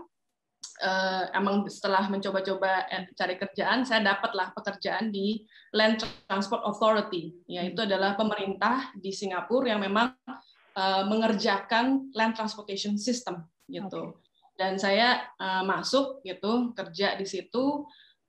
uh, 0.82 1.30
emang 1.36 1.64
setelah 1.70 2.06
mencoba-coba 2.08 2.88
eh, 2.90 3.08
cari 3.14 3.34
kerjaan, 3.38 3.86
saya 3.86 4.02
dapatlah 4.02 4.52
pekerjaan 4.56 5.10
di 5.10 5.42
Land 5.74 6.04
Transport 6.26 6.62
Authority, 6.66 7.34
yaitu 7.46 7.82
hmm. 7.82 7.88
adalah 7.90 8.12
pemerintah 8.14 8.92
di 8.98 9.10
Singapura 9.10 9.74
yang 9.76 9.82
memang 9.82 10.14
uh, 10.76 11.02
mengerjakan 11.06 12.10
land 12.14 12.34
transportation 12.34 12.98
system 12.98 13.46
gitu. 13.70 14.14
Okay. 14.14 14.22
Dan 14.54 14.78
saya 14.78 15.26
uh, 15.38 15.66
masuk 15.66 16.22
gitu 16.22 16.70
kerja 16.78 17.18
di 17.18 17.26
situ 17.26 17.82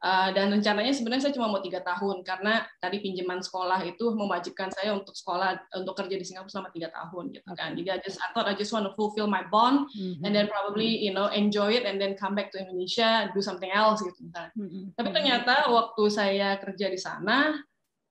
Uh, 0.06 0.30
dan 0.38 0.54
rencananya 0.54 0.94
sebenarnya 0.94 1.26
saya 1.26 1.34
cuma 1.34 1.50
mau 1.50 1.66
tiga 1.66 1.82
tahun 1.82 2.22
karena 2.22 2.62
tadi 2.78 3.02
pinjaman 3.02 3.42
sekolah 3.42 3.82
itu 3.90 4.14
mewajibkan 4.14 4.70
saya 4.70 4.94
untuk 4.94 5.18
sekolah 5.18 5.58
untuk 5.82 5.98
kerja 5.98 6.14
di 6.14 6.22
Singapura 6.22 6.54
selama 6.54 6.70
tiga 6.70 6.94
tahun 6.94 7.34
gitu 7.34 7.50
kan. 7.58 7.74
Jadi 7.74 7.90
I 7.90 7.98
just 8.06 8.22
I 8.22 8.30
thought 8.30 8.46
I 8.46 8.54
just 8.54 8.70
want 8.70 8.86
to 8.86 8.94
fulfill 8.94 9.26
my 9.26 9.42
bond 9.50 9.90
mm-hmm. 9.98 10.22
and 10.22 10.30
then 10.30 10.46
probably 10.46 10.86
you 10.86 11.10
know 11.10 11.26
enjoy 11.34 11.74
it 11.74 11.90
and 11.90 11.98
then 11.98 12.14
come 12.14 12.38
back 12.38 12.54
to 12.54 12.62
Indonesia 12.62 13.34
do 13.34 13.42
something 13.42 13.74
else 13.74 14.06
gitu 14.06 14.30
kan. 14.30 14.54
Mm-hmm. 14.54 14.94
Tapi 14.94 15.10
ternyata 15.10 15.74
waktu 15.74 16.04
saya 16.14 16.62
kerja 16.62 16.86
di 16.86 17.02
sana 17.02 17.58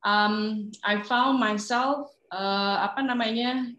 um, 0.02 0.66
I 0.82 0.98
found 1.06 1.38
myself 1.38 2.10
uh, 2.34 2.90
apa 2.90 3.06
namanya 3.06 3.70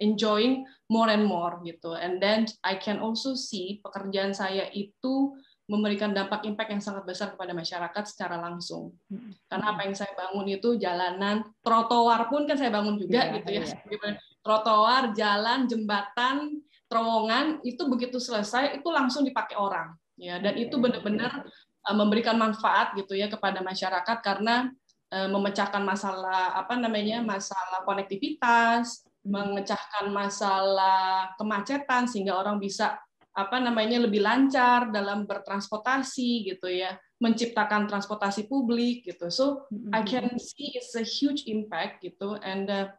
enjoying 0.00 0.64
more 0.88 1.12
and 1.12 1.28
more 1.28 1.60
gitu 1.62 1.92
and 1.92 2.24
then 2.24 2.48
I 2.64 2.80
can 2.80 3.04
also 3.04 3.36
see 3.36 3.84
pekerjaan 3.84 4.32
saya 4.32 4.72
itu 4.72 5.36
memberikan 5.70 6.10
dampak 6.10 6.42
impact 6.42 6.70
yang 6.74 6.82
sangat 6.82 7.06
besar 7.06 7.30
kepada 7.30 7.54
masyarakat 7.54 8.02
secara 8.10 8.42
langsung. 8.42 8.90
Hmm. 9.06 9.30
Karena 9.46 9.70
apa 9.70 9.86
yang 9.86 9.94
saya 9.94 10.10
bangun 10.18 10.46
itu 10.50 10.74
jalanan, 10.74 11.46
trotoar 11.62 12.26
pun 12.26 12.50
kan 12.50 12.58
saya 12.58 12.74
bangun 12.74 12.98
juga 12.98 13.30
yeah, 13.30 13.34
gitu 13.38 13.50
ya. 13.54 13.64
Yeah. 13.86 14.18
Trotoar, 14.42 15.14
jalan, 15.14 15.70
jembatan, 15.70 16.58
terowongan 16.90 17.62
itu 17.62 17.86
begitu 17.86 18.18
selesai 18.18 18.82
itu 18.82 18.88
langsung 18.90 19.22
dipakai 19.22 19.54
orang 19.54 19.94
ya 20.18 20.42
dan 20.42 20.58
itu 20.58 20.74
benar-benar 20.76 21.46
uh, 21.86 21.96
memberikan 21.96 22.34
manfaat 22.34 22.92
gitu 22.98 23.14
ya 23.14 23.30
kepada 23.30 23.62
masyarakat 23.62 24.18
karena 24.20 24.68
uh, 25.14 25.28
memecahkan 25.30 25.80
masalah 25.86 26.58
apa 26.58 26.74
namanya 26.74 27.22
masalah 27.22 27.86
konektivitas, 27.86 29.06
hmm. 29.22 29.30
memecahkan 29.30 30.10
masalah 30.10 31.32
kemacetan 31.38 32.10
sehingga 32.10 32.36
orang 32.36 32.58
bisa 32.58 32.98
apa 33.36 33.62
namanya 33.62 34.02
lebih 34.02 34.20
lancar 34.20 34.90
dalam 34.90 35.22
bertransportasi 35.22 36.50
gitu 36.50 36.66
ya 36.66 36.98
menciptakan 37.22 37.86
transportasi 37.86 38.48
publik 38.50 39.06
gitu. 39.06 39.30
So 39.30 39.70
I 39.92 40.02
can 40.02 40.34
see 40.40 40.74
it's 40.74 40.96
a 40.96 41.04
huge 41.04 41.46
impact 41.46 42.02
gitu 42.02 42.40
and 42.42 42.66
uh, 42.66 42.90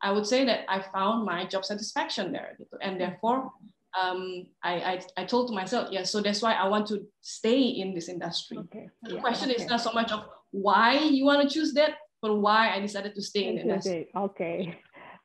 I 0.00 0.12
would 0.12 0.28
say 0.28 0.46
that 0.46 0.64
I 0.68 0.84
found 0.94 1.26
my 1.26 1.44
job 1.48 1.66
satisfaction 1.66 2.30
there 2.30 2.54
gitu. 2.60 2.78
And 2.78 3.00
therefore 3.00 3.50
um, 3.96 4.46
I, 4.62 4.94
I 4.94 4.94
I 5.18 5.22
told 5.26 5.50
to 5.50 5.54
myself 5.56 5.90
yeah 5.90 6.06
so 6.06 6.22
that's 6.22 6.44
why 6.44 6.54
I 6.54 6.70
want 6.70 6.86
to 6.94 7.02
stay 7.24 7.82
in 7.82 7.90
this 7.96 8.06
industry. 8.06 8.62
Okay. 8.70 8.86
the 9.02 9.18
yeah, 9.18 9.24
question 9.24 9.50
okay. 9.50 9.58
is 9.58 9.66
not 9.66 9.82
so 9.82 9.90
much 9.90 10.14
of 10.14 10.28
why 10.54 10.98
you 10.98 11.26
want 11.26 11.42
to 11.42 11.48
choose 11.50 11.74
that 11.74 11.98
but 12.22 12.36
why 12.36 12.70
I 12.70 12.78
decided 12.78 13.16
to 13.16 13.22
stay 13.22 13.48
in 13.48 13.56
the 13.56 13.62
industry. 13.64 14.12
okay 14.14 14.78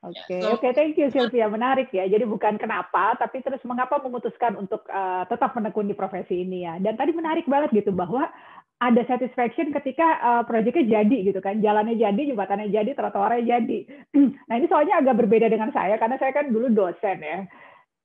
Oke, 0.06 0.22
okay. 0.22 0.42
oke, 0.46 0.62
okay, 0.62 0.72
thank 0.78 0.94
you 1.02 1.10
Sylvia. 1.10 1.50
Menarik 1.50 1.90
ya. 1.90 2.06
Jadi 2.06 2.30
bukan 2.30 2.62
kenapa, 2.62 3.18
tapi 3.18 3.42
terus 3.42 3.62
mengapa 3.66 3.98
memutuskan 3.98 4.54
untuk 4.54 4.86
uh, 4.86 5.26
tetap 5.26 5.58
menekuni 5.58 5.98
profesi 5.98 6.46
ini 6.46 6.70
ya. 6.70 6.78
Dan 6.78 6.94
tadi 6.94 7.10
menarik 7.10 7.50
banget 7.50 7.74
gitu 7.74 7.90
bahwa 7.90 8.30
ada 8.84 9.02
satisfaction 9.08 9.72
ketika 9.72 10.08
uh, 10.20 10.44
proyeknya 10.44 11.00
jadi 11.00 11.18
gitu 11.32 11.40
kan 11.40 11.64
jalannya 11.64 11.96
jadi 11.96 12.22
jembatannya 12.36 12.68
jadi 12.68 12.92
trotoarnya 12.92 13.44
jadi 13.48 13.80
nah 14.52 14.56
ini 14.60 14.68
soalnya 14.68 15.00
agak 15.00 15.16
berbeda 15.24 15.48
dengan 15.48 15.72
saya 15.72 15.96
karena 15.96 16.20
saya 16.20 16.36
kan 16.36 16.52
dulu 16.52 16.68
dosen 16.68 17.24
ya 17.24 17.48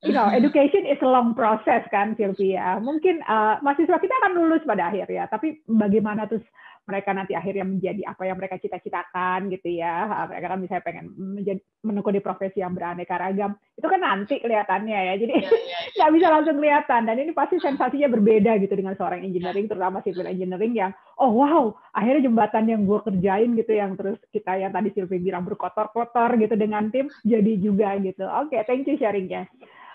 you 0.06 0.14
know 0.14 0.30
education 0.30 0.86
is 0.86 1.02
a 1.02 1.10
long 1.10 1.34
process 1.34 1.82
kan 1.90 2.14
Sylvia 2.14 2.78
mungkin 2.78 3.18
uh, 3.26 3.58
mahasiswa 3.66 3.98
kita 3.98 4.14
akan 4.22 4.32
lulus 4.38 4.62
pada 4.62 4.94
akhir 4.94 5.10
ya 5.10 5.26
tapi 5.26 5.58
bagaimana 5.66 6.30
terus 6.30 6.46
mereka 6.88 7.10
nanti 7.14 7.32
akhirnya 7.36 7.64
menjadi 7.64 8.02
apa 8.08 8.22
yang 8.26 8.36
mereka 8.40 8.56
cita-citakan 8.58 9.52
gitu 9.52 9.68
ya. 9.78 10.08
Ah, 10.10 10.26
mereka 10.26 10.46
kan 10.52 10.58
misalnya 10.60 10.84
pengen 10.84 11.06
menjadi 11.16 11.60
menekuni 11.84 12.20
profesi 12.20 12.58
yang 12.60 12.74
beraneka 12.74 13.14
ragam. 13.20 13.54
Itu 13.76 13.86
kan 13.86 14.00
nanti 14.02 14.42
kelihatannya 14.42 14.98
ya. 15.12 15.14
Jadi 15.20 15.32
iya, 15.36 15.50
iya, 15.50 15.60
iya. 15.60 15.78
nggak 15.96 16.08
ya, 16.08 16.12
ya, 16.12 16.14
bisa 16.16 16.26
langsung 16.32 16.56
kelihatan. 16.58 17.02
Dan 17.06 17.16
ini 17.20 17.32
pasti 17.36 17.56
sensasinya 17.62 18.08
berbeda 18.10 18.52
gitu 18.58 18.74
dengan 18.74 18.94
seorang 18.98 19.20
engineering, 19.22 19.66
terutama 19.70 20.02
civil 20.02 20.26
engineering 20.26 20.72
yang 20.74 20.92
oh 21.20 21.30
wow, 21.30 21.64
akhirnya 21.92 22.26
jembatan 22.26 22.64
yang 22.66 22.82
gue 22.88 23.00
kerjain 23.04 23.50
gitu 23.54 23.72
yang 23.76 23.92
terus 23.94 24.18
kita 24.32 24.56
yang 24.56 24.72
tadi 24.72 24.88
Sylvie 24.96 25.20
bilang 25.20 25.44
berkotor-kotor 25.44 26.40
gitu 26.40 26.54
dengan 26.56 26.88
tim 26.88 27.06
jadi 27.22 27.52
juga 27.60 27.94
gitu. 28.00 28.24
Oke, 28.24 28.56
okay, 28.56 28.64
thank 28.66 28.88
you 28.88 28.96
sharingnya. 28.96 29.46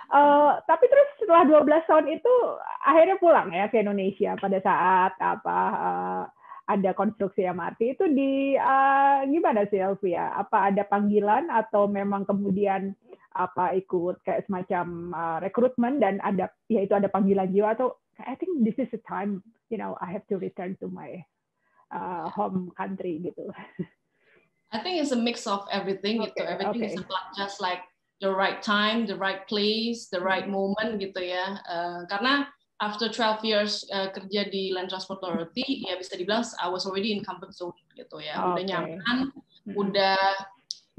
Uh, 0.06 0.62
tapi 0.70 0.86
terus 0.86 1.10
setelah 1.18 1.66
12 1.66 1.90
tahun 1.90 2.06
itu 2.14 2.34
akhirnya 2.86 3.18
pulang 3.18 3.50
ya 3.50 3.66
ke 3.74 3.82
Indonesia 3.82 4.38
pada 4.38 4.62
saat 4.62 5.18
apa 5.18 5.60
uh, 5.74 6.24
ada 6.66 6.98
konstruksi 6.98 7.46
MRT 7.46 7.98
itu 7.98 8.06
di 8.10 8.58
uh, 8.58 9.22
gimana 9.30 9.70
sih 9.70 9.78
Elvia? 9.78 10.34
Apa 10.34 10.74
ada 10.74 10.82
panggilan 10.86 11.50
atau 11.54 11.86
memang 11.86 12.26
kemudian 12.26 12.98
apa 13.36 13.76
ikut 13.76 14.24
kayak 14.24 14.48
semacam 14.48 15.12
uh, 15.12 15.38
rekrutmen 15.44 16.00
dan 16.00 16.24
ada 16.24 16.50
ya 16.72 16.88
itu 16.88 16.96
ada 16.96 17.12
panggilan 17.12 17.52
jiwa 17.52 17.76
atau 17.76 18.00
I 18.24 18.40
think 18.40 18.64
this 18.64 18.80
is 18.80 18.88
the 18.96 19.04
time 19.04 19.44
you 19.68 19.76
know 19.76 20.00
I 20.00 20.10
have 20.16 20.24
to 20.32 20.40
return 20.40 20.80
to 20.80 20.88
my 20.88 21.20
uh, 21.94 22.32
home 22.32 22.72
country 22.74 23.22
gitu. 23.22 23.52
I 24.74 24.82
think 24.82 25.00
it's 25.00 25.14
a 25.14 25.20
mix 25.20 25.46
of 25.46 25.64
everything 25.70 26.20
okay, 26.20 26.34
gitu. 26.34 26.42
Everything 26.44 26.84
okay. 26.90 26.98
is 26.98 27.04
just 27.38 27.62
like 27.62 27.86
the 28.20 28.32
right 28.32 28.60
time, 28.64 29.06
the 29.06 29.16
right 29.16 29.46
place, 29.48 30.10
the 30.10 30.20
right 30.20 30.48
hmm. 30.48 30.56
moment 30.56 30.98
gitu 30.98 31.22
ya. 31.22 31.62
Uh, 31.68 32.04
karena 32.10 32.50
after 32.84 33.08
12 33.08 33.48
years 33.48 33.88
uh, 33.96 34.12
kerja 34.12 34.52
di 34.52 34.76
Land 34.76 34.92
Transport 34.92 35.24
Authority, 35.24 35.88
ya 35.88 35.96
bisa 35.96 36.20
dibilang 36.20 36.44
I 36.60 36.68
was 36.68 36.84
already 36.84 37.16
in 37.16 37.24
comfort 37.24 37.56
zone 37.56 37.76
gitu 37.96 38.20
ya, 38.20 38.36
okay. 38.36 38.52
udah 38.52 38.64
nyaman, 38.68 39.18
mm-hmm. 39.32 39.80
udah 39.80 40.20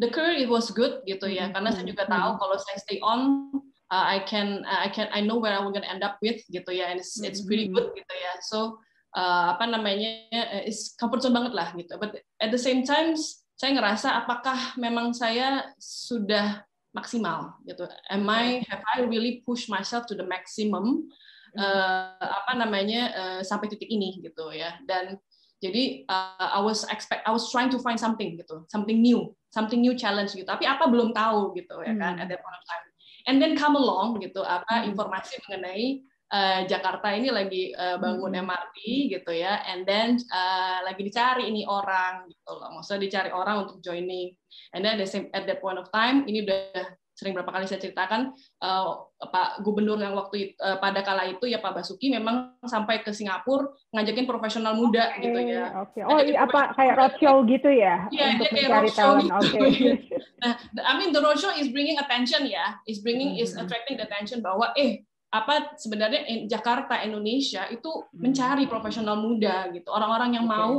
the 0.01 0.09
career 0.09 0.41
it 0.41 0.49
was 0.49 0.73
good 0.73 1.05
gitu 1.05 1.29
ya, 1.29 1.53
karena 1.53 1.73
saya 1.73 1.85
juga 1.85 2.09
tahu 2.09 2.41
kalau 2.41 2.57
saya 2.57 2.81
stay 2.81 2.97
on, 3.05 3.53
uh, 3.93 4.07
I 4.09 4.25
can 4.25 4.65
uh, 4.65 4.81
I 4.85 4.89
can 4.89 5.13
I 5.13 5.21
know 5.21 5.37
where 5.37 5.53
I'm 5.53 5.69
gonna 5.69 5.89
end 5.89 6.01
up 6.01 6.17
with 6.25 6.41
gitu 6.49 6.71
ya, 6.73 6.89
and 6.89 6.97
it's 6.97 7.21
it's 7.21 7.45
pretty 7.45 7.69
good 7.69 7.93
gitu 7.93 8.15
ya, 8.17 8.33
so 8.41 8.81
uh, 9.13 9.53
apa 9.53 9.69
namanya, 9.69 10.33
uh, 10.33 10.65
is 10.65 10.97
comfort 10.97 11.21
zone 11.21 11.37
banget 11.37 11.53
lah 11.53 11.77
gitu, 11.77 11.93
but 12.01 12.17
at 12.41 12.49
the 12.49 12.61
same 12.61 12.89
time 12.89 13.13
saya 13.57 13.73
ngerasa 13.77 14.17
apakah 14.25 14.77
memang 14.81 15.13
saya 15.13 15.69
sudah 15.77 16.65
maksimal 16.97 17.53
gitu, 17.69 17.85
am 18.09 18.25
I 18.33 18.65
have 18.65 18.81
I 18.97 19.05
really 19.05 19.45
pushed 19.45 19.69
myself 19.69 20.09
to 20.09 20.17
the 20.17 20.25
maximum 20.25 21.13
uh, 21.57 22.17
apa 22.21 22.53
namanya 22.57 23.03
uh, 23.13 23.41
sampai 23.43 23.73
titik 23.73 23.89
ini 23.89 24.21
gitu 24.21 24.53
ya 24.53 24.77
dan 24.85 25.17
jadi 25.61 26.05
uh, 26.07 26.49
I 26.57 26.61
was 26.61 26.85
expect 26.93 27.25
I 27.25 27.33
was 27.33 27.49
trying 27.49 27.73
to 27.73 27.81
find 27.81 27.97
something 27.97 28.37
gitu 28.37 28.69
something 28.69 29.01
new 29.01 29.33
something 29.51 29.81
new 29.81 29.97
challenge 29.97 30.37
gitu 30.37 30.45
tapi 30.45 30.69
apa 30.69 30.85
belum 30.87 31.17
tahu 31.17 31.57
gitu 31.57 31.81
ya 31.81 31.97
kan 31.97 32.21
hmm. 32.21 32.23
at 32.23 32.29
that 32.29 32.41
point 32.45 32.57
of 32.57 32.65
time 32.69 32.85
and 33.27 33.37
then 33.41 33.57
come 33.57 33.75
along 33.75 34.21
gitu 34.21 34.45
apa 34.45 34.85
hmm. 34.85 34.93
informasi 34.93 35.41
mengenai 35.49 36.05
uh, 36.31 36.61
Jakarta 36.69 37.09
ini 37.17 37.33
lagi 37.33 37.73
uh, 37.73 37.97
bangun 37.97 38.37
hmm. 38.37 38.43
MRT 38.47 38.79
gitu 39.17 39.33
ya 39.33 39.65
and 39.65 39.89
then 39.89 40.21
uh, 40.29 40.85
lagi 40.85 41.03
dicari 41.03 41.49
ini 41.49 41.65
orang 41.65 42.29
gitu 42.29 42.53
loh 42.53 42.71
maksudnya 42.77 43.09
dicari 43.09 43.31
orang 43.33 43.65
untuk 43.65 43.81
joining 43.81 44.37
and 44.77 44.85
then 44.85 44.97
at 44.97 45.01
the 45.01 45.09
same 45.09 45.33
at 45.33 45.49
that 45.49 45.65
point 45.65 45.81
of 45.81 45.89
time 45.89 46.29
ini 46.29 46.45
udah 46.45 46.85
sering 47.17 47.33
berapa 47.33 47.49
kali 47.49 47.65
saya 47.65 47.81
ceritakan 47.81 48.37
uh, 48.61 49.09
Pak 49.17 49.65
Gubernur 49.65 49.97
yang 49.97 50.13
waktu 50.13 50.53
uh, 50.61 50.77
pada 50.77 51.01
kala 51.01 51.25
itu 51.33 51.49
ya 51.49 51.65
Pak 51.65 51.81
Basuki 51.81 52.13
memang 52.13 52.53
sampai 52.61 53.01
ke 53.01 53.09
Singapura 53.09 53.73
ngajakin 53.97 54.29
profesional 54.29 54.77
muda 54.77 55.17
okay, 55.17 55.25
gitu 55.25 55.39
ya. 55.49 55.65
Okay. 55.89 56.03
Oh 56.05 56.21
iya 56.21 56.45
apa 56.45 56.77
kayak 56.77 56.95
roadshow 57.01 57.41
gitu 57.49 57.73
ya 57.73 58.05
yeah, 58.13 58.37
untuk 58.37 58.53
kayak 58.53 58.69
mencari 58.69 58.91
talent. 58.93 59.29
Gitu. 59.33 59.57
Okay. 59.57 59.71
nah, 60.45 60.53
I 60.85 60.93
mean 61.01 61.17
the 61.17 61.25
roadshow 61.25 61.57
is 61.57 61.73
bringing 61.73 61.97
attention 61.97 62.45
ya, 62.45 62.77
is 62.85 63.01
bringing 63.01 63.33
mm 63.33 63.41
-hmm. 63.41 63.49
is 63.49 63.57
attracting 63.57 63.97
the 63.97 64.05
attention 64.05 64.45
bahwa 64.45 64.77
eh 64.77 65.09
apa 65.33 65.75
sebenarnya 65.75 66.23
Jakarta 66.47 67.03
Indonesia 67.03 67.67
itu 67.73 67.91
mencari 68.15 68.71
profesional 68.71 69.19
muda 69.19 69.69
gitu 69.75 69.91
orang-orang 69.91 70.39
yang 70.39 70.47
okay. 70.47 70.55
mau 70.55 70.73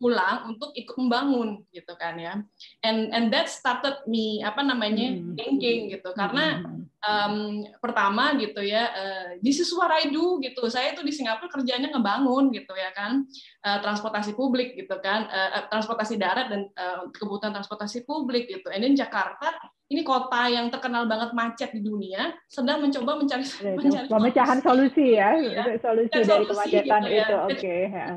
pulang 0.00 0.48
untuk 0.48 0.72
ikut 0.72 0.96
membangun 0.96 1.60
gitu 1.76 1.92
kan 2.00 2.16
ya. 2.16 2.40
And 2.80 3.12
and 3.12 3.28
that 3.36 3.52
started 3.52 4.00
me 4.08 4.40
apa 4.40 4.64
namanya 4.64 5.12
hmm. 5.12 5.36
thinking 5.36 5.92
gitu. 5.92 6.16
Karena 6.16 6.64
um, 7.04 7.62
pertama 7.84 8.32
gitu 8.40 8.64
ya 8.64 8.88
uh, 8.88 9.28
this 9.44 9.60
is 9.60 9.68
what 9.76 9.92
I 9.92 10.08
do 10.08 10.40
gitu. 10.40 10.64
Saya 10.72 10.96
itu 10.96 11.04
di 11.04 11.12
Singapura 11.12 11.52
kerjanya 11.52 11.92
ngebangun 11.92 12.48
gitu 12.56 12.72
ya 12.72 12.90
kan. 12.96 13.28
Uh, 13.60 13.78
transportasi 13.84 14.32
publik 14.32 14.72
gitu 14.72 14.96
kan. 15.04 15.28
Uh, 15.28 15.68
transportasi 15.68 16.16
darat 16.16 16.48
dan 16.48 16.72
uh, 16.80 17.04
kebutuhan 17.12 17.52
transportasi 17.52 18.08
publik 18.08 18.48
gitu. 18.48 18.72
And 18.72 18.80
then 18.80 18.96
Jakarta 18.96 19.52
ini 19.92 20.00
kota 20.00 20.48
yang 20.48 20.72
terkenal 20.72 21.04
banget 21.04 21.36
macet 21.36 21.76
di 21.76 21.84
dunia 21.84 22.32
sedang 22.48 22.80
mencoba 22.80 23.20
mencari, 23.20 23.44
mencari 23.84 24.06
pemecahan 24.08 24.58
solusi. 24.64 25.18
ya, 25.18 25.36
ya 25.36 25.76
solusi 25.76 26.14
dari 26.14 26.24
solusi, 26.24 26.48
kemacetan 26.56 27.02
gitu, 27.04 27.12
ya. 27.12 27.20
itu 27.20 27.36
oke 27.36 27.58
okay, 27.58 27.80
ya 27.90 28.08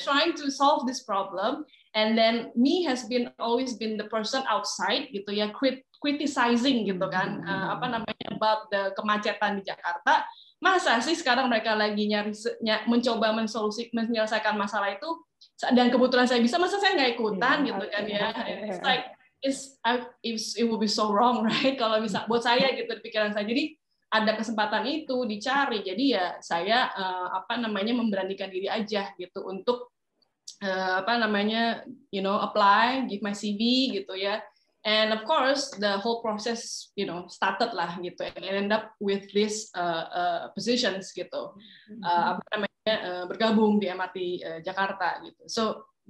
trying 0.00 0.34
to 0.38 0.50
solve 0.50 0.86
this 0.86 1.02
problem. 1.02 1.66
And 1.96 2.14
then 2.14 2.52
me 2.54 2.84
has 2.84 3.08
been 3.08 3.32
always 3.40 3.74
been 3.74 3.96
the 3.96 4.06
person 4.06 4.44
outside 4.46 5.10
gitu 5.10 5.34
ya 5.34 5.50
crit 5.50 5.82
criticizing 5.98 6.86
gitu 6.86 7.06
kan. 7.10 7.42
Uh, 7.42 7.74
apa 7.74 7.86
namanya 7.90 8.26
about 8.30 8.70
the 8.70 8.94
kemacetan 8.94 9.58
di 9.58 9.66
Jakarta. 9.66 10.22
Masa 10.58 10.98
sih 10.98 11.14
sekarang 11.14 11.46
mereka 11.46 11.74
lagi 11.74 12.06
nyari 12.10 12.34
ny 12.62 12.74
mencoba 12.90 13.30
mensolusi 13.30 13.90
menyelesaikan 13.94 14.58
masalah 14.58 14.94
itu? 14.94 15.10
Dan 15.70 15.90
kebetulan 15.90 16.26
saya 16.26 16.42
bisa 16.42 16.58
masa 16.58 16.82
saya 16.82 16.98
nggak 16.98 17.18
ikutan 17.18 17.62
yeah, 17.62 17.68
gitu 17.70 17.84
kan 17.90 18.02
ya? 18.06 18.28
it's 18.66 18.82
like 18.82 19.04
it's, 19.42 19.78
it's 20.22 20.58
it 20.58 20.66
will 20.66 20.82
be 20.82 20.90
so 20.90 21.14
wrong 21.14 21.42
right? 21.48 21.78
Kalau 21.78 22.02
bisa 22.02 22.26
buat 22.26 22.42
saya 22.42 22.74
gitu 22.74 22.90
di 22.90 23.02
pikiran 23.02 23.30
saya. 23.30 23.46
Jadi 23.46 23.77
ada 24.08 24.32
kesempatan 24.36 24.88
itu 24.88 25.28
dicari. 25.28 25.84
Jadi 25.84 26.04
ya 26.16 26.40
saya 26.40 26.88
uh, 26.92 27.28
apa 27.44 27.60
namanya 27.60 27.92
memberanikan 27.92 28.48
diri 28.48 28.68
aja 28.68 29.12
gitu 29.20 29.44
untuk 29.44 29.92
uh, 30.64 31.04
apa 31.04 31.20
namanya 31.20 31.84
you 32.08 32.24
know 32.24 32.40
apply 32.40 33.04
give 33.04 33.20
my 33.20 33.36
CV 33.36 33.92
gitu 34.00 34.16
ya. 34.16 34.40
And 34.86 35.12
of 35.12 35.28
course 35.28 35.74
the 35.76 36.00
whole 36.00 36.24
process 36.24 36.88
you 36.96 37.04
know 37.04 37.28
started 37.28 37.76
lah 37.76 38.00
gitu. 38.00 38.24
And 38.24 38.44
end 38.44 38.72
up 38.72 38.96
with 38.96 39.28
this 39.36 39.68
uh, 39.76 40.04
uh, 40.08 40.42
positions 40.56 41.12
gitu. 41.12 41.52
Uh, 42.00 42.24
apa 42.32 42.42
namanya 42.56 42.94
uh, 43.04 43.24
bergabung 43.28 43.76
di 43.76 43.92
MRT 43.92 44.18
uh, 44.40 44.60
Jakarta 44.64 45.20
gitu. 45.20 45.44
So 45.52 45.62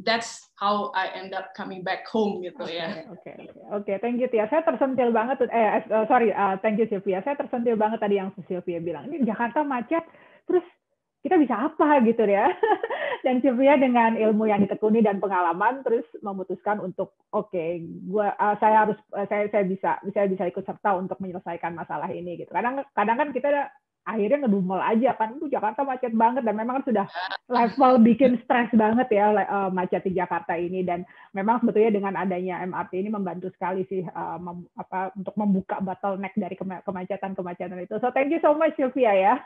that's 0.03 0.51
how 0.55 0.95
I 0.95 1.11
end 1.15 1.35
up 1.35 1.55
coming 1.59 1.83
back 1.83 2.07
home 2.07 2.39
gitu 2.43 2.63
okay, 2.63 2.79
ya. 2.79 2.89
Oke, 3.11 3.19
okay, 3.19 3.35
oke, 3.35 3.51
okay. 3.51 3.65
okay, 3.83 3.97
thank 3.99 4.23
you 4.23 4.31
Tia. 4.31 4.47
Saya 4.47 4.63
tersentil 4.63 5.11
banget, 5.11 5.43
eh 5.51 5.83
uh, 5.91 6.07
sorry, 6.07 6.31
uh, 6.31 6.55
thank 6.63 6.79
you 6.79 6.87
Sylvia. 6.87 7.23
Saya 7.27 7.35
tersentil 7.35 7.75
banget 7.75 7.99
tadi 7.99 8.19
yang 8.23 8.31
Sylvia 8.47 8.79
bilang. 8.79 9.11
Ini 9.11 9.27
Jakarta 9.27 9.67
macet, 9.67 10.07
terus 10.47 10.63
kita 11.27 11.35
bisa 11.35 11.59
apa 11.59 11.99
gitu 12.07 12.23
ya. 12.31 12.47
dan 13.27 13.43
Sylvia 13.43 13.75
dengan 13.75 14.15
ilmu 14.15 14.47
yang 14.47 14.63
ditekuni 14.63 15.03
dan 15.03 15.19
pengalaman, 15.19 15.83
terus 15.83 16.07
memutuskan 16.23 16.79
untuk 16.79 17.19
oke, 17.35 17.51
okay, 17.51 17.83
gua 18.07 18.39
uh, 18.39 18.55
saya 18.63 18.87
harus 18.87 18.99
uh, 19.19 19.27
saya 19.27 19.51
saya 19.51 19.67
bisa 19.67 19.99
saya 20.15 20.27
bisa 20.31 20.47
ikut 20.47 20.63
serta 20.63 20.95
untuk 20.95 21.19
menyelesaikan 21.19 21.75
masalah 21.75 22.07
ini 22.15 22.39
gitu. 22.39 22.55
Kadang 22.55 22.87
kadang 22.95 23.19
kan 23.19 23.29
kita 23.35 23.75
akhirnya 24.09 24.49
ngedumel 24.49 24.81
aja 24.81 25.13
kan 25.21 25.37
itu 25.37 25.53
Jakarta 25.53 25.85
macet 25.85 26.17
banget 26.17 26.41
dan 26.49 26.57
memang 26.57 26.81
sudah 26.89 27.05
level 27.53 28.01
bikin 28.01 28.41
stres 28.43 28.73
banget 28.73 29.13
ya 29.13 29.37
uh, 29.37 29.69
macet 29.69 30.01
di 30.09 30.17
Jakarta 30.17 30.57
ini 30.57 30.81
dan 30.81 31.05
memang 31.37 31.61
sebetulnya 31.61 31.93
dengan 31.93 32.15
adanya 32.17 32.65
MRT 32.65 33.05
ini 33.05 33.11
membantu 33.13 33.53
sekali 33.53 33.85
sih 33.93 34.01
uh, 34.09 34.41
mem, 34.41 34.65
apa 34.81 35.13
untuk 35.13 35.37
membuka 35.37 35.77
bottleneck 35.85 36.33
dari 36.41 36.57
kemacetan-kemacetan 36.59 37.85
itu. 37.85 38.01
So 38.01 38.09
thank 38.17 38.33
you 38.33 38.41
so 38.41 38.57
much 38.57 38.73
Sylvia 38.81 39.13
ya. 39.13 39.35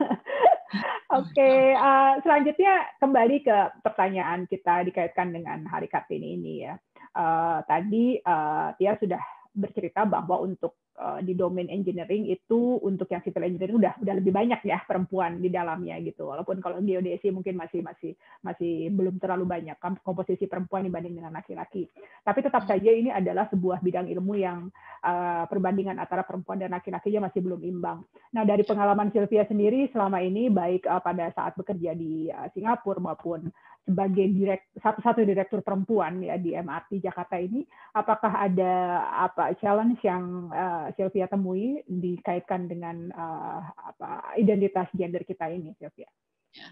Oke, 1.12 1.36
okay, 1.36 1.76
uh, 1.76 2.16
selanjutnya 2.24 2.97
kembali 2.97 3.44
ke 3.44 3.56
pertanyaan 3.84 4.48
kita 4.48 4.86
dikaitkan 4.89 5.34
dengan 5.34 5.68
Hari 5.68 5.90
Kartini 5.90 6.40
ini 6.40 6.64
ya. 6.64 6.78
Uh, 7.12 7.60
tadi 7.68 8.16
uh, 8.24 8.72
Tia 8.80 8.97
sudah 8.97 9.20
bercerita 9.52 10.08
bahwa 10.08 10.40
untuk 10.40 10.80
uh, 10.96 11.20
di 11.20 11.36
domain 11.36 11.68
engineering 11.68 12.28
itu 12.32 12.80
untuk 12.80 13.08
yang 13.12 13.20
civil 13.20 13.44
engineering 13.44 13.76
udah 13.76 13.92
udah 14.00 14.14
lebih 14.16 14.32
banyak 14.32 14.60
ya 14.64 14.80
perempuan 14.84 15.40
di 15.40 15.52
dalamnya 15.52 16.00
gitu. 16.00 16.32
Walaupun 16.32 16.58
kalau 16.64 16.80
geodesi 16.80 17.28
mungkin 17.28 17.60
masih 17.60 17.84
masih 17.84 18.16
masih 18.40 18.88
belum 18.92 19.20
terlalu 19.20 19.44
banyak 19.44 19.76
komposisi 20.00 20.48
perempuan 20.48 20.88
dibanding 20.88 21.20
dengan 21.20 21.36
laki-laki. 21.36 21.84
Tapi 22.24 22.38
tetap 22.40 22.64
saja 22.64 22.90
ini 22.90 23.12
adalah 23.12 23.48
sebuah 23.52 23.84
bidang 23.84 24.08
ilmu 24.08 24.34
yang 24.40 24.72
uh, 25.04 25.44
perbandingan 25.48 26.00
antara 26.00 26.24
perempuan 26.24 26.56
dan 26.56 26.72
laki-lakinya 26.72 27.28
masih 27.28 27.40
belum 27.44 27.60
imbang. 27.60 28.00
Nah, 28.32 28.48
dari 28.48 28.64
pengalaman 28.64 29.12
Sylvia 29.12 29.44
sendiri 29.44 29.92
selama 29.92 30.24
ini 30.24 30.48
baik 30.48 30.88
uh, 30.88 31.04
pada 31.04 31.28
saat 31.36 31.52
bekerja 31.60 31.92
di 31.92 32.32
uh, 32.32 32.48
Singapura 32.56 33.02
maupun 33.02 33.52
sebagai 33.82 34.30
direkt 34.30 34.70
satu-satu 34.78 35.26
direktur 35.26 35.60
perempuan 35.60 36.22
ya 36.22 36.38
di 36.38 36.54
MRT 36.54 37.02
Jakarta 37.02 37.34
ini, 37.38 37.66
apakah 37.92 38.30
ada 38.46 39.02
apa 39.26 39.59
challenge 39.59 39.98
yang 40.06 40.48
uh, 40.54 40.86
Sylvia 40.94 41.26
temui 41.26 41.82
dikaitkan 41.90 42.70
dengan 42.70 43.10
uh, 43.10 43.60
apa 43.62 44.38
identitas 44.38 44.86
gender 44.94 45.26
kita 45.26 45.50
ini, 45.50 45.74
Sylvia? 45.76 46.06
Ya. 46.54 46.68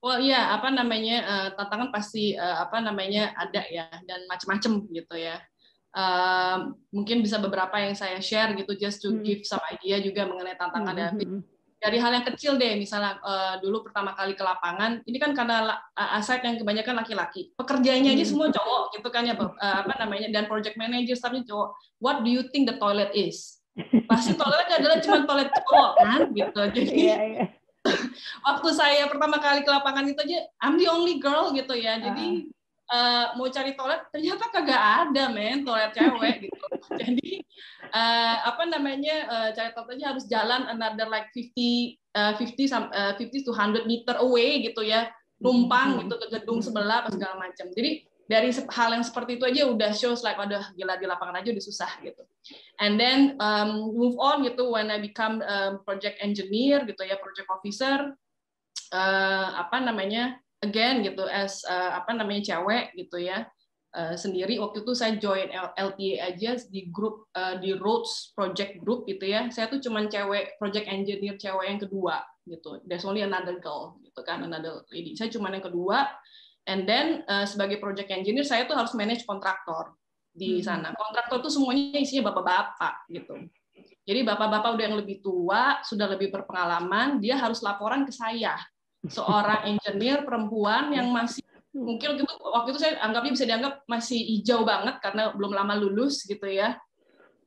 Well 0.00 0.24
ya 0.24 0.56
apa 0.56 0.72
namanya 0.72 1.16
uh, 1.28 1.48
tantangan 1.60 1.92
pasti 1.92 2.32
uh, 2.32 2.64
apa 2.64 2.80
namanya 2.80 3.36
ada 3.36 3.68
ya 3.68 3.86
dan 4.08 4.26
macam-macam 4.26 4.90
gitu 4.90 5.16
ya. 5.16 5.38
Uh, 5.90 6.70
mungkin 6.94 7.18
bisa 7.18 7.42
beberapa 7.42 7.74
yang 7.82 7.98
saya 7.98 8.22
share 8.22 8.54
gitu 8.54 8.78
just 8.78 9.02
to 9.02 9.10
hmm. 9.10 9.26
give 9.26 9.42
some 9.42 9.62
idea 9.74 9.98
juga 9.98 10.22
mengenai 10.22 10.54
tantangan 10.54 11.18
mm 11.18 11.18
-hmm 11.18 11.59
dari 11.80 11.96
hal 11.96 12.12
yang 12.12 12.26
kecil 12.28 12.60
deh 12.60 12.76
misalnya 12.76 13.16
uh, 13.24 13.56
dulu 13.64 13.88
pertama 13.88 14.12
kali 14.12 14.36
ke 14.36 14.44
lapangan 14.44 15.00
ini 15.08 15.16
kan 15.16 15.32
karena 15.32 15.80
uh, 15.96 16.18
aset 16.20 16.44
yang 16.44 16.60
kebanyakan 16.60 17.00
laki-laki. 17.00 17.56
Pekerjaannya 17.56 18.12
aja 18.12 18.24
hmm. 18.28 18.30
semua 18.30 18.48
cowok 18.52 18.82
gitu 19.00 19.08
kan 19.08 19.24
ya 19.24 19.34
uh, 19.40 19.48
apa 19.56 19.96
namanya 19.96 20.28
dan 20.28 20.44
project 20.44 20.76
manager 20.76 21.16
staffnya 21.16 21.40
cowok. 21.48 21.72
What 21.96 22.20
do 22.20 22.28
you 22.28 22.44
think 22.52 22.68
the 22.68 22.76
toilet 22.76 23.16
is? 23.16 23.64
Pasti 24.12 24.36
toiletnya 24.36 24.76
adalah 24.76 24.98
cuma 25.00 25.18
toilet 25.24 25.50
cowok 25.56 25.90
kan? 26.04 26.20
Gitu. 26.36 26.60
Jadi 26.76 26.92
yeah, 27.00 27.20
yeah. 27.40 27.48
waktu 28.44 28.68
saya 28.76 29.08
pertama 29.08 29.40
kali 29.40 29.64
ke 29.64 29.70
lapangan 29.72 30.04
itu 30.04 30.20
aja 30.20 30.38
I'm 30.60 30.76
the 30.76 30.86
only 30.92 31.16
girl 31.16 31.48
gitu 31.56 31.72
ya. 31.72 31.96
Jadi 31.96 32.44
uh 32.44 32.59
uh, 32.90 33.24
mau 33.38 33.46
cari 33.48 33.72
toilet 33.78 34.02
ternyata 34.10 34.44
kagak 34.50 34.82
ada 35.06 35.30
men 35.30 35.62
toilet 35.62 35.94
cewek 35.94 36.36
gitu. 36.50 36.66
Jadi 37.00 37.30
uh, 37.94 38.36
apa 38.50 38.62
namanya 38.66 39.16
uh, 39.30 39.48
cari 39.54 39.70
toiletnya 39.72 40.06
harus 40.12 40.26
jalan 40.26 40.66
another 40.68 41.06
like 41.06 41.30
50 41.32 41.96
uh, 42.18 42.32
50 42.36 42.74
uh, 42.90 43.12
50 43.16 43.46
to 43.46 43.52
100 43.54 43.86
meter 43.86 44.14
away 44.20 44.66
gitu 44.66 44.82
ya. 44.82 45.08
Numpang 45.40 45.96
hmm. 45.96 46.00
gitu 46.04 46.14
ke 46.20 46.26
gedung 46.36 46.60
sebelah 46.60 47.06
apa 47.06 47.10
segala 47.16 47.40
macam. 47.40 47.72
Jadi 47.72 48.04
dari 48.30 48.54
hal 48.54 48.94
yang 48.94 49.02
seperti 49.02 49.42
itu 49.42 49.44
aja 49.48 49.66
udah 49.66 49.90
shows 49.90 50.22
like 50.22 50.38
udah 50.38 50.70
gila 50.78 50.94
di 50.94 51.06
lapangan 51.08 51.42
aja 51.42 51.50
udah 51.50 51.64
susah 51.64 51.90
gitu. 52.04 52.22
And 52.78 52.94
then 52.94 53.34
um, 53.42 53.90
move 53.90 54.14
on 54.22 54.46
gitu 54.46 54.70
when 54.70 54.86
I 54.86 55.02
become 55.02 55.42
um, 55.42 55.82
project 55.82 56.22
engineer 56.22 56.86
gitu 56.86 57.02
ya 57.02 57.18
project 57.18 57.50
officer 57.50 58.14
uh, 58.94 59.48
apa 59.58 59.82
namanya 59.82 60.38
again 60.60 61.00
gitu 61.00 61.24
as 61.24 61.64
uh, 61.64 62.00
apa 62.00 62.12
namanya 62.12 62.54
cewek 62.56 62.92
gitu 62.96 63.20
ya 63.20 63.48
uh, 63.96 64.14
sendiri. 64.14 64.60
Waktu 64.60 64.84
itu 64.84 64.92
saya 64.92 65.16
join 65.16 65.48
LTA 65.76 66.34
aja 66.34 66.60
di 66.68 66.90
grup 66.92 67.28
uh, 67.34 67.58
di 67.58 67.74
Roads 67.74 68.32
Project 68.36 68.78
Group 68.84 69.08
gitu 69.08 69.24
ya. 69.24 69.48
Saya 69.50 69.72
tuh 69.72 69.80
cuman 69.80 70.06
cewek 70.06 70.60
project 70.60 70.86
engineer 70.86 71.36
cewek 71.40 71.66
yang 71.66 71.80
kedua 71.80 72.22
gitu. 72.46 72.80
There's 72.86 73.06
only 73.08 73.24
another 73.24 73.58
girl 73.58 73.98
gitu 74.04 74.20
kan 74.22 74.44
another 74.44 74.84
lady. 74.92 75.16
Saya 75.16 75.32
cuman 75.32 75.58
yang 75.58 75.66
kedua. 75.66 76.06
And 76.68 76.84
then 76.84 77.24
uh, 77.26 77.48
sebagai 77.48 77.80
project 77.80 78.12
engineer 78.12 78.44
saya 78.44 78.68
tuh 78.68 78.76
harus 78.76 78.92
manage 78.92 79.24
kontraktor 79.24 79.96
di 80.30 80.60
hmm. 80.60 80.64
sana. 80.64 80.88
Kontraktor 80.92 81.40
tuh 81.42 81.52
semuanya 81.52 81.98
isinya 81.98 82.30
bapak-bapak 82.30 83.10
gitu. 83.10 83.48
Jadi 84.04 84.20
bapak-bapak 84.26 84.76
udah 84.76 84.84
yang 84.84 84.98
lebih 84.98 85.24
tua 85.24 85.80
sudah 85.86 86.10
lebih 86.10 86.34
berpengalaman 86.34 87.22
dia 87.22 87.38
harus 87.38 87.64
laporan 87.64 88.04
ke 88.04 88.12
saya 88.12 88.58
seorang 89.08 89.76
engineer 89.76 90.26
perempuan 90.28 90.92
yang 90.92 91.08
masih 91.08 91.40
mungkin 91.70 92.18
waktu 92.18 92.22
itu, 92.26 92.34
waktu 92.42 92.68
itu 92.74 92.80
saya 92.82 92.92
anggapnya 93.00 93.32
bisa 93.32 93.46
dianggap 93.46 93.74
masih 93.86 94.18
hijau 94.18 94.66
banget 94.66 94.98
karena 95.00 95.30
belum 95.32 95.52
lama 95.54 95.74
lulus 95.78 96.26
gitu 96.26 96.44
ya. 96.50 96.76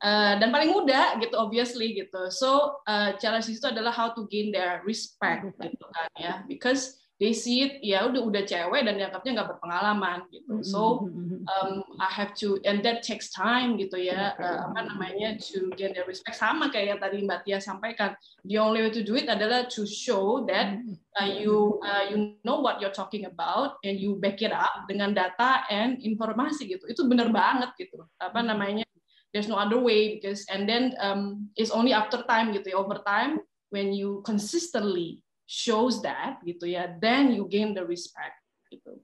Uh, 0.04 0.36
dan 0.36 0.52
paling 0.52 0.74
muda 0.74 1.16
gitu 1.22 1.36
obviously 1.38 1.94
gitu. 1.96 2.28
So 2.28 2.80
uh, 2.84 3.16
challenge 3.20 3.48
itu 3.48 3.64
adalah 3.64 3.94
how 3.94 4.12
to 4.12 4.26
gain 4.28 4.50
their 4.50 4.82
respect. 4.84 5.46
gitu 5.60 5.86
kan 5.92 6.08
ya. 6.18 6.34
Because 6.44 7.03
they 7.22 7.30
see 7.30 7.62
it 7.62 7.78
ya 7.78 8.10
udah 8.10 8.26
udah 8.26 8.42
cewek 8.42 8.82
dan 8.82 8.98
dianggapnya 8.98 9.30
nggak 9.38 9.50
berpengalaman 9.54 10.26
gitu. 10.34 10.66
So 10.66 11.06
um, 11.46 11.86
I 12.02 12.10
have 12.10 12.34
to 12.42 12.58
and 12.66 12.82
that 12.82 13.06
takes 13.06 13.30
time 13.30 13.78
gitu 13.78 13.94
ya 14.02 14.34
uh, 14.34 14.70
apa 14.70 14.90
namanya 14.90 15.38
to 15.54 15.70
gain 15.78 15.94
their 15.94 16.06
respect. 16.10 16.34
Sama 16.34 16.74
kayak 16.74 16.98
yang 16.98 17.00
tadi 17.00 17.22
Mbak 17.22 17.40
Tia 17.46 17.58
sampaikan 17.62 18.18
the 18.42 18.58
only 18.58 18.82
way 18.82 18.90
to 18.90 19.06
do 19.06 19.14
it 19.14 19.30
adalah 19.30 19.70
to 19.70 19.86
show 19.86 20.42
that 20.50 20.74
uh, 21.22 21.30
you 21.30 21.78
uh, 21.86 22.10
you 22.10 22.34
know 22.42 22.58
what 22.58 22.82
you're 22.82 22.94
talking 22.94 23.30
about 23.30 23.78
and 23.86 24.02
you 24.02 24.18
back 24.18 24.42
it 24.42 24.50
up 24.50 24.90
dengan 24.90 25.14
data 25.14 25.62
and 25.70 26.02
informasi 26.02 26.66
gitu. 26.66 26.90
Itu 26.90 27.06
benar 27.06 27.30
banget 27.30 27.78
gitu 27.78 28.02
apa 28.18 28.42
namanya 28.42 28.82
there's 29.30 29.50
no 29.50 29.58
other 29.58 29.78
way 29.78 30.18
because 30.18 30.42
and 30.50 30.66
then 30.66 30.98
um, 30.98 31.46
it's 31.54 31.70
only 31.70 31.94
after 31.94 32.26
time 32.26 32.50
gitu 32.50 32.74
ya. 32.74 32.76
Over 32.82 33.02
time 33.06 33.38
when 33.70 33.94
you 33.94 34.22
consistently 34.22 35.23
shows 35.44 36.00
that 36.00 36.40
gitu 36.42 36.64
ya, 36.68 36.88
then 37.00 37.32
you 37.32 37.44
gain 37.48 37.76
the 37.76 37.84
respect 37.84 38.36
gitu. 38.72 39.00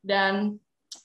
Dan 0.00 0.60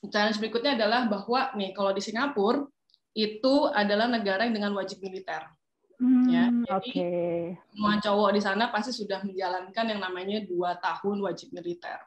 challenge 0.08 0.40
berikutnya 0.40 0.76
adalah 0.76 1.08
bahwa 1.08 1.52
nih 1.56 1.72
kalau 1.72 1.92
di 1.92 2.02
Singapura 2.04 2.68
itu 3.14 3.54
adalah 3.70 4.10
negara 4.10 4.44
yang 4.44 4.54
dengan 4.56 4.72
wajib 4.74 5.00
militer. 5.00 5.46
Hmm, 5.94 6.26
ya, 6.26 6.50
jadi 6.50 6.90
okay. 6.90 7.54
semua 7.70 8.02
cowok 8.02 8.30
di 8.34 8.40
sana 8.42 8.66
pasti 8.74 8.90
sudah 8.90 9.22
menjalankan 9.22 9.94
yang 9.94 10.00
namanya 10.02 10.42
dua 10.42 10.74
tahun 10.82 11.22
wajib 11.22 11.54
militer. 11.54 12.02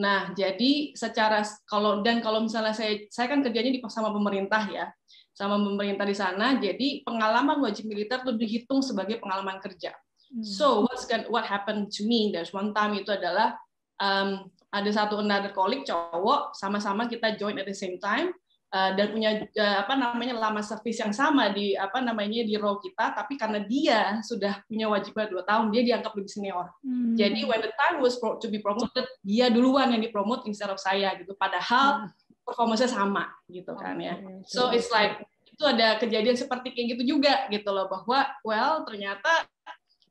Nah, 0.00 0.32
jadi 0.32 0.96
secara 0.96 1.44
kalau 1.68 2.00
dan 2.00 2.24
kalau 2.24 2.40
misalnya 2.40 2.72
saya 2.72 3.04
saya 3.12 3.28
kan 3.28 3.44
kerjanya 3.44 3.68
di 3.68 3.80
sama 3.92 4.08
pemerintah 4.08 4.64
ya, 4.72 4.88
sama 5.36 5.60
pemerintah 5.60 6.08
di 6.08 6.16
sana, 6.16 6.56
jadi 6.56 7.04
pengalaman 7.04 7.60
wajib 7.60 7.84
militer 7.84 8.24
itu 8.24 8.32
dihitung 8.32 8.80
sebagai 8.80 9.20
pengalaman 9.20 9.60
kerja. 9.60 9.92
Hmm. 10.28 10.44
So 10.44 10.84
what's 10.84 11.08
what 11.32 11.44
happened 11.48 11.92
to 11.98 12.02
me? 12.04 12.30
There's 12.32 12.52
one 12.52 12.76
time 12.76 12.94
itu 12.94 13.12
adalah 13.12 13.56
um, 14.00 14.52
ada 14.68 14.90
satu 14.92 15.24
another 15.24 15.52
colleague 15.56 15.88
cowok 15.88 16.52
sama-sama 16.52 17.08
kita 17.08 17.36
join 17.40 17.56
at 17.56 17.64
the 17.64 17.76
same 17.76 17.96
time 17.96 18.36
uh, 18.72 18.92
dan 18.94 19.12
punya 19.16 19.48
uh, 19.48 19.76
apa 19.84 19.96
namanya 19.96 20.36
lama 20.36 20.60
service 20.60 21.00
yang 21.00 21.12
sama 21.12 21.48
di 21.52 21.72
apa 21.72 22.04
namanya 22.04 22.44
di 22.44 22.54
role 22.60 22.80
kita 22.80 23.16
tapi 23.16 23.40
karena 23.40 23.64
dia 23.64 24.20
sudah 24.20 24.60
punya 24.68 24.86
wajibnya 24.92 25.26
dua 25.32 25.42
tahun 25.48 25.72
dia 25.72 25.82
dianggap 25.84 26.12
lebih 26.12 26.28
senior 26.28 26.68
hmm. 26.84 27.16
jadi 27.16 27.40
when 27.48 27.60
the 27.64 27.72
time 27.80 28.00
was 28.04 28.20
to 28.20 28.46
be 28.52 28.60
promoted 28.60 29.08
dia 29.24 29.48
duluan 29.48 29.92
yang 29.92 30.02
dipromot 30.04 30.44
instead 30.44 30.68
of 30.68 30.80
saya 30.80 31.16
gitu 31.16 31.32
padahal 31.36 32.04
hmm. 32.04 32.08
performanya 32.44 32.88
sama 32.88 33.32
gitu 33.48 33.72
kan 33.72 33.96
ya 34.00 34.20
so 34.44 34.68
it's 34.72 34.92
like 34.92 35.24
itu 35.48 35.64
ada 35.64 35.98
kejadian 35.98 36.38
seperti 36.38 36.70
kayak 36.70 36.86
gitu 36.94 37.18
juga 37.18 37.48
gitu 37.50 37.66
loh 37.72 37.90
bahwa 37.90 38.30
well 38.46 38.84
ternyata 38.86 39.48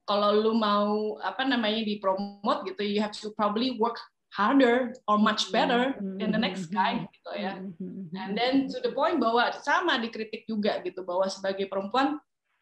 kalau 0.07 0.31
lu 0.31 0.55
mau 0.55 1.19
apa 1.19 1.43
namanya 1.43 1.83
dipromot 1.83 2.63
gitu 2.63 2.81
you 2.81 3.03
have 3.03 3.11
to 3.11 3.29
probably 3.35 3.75
work 3.75 3.99
harder 4.31 4.95
or 5.07 5.19
much 5.19 5.51
better 5.51 5.95
than 6.19 6.29
the 6.31 6.39
next 6.39 6.69
guy 6.69 7.03
gitu 7.09 7.31
ya. 7.35 7.57
And 8.15 8.33
then 8.37 8.69
to 8.69 8.77
the 8.83 8.93
point 8.93 9.19
bahwa 9.19 9.49
sama 9.63 9.97
dikritik 9.97 10.47
juga 10.47 10.79
gitu 10.81 11.03
bahwa 11.03 11.27
sebagai 11.27 11.67
perempuan 11.67 12.17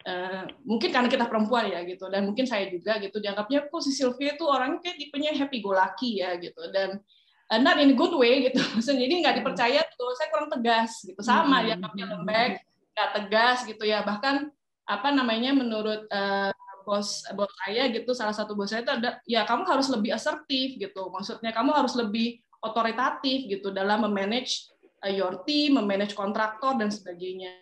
Uh, 0.06 0.46
mungkin 0.62 0.94
karena 0.94 1.10
kita 1.10 1.26
perempuan 1.26 1.66
ya 1.66 1.82
gitu 1.82 2.06
dan 2.14 2.30
mungkin 2.30 2.46
saya 2.46 2.70
juga 2.70 3.02
gitu 3.02 3.18
dianggapnya 3.18 3.66
kok 3.66 3.82
si 3.82 3.90
Sylvia 3.90 4.38
itu 4.38 4.46
orangnya 4.46 4.78
kayak 4.86 5.02
tipenya 5.02 5.34
happy 5.34 5.66
go 5.66 5.74
lucky 5.74 6.22
ya 6.22 6.38
gitu 6.38 6.62
dan 6.70 7.02
uh, 7.50 7.58
not 7.58 7.82
in 7.82 7.94
a 7.94 7.98
good 7.98 8.14
way 8.14 8.46
gitu. 8.46 8.62
Maksudnya 8.78 9.02
jadi 9.02 9.14
nggak 9.26 9.36
dipercaya 9.42 9.82
tuh 9.98 10.14
saya 10.14 10.30
kurang 10.30 10.54
tegas 10.54 11.02
gitu. 11.02 11.18
Sama 11.26 11.66
dianggapnya 11.66 12.06
lembek 12.06 12.62
nggak 12.94 13.10
tegas 13.18 13.58
gitu 13.66 13.82
ya. 13.82 14.06
Bahkan 14.06 14.46
apa 14.86 15.10
namanya 15.10 15.58
menurut 15.58 16.06
uh, 16.14 16.54
bos 16.86 17.26
bos 17.34 17.50
saya 17.66 17.90
gitu 17.90 18.14
salah 18.14 18.32
satu 18.32 18.54
bos 18.54 18.70
saya 18.70 18.86
itu 18.86 18.94
ada 18.94 19.18
ya 19.26 19.44
kamu 19.44 19.66
harus 19.66 19.90
lebih 19.90 20.14
asertif 20.14 20.78
gitu 20.78 21.10
maksudnya 21.10 21.50
kamu 21.52 21.74
harus 21.74 21.98
lebih 21.98 22.46
otoritatif 22.66 23.46
gitu 23.46 23.70
dalam 23.70 24.10
memanage 24.10 24.70
uh, 25.06 25.14
your 25.14 25.46
team, 25.46 25.78
memanage 25.78 26.18
kontraktor 26.18 26.74
dan 26.74 26.90
sebagainya. 26.90 27.54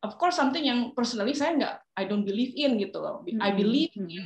Of 0.00 0.16
course 0.16 0.40
something 0.40 0.64
yang 0.64 0.96
personally 0.96 1.36
saya 1.36 1.52
nggak 1.60 1.74
I 2.00 2.08
don't 2.08 2.24
believe 2.24 2.56
in 2.56 2.80
gitu 2.80 3.04
loh. 3.04 3.20
I 3.38 3.52
hmm, 3.52 3.58
believe 3.60 3.92
hmm. 3.92 4.08
in 4.08 4.24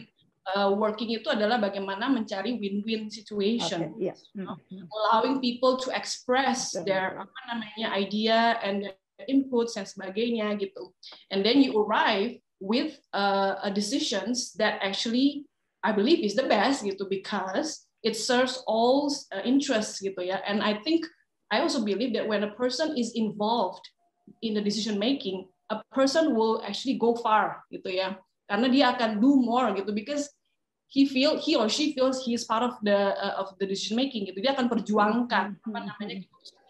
uh, 0.54 0.70
working 0.70 1.10
itu 1.10 1.26
adalah 1.26 1.58
bagaimana 1.58 2.06
mencari 2.06 2.54
win-win 2.54 3.10
situation, 3.10 3.90
okay, 3.98 4.14
yeah. 4.14 4.16
you 4.38 4.46
know? 4.46 4.54
allowing 5.02 5.42
people 5.42 5.74
to 5.74 5.90
express 5.90 6.78
their 6.86 7.18
apa 7.18 7.38
namanya 7.50 7.90
idea 7.90 8.54
and 8.62 8.86
inputs 9.26 9.74
dan 9.74 9.82
sebagainya 9.82 10.54
gitu. 10.62 10.94
And 11.34 11.42
then 11.42 11.58
you 11.58 11.74
arrive 11.74 12.38
with 12.60 12.98
uh, 13.12 13.56
a 13.62 13.70
decisions 13.70 14.52
that 14.54 14.78
actually 14.82 15.46
I 15.82 15.92
believe 15.92 16.24
is 16.24 16.34
the 16.34 16.48
best 16.48 16.82
gitu 16.82 17.04
because 17.08 17.84
it 18.00 18.16
serves 18.16 18.62
all 18.66 19.12
uh, 19.32 19.44
interests 19.44 20.00
gitu 20.00 20.24
ya. 20.24 20.40
And 20.48 20.64
I 20.64 20.80
think 20.80 21.04
I 21.52 21.60
also 21.60 21.84
believe 21.84 22.16
that 22.16 22.24
when 22.28 22.44
a 22.44 22.52
person 22.56 22.96
is 22.96 23.12
involved 23.12 23.84
in 24.40 24.56
the 24.56 24.64
decision 24.64 24.96
making 24.96 25.48
a 25.68 25.80
person 25.92 26.32
will 26.32 26.64
actually 26.64 26.96
go 26.96 27.16
far 27.16 27.64
gitu 27.68 27.92
ya. 27.92 28.16
Karena 28.48 28.68
dia 28.68 28.86
akan 28.96 29.20
do 29.20 29.40
more 29.40 29.72
gitu 29.76 29.92
because 29.92 30.28
he 30.88 31.08
feel 31.08 31.36
he 31.40 31.56
or 31.56 31.68
she 31.68 31.92
feels 31.92 32.24
he 32.24 32.36
is 32.36 32.44
part 32.44 32.64
of 32.64 32.76
the 32.84 33.16
uh, 33.16 33.40
of 33.40 33.52
the 33.60 33.66
decision 33.68 34.00
making 34.00 34.24
gitu. 34.28 34.40
Dia 34.40 34.56
akan 34.56 34.72
perjuangkan 34.72 35.60
apa 35.60 35.78
namanya 35.84 36.16
gitu 36.24 36.63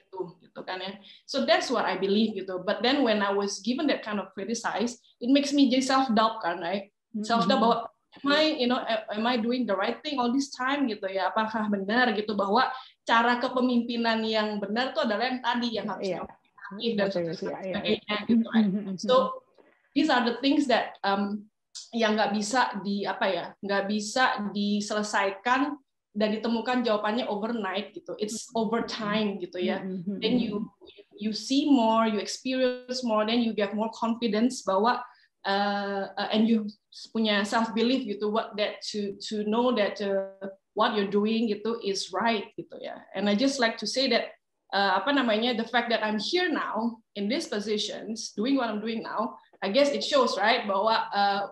gitu 0.55 0.63
kan 0.63 0.79
ya. 0.79 0.95
So 1.27 1.43
that's 1.43 1.67
what 1.67 1.83
I 1.83 1.99
believe 1.99 2.39
gitu. 2.39 2.63
But 2.63 2.87
then 2.87 3.03
when 3.03 3.27
I 3.27 3.35
was 3.35 3.59
given 3.59 3.91
that 3.91 4.07
kind 4.07 4.23
of 4.23 4.31
criticize 4.39 5.03
it 5.19 5.35
makes 5.35 5.51
me 5.51 5.67
jadi 5.67 5.83
self 5.83 6.07
doubt 6.15 6.39
kan 6.47 6.63
right? 6.63 6.95
Self 7.27 7.51
doubt 7.51 7.59
bahwa 7.59 7.77
am 8.23 8.31
I 8.31 8.55
you 8.63 8.71
know 8.71 8.79
am 8.87 9.27
I 9.27 9.35
doing 9.43 9.67
the 9.67 9.75
right 9.75 9.99
thing 10.07 10.23
all 10.23 10.31
this 10.31 10.55
time 10.55 10.87
gitu 10.87 11.11
ya? 11.11 11.35
Apakah 11.35 11.67
benar 11.67 12.15
gitu 12.15 12.39
bahwa 12.39 12.71
cara 13.03 13.43
kepemimpinan 13.43 14.23
yang 14.23 14.63
benar 14.63 14.95
itu 14.95 15.03
adalah 15.03 15.27
yang 15.27 15.43
tadi 15.43 15.69
yang 15.75 15.91
harusnya 15.91 16.23
yeah 16.23 16.43
dan 16.81 17.09
sebagainya 17.13 18.17
gitu 18.27 18.47
kan. 18.49 18.65
So 18.99 19.45
these 19.93 20.11
are 20.11 20.25
the 20.25 20.41
things 20.41 20.67
that 20.67 20.99
um, 21.05 21.47
yang 21.91 22.15
nggak 22.19 22.35
bisa 22.35 22.81
di 22.83 23.03
apa 23.07 23.27
ya 23.27 23.45
nggak 23.59 23.85
bisa 23.91 24.51
diselesaikan 24.55 25.75
dan 26.15 26.31
ditemukan 26.31 26.87
jawabannya 26.87 27.27
overnight 27.27 27.91
gitu. 27.91 28.15
It's 28.23 28.47
over 28.55 28.87
time 28.87 29.43
gitu 29.43 29.59
ya. 29.59 29.83
Then 30.23 30.39
you 30.39 30.71
you 31.19 31.35
see 31.35 31.67
more, 31.67 32.07
you 32.07 32.23
experience 32.23 33.03
more, 33.03 33.27
then 33.27 33.43
you 33.43 33.51
get 33.51 33.75
more 33.75 33.91
confidence 33.91 34.63
bahwa 34.63 35.03
uh, 35.43 36.05
uh, 36.15 36.29
and 36.31 36.47
you 36.47 36.71
punya 37.11 37.43
self 37.43 37.75
belief 37.75 38.07
gitu 38.07 38.31
what 38.31 38.55
that 38.55 38.79
to 38.87 39.19
to 39.19 39.43
know 39.45 39.75
that 39.75 39.99
uh, 39.99 40.47
what 40.79 40.95
you're 40.95 41.11
doing 41.11 41.51
gitu 41.51 41.83
is 41.83 42.15
right 42.15 42.55
gitu 42.55 42.79
ya. 42.79 43.03
And 43.19 43.27
I 43.27 43.35
just 43.35 43.59
like 43.59 43.75
to 43.83 43.87
say 43.87 44.07
that 44.15 44.39
uh, 44.71 45.03
apa 45.03 45.11
namanya 45.15 45.59
the 45.59 45.67
fact 45.67 45.91
that 45.91 46.07
I'm 46.07 46.23
here 46.23 46.47
now 46.47 47.03
in 47.19 47.27
these 47.27 47.51
positions 47.51 48.31
doing 48.39 48.55
what 48.55 48.71
I'm 48.71 48.79
doing 48.79 49.03
now 49.03 49.39
I 49.63 49.71
guess 49.71 49.91
it 49.91 50.05
shows 50.05 50.37
right 50.37 50.67
bahwa 50.67 51.09
uh, 51.15 51.43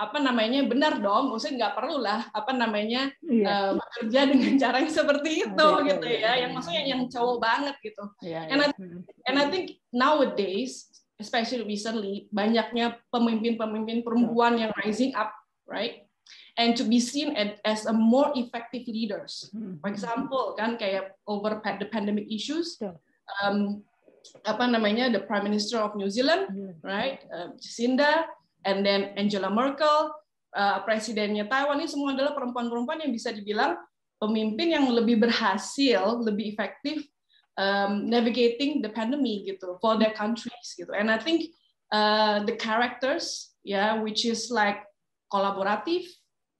apa 0.00 0.16
namanya 0.16 0.64
benar 0.64 0.96
dong 0.96 1.28
maksudnya 1.28 1.68
nggak 1.68 1.76
perlu 1.76 2.00
lah 2.00 2.24
apa 2.32 2.56
namanya 2.56 3.12
yeah. 3.20 3.44
uh, 3.44 3.72
bekerja 3.76 4.20
dengan 4.32 4.52
cara 4.56 4.76
yang 4.80 4.94
seperti 4.96 5.30
itu 5.44 5.68
yeah, 5.68 5.86
gitu 5.92 6.06
yeah, 6.08 6.16
ya 6.16 6.24
yeah, 6.24 6.34
yang 6.40 6.50
maksudnya 6.56 6.82
yang 6.88 7.00
cowok 7.12 7.38
banget 7.44 7.76
gitu 7.84 8.04
yeah, 8.24 8.48
and 8.48 8.64
I, 8.64 8.68
and 9.28 9.36
I 9.36 9.46
think 9.52 9.76
nowadays 9.92 10.88
especially 11.20 11.68
recently 11.68 12.32
banyaknya 12.32 12.96
pemimpin-pemimpin 13.12 14.00
perempuan 14.00 14.56
yang 14.56 14.72
rising 14.80 15.12
up 15.12 15.36
right 15.68 16.08
and 16.56 16.76
to 16.76 16.84
be 16.84 17.00
seen 17.00 17.36
as 17.64 17.86
a 17.86 17.94
more 17.94 18.32
effective 18.36 18.84
leaders. 18.86 19.48
Hmm. 19.52 19.80
For 19.80 19.88
example, 19.88 20.54
kan 20.58 20.76
kayak 20.76 21.16
over 21.24 21.58
the 21.62 21.88
pandemic 21.88 22.28
issues, 22.28 22.76
um, 23.40 23.80
apa 24.44 24.64
namanya 24.68 25.08
the 25.08 25.24
Prime 25.24 25.48
Minister 25.48 25.80
of 25.80 25.96
New 25.96 26.12
Zealand, 26.12 26.52
hmm. 26.52 26.76
right, 26.84 27.24
uh, 27.32 27.56
Jacinda, 27.56 28.28
and 28.64 28.84
then 28.84 29.12
Angela 29.16 29.48
Merkel, 29.48 30.12
uh, 30.56 30.78
presidennya 30.84 31.46
Taiwan 31.46 31.80
ini 31.80 31.88
semua 31.88 32.12
adalah 32.12 32.34
perempuan-perempuan 32.36 33.04
yang 33.06 33.12
bisa 33.12 33.30
dibilang 33.30 33.78
pemimpin 34.20 34.76
yang 34.76 34.86
lebih 34.92 35.20
berhasil, 35.20 36.20
lebih 36.20 36.52
efektif 36.52 37.04
um, 37.56 38.08
navigating 38.08 38.84
the 38.84 38.92
pandemic 38.92 39.48
gitu 39.48 39.80
for 39.80 39.96
their 39.96 40.12
countries 40.12 40.76
gitu. 40.76 40.92
And 40.92 41.08
I 41.08 41.16
think 41.16 41.52
uh, 41.88 42.44
the 42.44 42.56
characters, 42.60 43.56
yeah, 43.64 43.96
which 43.98 44.28
is 44.28 44.52
like 44.52 44.84
kolaboratif, 45.32 46.04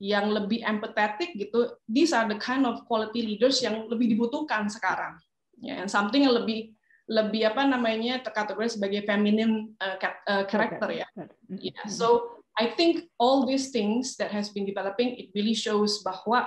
yang 0.00 0.32
lebih 0.32 0.64
empathetic 0.64 1.36
gitu, 1.36 1.76
these 1.84 2.16
are 2.16 2.24
the 2.24 2.40
kind 2.40 2.64
of 2.64 2.80
quality 2.88 3.20
leaders 3.20 3.60
yang 3.60 3.84
lebih 3.84 4.16
dibutuhkan 4.16 4.64
sekarang. 4.72 5.20
Ya, 5.60 5.84
and 5.84 5.92
something 5.92 6.24
yang 6.24 6.32
lebih 6.32 6.72
lebih 7.10 7.50
apa 7.50 7.66
namanya 7.66 8.22
terkategori 8.22 8.78
sebagai 8.78 9.02
feminine 9.02 9.74
uh, 9.82 9.98
uh, 10.30 10.44
character 10.46 10.94
ya. 10.94 11.06
Yeah. 11.50 11.82
So 11.90 12.38
I 12.54 12.70
think 12.78 13.10
all 13.18 13.42
these 13.42 13.74
things 13.74 14.14
that 14.22 14.30
has 14.30 14.54
been 14.54 14.62
developing 14.62 15.18
it 15.18 15.34
really 15.34 15.58
shows 15.58 16.06
bahwa 16.06 16.46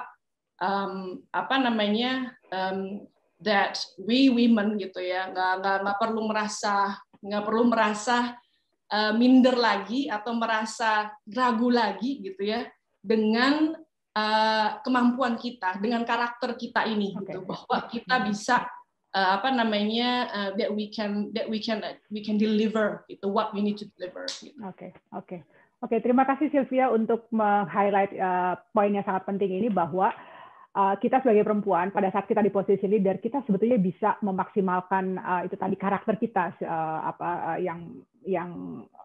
um, 0.64 1.20
apa 1.36 1.60
namanya 1.60 2.32
um, 2.56 3.04
that 3.44 3.76
we 4.00 4.32
women 4.32 4.80
gitu 4.80 5.04
ya 5.04 5.28
nggak 5.36 5.52
nggak 5.60 5.78
nggak 5.84 5.98
perlu 6.00 6.22
merasa 6.32 6.96
nggak 7.20 7.44
perlu 7.44 7.64
merasa 7.68 8.40
uh, 8.88 9.12
minder 9.12 9.60
lagi 9.60 10.08
atau 10.08 10.32
merasa 10.32 11.12
ragu 11.28 11.68
lagi 11.68 12.24
gitu 12.24 12.40
ya 12.48 12.64
dengan 13.04 13.76
uh, 14.16 14.68
kemampuan 14.80 15.36
kita, 15.36 15.76
dengan 15.84 16.08
karakter 16.08 16.56
kita 16.56 16.88
ini 16.88 17.12
okay. 17.12 17.36
gitu 17.36 17.44
bahwa 17.44 17.78
kita 17.92 18.16
bisa 18.32 18.64
uh, 19.14 19.30
apa 19.40 19.54
namanya 19.54 20.10
uh, 20.34 20.50
that 20.58 20.70
we 20.74 20.90
can 20.90 21.30
that 21.32 21.48
we 21.48 21.62
can 21.62 21.82
uh, 21.86 21.96
we 22.10 22.20
can 22.26 22.36
deliver 22.36 23.06
gitu 23.08 23.30
what 23.30 23.54
we 23.54 23.62
need 23.62 23.78
to 23.80 23.88
deliver. 23.98 24.26
Oke, 24.26 24.42
gitu. 24.42 24.60
oke. 24.62 24.76
Okay, 24.76 24.92
okay. 25.14 25.42
Oke, 25.84 26.00
terima 26.00 26.24
kasih 26.24 26.48
Sylvia 26.48 26.88
untuk 26.88 27.28
meng-highlight 27.28 28.16
uh, 28.16 28.56
poin 28.72 28.96
yang 28.96 29.04
sangat 29.04 29.28
penting 29.28 29.52
ini 29.52 29.68
bahwa 29.68 30.16
uh, 30.76 30.96
kita 30.98 31.22
sebagai 31.22 31.46
perempuan 31.46 31.94
pada 31.94 32.10
saat 32.10 32.26
kita 32.26 32.42
di 32.42 32.52
posisi 32.54 32.86
leader 32.90 33.22
kita 33.22 33.46
sebetulnya 33.46 33.80
bisa 33.80 34.10
memaksimalkan 34.26 35.18
uh, 35.22 35.42
itu 35.46 35.56
tadi 35.58 35.78
karakter 35.78 36.18
kita 36.18 36.54
uh, 36.66 37.00
apa 37.14 37.30
uh, 37.54 37.60
yang 37.62 38.04
yang 38.24 38.52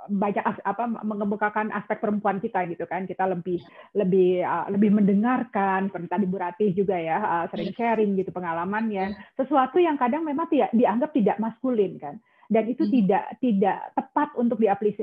banyak 0.09 0.41
apa 0.41 0.89
mengemukakan 1.05 1.69
aspek 1.75 2.01
perempuan 2.01 2.41
kita 2.41 2.65
gitu 2.71 2.89
kan. 2.89 3.05
Kita 3.05 3.29
lebih 3.29 3.61
lebih 3.93 4.41
uh, 4.41 4.71
lebih 4.73 4.95
mendengarkan. 4.95 5.93
Tadi 5.93 6.25
Bu 6.25 6.41
Ratih 6.41 6.73
juga 6.73 6.97
ya 6.97 7.19
uh, 7.21 7.45
sering 7.53 7.77
sharing 7.77 8.17
gitu 8.17 8.33
pengalamannya. 8.33 9.13
Iya. 9.13 9.37
sesuatu 9.37 9.77
yang 9.77 10.01
kadang 10.01 10.25
memang 10.25 10.49
tidak 10.49 10.73
dianggap 10.73 11.11
tidak 11.13 11.37
maskulin 11.37 12.01
kan 12.01 12.17
dan 12.49 12.65
itu 12.65 12.89
hmm. 12.89 12.93
tidak 12.97 13.25
tidak 13.45 13.79
tepat 13.93 14.33
untuk 14.41 14.57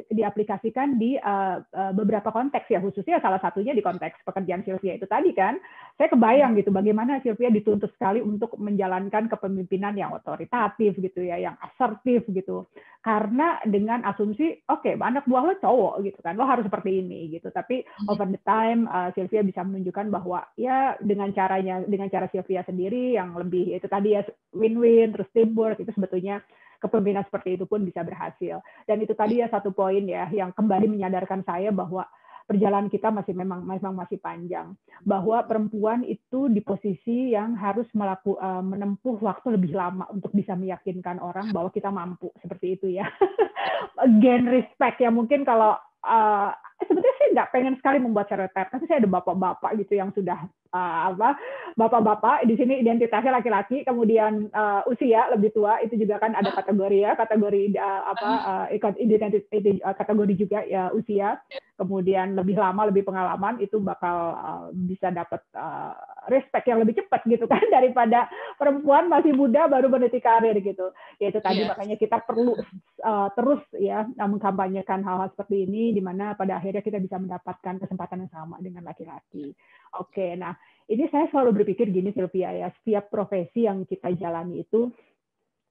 diaplikasikan 0.10 0.98
di 0.98 1.14
uh, 1.22 1.62
uh, 1.62 1.94
beberapa 1.94 2.34
konteks 2.34 2.66
ya 2.74 2.82
khususnya 2.82 3.22
salah 3.22 3.38
satunya 3.38 3.70
di 3.78 3.86
konteks 3.86 4.26
pekerjaan 4.26 4.66
Sylvia 4.66 4.98
itu 4.98 5.06
tadi 5.06 5.30
kan. 5.30 5.62
Saya 5.94 6.10
kebayang 6.10 6.58
gitu 6.58 6.74
bagaimana 6.74 7.22
Sylvia 7.22 7.54
dituntut 7.54 7.94
sekali 7.94 8.20
untuk 8.20 8.58
menjalankan 8.58 9.30
kepemimpinan 9.30 9.94
yang 9.94 10.12
otoritatif 10.18 10.98
gitu 10.98 11.22
ya 11.22 11.38
yang 11.38 11.56
asertif 11.62 12.26
gitu. 12.34 12.66
Karena 13.06 13.62
dengan 13.62 14.02
asumsi 14.10 14.66
oke 14.66 14.82
okay, 14.82 14.94
anak 14.98 15.30
buah 15.30 15.46
lo 15.46 15.54
cowok 15.62 16.02
gitu 16.02 16.20
kan. 16.26 16.34
Lo 16.34 16.50
harus 16.50 16.66
seperti 16.66 17.06
ini 17.06 17.30
gitu. 17.30 17.54
Tapi 17.54 17.86
hmm. 17.86 18.10
over 18.10 18.26
the 18.26 18.42
time 18.42 18.90
uh, 18.90 19.14
Sylvia 19.14 19.46
bisa 19.46 19.62
menunjukkan 19.62 20.10
bahwa 20.10 20.50
ya 20.58 20.98
dengan 20.98 21.30
caranya 21.30 21.86
dengan 21.86 22.10
cara 22.10 22.26
Sylvia 22.34 22.66
sendiri 22.66 23.14
yang 23.14 23.38
lebih 23.38 23.78
itu 23.78 23.86
tadi 23.86 24.18
ya 24.18 24.26
win-win 24.50 25.14
terus 25.14 25.30
teamwork 25.30 25.78
itu 25.78 25.94
sebetulnya 25.94 26.42
kepemimpinan 26.82 27.24
seperti 27.28 27.60
itu 27.60 27.66
pun 27.66 27.84
bisa 27.84 28.02
berhasil. 28.02 28.60
Dan 28.86 28.98
itu 29.02 29.14
tadi 29.18 29.42
ya 29.42 29.48
satu 29.50 29.72
poin 29.72 30.04
ya 30.06 30.30
yang 30.32 30.52
kembali 30.52 30.90
menyadarkan 30.92 31.44
saya 31.44 31.70
bahwa 31.72 32.06
perjalanan 32.46 32.94
kita 32.94 33.10
masih 33.10 33.34
memang 33.34 33.66
memang 33.66 33.94
masih 33.98 34.22
panjang 34.22 34.78
bahwa 35.02 35.42
perempuan 35.50 36.06
itu 36.06 36.46
di 36.48 36.62
posisi 36.62 37.34
yang 37.34 37.58
harus 37.58 37.90
melaku, 37.98 38.38
uh, 38.38 38.62
menempuh 38.62 39.18
waktu 39.18 39.58
lebih 39.58 39.74
lama 39.74 40.06
untuk 40.14 40.30
bisa 40.30 40.54
meyakinkan 40.54 41.18
orang 41.18 41.50
bahwa 41.50 41.74
kita 41.74 41.90
mampu 41.90 42.30
seperti 42.40 42.78
itu 42.78 42.88
ya. 43.02 43.10
Again 44.06 44.46
respect 44.46 45.02
ya 45.02 45.10
mungkin 45.10 45.42
kalau 45.42 45.74
uh, 46.06 46.54
sebetulnya 46.84 47.16
saya 47.16 47.30
nggak 47.32 47.52
pengen 47.56 47.76
sekali 47.80 47.98
membuat 48.04 48.28
stereotip, 48.28 48.68
tapi 48.68 48.84
saya 48.88 49.00
ada 49.00 49.10
bapak-bapak 49.10 49.72
gitu 49.80 49.94
yang 49.96 50.12
sudah 50.12 50.48
uh, 50.76 51.16
apa 51.16 51.40
bapak-bapak 51.80 52.44
di 52.44 52.56
sini 52.60 52.84
identitasnya 52.84 53.32
laki-laki, 53.32 53.88
kemudian 53.88 54.52
uh, 54.52 54.84
usia 54.92 55.32
lebih 55.32 55.56
tua 55.56 55.80
itu 55.80 55.96
juga 55.96 56.20
kan 56.20 56.36
ada 56.36 56.52
kategori 56.52 57.00
ya, 57.00 57.12
kategori 57.16 57.80
uh, 57.80 58.02
apa 58.12 58.30
uh, 58.44 58.66
identitas 59.00 59.48
uh, 59.56 59.96
kategori 59.96 60.34
juga 60.36 60.60
ya 60.68 60.92
usia, 60.92 61.40
kemudian 61.80 62.36
lebih 62.36 62.60
lama 62.60 62.92
lebih 62.92 63.08
pengalaman 63.08 63.60
itu 63.64 63.80
bakal 63.80 64.36
uh, 64.36 64.68
bisa 64.76 65.12
dapat 65.16 65.40
uh, 65.56 65.96
respect 66.28 66.68
yang 66.68 66.84
lebih 66.84 67.00
cepat 67.00 67.24
gitu 67.28 67.48
kan 67.48 67.62
daripada 67.76 68.28
perempuan 68.60 69.08
masih 69.08 69.32
muda 69.32 69.72
baru 69.72 69.88
meniti 69.88 70.20
karir 70.20 70.60
gitu. 70.60 70.92
Ya 71.24 71.32
itu 71.32 71.40
tadi 71.40 71.64
yeah. 71.64 71.72
makanya 71.72 71.96
kita 71.96 72.20
perlu 72.24 72.56
uh, 73.04 73.28
terus 73.36 73.62
ya 73.80 74.04
mengkampanyekan 74.20 75.04
hal-hal 75.04 75.32
seperti 75.32 75.68
ini 75.68 75.96
di 75.96 76.02
mana 76.04 76.36
pada 76.36 76.60
akhirnya 76.66 76.86
kita 76.86 77.00
bisa 77.00 77.18
mendapatkan 77.22 77.76
kesempatan 77.78 78.26
yang 78.26 78.32
sama 78.34 78.58
dengan 78.58 78.84
laki-laki. 78.84 79.54
Oke, 80.02 80.34
nah 80.34 80.58
ini 80.90 81.06
saya 81.14 81.30
selalu 81.30 81.62
berpikir 81.62 81.94
gini 81.94 82.10
Sylvia 82.12 82.52
ya, 82.52 82.68
setiap 82.82 83.14
profesi 83.14 83.70
yang 83.70 83.86
kita 83.86 84.12
jalani 84.18 84.66
itu 84.66 84.90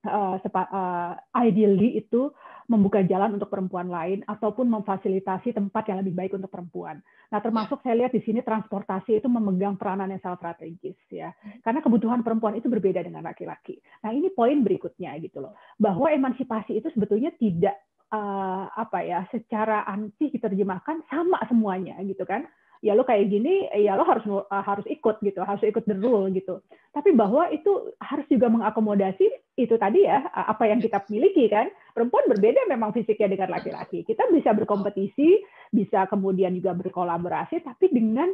uh, 0.06 0.36
uh, 0.38 1.12
ideally 1.44 1.98
itu 1.98 2.30
membuka 2.64 3.04
jalan 3.04 3.36
untuk 3.36 3.52
perempuan 3.52 3.92
lain 3.92 4.24
ataupun 4.24 4.64
memfasilitasi 4.72 5.52
tempat 5.52 5.84
yang 5.84 6.00
lebih 6.00 6.16
baik 6.16 6.32
untuk 6.32 6.48
perempuan. 6.48 7.04
Nah, 7.28 7.40
termasuk 7.44 7.84
saya 7.84 8.04
lihat 8.04 8.12
di 8.16 8.24
sini 8.24 8.40
transportasi 8.40 9.20
itu 9.20 9.28
memegang 9.28 9.76
peranan 9.76 10.08
yang 10.08 10.22
sangat 10.24 10.40
strategis 10.40 10.96
ya. 11.12 11.28
Karena 11.60 11.84
kebutuhan 11.84 12.24
perempuan 12.24 12.56
itu 12.56 12.72
berbeda 12.72 13.04
dengan 13.04 13.20
laki-laki. 13.20 13.76
Nah, 14.00 14.16
ini 14.16 14.32
poin 14.32 14.64
berikutnya 14.64 15.12
gitu 15.20 15.44
loh. 15.44 15.52
Bahwa 15.76 16.08
emansipasi 16.08 16.80
itu 16.80 16.88
sebetulnya 16.96 17.36
tidak 17.36 17.76
uh, 18.14 18.70
apa 18.70 19.02
ya 19.02 19.26
secara 19.34 19.82
anti 19.90 20.30
diterjemahkan 20.30 21.02
sama 21.10 21.42
semuanya 21.50 21.98
gitu 22.06 22.22
kan. 22.22 22.46
Ya 22.84 22.92
lo 22.92 23.00
kayak 23.00 23.32
gini 23.32 23.64
ya 23.80 23.96
lo 23.96 24.04
harus 24.04 24.28
uh, 24.28 24.44
harus 24.60 24.84
ikut 24.84 25.16
gitu 25.24 25.40
harus 25.40 25.64
ikut 25.64 25.88
the 25.88 25.96
rule 25.96 26.28
gitu. 26.30 26.60
Tapi 26.92 27.16
bahwa 27.16 27.48
itu 27.50 27.96
harus 27.98 28.28
juga 28.28 28.52
mengakomodasi 28.52 29.56
itu 29.56 29.74
tadi 29.80 30.04
ya 30.04 30.28
apa 30.30 30.68
yang 30.68 30.78
kita 30.84 31.02
miliki 31.08 31.48
kan. 31.48 31.72
Perempuan 31.96 32.28
berbeda 32.28 32.68
memang 32.68 32.92
fisiknya 32.92 33.32
dengan 33.32 33.56
laki-laki. 33.56 34.04
Kita 34.04 34.28
bisa 34.30 34.52
berkompetisi 34.52 35.42
bisa 35.72 36.06
kemudian 36.06 36.52
juga 36.54 36.76
berkolaborasi 36.76 37.64
tapi 37.64 37.88
dengan 37.88 38.28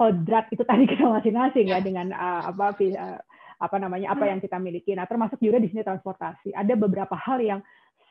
kodrat 0.00 0.48
itu 0.48 0.64
tadi 0.64 0.88
kita 0.96 1.04
masing-masing 1.04 1.68
ya 1.68 1.78
dengan 1.84 2.16
uh, 2.16 2.48
apa 2.48 2.72
uh, 2.80 3.20
apa 3.60 3.76
namanya 3.76 4.16
apa 4.16 4.24
yang 4.24 4.40
kita 4.40 4.56
miliki. 4.56 4.96
Nah 4.96 5.04
termasuk 5.04 5.36
juga 5.44 5.60
di 5.60 5.68
sini 5.68 5.84
transportasi. 5.84 6.56
Ada 6.56 6.72
beberapa 6.80 7.12
hal 7.12 7.44
yang 7.44 7.60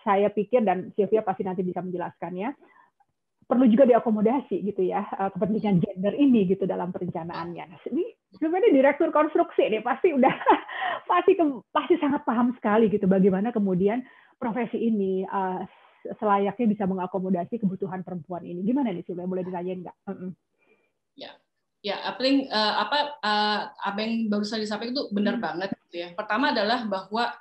saya 0.03 0.31
pikir 0.31 0.63
dan 0.63 0.91
Sylvia 0.95 1.21
pasti 1.21 1.43
nanti 1.43 1.61
bisa 1.61 1.83
menjelaskannya 1.83 2.55
perlu 3.49 3.65
juga 3.65 3.89
diakomodasi 3.89 4.61
gitu 4.61 4.85
ya 4.85 5.01
uh, 5.17 5.33
kepentingan 5.33 5.81
gender 5.81 6.13
ini 6.13 6.45
gitu 6.45 6.69
dalam 6.69 6.93
perencanaannya. 6.93 7.63
Nah, 7.65 7.79
ini 7.89 8.05
sebenarnya 8.37 8.69
direktur 8.77 9.09
konstruksi 9.09 9.73
nih 9.73 9.81
pasti 9.81 10.13
udah 10.13 10.29
pasti 11.09 11.33
pasti 11.73 11.97
sangat 11.97 12.21
paham 12.29 12.53
sekali 12.53 12.93
gitu 12.93 13.09
bagaimana 13.09 13.49
kemudian 13.49 14.05
profesi 14.37 14.77
ini 14.77 15.25
uh, 15.25 15.65
selayaknya 16.21 16.65
bisa 16.69 16.85
mengakomodasi 16.85 17.57
kebutuhan 17.57 18.05
perempuan 18.05 18.45
ini. 18.45 18.61
Gimana 18.61 18.93
nih 18.93 19.01
Sylvia? 19.03 19.25
Boleh 19.25 19.41
ditanyain 19.41 19.81
nggak? 19.81 19.97
Uh 20.05 20.11
-uh. 20.13 20.31
Ya, 21.17 21.35
ya, 21.81 21.97
paling 22.15 22.47
uh, 22.53 22.73
apa 22.85 23.17
uh, 23.19 23.59
apa 23.75 23.97
yang 23.99 24.29
baru 24.29 24.45
saya 24.45 24.61
disampaikan 24.63 24.93
itu 24.93 25.09
benar 25.09 25.41
hmm. 25.41 25.43
banget 25.43 25.69
gitu 25.89 26.05
ya. 26.05 26.13
Pertama 26.13 26.53
adalah 26.53 26.85
bahwa 26.85 27.33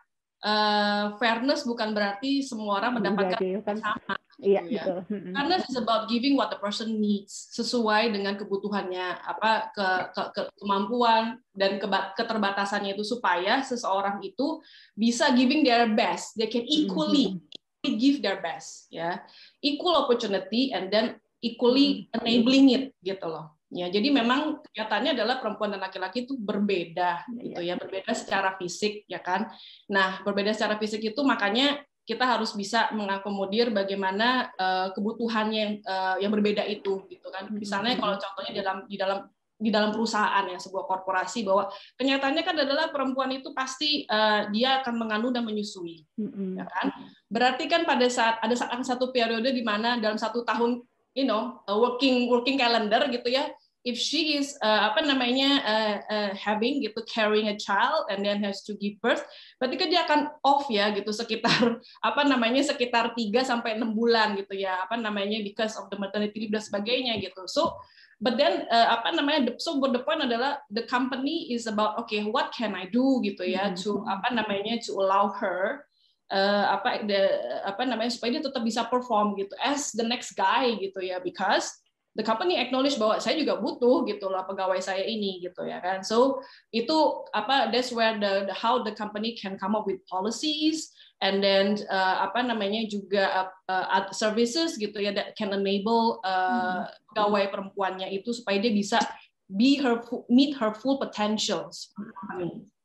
uh, 0.44 1.14
fairness 1.18 1.66
bukan 1.66 1.94
berarti 1.94 2.42
semua 2.44 2.82
orang 2.82 3.02
mendapatkan 3.02 3.40
iya, 3.42 3.60
kan? 3.62 3.76
sama 3.78 4.14
Iya, 4.38 4.62
gitu 4.70 4.78
ya. 4.78 4.82
betul. 4.86 4.98
Karena 5.34 5.54
it's 5.58 5.74
about 5.74 6.06
giving 6.06 6.38
what 6.38 6.46
the 6.54 6.62
person 6.62 7.02
needs 7.02 7.50
sesuai 7.58 8.14
dengan 8.14 8.38
kebutuhannya, 8.38 9.18
apa 9.26 9.74
ke, 9.74 9.88
ke, 10.14 10.22
ke 10.30 10.42
kemampuan 10.62 11.42
dan 11.58 11.82
ke, 11.82 11.86
keterbatasannya 12.14 12.94
itu 12.94 13.02
supaya 13.02 13.66
seseorang 13.66 14.22
itu 14.22 14.62
bisa 14.94 15.34
giving 15.34 15.66
their 15.66 15.90
best. 15.90 16.38
They 16.38 16.46
can 16.46 16.62
equally, 16.70 17.42
equally 17.42 17.94
give 17.98 18.22
their 18.22 18.38
best, 18.38 18.86
ya. 18.94 19.18
Equal 19.58 20.06
opportunity 20.06 20.70
and 20.70 20.86
then 20.94 21.18
equally 21.42 22.06
enabling 22.14 22.70
it 22.70 22.84
gitu 23.02 23.26
loh. 23.26 23.57
Ya, 23.68 23.92
jadi 23.92 24.08
memang 24.08 24.64
kenyataannya 24.64 25.12
adalah 25.12 25.44
perempuan 25.44 25.76
dan 25.76 25.84
laki-laki 25.84 26.24
itu 26.24 26.40
berbeda 26.40 27.28
gitu 27.36 27.60
ya, 27.60 27.76
berbeda 27.76 28.16
secara 28.16 28.56
fisik 28.56 29.04
ya 29.04 29.20
kan. 29.20 29.52
Nah, 29.92 30.24
berbeda 30.24 30.56
secara 30.56 30.80
fisik 30.80 31.04
itu 31.04 31.20
makanya 31.20 31.84
kita 32.08 32.24
harus 32.24 32.56
bisa 32.56 32.88
mengakomodir 32.96 33.68
bagaimana 33.68 34.48
uh, 34.56 34.88
kebutuhannya 34.96 35.60
yang 35.60 35.74
uh, 35.84 36.16
yang 36.16 36.32
berbeda 36.32 36.64
itu 36.64 37.04
gitu 37.12 37.28
kan 37.28 37.52
hmm. 37.52 37.60
misalnya 37.60 38.00
kalau 38.00 38.16
contohnya 38.16 38.52
di 38.56 38.60
dalam 38.64 38.78
di 38.88 38.96
dalam 38.96 39.18
di 39.58 39.74
dalam 39.74 39.90
perusahaan 39.90 40.46
ya 40.46 40.54
sebuah 40.54 40.86
korporasi 40.86 41.42
bahwa 41.42 41.66
kenyataannya 41.98 42.42
kan 42.46 42.56
adalah 42.62 42.94
perempuan 42.94 43.34
itu 43.34 43.50
pasti 43.50 44.06
uh, 44.06 44.46
dia 44.54 44.80
akan 44.80 44.94
mengandung 44.94 45.34
dan 45.34 45.42
menyusui 45.42 46.06
mm-hmm. 46.14 46.62
ya 46.62 46.64
kan 46.70 46.94
berarti 47.26 47.66
kan 47.66 47.82
pada 47.82 48.06
saat 48.06 48.38
ada 48.38 48.54
saat 48.54 48.78
satu 48.86 49.10
periode 49.10 49.50
di 49.50 49.66
mana 49.66 49.98
dalam 49.98 50.14
satu 50.14 50.46
tahun 50.46 50.78
you 51.18 51.26
know 51.26 51.58
working 51.66 52.30
working 52.30 52.54
calendar 52.54 53.02
gitu 53.10 53.26
ya 53.26 53.50
if 53.82 53.96
she 53.96 54.36
is 54.36 54.52
uh, 54.60 54.92
apa 54.92 55.00
namanya 55.06 55.50
uh, 55.64 55.96
uh, 56.06 56.30
having 56.36 56.84
gitu 56.84 57.00
carrying 57.08 57.48
a 57.48 57.56
child 57.56 58.04
and 58.12 58.20
then 58.20 58.38
has 58.44 58.60
to 58.66 58.76
give 58.78 58.94
birth 59.00 59.24
berarti 59.56 59.74
kan 59.80 59.88
dia 59.88 60.02
akan 60.04 60.20
off 60.44 60.68
ya 60.68 60.92
gitu 60.94 61.08
sekitar 61.10 61.78
apa 62.08 62.22
namanya 62.28 62.60
sekitar 62.62 63.16
3 63.16 63.32
sampai 63.42 63.80
enam 63.80 63.96
bulan 63.96 64.36
gitu 64.36 64.54
ya 64.54 64.84
apa 64.84 65.00
namanya 65.00 65.40
because 65.40 65.74
of 65.80 65.88
the 65.88 65.98
maternity 65.98 66.46
leave 66.46 66.54
dan 66.54 66.62
sebagainya 66.62 67.16
gitu 67.18 67.48
so 67.48 67.74
but 68.20 68.34
then 68.34 68.66
uh, 68.68 68.98
apa 68.98 69.14
namanya 69.14 69.56
so 69.62 69.78
the 69.78 70.02
point 70.02 70.20
adalah 70.20 70.58
the 70.74 70.82
company 70.90 71.54
is 71.54 71.70
about 71.70 71.94
okay 72.02 72.26
what 72.26 72.50
can 72.50 72.74
I 72.74 72.90
do 72.90 73.22
gitu 73.22 73.46
ya 73.46 73.70
mm-hmm. 73.70 73.80
to 73.86 74.02
apa 74.10 74.34
namanya 74.34 74.82
to 74.90 74.98
allow 74.98 75.30
her 75.32 75.87
uh, 76.32 76.64
apa 76.78 77.04
the 77.04 77.20
apa 77.64 77.82
namanya 77.84 78.12
supaya 78.12 78.38
dia 78.38 78.44
tetap 78.44 78.62
bisa 78.64 78.84
perform 78.86 79.36
gitu 79.36 79.52
as 79.60 79.92
the 79.92 80.04
next 80.04 80.36
guy 80.36 80.76
gitu 80.80 81.00
ya 81.00 81.20
because 81.20 81.72
the 82.18 82.26
company 82.26 82.58
acknowledge 82.58 82.98
bahwa 82.98 83.22
saya 83.22 83.38
juga 83.38 83.62
butuh 83.62 84.02
gitu 84.10 84.26
loh 84.26 84.42
pegawai 84.42 84.82
saya 84.82 85.06
ini 85.06 85.38
gitu 85.38 85.62
ya 85.62 85.78
kan. 85.78 86.02
So 86.02 86.42
itu 86.74 86.96
apa 87.30 87.70
that's 87.70 87.94
where 87.94 88.18
the, 88.18 88.50
the 88.50 88.54
how 88.58 88.82
the 88.82 88.90
company 88.90 89.38
can 89.38 89.54
come 89.54 89.78
up 89.78 89.86
with 89.86 90.02
policies 90.10 90.90
and 91.22 91.38
then 91.38 91.78
uh, 91.86 92.26
apa 92.26 92.42
namanya 92.42 92.90
juga 92.90 93.50
uh, 93.70 94.10
services 94.10 94.74
gitu 94.74 94.98
ya 94.98 95.14
that 95.14 95.38
can 95.38 95.54
enable 95.54 96.18
uh, 96.26 96.90
pegawai 97.14 97.54
perempuannya 97.54 98.10
itu 98.10 98.34
supaya 98.34 98.58
dia 98.58 98.74
bisa 98.74 98.98
be 99.46 99.78
her 99.78 100.02
meet 100.26 100.58
her 100.58 100.74
full 100.74 100.98
potentials 100.98 101.94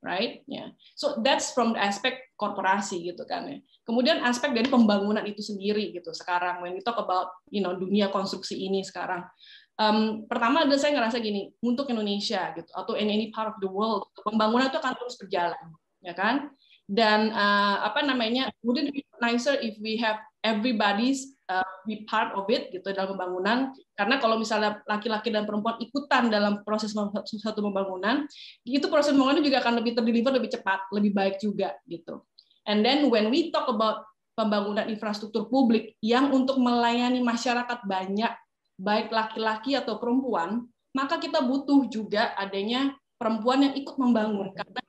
right 0.04 0.44
ya 0.46 0.68
yeah. 0.68 0.68
so 0.94 1.18
that's 1.24 1.56
from 1.56 1.74
the 1.74 1.82
aspect 1.82 2.20
korporasi 2.36 3.00
gitu 3.08 3.24
kan 3.24 3.48
ya 3.48 3.58
Kemudian 3.84 4.24
aspek 4.24 4.56
dari 4.56 4.72
pembangunan 4.72 5.28
itu 5.28 5.44
sendiri 5.44 5.92
gitu 5.92 6.16
sekarang 6.16 6.64
when 6.64 6.72
we 6.72 6.80
talk 6.80 6.96
about 6.96 7.36
you 7.52 7.60
know 7.60 7.76
dunia 7.76 8.08
konstruksi 8.08 8.56
ini 8.56 8.80
sekarang. 8.80 9.28
Um, 9.76 10.24
pertama 10.30 10.64
ada 10.64 10.78
saya 10.80 10.96
ngerasa 10.96 11.20
gini 11.20 11.52
untuk 11.60 11.92
Indonesia 11.92 12.54
gitu 12.56 12.70
atau 12.72 12.94
in 12.96 13.10
any 13.10 13.34
part 13.34 13.52
of 13.52 13.58
the 13.58 13.66
world 13.66 14.06
pembangunan 14.22 14.70
itu 14.70 14.78
akan 14.78 14.94
terus 14.94 15.18
berjalan 15.18 15.66
ya 15.98 16.14
kan 16.14 16.54
dan 16.86 17.34
uh, 17.34 17.82
apa 17.82 18.06
namanya 18.06 18.54
wouldn't 18.62 18.94
it 18.94 19.02
be 19.02 19.02
nicer 19.18 19.58
if 19.66 19.74
we 19.82 19.98
have 19.98 20.22
everybody's 20.46 21.33
uh, 21.49 21.65
be 21.84 22.03
part 22.07 22.32
of 22.38 22.48
it 22.48 22.72
gitu 22.72 22.86
dalam 22.94 23.15
pembangunan. 23.15 23.72
Karena 23.95 24.15
kalau 24.20 24.40
misalnya 24.40 24.80
laki-laki 24.88 25.34
dan 25.34 25.44
perempuan 25.44 25.80
ikutan 25.80 26.32
dalam 26.32 26.64
proses 26.64 26.94
suatu 26.94 27.60
pembangunan 27.60 28.28
itu 28.64 28.86
proses 28.88 29.11
pembangunan 29.11 29.44
juga 29.44 29.64
akan 29.64 29.84
lebih 29.84 29.98
terdeliver 29.98 30.32
lebih 30.36 30.52
cepat 30.53 30.88
lebih 30.95 31.11
baik 31.11 31.36
juga 31.41 31.76
gitu. 31.90 32.24
And 32.64 32.84
then 32.84 33.11
when 33.11 33.28
we 33.28 33.52
talk 33.52 33.68
about 33.68 34.07
pembangunan 34.34 34.90
infrastruktur 34.90 35.52
publik 35.52 35.99
yang 35.99 36.32
untuk 36.34 36.57
melayani 36.57 37.22
masyarakat 37.22 37.86
banyak, 37.86 38.34
baik 38.80 39.14
laki-laki 39.14 39.78
atau 39.78 40.02
perempuan, 40.02 40.65
maka 40.95 41.22
kita 41.22 41.44
butuh 41.44 41.86
juga 41.91 42.34
adanya 42.34 42.95
perempuan 43.20 43.70
yang 43.70 43.74
ikut 43.78 43.95
membangun. 43.99 44.52
Karena 44.56 44.83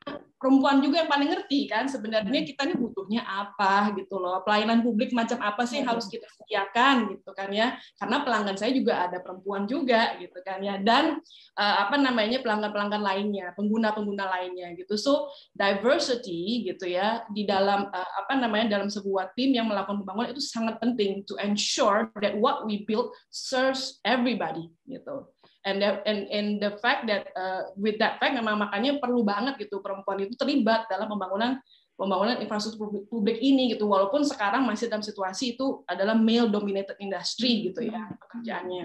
perempuan 0.45 0.85
juga 0.85 1.01
yang 1.01 1.09
paling 1.09 1.33
ngerti 1.33 1.73
kan 1.73 1.89
sebenarnya 1.89 2.45
hmm. 2.45 2.49
kita 2.53 2.69
ini 2.69 2.77
butuhnya 2.77 3.25
apa 3.25 3.97
gitu 3.97 4.21
loh. 4.21 4.45
Pelayanan 4.45 4.85
publik 4.85 5.17
macam 5.17 5.41
apa 5.41 5.65
sih 5.65 5.81
yang 5.81 5.89
harus 5.89 6.05
kita 6.05 6.29
sediakan 6.37 7.17
gitu 7.17 7.33
kan 7.33 7.49
ya. 7.49 7.81
Karena 7.97 8.21
pelanggan 8.21 8.61
saya 8.61 8.77
juga 8.77 9.09
ada 9.09 9.25
perempuan 9.25 9.65
juga 9.65 10.21
gitu 10.21 10.37
kan 10.45 10.61
ya. 10.61 10.77
Dan 10.77 11.25
uh, 11.57 11.77
apa 11.89 11.97
namanya 11.97 12.45
pelanggan-pelanggan 12.45 13.01
lainnya 13.01 13.57
pengguna-pengguna 13.57 14.29
lainnya 14.29 14.77
gitu. 14.77 15.01
So 15.01 15.33
diversity 15.57 16.69
gitu 16.69 16.93
ya 16.93 17.25
di 17.33 17.49
dalam 17.49 17.89
uh, 17.89 18.11
apa 18.21 18.37
namanya 18.37 18.77
dalam 18.77 18.93
sebuah 18.93 19.33
tim 19.33 19.57
yang 19.57 19.65
melakukan 19.65 20.05
pembangunan 20.05 20.37
itu 20.37 20.45
sangat 20.45 20.77
penting 20.77 21.25
to 21.25 21.41
ensure 21.41 22.13
that 22.21 22.37
what 22.37 22.69
we 22.69 22.85
build 22.85 23.17
serves 23.33 23.97
everybody 24.05 24.69
gitu 24.85 25.25
and 25.65 25.81
that, 25.81 26.05
and 26.05 26.29
and 26.29 26.49
the 26.61 26.77
fact 26.79 27.09
that 27.09 27.33
uh, 27.35 27.73
with 27.75 27.97
that 27.97 28.21
fact 28.21 28.37
memang 28.37 28.61
makanya 28.61 29.01
perlu 29.01 29.25
banget 29.25 29.57
gitu 29.67 29.81
perempuan 29.81 30.21
itu 30.23 30.37
terlibat 30.37 30.87
dalam 30.93 31.09
pembangunan 31.09 31.59
pembangunan 31.95 32.37
infrastruktur 32.43 32.91
publik, 32.91 33.05
publik 33.09 33.39
ini 33.41 33.75
gitu. 33.75 33.89
Walaupun 33.89 34.23
sekarang 34.23 34.67
masih 34.69 34.93
dalam 34.93 35.03
situasi 35.03 35.57
itu 35.57 35.83
adalah 35.89 36.15
male 36.15 36.53
dominated 36.53 36.99
industry 37.01 37.73
gitu 37.73 37.87
ya 37.89 38.13
pekerjaannya. 38.21 38.85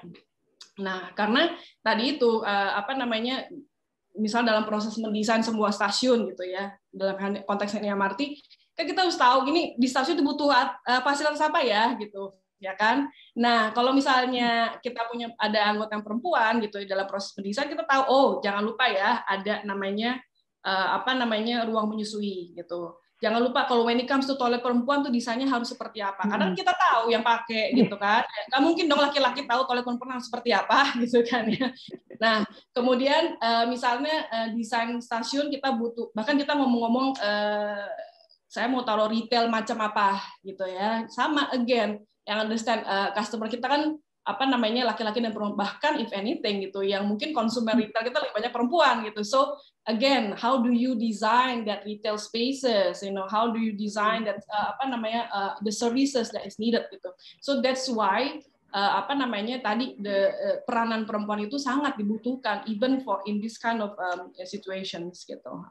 Nah 0.80 1.11
karena 1.14 1.53
tadi 1.84 2.18
itu 2.18 2.41
uh, 2.41 2.72
apa 2.80 2.95
namanya 2.95 3.45
misal 4.15 4.41
dalam 4.41 4.65
proses 4.65 4.95
mendesain 4.97 5.43
sebuah 5.43 5.72
stasiun 5.76 6.31
gitu 6.34 6.43
ya 6.47 6.73
dalam 6.89 7.15
konteks 7.45 7.77
ini 7.77 7.93
MRT 7.93 8.22
kan 8.73 8.88
kita 8.88 8.99
harus 9.06 9.19
tahu 9.19 9.47
ini 9.51 9.76
di 9.76 9.88
stasiun 9.88 10.18
itu 10.18 10.26
butuh 10.26 10.49
uh, 10.49 11.01
fasilitas 11.03 11.43
apa 11.43 11.61
ya 11.61 11.93
gitu 11.99 12.31
ya 12.60 12.76
kan? 12.76 13.07
Nah, 13.40 13.72
kalau 13.72 13.95
misalnya 13.95 14.77
kita 14.84 15.07
punya 15.07 15.31
ada 15.40 15.72
anggota 15.72 15.95
yang 15.95 16.06
perempuan 16.06 16.60
gitu 16.60 16.84
dalam 16.84 17.07
proses 17.07 17.31
pendesain 17.31 17.72
kita 17.72 17.88
tahu 17.88 18.03
oh 18.07 18.30
jangan 18.44 18.61
lupa 18.68 18.86
ya 18.91 19.23
ada 19.23 19.64
namanya 19.64 20.19
uh, 20.64 20.99
apa 20.99 21.15
namanya 21.15 21.64
ruang 21.65 21.90
menyusui 21.90 22.53
gitu. 22.56 22.99
Jangan 23.19 23.44
lupa 23.44 23.68
kalau 23.68 23.84
when 23.84 23.99
it 23.99 24.07
comes 24.07 24.23
to 24.23 24.40
toilet 24.40 24.64
perempuan 24.64 25.03
tuh 25.03 25.11
desainnya 25.11 25.44
harus 25.44 25.68
seperti 25.68 25.99
apa. 25.99 26.23
Karena 26.23 26.56
kita 26.56 26.72
tahu 26.72 27.11
yang 27.11 27.19
pakai 27.19 27.76
gitu 27.76 27.99
kan. 27.99 28.23
Nggak 28.48 28.61
mungkin 28.64 28.86
dong 28.88 29.03
laki-laki 29.03 29.44
tahu 29.44 29.68
toilet 29.68 29.84
perempuan 29.84 30.15
harus 30.15 30.31
seperti 30.31 30.56
apa 30.56 30.88
gitu 31.03 31.19
kan 31.27 31.44
ya. 31.52 31.68
Nah, 32.15 32.48
kemudian 32.72 33.36
uh, 33.44 33.68
misalnya 33.68 34.23
uh, 34.31 34.48
desain 34.56 34.95
stasiun 35.03 35.52
kita 35.52 35.76
butuh 35.76 36.15
bahkan 36.15 36.40
kita 36.40 36.56
ngomong-ngomong 36.56 37.19
uh, 37.19 37.88
saya 38.48 38.72
mau 38.72 38.88
taruh 38.88 39.11
retail 39.11 39.52
macam 39.52 39.84
apa 39.84 40.23
gitu 40.40 40.64
ya. 40.64 41.03
Sama 41.11 41.52
again 41.52 41.99
yang 42.30 42.45
understand 42.45 42.85
uh, 42.85 43.10
customer 43.18 43.49
kita 43.49 43.65
kan 43.65 43.97
apa 44.30 44.45
namanya 44.45 44.85
laki-laki 44.93 45.26
dan 45.26 45.34
perempuan 45.34 45.57
bahkan 45.57 45.97
if 45.97 46.14
anything 46.14 46.61
gitu 46.61 46.85
yang 46.85 47.10
mungkin 47.10 47.34
konsumen 47.34 47.73
hmm. 47.73 47.89
retail 47.89 48.06
kita 48.06 48.18
lebih 48.22 48.35
banyak 48.38 48.53
perempuan 48.53 48.95
gitu. 49.10 49.26
So 49.26 49.57
again 49.89 50.38
how 50.38 50.61
do 50.61 50.69
you 50.69 50.93
design 50.93 51.65
that 51.65 51.81
retail 51.81 52.22
spaces? 52.22 53.01
You 53.01 53.10
know 53.10 53.26
how 53.26 53.49
do 53.49 53.57
you 53.57 53.73
design 53.73 54.30
that 54.30 54.45
uh, 54.53 54.77
apa 54.77 54.85
namanya 54.85 55.22
uh, 55.34 55.53
the 55.65 55.73
services 55.73 56.30
that 56.38 56.45
is 56.45 56.61
needed 56.61 56.85
gitu. 56.93 57.10
So 57.41 57.65
that's 57.65 57.89
why 57.89 58.45
uh, 58.69 59.01
apa 59.01 59.18
namanya 59.18 59.65
tadi 59.65 59.97
the 59.97 60.30
uh, 60.30 60.57
peranan 60.69 61.10
perempuan 61.10 61.49
itu 61.49 61.57
sangat 61.57 61.97
dibutuhkan 61.97 62.61
even 62.69 63.01
for 63.01 63.26
in 63.26 63.41
this 63.41 63.57
kind 63.57 63.81
of 63.81 63.97
um, 63.97 64.30
situations 64.45 65.26
gitu 65.26 65.65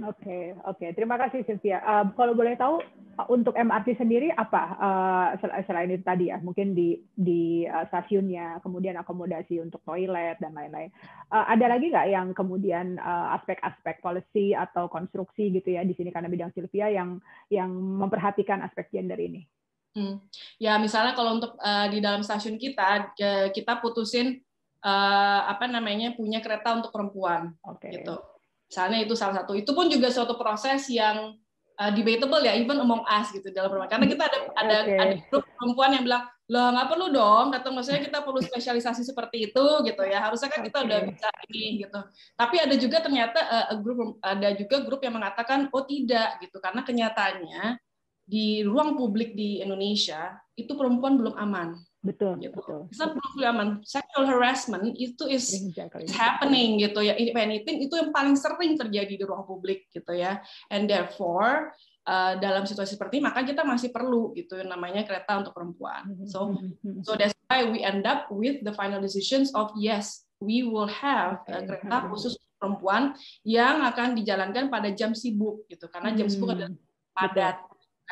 Oke, 0.00 0.24
okay, 0.24 0.44
oke. 0.64 0.80
Okay. 0.80 0.90
Terima 0.96 1.20
kasih 1.20 1.44
Cynthia. 1.44 1.84
Uh, 1.84 2.08
kalau 2.16 2.32
boleh 2.32 2.56
tahu 2.56 2.80
untuk 3.28 3.52
MRT 3.52 4.00
sendiri 4.00 4.32
apa 4.32 4.62
uh, 4.80 5.28
selain 5.68 5.92
itu 5.92 6.00
tadi 6.00 6.32
ya, 6.32 6.40
mungkin 6.40 6.72
di 6.72 6.96
di 7.12 7.68
uh, 7.68 7.84
stasiunnya, 7.92 8.64
kemudian 8.64 8.96
akomodasi 8.96 9.60
untuk 9.60 9.84
toilet 9.84 10.40
dan 10.40 10.56
lain-lain. 10.56 10.88
Uh, 11.28 11.44
ada 11.44 11.76
lagi 11.76 11.92
nggak 11.92 12.08
yang 12.08 12.32
kemudian 12.32 12.96
aspek-aspek 13.36 14.00
uh, 14.00 14.02
policy 14.02 14.56
atau 14.56 14.88
konstruksi 14.88 15.52
gitu 15.52 15.76
ya 15.76 15.84
di 15.84 15.92
sini 15.92 16.08
karena 16.08 16.32
bidang 16.32 16.56
Sylvia 16.56 16.88
yang 16.88 17.20
yang 17.52 17.68
memperhatikan 17.76 18.64
aspek 18.64 18.88
gender 18.88 19.20
ini? 19.20 19.44
Hmm. 19.92 20.24
Ya 20.56 20.80
misalnya 20.80 21.12
kalau 21.12 21.36
untuk 21.36 21.52
uh, 21.60 21.86
di 21.92 22.00
dalam 22.00 22.24
stasiun 22.24 22.56
kita 22.56 23.12
kita 23.52 23.76
putusin 23.84 24.40
uh, 24.80 25.40
apa 25.52 25.68
namanya 25.68 26.16
punya 26.16 26.40
kereta 26.40 26.80
untuk 26.80 26.96
perempuan, 26.96 27.52
okay. 27.60 28.00
gitu 28.00 28.31
Misalnya 28.72 29.04
itu 29.04 29.12
salah 29.12 29.44
satu. 29.44 29.52
Itu 29.52 29.76
pun 29.76 29.92
juga 29.92 30.08
suatu 30.08 30.40
proses 30.40 30.88
yang 30.88 31.36
uh, 31.76 31.90
debatable 31.92 32.40
ya, 32.40 32.56
even 32.56 32.80
among 32.80 33.04
us 33.04 33.28
gitu 33.28 33.52
dalam 33.52 33.68
perempuan. 33.68 33.92
Karena 33.92 34.06
kita 34.08 34.22
ada 34.24 34.38
ada 34.56 34.76
okay. 34.88 34.96
ada 34.96 35.14
grup 35.28 35.44
perempuan 35.44 35.92
yang 35.92 36.04
bilang, 36.08 36.24
loh 36.48 36.72
nggak 36.72 36.88
perlu 36.88 37.06
dong, 37.12 37.46
kata 37.52 37.68
maksudnya 37.68 38.00
kita 38.00 38.24
perlu 38.24 38.40
spesialisasi 38.40 39.04
seperti 39.04 39.52
itu 39.52 39.64
gitu 39.84 40.02
ya. 40.08 40.24
Harusnya 40.24 40.48
kan 40.48 40.64
kita 40.64 40.80
okay. 40.80 40.88
udah 40.88 40.98
bisa 41.04 41.28
ini 41.52 41.84
gitu. 41.84 42.00
Tapi 42.32 42.56
ada 42.64 42.74
juga 42.80 42.96
ternyata 43.04 43.40
uh, 43.44 43.76
grup 43.76 44.16
ada 44.24 44.48
juga 44.56 44.80
grup 44.80 45.04
yang 45.04 45.20
mengatakan 45.20 45.68
oh 45.68 45.84
tidak 45.84 46.40
gitu, 46.40 46.56
karena 46.56 46.80
kenyataannya 46.80 47.76
di 48.24 48.64
ruang 48.64 48.96
publik 48.96 49.36
di 49.36 49.60
Indonesia 49.60 50.32
itu 50.56 50.72
perempuan 50.72 51.20
belum 51.20 51.36
aman 51.36 51.76
Betul, 52.02 52.34
gitu. 52.42 52.58
betul. 52.58 52.80
Misal 52.90 53.14
aman, 53.46 53.78
sexual 53.86 54.26
harassment 54.26 54.90
itu 54.98 55.22
is 55.30 55.54
exactly. 55.54 56.10
happening 56.10 56.82
gitu 56.82 56.98
ya. 56.98 57.14
If 57.14 57.30
anything 57.38 57.86
itu 57.86 57.94
yang 57.94 58.10
paling 58.10 58.34
sering 58.34 58.74
terjadi 58.74 59.14
di 59.14 59.22
ruang 59.22 59.46
publik 59.46 59.86
gitu 59.94 60.10
ya. 60.10 60.42
And 60.66 60.90
therefore 60.90 61.70
uh, 62.10 62.34
dalam 62.42 62.66
situasi 62.66 62.98
seperti 62.98 63.22
ini 63.22 63.30
maka 63.30 63.46
kita 63.46 63.62
masih 63.62 63.94
perlu 63.94 64.34
gitu 64.34 64.58
yang 64.58 64.74
namanya 64.74 65.06
kereta 65.06 65.38
untuk 65.38 65.54
perempuan. 65.54 66.10
Mm-hmm, 66.10 66.26
so 66.26 66.58
mm-hmm. 66.58 67.06
so 67.06 67.14
that's 67.14 67.34
why 67.46 67.62
we 67.70 67.86
end 67.86 68.02
up 68.02 68.26
with 68.34 68.58
the 68.66 68.74
final 68.74 68.98
decisions 68.98 69.54
of 69.54 69.70
yes, 69.78 70.26
we 70.42 70.66
will 70.66 70.90
have 70.90 71.46
uh, 71.46 71.62
kereta 71.62 72.10
khusus 72.10 72.34
perempuan 72.58 73.14
yang 73.46 73.82
akan 73.82 74.18
dijalankan 74.18 74.70
pada 74.70 74.90
jam 74.94 75.14
sibuk 75.14 75.66
gitu 75.70 75.86
karena 75.86 76.14
jam 76.14 76.26
sibuk 76.26 76.50
mm-hmm. 76.50 76.66
adalah 76.66 76.90
padat 77.14 77.56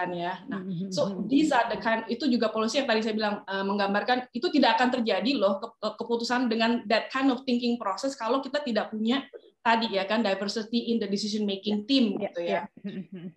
kan 0.01 0.09
ya. 0.17 0.41
Nah, 0.49 0.65
mm-hmm. 0.65 0.89
so 0.89 1.21
these 1.29 1.53
are 1.53 1.69
the 1.69 1.77
kind 1.77 2.09
itu 2.09 2.25
juga 2.25 2.49
polusi 2.49 2.81
yang 2.81 2.89
tadi 2.89 3.05
saya 3.05 3.13
bilang 3.13 3.45
uh, 3.45 3.65
menggambarkan 3.69 4.33
itu 4.33 4.49
tidak 4.49 4.81
akan 4.81 4.89
terjadi 4.97 5.37
loh 5.37 5.61
ke, 5.61 5.69
keputusan 6.01 6.49
dengan 6.49 6.81
that 6.89 7.13
kind 7.13 7.29
of 7.29 7.45
thinking 7.45 7.77
process 7.77 8.17
kalau 8.17 8.41
kita 8.41 8.65
tidak 8.65 8.89
punya 8.89 9.29
tadi 9.61 9.93
ya 9.93 10.09
kan 10.09 10.25
diversity 10.25 10.89
in 10.89 10.97
the 10.97 11.05
decision 11.05 11.45
making 11.45 11.85
team 11.85 12.17
yeah, 12.17 12.25
gitu 12.25 12.41
ya. 12.41 12.49
Ya, 12.49 12.65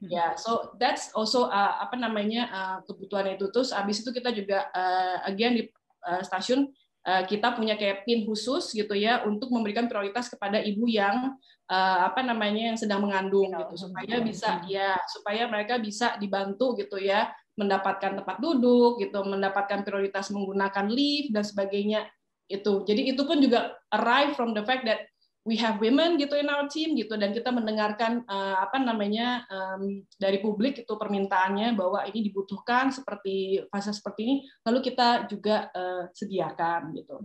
yeah, 0.07 0.29
so 0.39 0.71
that's 0.79 1.11
also 1.11 1.51
uh, 1.51 1.83
apa 1.83 1.99
namanya 1.99 2.47
uh, 2.47 2.77
kebutuhan 2.87 3.35
itu 3.35 3.51
terus 3.51 3.75
habis 3.75 3.99
itu 3.99 4.15
kita 4.15 4.31
juga 4.31 4.71
uh, 4.71 5.27
again 5.27 5.59
di 5.59 5.63
uh, 6.07 6.23
stasiun 6.23 6.71
uh, 7.03 7.23
kita 7.27 7.51
punya 7.59 7.75
kayak 7.75 8.07
pin 8.07 8.23
khusus 8.23 8.71
gitu 8.71 8.95
ya 8.95 9.27
untuk 9.27 9.51
memberikan 9.51 9.91
prioritas 9.91 10.31
kepada 10.31 10.63
ibu 10.63 10.87
yang 10.87 11.35
uh, 11.69 11.99
apa 12.09 12.25
namanya 12.25 12.73
yang 12.73 12.77
sedang 12.79 13.05
mengandung 13.05 13.51
iya, 13.51 13.59
gitu 13.63 13.87
supaya 13.87 14.15
bisa 14.23 14.49
ya 14.67 14.91
supaya 15.07 15.43
mereka 15.47 15.79
bisa 15.79 16.17
dibantu 16.19 16.75
gitu 16.75 16.99
ya 16.99 17.31
mendapatkan 17.53 18.17
tempat 18.17 18.41
duduk 18.41 18.97
gitu 18.97 19.21
mendapatkan 19.21 19.85
prioritas 19.85 20.33
menggunakan 20.33 20.89
lift 20.89 21.29
dan 21.31 21.45
sebagainya 21.45 22.09
itu. 22.49 22.83
Jadi 22.83 23.13
itu 23.13 23.21
pun 23.23 23.39
juga 23.39 23.77
arrive 23.93 24.35
from 24.35 24.51
the 24.57 24.65
fact 24.65 24.83
that 24.89 25.05
we 25.43 25.59
have 25.59 25.75
women 25.83 26.15
gitu 26.15 26.39
in 26.39 26.47
our 26.47 26.71
team 26.71 26.95
gitu. 26.95 27.19
Dan 27.19 27.35
kita 27.35 27.51
mendengarkan 27.51 28.23
uh, 28.27 28.63
apa 28.63 28.79
namanya 28.79 29.43
um, 29.51 30.03
dari 30.15 30.39
publik 30.39 30.87
itu 30.87 30.93
permintaannya 30.95 31.75
bahwa 31.75 32.07
ini 32.07 32.31
dibutuhkan 32.31 32.95
seperti 32.95 33.59
fase 33.67 33.91
seperti 33.91 34.19
ini 34.23 34.35
lalu 34.63 34.79
kita 34.79 35.27
juga 35.27 35.67
uh, 35.75 36.07
sediakan 36.15 36.95
gitu. 36.95 37.15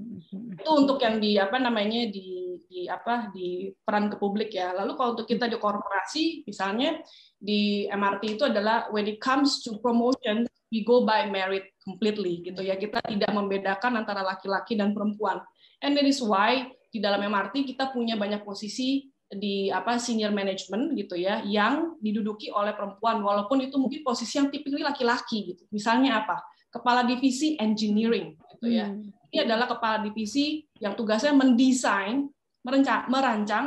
Itu 0.58 0.70
untuk 0.74 0.98
yang 0.98 1.22
di 1.22 1.38
apa 1.38 1.62
namanya 1.62 2.10
di, 2.10 2.58
di 2.66 2.90
apa 2.90 3.30
di 3.30 3.70
peran 3.86 4.10
ke 4.10 4.18
publik 4.18 4.50
ya. 4.50 4.74
Lalu 4.74 4.98
kalau 4.98 5.14
untuk 5.14 5.30
kita 5.30 5.46
di 5.46 5.56
korporasi 5.56 6.42
misalnya 6.42 6.98
di 7.38 7.86
MRT 7.86 8.22
itu 8.34 8.44
adalah 8.50 8.90
when 8.90 9.06
it 9.06 9.22
comes 9.22 9.62
to 9.62 9.78
promotion 9.78 10.42
we 10.68 10.84
go 10.84 11.06
by 11.06 11.24
merit 11.30 11.70
completely 11.86 12.42
gitu 12.42 12.66
ya. 12.66 12.74
Kita 12.74 12.98
tidak 13.06 13.30
membedakan 13.30 14.02
antara 14.02 14.26
laki-laki 14.26 14.74
dan 14.74 14.90
perempuan. 14.90 15.38
And 15.78 15.94
that 15.94 16.04
is 16.04 16.18
why 16.18 16.74
di 16.88 16.98
dalam 16.98 17.20
MRT 17.20 17.68
kita 17.68 17.92
punya 17.92 18.16
banyak 18.16 18.42
posisi 18.44 19.08
di 19.28 19.68
apa 19.68 20.00
senior 20.00 20.32
management 20.32 20.96
gitu 20.96 21.12
ya 21.20 21.44
yang 21.44 22.00
diduduki 22.00 22.48
oleh 22.48 22.72
perempuan 22.72 23.20
walaupun 23.20 23.60
itu 23.60 23.76
mungkin 23.76 24.00
posisi 24.00 24.40
yang 24.40 24.48
tipikal 24.48 24.88
laki-laki 24.88 25.52
gitu. 25.52 25.62
Misalnya 25.68 26.24
apa? 26.24 26.40
Kepala 26.72 27.04
divisi 27.04 27.56
engineering 27.60 28.36
gitu 28.56 28.66
ya. 28.72 28.88
Hmm. 28.88 29.12
Ini 29.28 29.44
adalah 29.44 29.68
kepala 29.68 30.00
divisi 30.00 30.64
yang 30.80 30.96
tugasnya 30.96 31.36
mendesain, 31.36 32.32
merancang, 32.64 33.04
merancang 33.12 33.66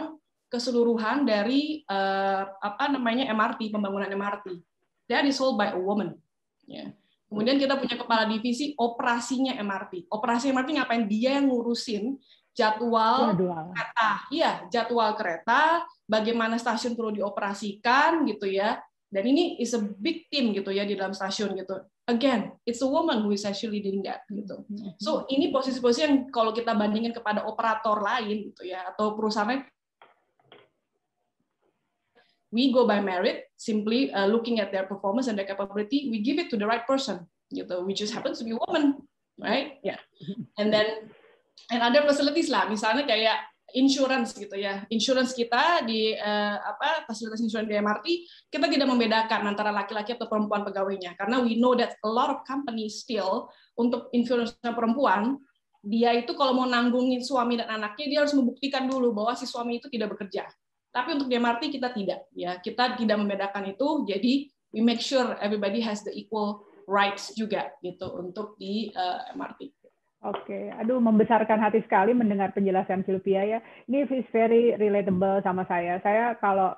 keseluruhan 0.49 1.23
dari 1.23 1.85
uh, 1.85 2.43
apa 2.57 2.89
namanya 2.89 3.29
MRT, 3.29 3.69
pembangunan 3.69 4.09
MRT. 4.09 4.57
That 5.07 5.29
is 5.29 5.37
sold 5.37 5.61
by 5.61 5.77
a 5.77 5.79
woman. 5.79 6.17
Ya. 6.65 6.89
Kemudian 7.31 7.55
kita 7.55 7.79
punya 7.79 7.95
kepala 7.95 8.27
divisi 8.27 8.75
operasinya 8.75 9.55
MRT. 9.55 10.11
Operasi 10.11 10.51
MRT 10.51 10.75
ngapain? 10.75 11.07
Dia 11.07 11.39
yang 11.39 11.47
ngurusin 11.47 12.19
jadwal, 12.55 13.33
jadwal 13.33 13.71
kereta. 13.71 14.09
Iya, 14.31 14.51
jadwal 14.71 15.11
kereta, 15.15 15.61
bagaimana 16.05 16.59
stasiun 16.59 16.95
perlu 16.95 17.15
dioperasikan 17.15 18.27
gitu 18.27 18.47
ya. 18.47 18.79
Dan 19.11 19.27
ini 19.27 19.59
is 19.59 19.75
a 19.75 19.81
big 19.83 20.31
team 20.31 20.55
gitu 20.55 20.71
ya 20.71 20.87
di 20.87 20.95
dalam 20.95 21.11
stasiun 21.11 21.51
gitu. 21.59 21.83
Again, 22.07 22.55
it's 22.63 22.79
a 22.79 22.87
woman 22.87 23.23
who 23.23 23.35
is 23.35 23.43
actually 23.43 23.83
doing 23.83 24.03
that 24.07 24.23
gitu. 24.31 24.63
Mm-hmm. 24.67 24.95
So 24.99 25.27
ini 25.27 25.51
posisi-posisi 25.51 26.03
yang 26.07 26.15
kalau 26.31 26.55
kita 26.55 26.71
bandingin 26.75 27.11
kepada 27.11 27.43
operator 27.43 27.99
lain 27.99 28.51
gitu 28.51 28.67
ya 28.67 28.87
atau 28.95 29.15
perusahaan 29.15 29.63
we 32.51 32.71
go 32.71 32.83
by 32.83 32.99
merit, 32.99 33.47
simply 33.55 34.11
uh, 34.11 34.27
looking 34.27 34.59
at 34.59 34.71
their 34.75 34.83
performance 34.83 35.31
and 35.31 35.39
their 35.39 35.47
capability, 35.47 36.11
we 36.11 36.19
give 36.19 36.37
it 36.37 36.51
to 36.51 36.59
the 36.59 36.67
right 36.67 36.83
person 36.83 37.23
gitu, 37.51 37.83
which 37.87 38.03
just 38.03 38.11
happens 38.11 38.39
to 38.39 38.45
be 38.47 38.51
a 38.51 38.59
woman, 38.67 38.99
right? 39.39 39.79
Yeah. 39.83 39.99
And 40.59 40.71
then 40.71 41.11
and 41.71 41.81
other 41.81 42.03
facilities 42.03 42.51
lah, 42.51 42.67
misalnya 42.67 43.07
kayak 43.07 43.51
insurance 43.73 44.35
gitu 44.35 44.55
ya. 44.55 44.83
Insurance 44.91 45.31
kita 45.31 45.83
di 45.87 46.15
uh, 46.15 46.57
apa 46.59 47.07
fasilitas 47.07 47.39
insurance 47.39 47.69
di 47.71 47.75
MRT 47.79 48.07
kita 48.51 48.67
tidak 48.67 48.87
membedakan 48.87 49.47
antara 49.47 49.71
laki-laki 49.71 50.15
atau 50.15 50.27
perempuan 50.27 50.67
pegawainya 50.67 51.15
karena 51.15 51.39
we 51.39 51.55
know 51.55 51.73
that 51.75 51.95
a 52.03 52.09
lot 52.09 52.27
of 52.27 52.43
companies 52.43 53.03
still 53.03 53.47
untuk 53.79 54.11
insurance 54.11 54.55
perempuan 54.59 55.39
dia 55.81 56.13
itu 56.13 56.37
kalau 56.37 56.53
mau 56.53 56.67
nanggungin 56.69 57.25
suami 57.25 57.57
dan 57.57 57.81
anaknya 57.81 58.05
dia 58.05 58.19
harus 58.21 58.37
membuktikan 58.37 58.85
dulu 58.85 59.17
bahwa 59.17 59.33
si 59.33 59.49
suami 59.49 59.81
itu 59.81 59.89
tidak 59.89 60.13
bekerja. 60.13 60.45
Tapi 60.91 61.15
untuk 61.17 61.31
di 61.31 61.39
MRT 61.39 61.71
kita 61.73 61.89
tidak 61.95 62.29
ya. 62.35 62.59
Kita 62.61 62.99
tidak 62.99 63.17
membedakan 63.17 63.73
itu 63.73 64.05
jadi 64.05 64.33
we 64.75 64.83
make 64.83 65.01
sure 65.01 65.33
everybody 65.41 65.81
has 65.81 66.05
the 66.05 66.13
equal 66.13 66.67
rights 66.85 67.33
juga 67.33 67.73
gitu 67.81 68.13
untuk 68.19 68.59
di 68.61 68.93
uh, 68.93 69.25
eh, 69.25 69.33
MRT. 69.33 69.80
Oke, 70.21 70.69
aduh 70.77 71.01
membesarkan 71.01 71.57
hati 71.57 71.81
sekali 71.81 72.13
mendengar 72.13 72.53
penjelasan 72.53 73.01
Sylvia 73.09 73.41
ya. 73.41 73.59
Ini 73.89 74.05
is 74.05 74.29
very 74.29 74.69
relatable 74.77 75.41
sama 75.41 75.65
saya. 75.65 75.97
Saya 76.05 76.37
kalau 76.37 76.77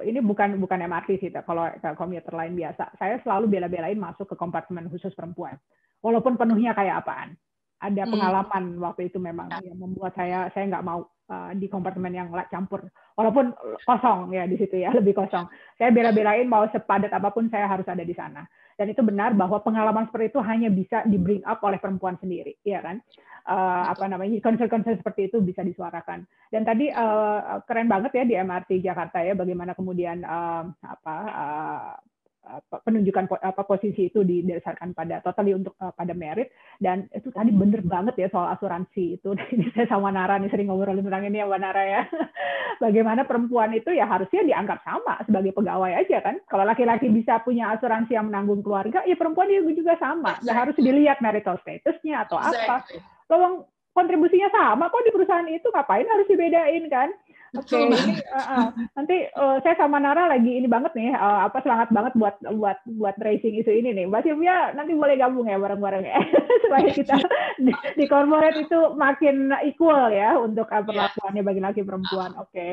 ini 0.00 0.24
bukan 0.24 0.56
bukan 0.56 0.88
MRT 0.88 1.20
sih, 1.20 1.28
kalau 1.44 1.68
komuter 2.00 2.32
lain 2.32 2.56
biasa. 2.56 2.96
Saya 2.96 3.20
selalu 3.20 3.52
bela-belain 3.52 4.00
masuk 4.00 4.32
ke 4.32 4.36
kompartemen 4.40 4.88
khusus 4.88 5.12
perempuan, 5.12 5.60
walaupun 6.00 6.40
penuhnya 6.40 6.72
kayak 6.72 7.04
apaan. 7.04 7.36
Ada 7.76 8.08
hmm. 8.08 8.12
pengalaman 8.16 8.64
hmm. 8.72 8.80
waktu 8.80 9.12
itu 9.12 9.20
memang 9.20 9.52
yang 9.60 9.76
membuat 9.76 10.16
saya 10.16 10.48
saya 10.56 10.72
nggak 10.72 10.86
mau 10.88 11.04
uh, 11.28 11.52
di 11.54 11.68
kompartemen 11.68 12.12
yang 12.12 12.28
campur, 12.48 12.88
walaupun 13.14 13.52
kosong 13.84 14.32
ya 14.34 14.48
di 14.48 14.56
situ 14.58 14.80
ya 14.80 14.92
lebih 14.98 15.14
kosong. 15.14 15.46
Saya 15.76 15.94
bela-belain 15.94 16.48
mau 16.48 16.64
sepadat 16.68 17.12
apa 17.12 17.30
pun 17.30 17.46
saya 17.52 17.68
harus 17.68 17.86
ada 17.86 18.02
di 18.02 18.16
sana 18.16 18.42
dan 18.78 18.94
itu 18.94 19.02
benar 19.02 19.34
bahwa 19.34 19.58
pengalaman 19.58 20.06
seperti 20.06 20.30
itu 20.30 20.40
hanya 20.46 20.70
bisa 20.70 21.02
di 21.02 21.18
bring 21.18 21.42
up 21.42 21.58
oleh 21.66 21.82
perempuan 21.82 22.14
sendiri, 22.22 22.54
ya 22.62 22.78
kan? 22.78 23.02
Uh, 23.42 23.90
apa 23.90 24.06
namanya 24.06 24.38
concern-concern 24.38 25.02
seperti 25.02 25.26
itu 25.26 25.42
bisa 25.42 25.66
disuarakan. 25.66 26.22
Dan 26.46 26.62
tadi 26.62 26.86
uh, 26.94 27.58
keren 27.66 27.90
banget 27.90 28.22
ya 28.22 28.24
di 28.24 28.38
MRT 28.38 28.78
Jakarta 28.78 29.18
ya, 29.18 29.34
bagaimana 29.34 29.74
kemudian 29.74 30.22
uh, 30.22 30.62
apa 30.86 31.16
penunjukan 32.70 33.28
apa 33.44 33.62
posisi 33.64 34.08
itu 34.08 34.24
didasarkan 34.24 34.96
pada 34.96 35.20
totally 35.20 35.52
untuk 35.52 35.76
uh, 35.78 35.92
pada 35.92 36.16
merit. 36.16 36.50
Dan 36.80 37.06
itu 37.12 37.28
tadi 37.30 37.52
bener 37.52 37.84
banget 37.84 38.16
ya 38.16 38.28
soal 38.32 38.50
asuransi 38.56 39.20
itu. 39.20 39.30
Ini 39.54 39.72
saya 39.76 39.86
sama 39.90 40.08
Nara 40.10 40.40
nih 40.40 40.50
sering 40.50 40.72
ngobrolin 40.72 41.04
tentang 41.04 41.28
ini 41.28 41.40
ya 41.40 41.46
Mbak 41.46 41.60
Nara 41.60 41.82
ya. 41.84 42.02
Bagaimana 42.84 43.26
perempuan 43.26 43.74
itu 43.74 43.90
ya 43.90 44.06
harusnya 44.06 44.44
dianggap 44.46 44.80
sama 44.86 45.18
sebagai 45.26 45.52
pegawai 45.52 45.92
aja 45.98 46.18
kan. 46.22 46.36
Kalau 46.46 46.64
laki-laki 46.64 47.10
bisa 47.10 47.42
punya 47.42 47.74
asuransi 47.74 48.14
yang 48.14 48.30
menanggung 48.30 48.62
keluarga 48.62 49.02
ya 49.04 49.18
perempuan 49.18 49.50
juga 49.50 49.72
juga 49.74 49.94
sama. 49.98 50.38
Nggak 50.40 50.58
harus 50.58 50.76
dilihat 50.78 51.18
marital 51.20 51.58
statusnya 51.60 52.24
atau 52.28 52.38
apa. 52.38 52.86
Lowong 53.28 53.66
kontribusinya 53.98 54.46
sama 54.54 54.86
kok 54.86 55.02
di 55.02 55.10
perusahaan 55.10 55.48
itu 55.50 55.66
ngapain 55.74 56.06
harus 56.06 56.30
dibedain 56.30 56.86
kan 56.86 57.10
Oke, 57.56 57.80
okay, 57.80 57.88
ini 57.88 58.20
uh, 58.28 58.36
uh, 58.36 58.66
nanti 58.92 59.24
uh, 59.32 59.56
saya 59.64 59.72
sama 59.80 59.96
Nara 59.96 60.28
lagi 60.28 60.60
ini 60.60 60.68
banget 60.68 60.92
nih, 60.92 61.16
uh, 61.16 61.48
apa 61.48 61.64
semangat 61.64 61.88
banget 61.88 62.12
buat 62.12 62.36
buat 62.44 62.76
buat 62.84 63.16
racing 63.24 63.56
isu 63.64 63.72
ini 63.72 63.96
nih. 63.96 64.04
Mbak 64.04 64.28
Sylvia 64.28 64.76
nanti 64.76 64.92
boleh 64.92 65.16
gabung 65.16 65.48
ya 65.48 65.56
bareng-bareng 65.56 66.04
ya, 66.04 66.20
supaya 66.68 66.88
kita 66.92 67.16
di, 67.56 67.72
di 67.72 68.04
corporate 68.04 68.60
itu 68.60 68.92
makin 69.00 69.48
equal 69.64 70.12
ya 70.12 70.36
untuk 70.36 70.68
uh, 70.68 70.84
perlakuannya 70.84 71.40
bagi 71.40 71.60
laki 71.64 71.80
perempuan. 71.88 72.36
Oke. 72.36 72.52
Okay. 72.52 72.72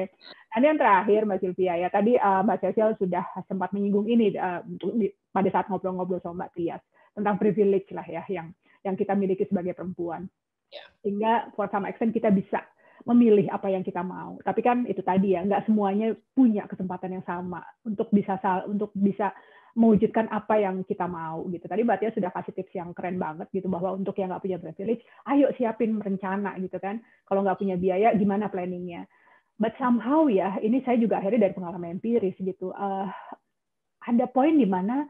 Nanti 0.51 0.65
yang 0.67 0.79
terakhir 0.83 1.21
Mbak 1.23 1.39
Sylvia 1.39 1.73
ya, 1.79 1.87
tadi 1.87 2.11
uh, 2.19 2.43
Mbak 2.43 2.59
Cecil 2.59 2.89
sudah 2.99 3.23
sempat 3.47 3.71
menyinggung 3.71 4.11
ini 4.11 4.35
uh, 4.35 4.59
di, 4.99 5.07
pada 5.31 5.47
saat 5.55 5.71
ngobrol-ngobrol 5.71 6.19
sama 6.19 6.43
Mbak 6.43 6.51
Tias 6.51 6.83
tentang 7.15 7.39
privilege 7.39 7.95
lah 7.95 8.03
ya 8.03 8.27
yang 8.27 8.51
yang 8.83 8.99
kita 8.99 9.15
miliki 9.15 9.47
sebagai 9.47 9.71
perempuan. 9.71 10.27
Ya. 10.67 10.83
Sehingga 10.99 11.55
for 11.55 11.71
some 11.71 11.87
extent 11.87 12.11
kita 12.11 12.27
bisa 12.27 12.59
memilih 13.03 13.51
apa 13.51 13.67
yang 13.67 13.83
kita 13.83 13.99
mau. 13.99 14.39
Tapi 14.39 14.63
kan 14.63 14.87
itu 14.87 15.03
tadi 15.03 15.35
ya, 15.35 15.43
nggak 15.43 15.67
semuanya 15.67 16.15
punya 16.31 16.63
kesempatan 16.71 17.19
yang 17.19 17.25
sama 17.27 17.59
untuk 17.83 18.07
bisa 18.15 18.39
untuk 18.65 18.95
bisa 18.95 19.35
mewujudkan 19.75 20.31
apa 20.31 20.55
yang 20.55 20.87
kita 20.87 21.03
mau 21.03 21.43
gitu. 21.51 21.67
Tadi 21.67 21.83
Mbak 21.83 21.97
Tia 21.99 22.11
sudah 22.15 22.31
kasih 22.31 22.55
tips 22.55 22.73
yang 22.79 22.95
keren 22.95 23.19
banget 23.19 23.51
gitu 23.51 23.67
bahwa 23.67 23.91
untuk 23.91 24.15
yang 24.15 24.31
nggak 24.31 24.43
punya 24.47 24.57
privilege, 24.57 25.03
ayo 25.27 25.51
siapin 25.59 25.99
rencana 25.99 26.55
gitu 26.63 26.79
kan. 26.79 27.03
Kalau 27.27 27.43
nggak 27.43 27.59
punya 27.59 27.75
biaya, 27.75 28.15
gimana 28.15 28.47
planningnya? 28.47 29.03
But 29.59 29.75
somehow 29.75 30.31
ya, 30.31 30.59
ini 30.63 30.79
saya 30.87 30.95
juga 30.95 31.19
akhirnya 31.19 31.47
dari 31.47 31.53
pengalaman 31.55 31.99
empiris 31.99 32.39
gitu. 32.39 32.71
Uh, 32.71 33.11
ada 34.07 34.25
poin 34.31 34.55
di 34.55 34.67
mana 34.67 35.03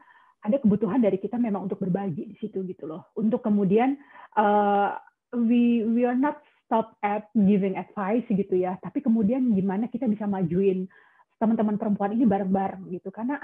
ada 0.46 0.58
kebutuhan 0.62 1.02
dari 1.02 1.18
kita 1.18 1.38
memang 1.42 1.66
untuk 1.66 1.82
berbagi 1.82 2.30
di 2.30 2.36
situ 2.42 2.66
gitu 2.66 2.90
loh. 2.90 3.14
Untuk 3.18 3.46
kemudian 3.46 3.98
uh, 4.38 4.98
we 5.34 5.86
we 5.86 6.06
are 6.06 6.18
not 6.18 6.42
stop 6.66 6.98
at 7.06 7.30
giving 7.38 7.78
advice 7.78 8.26
gitu 8.28 8.58
ya, 8.58 8.76
tapi 8.82 9.00
kemudian 9.06 9.54
gimana 9.54 9.86
kita 9.86 10.10
bisa 10.10 10.26
majuin 10.26 10.90
teman-teman 11.38 11.78
perempuan 11.78 12.18
ini 12.18 12.26
bareng-bareng 12.26 12.90
gitu. 12.90 13.14
Karena 13.14 13.38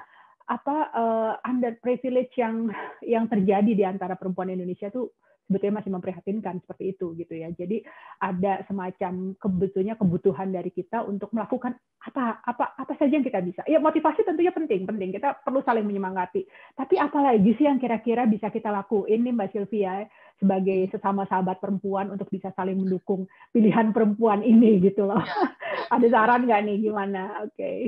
apa 0.49 0.77
uh, 0.91 1.33
under 1.45 1.77
privilege 1.79 2.33
yang 2.35 2.67
yang 3.05 3.29
terjadi 3.29 3.71
di 3.71 3.85
antara 3.85 4.17
perempuan 4.17 4.51
Indonesia 4.51 4.89
tuh 4.89 5.13
sebetulnya 5.51 5.83
masih 5.83 5.91
memprihatinkan 5.91 6.63
seperti 6.63 6.95
itu 6.95 7.11
gitu 7.19 7.35
ya. 7.35 7.51
Jadi 7.51 7.83
ada 8.23 8.63
semacam 8.71 9.35
kebutuhannya 9.35 9.99
kebutuhan 9.99 10.47
dari 10.55 10.71
kita 10.71 11.03
untuk 11.03 11.35
melakukan 11.35 11.75
apa 12.07 12.39
apa 12.47 12.79
apa 12.79 12.93
saja 12.95 13.19
yang 13.19 13.27
kita 13.27 13.43
bisa. 13.43 13.67
Ya 13.67 13.83
motivasi 13.83 14.23
tentunya 14.23 14.55
penting, 14.55 14.87
penting. 14.87 15.11
Kita 15.11 15.43
perlu 15.43 15.59
saling 15.67 15.83
menyemangati. 15.83 16.47
Tapi 16.79 16.95
apa 16.95 17.19
lagi 17.19 17.51
sih 17.59 17.67
yang 17.67 17.83
kira-kira 17.83 18.23
bisa 18.23 18.47
kita 18.47 18.71
lakuin 18.71 19.27
nih 19.27 19.35
Mbak 19.35 19.49
Sylvia 19.51 20.07
sebagai 20.39 20.87
sesama 20.95 21.27
sahabat 21.27 21.59
perempuan 21.59 22.15
untuk 22.15 22.31
bisa 22.31 22.55
saling 22.55 22.79
mendukung 22.79 23.27
pilihan 23.51 23.91
perempuan 23.91 24.39
ini 24.47 24.79
gitu 24.79 25.03
loh. 25.03 25.19
Ya. 25.19 25.35
ada 25.99 26.07
saran 26.07 26.47
nggak 26.47 26.61
nih 26.63 26.77
gimana? 26.87 27.43
Oke. 27.43 27.59
Okay. 27.59 27.79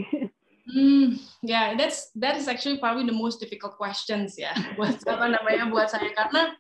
Hmm, 0.64 1.20
yeah, 1.44 1.76
that's 1.76 2.08
that 2.16 2.40
is 2.40 2.48
actually 2.48 2.80
probably 2.80 3.04
the 3.04 3.12
most 3.12 3.44
difficult 3.44 3.76
questions 3.76 4.40
ya 4.40 4.56
buat 4.80 4.96
apa 5.04 5.28
namanya 5.28 5.68
buat 5.68 5.92
saya 5.92 6.08
karena 6.16 6.56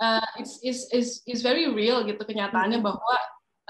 uh, 0.00 0.28
it's, 0.38 0.60
it's, 0.62 0.82
it's, 0.92 1.10
it's 1.26 1.42
very 1.42 1.70
real 1.70 2.02
gitu 2.04 2.20
kenyataannya 2.22 2.80
hmm. 2.80 2.88
bahwa 2.88 3.16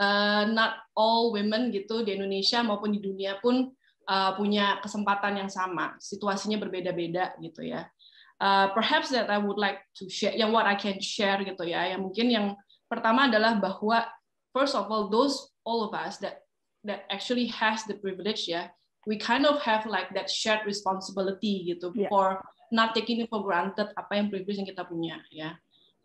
uh, 0.01 0.45
not 0.53 0.83
all 0.97 1.33
women 1.33 1.73
gitu 1.73 2.05
di 2.05 2.17
Indonesia 2.17 2.61
maupun 2.63 2.93
di 2.93 3.01
dunia 3.01 3.41
pun 3.41 3.73
uh, 4.09 4.31
punya 4.39 4.79
kesempatan 4.81 5.45
yang 5.45 5.51
sama, 5.51 5.97
situasinya 5.99 6.57
berbeda-beda 6.61 7.37
gitu 7.43 7.67
ya. 7.67 7.89
Uh, 8.37 8.69
perhaps 8.77 9.09
that 9.09 9.33
I 9.33 9.41
would 9.41 9.57
like 9.57 9.81
to 9.97 10.13
share, 10.13 10.37
yang 10.37 10.53
what 10.53 10.69
I 10.69 10.77
can 10.77 11.01
share 11.01 11.41
gitu 11.41 11.65
ya, 11.65 11.89
yang 11.89 12.05
mungkin 12.05 12.29
yang 12.29 12.47
pertama 12.85 13.33
adalah 13.33 13.57
bahwa 13.57 14.05
first 14.53 14.77
of 14.77 14.93
all 14.93 15.09
those 15.09 15.57
all 15.65 15.89
of 15.89 15.97
us 15.97 16.21
that 16.21 16.45
that 16.85 17.09
actually 17.09 17.49
has 17.49 17.83
the 17.89 17.97
privilege 17.97 18.45
ya, 18.47 18.69
we 19.09 19.17
kind 19.17 19.49
of 19.49 19.59
have 19.65 19.89
like 19.89 20.13
that 20.13 20.29
shared 20.29 20.63
responsibility 20.69 21.65
gitu 21.65 21.91
yeah. 21.97 22.13
for 22.13 22.45
not 22.69 22.93
taking 22.93 23.25
it 23.25 23.31
for 23.33 23.41
granted 23.41 23.89
apa 23.97 24.21
yang 24.21 24.29
privilege 24.29 24.59
yang 24.61 24.69
kita 24.69 24.85
punya 24.85 25.17
ya 25.33 25.57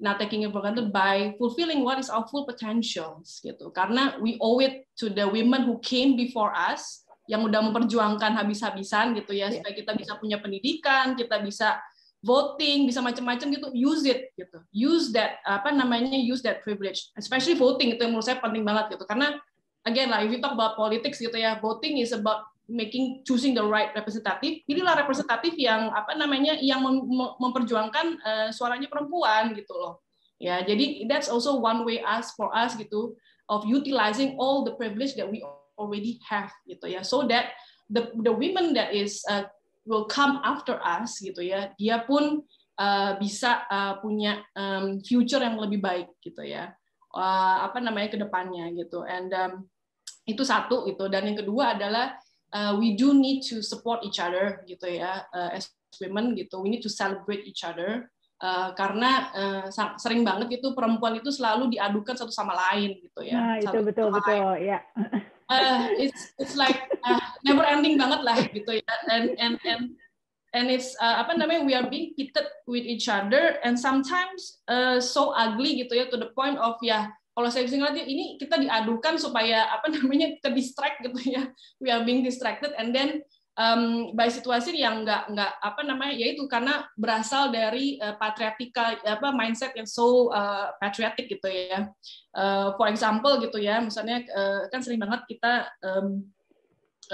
not 0.01 0.17
taking 0.17 0.41
it 0.41 0.49
for 0.49 0.65
granted 0.65 0.89
by 0.89 1.37
fulfilling 1.37 1.85
what 1.85 2.01
is 2.01 2.09
our 2.09 2.25
full 2.25 2.43
potentials 2.43 3.37
gitu. 3.45 3.69
Karena 3.69 4.17
we 4.17 4.35
owe 4.41 4.57
it 4.57 4.89
to 4.97 5.13
the 5.13 5.29
women 5.29 5.69
who 5.69 5.77
came 5.79 6.17
before 6.17 6.49
us 6.51 7.05
yang 7.29 7.45
udah 7.45 7.61
memperjuangkan 7.69 8.33
habis-habisan 8.33 9.13
gitu 9.15 9.31
ya 9.37 9.47
yeah. 9.47 9.61
supaya 9.61 9.73
kita 9.77 9.93
bisa 9.93 10.17
punya 10.17 10.41
pendidikan, 10.41 11.13
kita 11.13 11.39
bisa 11.45 11.77
voting, 12.25 12.89
bisa 12.89 12.99
macam-macam 12.99 13.47
gitu, 13.53 13.67
use 13.71 14.03
it 14.09 14.33
gitu. 14.35 14.57
Use 14.73 15.13
that 15.13 15.39
apa 15.45 15.69
namanya 15.69 16.17
use 16.17 16.41
that 16.41 16.65
privilege, 16.65 17.13
especially 17.15 17.55
voting 17.55 17.93
itu 17.93 18.01
yang 18.01 18.17
menurut 18.17 18.25
saya 18.25 18.41
penting 18.41 18.65
banget 18.65 18.97
gitu. 18.97 19.05
Karena 19.05 19.37
again 19.85 20.09
lah 20.09 20.25
if 20.25 20.33
you 20.33 20.41
talk 20.41 20.57
about 20.57 20.75
politics 20.75 21.21
gitu 21.21 21.33
ya, 21.37 21.61
voting 21.61 22.01
is 22.01 22.11
about 22.11 22.50
making 22.71 23.21
choosing 23.27 23.51
the 23.51 23.61
right 23.61 23.91
representative 23.91 24.63
pilihlah 24.63 24.95
representatif 24.95 25.53
yang 25.59 25.91
apa 25.91 26.15
namanya 26.15 26.55
yang 26.63 26.79
mem 26.79 27.03
memperjuangkan 27.37 28.07
uh, 28.23 28.49
suaranya 28.49 28.87
perempuan 28.87 29.51
gitu 29.51 29.75
loh. 29.75 29.99
Ya 30.41 30.63
jadi 30.65 31.05
that's 31.05 31.29
also 31.29 31.59
one 31.59 31.85
way 31.85 32.01
us 32.01 32.33
for 32.33 32.49
us 32.55 32.73
gitu 32.73 33.13
of 33.51 33.67
utilizing 33.67 34.39
all 34.39 34.65
the 34.65 34.73
privilege 34.73 35.13
that 35.19 35.27
we 35.27 35.43
already 35.77 36.17
have 36.25 36.49
gitu 36.65 36.89
ya. 36.89 37.05
So 37.05 37.27
that 37.29 37.53
the 37.91 38.09
the 38.25 38.33
women 38.33 38.73
that 38.73 38.95
is 38.95 39.21
uh, 39.27 39.45
will 39.85 40.07
come 40.07 40.39
after 40.41 40.79
us 40.81 41.19
gitu 41.21 41.43
ya 41.43 41.75
dia 41.77 42.01
pun 42.07 42.41
uh, 42.79 43.11
bisa 43.19 43.67
uh, 43.69 43.99
punya 44.01 44.41
um, 44.57 44.97
future 45.03 45.43
yang 45.43 45.59
lebih 45.59 45.83
baik 45.83 46.09
gitu 46.23 46.41
ya. 46.41 46.73
Uh, 47.11 47.67
apa 47.67 47.83
namanya 47.83 48.15
ke 48.15 48.17
depannya 48.17 48.71
gitu. 48.71 49.03
And 49.03 49.29
um, 49.35 49.53
itu 50.25 50.41
satu 50.47 50.87
itu 50.87 51.05
dan 51.11 51.27
yang 51.27 51.37
kedua 51.37 51.75
adalah 51.75 52.15
uh, 52.53 52.75
we 52.79 52.95
do 52.95 53.15
need 53.15 53.43
to 53.47 53.59
support 53.63 54.03
each 54.03 54.19
other 54.19 54.63
gitu 54.67 54.87
ya 54.87 55.27
uh, 55.31 55.51
as 55.55 55.71
women 55.99 56.37
gitu. 56.39 56.63
We 56.63 56.71
need 56.71 56.83
to 56.87 56.91
celebrate 56.91 57.43
each 57.43 57.67
other 57.67 58.07
uh, 58.39 58.71
karena 58.79 59.11
uh, 59.35 59.65
sering 59.99 60.23
banget 60.23 60.63
itu 60.63 60.71
perempuan 60.71 61.19
itu 61.19 61.29
selalu 61.31 61.75
diadukan 61.75 62.15
satu 62.15 62.31
sama 62.31 62.55
lain 62.55 62.95
gitu 63.03 63.27
ya 63.27 63.35
nah, 63.37 63.55
itu 63.59 63.77
betul 63.83 64.07
betul 64.09 64.55
ya 64.63 64.79
uh, 65.51 65.91
it's 65.99 66.31
it's 66.39 66.55
like 66.55 66.87
uh, 67.03 67.19
never 67.43 67.67
ending 67.67 67.99
banget 67.99 68.21
lah 68.23 68.37
gitu 68.39 68.79
ya. 68.79 68.93
And 69.11 69.35
and 69.35 69.55
and 69.67 69.83
and 70.55 70.65
it's 70.71 70.95
uh, 71.03 71.19
apa 71.21 71.35
namanya 71.35 71.67
we 71.67 71.75
are 71.75 71.87
being 71.87 72.15
pitted 72.15 72.47
with 72.65 72.87
each 72.87 73.11
other 73.11 73.59
and 73.67 73.75
sometimes 73.75 74.63
uh, 74.71 75.03
so 75.03 75.35
ugly 75.35 75.83
gitu 75.83 75.99
ya 75.99 76.07
to 76.07 76.15
the 76.15 76.31
point 76.33 76.55
of 76.57 76.79
ya 76.79 77.11
kalau 77.31 77.47
saya 77.47 77.63
bisa 77.63 77.79
ngeliatnya 77.79 78.05
ini 78.05 78.25
kita 78.35 78.59
diadukan 78.59 79.15
supaya 79.15 79.71
apa 79.71 79.87
namanya 79.87 80.35
kita 80.39 80.49
distract 80.51 80.99
gitu 80.99 81.19
ya. 81.31 81.47
We 81.79 81.87
are 81.87 82.03
being 82.03 82.27
distracted 82.27 82.75
and 82.75 82.91
then 82.91 83.23
um, 83.55 84.11
by 84.11 84.27
situasi 84.27 84.75
yang 84.75 85.07
nggak 85.07 85.31
nggak 85.31 85.51
apa 85.63 85.81
namanya 85.87 86.15
yaitu 86.15 86.43
karena 86.51 86.83
berasal 86.99 87.51
dari 87.51 87.95
uh, 88.03 88.19
patriotika 88.19 88.99
apa 88.99 89.31
mindset 89.31 89.71
yang 89.79 89.87
so 89.87 90.31
uh, 90.35 90.75
patriotic 90.83 91.31
gitu 91.31 91.47
ya. 91.47 91.87
Uh, 92.35 92.75
for 92.75 92.91
example 92.91 93.39
gitu 93.39 93.63
ya 93.63 93.79
misalnya 93.79 94.27
uh, 94.31 94.67
kan 94.67 94.83
sering 94.83 94.99
banget 94.99 95.23
kita 95.31 95.71
um, 95.87 96.27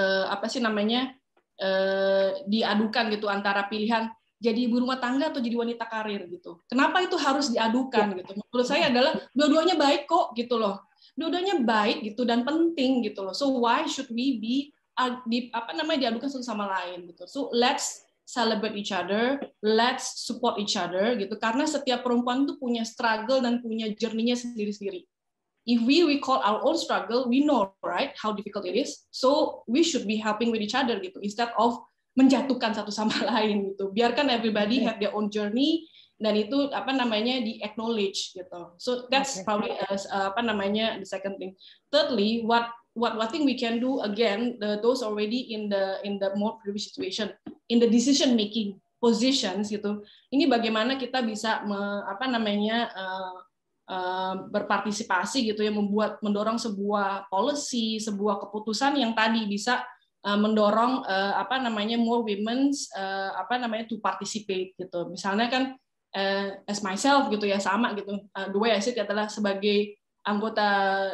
uh, 0.02 0.26
apa 0.34 0.50
sih 0.50 0.62
namanya 0.62 1.14
uh, 1.62 2.42
diadukan 2.50 3.14
gitu 3.14 3.30
antara 3.30 3.70
pilihan 3.70 4.10
jadi 4.38 4.70
ibu 4.70 4.86
rumah 4.86 5.02
tangga 5.02 5.34
atau 5.34 5.42
jadi 5.42 5.58
wanita 5.58 5.90
karir 5.90 6.30
gitu. 6.30 6.62
Kenapa 6.70 7.02
itu 7.02 7.18
harus 7.18 7.50
diadukan 7.50 8.14
ya. 8.14 8.18
gitu? 8.22 8.32
Menurut 8.38 8.68
saya 8.70 8.94
adalah 8.94 9.18
dua-duanya 9.34 9.76
baik 9.76 10.06
kok 10.06 10.38
gitu 10.38 10.62
loh. 10.62 10.86
Dua-duanya 11.18 11.66
baik 11.66 12.06
gitu 12.06 12.22
dan 12.22 12.46
penting 12.46 13.02
gitu 13.02 13.26
loh. 13.26 13.34
So 13.34 13.50
why 13.58 13.90
should 13.90 14.10
we 14.14 14.38
be 14.38 14.56
di, 15.26 15.50
apa 15.54 15.74
namanya 15.78 16.10
diadukan 16.10 16.30
satu 16.30 16.46
sama 16.46 16.70
lain 16.70 17.10
gitu. 17.10 17.26
So 17.30 17.50
let's 17.54 18.06
celebrate 18.28 18.76
each 18.78 18.94
other, 18.94 19.40
let's 19.62 20.26
support 20.26 20.62
each 20.62 20.78
other 20.78 21.18
gitu. 21.18 21.34
Karena 21.38 21.66
setiap 21.66 22.06
perempuan 22.06 22.46
itu 22.46 22.58
punya 22.62 22.86
struggle 22.86 23.42
dan 23.42 23.62
punya 23.62 23.90
journey-nya 23.94 24.38
sendiri-sendiri. 24.38 25.06
If 25.68 25.84
we 25.84 26.08
recall 26.08 26.40
our 26.46 26.64
own 26.64 26.80
struggle, 26.80 27.28
we 27.28 27.44
know 27.44 27.76
right 27.84 28.16
how 28.16 28.32
difficult 28.32 28.64
it 28.64 28.80
is. 28.80 29.04
So 29.12 29.62
we 29.68 29.84
should 29.84 30.08
be 30.08 30.16
helping 30.16 30.54
with 30.54 30.64
each 30.64 30.76
other 30.76 30.96
gitu 31.02 31.20
instead 31.20 31.52
of 31.60 31.82
menjatuhkan 32.18 32.74
satu 32.74 32.90
sama 32.90 33.14
lain 33.38 33.72
gitu. 33.72 33.94
Biarkan 33.94 34.34
everybody 34.34 34.82
have 34.82 34.98
their 34.98 35.14
own 35.14 35.30
journey 35.30 35.86
dan 36.18 36.34
itu 36.34 36.74
apa 36.74 36.90
namanya 36.90 37.38
di 37.46 37.62
acknowledge 37.62 38.34
gitu. 38.34 38.74
So 38.82 39.06
that's 39.14 39.46
probably 39.46 39.78
uh, 39.78 40.34
apa 40.34 40.42
namanya 40.42 40.98
the 40.98 41.06
second 41.06 41.38
thing. 41.38 41.54
Thirdly, 41.94 42.42
what 42.42 42.74
what 42.98 43.14
what 43.14 43.30
thing 43.30 43.46
we 43.46 43.54
can 43.54 43.78
do 43.78 44.02
again 44.02 44.58
the, 44.58 44.82
those 44.82 45.06
already 45.06 45.54
in 45.54 45.70
the 45.70 46.02
in 46.02 46.18
the 46.18 46.34
more 46.34 46.58
privileged 46.58 46.98
situation 46.98 47.30
in 47.70 47.78
the 47.78 47.86
decision 47.86 48.34
making 48.34 48.82
positions 48.98 49.70
gitu. 49.70 50.02
Ini 50.34 50.50
bagaimana 50.50 50.98
kita 50.98 51.22
bisa 51.22 51.62
me, 51.70 51.78
apa 52.10 52.26
namanya 52.26 52.90
uh, 52.98 53.38
uh, 53.94 54.36
berpartisipasi 54.50 55.54
gitu 55.54 55.62
ya 55.62 55.70
membuat 55.70 56.18
mendorong 56.26 56.58
sebuah 56.58 57.30
policy, 57.30 58.02
sebuah 58.02 58.42
keputusan 58.42 58.98
yang 58.98 59.14
tadi 59.14 59.46
bisa 59.46 59.86
Uh, 60.26 60.36
mendorong 60.36 61.06
uh, 61.08 61.40
apa 61.40 61.62
namanya 61.62 61.96
more 61.96 62.26
women's 62.26 62.90
uh, 62.98 63.32
apa 63.38 63.62
namanya 63.62 63.88
to 63.88 64.02
participate 64.02 64.76
gitu. 64.76 65.08
Misalnya 65.08 65.48
kan 65.48 65.64
uh, 66.18 66.48
as 66.68 66.84
myself 66.84 67.30
gitu 67.32 67.48
ya 67.48 67.62
sama 67.62 67.94
gitu. 67.96 68.26
Uh, 68.36 68.48
the 68.52 68.60
way 68.60 68.74
I 68.74 68.82
see 68.84 68.98
adalah 68.98 69.30
sebagai 69.32 69.98
anggota 70.28 70.68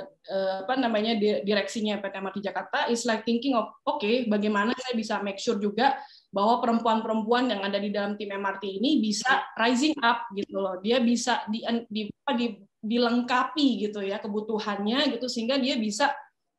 uh, 0.10 0.66
apa 0.66 0.74
namanya 0.74 1.14
direksinya 1.46 2.02
PT 2.02 2.18
MRT 2.18 2.38
Jakarta 2.42 2.90
is 2.90 3.06
like 3.06 3.22
thinking 3.22 3.54
of 3.54 3.70
oke 3.86 4.02
okay, 4.02 4.26
bagaimana 4.26 4.74
saya 4.74 4.98
bisa 4.98 5.22
make 5.22 5.38
sure 5.38 5.62
juga 5.62 6.02
bahwa 6.34 6.58
perempuan-perempuan 6.66 7.46
yang 7.46 7.62
ada 7.62 7.78
di 7.78 7.94
dalam 7.94 8.18
tim 8.18 8.34
MRT 8.34 8.82
ini 8.82 8.98
bisa 8.98 9.46
rising 9.54 9.94
up 10.02 10.26
gitu 10.34 10.58
loh 10.58 10.82
dia 10.82 10.98
bisa 10.98 11.46
di, 11.46 11.62
di, 11.94 12.10
di 12.10 12.48
dilengkapi 12.82 13.86
gitu 13.86 14.02
ya 14.02 14.18
kebutuhannya 14.18 15.14
gitu 15.14 15.30
sehingga 15.30 15.62
dia 15.62 15.78
bisa 15.78 16.10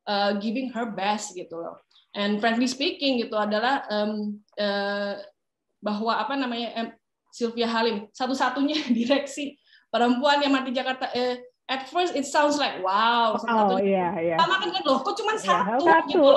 uh, 0.06 0.38
giving 0.38 0.70
her 0.70 0.86
best 0.94 1.34
gitu 1.34 1.58
loh 1.58 1.82
and 2.14 2.38
frankly 2.38 2.70
speaking 2.70 3.20
gitu 3.20 3.34
adalah 3.34 3.84
um, 3.90 4.38
uh, 4.58 5.18
bahwa 5.82 6.12
apa 6.16 6.34
namanya 6.38 6.68
um, 6.80 6.88
Sylvia 7.34 7.66
Halim 7.66 8.06
satu-satunya 8.14 8.88
direksi 8.98 9.58
perempuan 9.90 10.40
yang 10.40 10.54
mati 10.54 10.70
Jakarta 10.70 11.10
eh, 11.12 11.42
at 11.66 11.90
first 11.90 12.14
it 12.14 12.24
sounds 12.24 12.56
like 12.56 12.78
wow 12.80 13.34
oh 13.36 13.78
iya 13.82 14.14
iya. 14.22 14.36
Sama 14.38 14.62
kan 14.62 14.82
loh 14.86 15.02
kok 15.02 15.18
cuma 15.18 15.34
satu, 15.34 15.82
yeah, 15.82 16.00
satu. 16.00 16.08
gitu. 16.08 16.28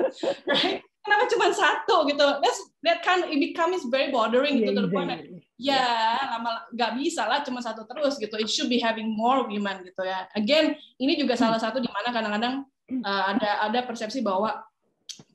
Right? 0.50 0.78
Kenapa 1.00 1.24
cuma 1.32 1.48
satu? 1.48 1.96
gitu. 2.12 2.26
That's 2.44 2.60
that 2.84 3.00
kind 3.00 3.24
it 3.24 3.40
becomes 3.40 3.88
very 3.88 4.12
bothering 4.12 4.60
gitu 4.60 4.76
yeah, 4.76 4.84
to 4.84 4.88
exactly. 4.92 5.40
ya 5.60 5.84
lama 6.36 6.64
nggak 6.76 6.92
bisa 7.00 7.24
lah 7.24 7.40
cuma 7.40 7.64
satu 7.64 7.88
terus 7.88 8.20
gitu. 8.20 8.36
It 8.36 8.52
should 8.52 8.68
be 8.68 8.76
having 8.76 9.16
more 9.16 9.48
women 9.48 9.80
gitu 9.80 10.04
ya. 10.04 10.28
Again 10.36 10.76
ini 11.00 11.16
juga 11.16 11.40
salah 11.40 11.56
satu 11.56 11.80
di 11.80 11.88
mana 11.88 12.12
kadang-kadang 12.12 12.54
uh, 13.00 13.22
ada 13.32 13.64
ada 13.64 13.80
persepsi 13.88 14.20
bahwa 14.20 14.60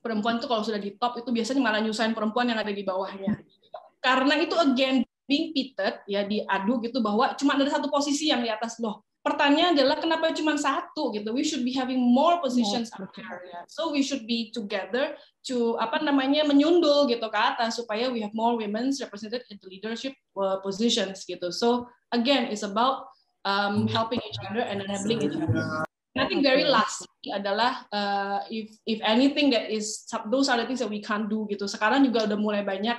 perempuan 0.05 0.37
itu 0.37 0.45
kalau 0.45 0.61
sudah 0.61 0.77
di 0.77 0.93
top 1.01 1.17
itu 1.17 1.33
biasanya 1.33 1.65
malah 1.65 1.81
nyusahin 1.81 2.13
perempuan 2.13 2.45
yang 2.45 2.61
ada 2.61 2.69
di 2.69 2.85
bawahnya. 2.85 3.41
Karena 3.97 4.37
itu 4.37 4.53
again 4.53 5.01
being 5.25 5.49
pitted 5.49 6.05
ya 6.05 6.21
diadu 6.21 6.77
gitu 6.85 7.01
bahwa 7.01 7.33
cuma 7.33 7.57
ada 7.57 7.65
satu 7.65 7.89
posisi 7.89 8.29
yang 8.29 8.45
di 8.45 8.53
atas 8.53 8.77
loh. 8.77 9.01
Pertanyaan 9.25 9.73
adalah 9.73 9.97
kenapa 9.97 10.29
cuma 10.37 10.53
satu 10.53 11.09
gitu? 11.09 11.33
We 11.33 11.41
should 11.41 11.65
be 11.65 11.73
having 11.73 11.97
more 11.97 12.37
positions 12.37 12.93
up 12.93 13.09
there. 13.17 13.41
Ya 13.49 13.65
so 13.65 13.89
we 13.89 14.05
should 14.05 14.29
be 14.29 14.53
together 14.53 15.17
to 15.49 15.81
apa 15.81 15.97
namanya 16.05 16.45
menyundul 16.45 17.09
gitu 17.09 17.25
ke 17.25 17.39
atas 17.41 17.81
supaya 17.81 18.13
we 18.13 18.21
have 18.21 18.37
more 18.37 18.53
women 18.53 18.93
represented 19.01 19.41
in 19.49 19.57
the 19.57 19.65
leadership 19.65 20.13
uh, 20.37 20.61
positions 20.61 21.25
gitu. 21.25 21.49
So 21.49 21.89
again 22.13 22.53
it's 22.53 22.61
about 22.61 23.09
um, 23.41 23.89
helping 23.89 24.21
each 24.21 24.37
other 24.45 24.61
and 24.61 24.85
enabling 24.85 25.25
each 25.25 25.37
other 25.41 25.84
I 26.15 26.31
think 26.31 26.47
very 26.47 26.63
last 26.63 27.03
adalah 27.27 27.83
uh, 27.91 28.39
if 28.47 28.71
if 28.87 29.03
anything 29.03 29.51
that 29.51 29.67
is 29.67 30.07
those 30.31 30.47
are 30.47 30.55
the 30.55 30.63
things 30.63 30.79
that 30.79 30.87
we 30.87 31.03
can't 31.03 31.27
do 31.27 31.43
gitu. 31.51 31.67
Sekarang 31.67 32.07
juga 32.07 32.23
udah 32.23 32.39
mulai 32.39 32.63
banyak 32.63 32.95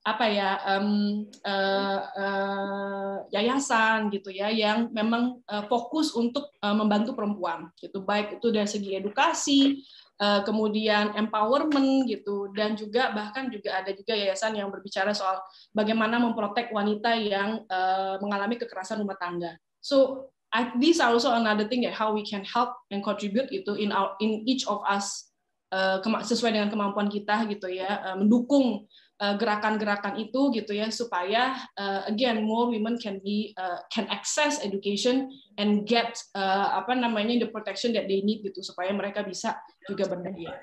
apa 0.00 0.24
ya 0.32 0.50
um, 0.64 1.28
uh, 1.44 2.00
uh, 2.16 3.16
yayasan 3.28 4.08
gitu 4.08 4.32
ya 4.32 4.48
yang 4.48 4.88
memang 4.96 5.44
uh, 5.44 5.68
fokus 5.68 6.16
untuk 6.16 6.48
uh, 6.64 6.72
membantu 6.72 7.12
perempuan 7.12 7.68
gitu 7.76 8.00
baik 8.00 8.40
itu 8.40 8.48
dari 8.48 8.64
segi 8.64 8.96
edukasi 8.96 9.84
uh, 10.24 10.40
kemudian 10.40 11.12
empowerment 11.20 12.08
gitu 12.08 12.48
dan 12.56 12.80
juga 12.80 13.12
bahkan 13.12 13.52
juga 13.52 13.84
ada 13.84 13.92
juga 13.92 14.16
yayasan 14.16 14.56
yang 14.56 14.72
berbicara 14.72 15.12
soal 15.12 15.36
bagaimana 15.76 16.16
memprotek 16.16 16.72
wanita 16.72 17.20
yang 17.20 17.60
uh, 17.68 18.16
mengalami 18.24 18.56
kekerasan 18.56 19.04
rumah 19.04 19.20
tangga 19.20 19.52
so 19.84 20.32
I, 20.50 20.74
these 20.82 20.98
are 20.98 21.14
also 21.14 21.30
another 21.30 21.66
thing 21.70 21.86
that 21.86 21.94
how 21.94 22.10
we 22.10 22.26
can 22.26 22.42
help 22.42 22.74
and 22.90 23.02
contribute 23.02 23.50
itu 23.54 23.78
in 23.78 23.94
our 23.94 24.18
in 24.18 24.42
each 24.50 24.66
of 24.66 24.82
us 24.82 25.30
uh, 25.70 26.02
sesuai 26.02 26.58
dengan 26.58 26.68
kemampuan 26.68 27.06
kita 27.06 27.46
gitu 27.46 27.70
ya 27.70 28.02
uh, 28.02 28.16
mendukung 28.18 28.90
Eh, 29.20 29.36
gerakan-gerakan 29.36 30.16
itu 30.16 30.48
gitu 30.48 30.72
ya 30.72 30.88
supaya 30.88 31.52
uh, 31.76 32.08
again 32.08 32.40
more 32.40 32.72
women 32.72 32.96
can 32.96 33.20
be 33.20 33.52
uh, 33.60 33.76
can 33.92 34.08
access 34.08 34.64
education 34.64 35.28
and 35.60 35.84
get 35.84 36.16
uh, 36.32 36.80
apa 36.80 36.96
namanya 36.96 37.44
the 37.44 37.48
protection 37.52 37.92
that 37.92 38.08
they 38.08 38.24
need 38.24 38.40
gitu 38.40 38.64
supaya 38.64 38.88
mereka 38.96 39.20
bisa 39.20 39.60
juga 39.84 40.08
berdaya. 40.08 40.56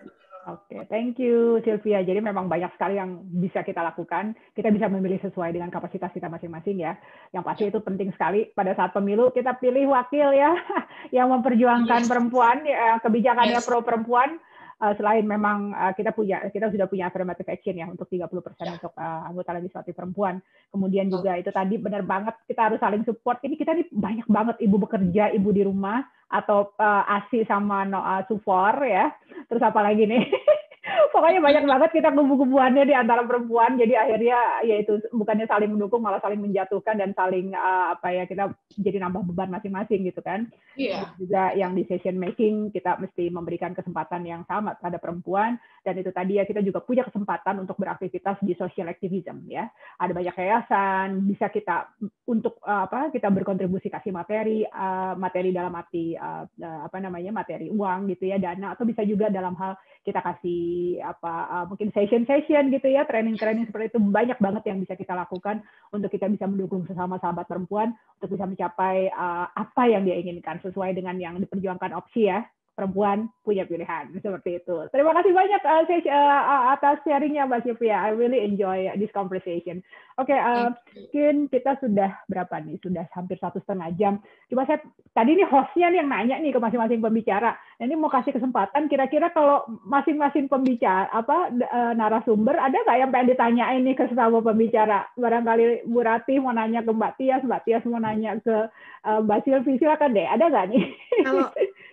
Oke, 0.47 0.79
okay, 0.79 0.81
thank 0.87 1.19
you 1.19 1.59
Sylvia. 1.67 1.99
Jadi 2.07 2.23
memang 2.23 2.47
banyak 2.47 2.71
sekali 2.79 2.95
yang 2.95 3.19
bisa 3.35 3.67
kita 3.67 3.83
lakukan. 3.83 4.31
Kita 4.55 4.71
bisa 4.71 4.87
memilih 4.87 5.19
sesuai 5.19 5.51
dengan 5.51 5.67
kapasitas 5.67 6.07
kita 6.15 6.31
masing-masing 6.31 6.79
ya. 6.79 6.95
Yang 7.35 7.43
pasti 7.43 7.63
itu 7.67 7.79
penting 7.83 8.15
sekali 8.15 8.47
pada 8.55 8.71
saat 8.71 8.95
pemilu 8.95 9.27
kita 9.35 9.59
pilih 9.59 9.91
wakil 9.91 10.31
ya 10.31 10.55
yang 11.19 11.35
memperjuangkan 11.35 12.07
yes. 12.07 12.07
perempuan, 12.07 12.63
ya, 12.63 12.95
kebijakannya 13.03 13.59
yes. 13.59 13.67
pro 13.67 13.83
perempuan 13.83 14.39
uh, 14.79 14.93
selain 14.95 15.27
memang 15.27 15.75
uh, 15.75 15.91
kita 15.91 16.15
punya 16.15 16.47
kita 16.47 16.71
sudah 16.71 16.87
punya 16.87 17.11
affirmative 17.11 17.51
action 17.51 17.75
ya 17.75 17.91
untuk 17.91 18.07
30% 18.07 18.23
ya. 18.23 18.71
untuk 18.79 18.93
uh, 18.95 19.27
anggota 19.27 19.51
legislatif 19.57 19.93
perempuan. 19.99 20.39
Kemudian 20.71 21.11
juga 21.11 21.35
itu 21.35 21.51
tadi 21.51 21.75
benar 21.75 22.07
banget 22.07 22.39
kita 22.47 22.71
harus 22.71 22.79
saling 22.79 23.03
support. 23.03 23.43
Ini 23.43 23.59
kita 23.59 23.75
nih 23.75 23.91
banyak 23.91 24.27
banget 24.31 24.55
ibu 24.63 24.79
bekerja, 24.79 25.33
ibu 25.35 25.49
di 25.51 25.67
rumah 25.67 26.07
atau 26.27 26.75
uh, 26.75 27.03
ASI 27.07 27.47
sama 27.47 27.87
no, 27.87 27.99
uh, 28.03 28.21
Sufor 28.27 28.83
ya. 28.83 29.11
Terus 29.47 29.63
apa 29.63 29.79
lagi 29.79 30.03
nih? 30.03 30.23
pokoknya 31.11 31.39
banyak 31.41 31.63
banget 31.65 31.89
kita 31.99 32.09
kubu-kubuannya 32.13 32.83
di 32.87 32.95
antara 32.95 33.23
perempuan. 33.23 33.75
Jadi 33.75 33.93
akhirnya 33.97 34.39
ya 34.63 34.75
itu 34.81 35.01
bukannya 35.11 35.45
saling 35.49 35.71
mendukung 35.73 36.01
malah 36.03 36.21
saling 36.21 36.39
menjatuhkan 36.39 36.99
dan 36.99 37.11
saling 37.17 37.51
uh, 37.53 37.95
apa 37.97 38.13
ya 38.13 38.23
kita 38.29 38.53
jadi 38.77 39.03
nambah 39.03 39.27
beban 39.33 39.51
masing-masing 39.51 40.07
gitu 40.07 40.21
kan. 40.23 40.47
Yeah. 40.77 41.09
juga 41.17 41.57
yang 41.57 41.73
di 41.73 41.89
session 41.89 42.21
making 42.21 42.69
kita 42.69 43.01
mesti 43.01 43.33
memberikan 43.33 43.73
kesempatan 43.73 44.23
yang 44.29 44.45
sama 44.45 44.77
pada 44.77 45.01
perempuan. 45.01 45.57
Dan 45.81 45.97
itu 45.97 46.11
tadi 46.11 46.37
ya 46.37 46.45
kita 46.45 46.61
juga 46.61 46.83
punya 46.83 47.07
kesempatan 47.07 47.63
untuk 47.63 47.79
beraktivitas 47.79 48.37
di 48.43 48.53
social 48.53 48.91
activism 48.91 49.47
ya. 49.49 49.67
Ada 49.97 50.13
banyak 50.13 50.35
yayasan 50.35 51.25
bisa 51.25 51.49
kita 51.49 51.89
untuk 52.29 52.61
uh, 52.63 52.85
apa 52.85 53.09
kita 53.09 53.31
berkontribusi 53.31 53.89
kasih 53.89 54.13
materi 54.13 54.63
uh, 54.67 55.17
materi 55.17 55.49
dalam 55.49 55.73
arti 55.73 56.13
uh, 56.13 56.45
apa 56.59 56.97
namanya 57.01 57.33
materi 57.33 57.71
uang 57.71 58.11
gitu 58.13 58.29
ya 58.29 58.37
dana 58.37 58.75
atau 58.75 58.85
bisa 58.85 59.01
juga 59.07 59.31
dalam 59.31 59.55
hal 59.57 59.79
kita 60.03 60.19
kasih 60.23 60.76
apa 60.99 61.33
uh, 61.47 61.65
mungkin 61.69 61.93
session-session 61.93 62.73
gitu 62.73 62.87
ya, 62.89 63.05
training-training 63.07 63.69
seperti 63.69 63.95
itu 63.95 63.99
banyak 64.01 64.39
banget 64.41 64.63
yang 64.67 64.77
bisa 64.81 64.97
kita 64.97 65.13
lakukan 65.13 65.61
untuk 65.93 66.09
kita 66.11 66.27
bisa 66.27 66.49
mendukung 66.49 66.83
sesama 66.89 67.21
sahabat 67.21 67.45
perempuan 67.47 67.95
untuk 68.19 68.35
bisa 68.35 68.45
mencapai 68.49 69.07
uh, 69.13 69.47
apa 69.53 69.83
yang 69.87 70.03
dia 70.03 70.17
inginkan 70.17 70.59
sesuai 70.65 70.97
dengan 70.97 71.15
yang 71.21 71.39
diperjuangkan 71.39 71.93
opsi 71.95 72.27
ya 72.27 72.43
perempuan 72.77 73.25
punya 73.41 73.65
pilihan 73.65 74.13
seperti 74.23 74.61
itu. 74.61 74.85
Terima 74.93 75.17
kasih 75.17 75.33
banyak 75.33 75.61
uh, 75.65 75.83
uh, 76.13 76.63
atas 76.77 77.01
sharingnya 77.01 77.49
Mbak 77.49 77.65
Sylvia. 77.65 78.05
I 78.05 78.13
really 78.13 78.45
enjoy 78.45 78.93
this 79.01 79.09
conversation. 79.09 79.81
Oke, 80.21 80.29
okay, 80.29 80.37
uh, 80.37 80.69
mungkin 80.93 81.49
kita 81.49 81.81
sudah 81.81 82.13
berapa 82.29 82.61
nih? 82.61 82.77
Sudah 82.85 83.09
hampir 83.17 83.41
satu 83.41 83.57
setengah 83.65 83.89
jam. 83.97 84.13
Coba 84.53 84.69
saya 84.69 84.79
tadi 85.17 85.33
nih 85.33 85.49
hostnya 85.49 85.89
nih 85.89 86.05
yang 86.05 86.09
nanya 86.09 86.35
nih 86.37 86.53
ke 86.53 86.61
masing-masing 86.61 87.01
pembicara. 87.01 87.57
Nah, 87.81 87.83
ini 87.89 87.97
mau 87.97 88.13
kasih 88.13 88.33
kesempatan. 88.33 88.89
Kira-kira 88.89 89.33
kalau 89.33 89.65
masing-masing 89.85 90.45
pembicara 90.45 91.09
apa 91.09 91.49
uh, 91.49 91.93
narasumber 91.97 92.57
ada 92.61 92.77
nggak 92.77 92.97
yang 93.01 93.09
pengen 93.09 93.29
ditanyain 93.33 93.81
nih 93.81 93.97
ke 93.97 94.05
sesama 94.05 94.37
pembicara? 94.45 95.09
Barangkali 95.17 95.85
Bu 95.89 96.05
Rati 96.05 96.37
mau 96.37 96.53
nanya 96.53 96.85
ke 96.85 96.93
Mbak 96.93 97.13
Tias, 97.17 97.41
Mbak 97.41 97.61
Tias 97.65 97.83
mau 97.89 97.97
nanya 97.97 98.37
ke 98.37 98.69
uh, 99.05 99.19
Mbak 99.25 99.41
Sylvia. 99.45 99.77
Silakan 99.81 100.13
deh. 100.13 100.25
Ada 100.29 100.45
nggak 100.49 100.65
nih? 100.69 100.85
Kalau 101.25 101.49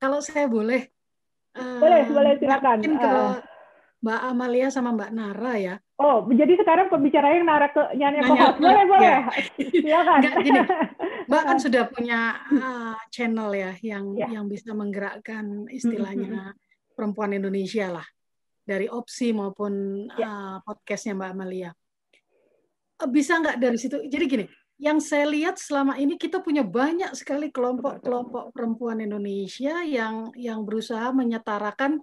kalau 0.00 0.18
saya 0.24 0.48
boleh. 0.48 0.88
Boleh, 1.52 2.00
uh, 2.02 2.10
boleh 2.10 2.32
silakan. 2.40 2.76
Mungkin 2.80 2.96
ke 2.96 3.10
uh, 3.10 3.36
Mbak 4.00 4.20
Amalia 4.32 4.68
sama 4.72 4.96
Mbak 4.96 5.10
Nara 5.12 5.54
ya. 5.60 5.74
Oh, 6.00 6.24
jadi 6.32 6.56
sekarang 6.56 6.88
pembicara 6.88 7.36
yang 7.36 7.44
Nara 7.44 7.68
ke 7.68 7.82
nyanyi 7.92 8.24
host. 8.24 8.56
Boleh, 8.56 8.84
boleh. 8.88 9.04
Ya. 9.04 9.20
Silakan. 9.60 10.18
Enggak, 10.24 10.36
gini, 10.40 10.60
Mbak 11.28 11.42
kan 11.44 11.58
sudah 11.68 11.82
punya 11.92 12.20
uh, 12.48 12.96
channel 13.12 13.52
ya 13.52 13.72
yang 13.84 14.16
ya. 14.16 14.26
yang 14.32 14.48
bisa 14.48 14.72
menggerakkan 14.72 15.68
istilahnya 15.68 16.56
perempuan 16.96 17.36
Indonesia 17.36 17.92
lah. 17.92 18.06
Dari 18.64 18.88
opsi 18.88 19.36
maupun 19.36 20.06
ya. 20.16 20.24
uh, 20.24 20.56
podcastnya 20.64 21.12
Mbak 21.20 21.30
Amalia. 21.36 21.70
Bisa 23.12 23.36
nggak 23.36 23.60
dari 23.60 23.76
situ? 23.76 24.00
Jadi 24.08 24.24
gini, 24.24 24.44
yang 24.80 24.96
saya 24.96 25.28
lihat 25.28 25.60
selama 25.60 26.00
ini 26.00 26.16
kita 26.16 26.40
punya 26.40 26.64
banyak 26.64 27.12
sekali 27.12 27.52
kelompok-kelompok 27.52 28.56
perempuan 28.56 29.04
Indonesia 29.04 29.84
yang 29.84 30.32
yang 30.32 30.64
berusaha 30.64 31.12
menyetarakan 31.12 32.00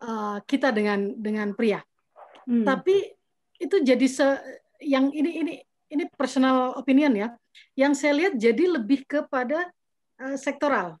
uh, 0.00 0.40
kita 0.48 0.72
dengan 0.72 1.12
dengan 1.12 1.52
pria. 1.52 1.84
Hmm. 2.48 2.64
Tapi 2.64 3.12
itu 3.60 3.76
jadi 3.84 4.06
se 4.08 4.24
yang 4.80 5.12
ini 5.12 5.44
ini 5.44 5.54
ini 5.92 6.04
personal 6.16 6.72
opinion 6.80 7.12
ya. 7.12 7.28
Yang 7.76 7.92
saya 8.00 8.12
lihat 8.16 8.32
jadi 8.40 8.64
lebih 8.80 9.04
kepada 9.04 9.68
uh, 10.16 10.36
sektoral. 10.40 10.96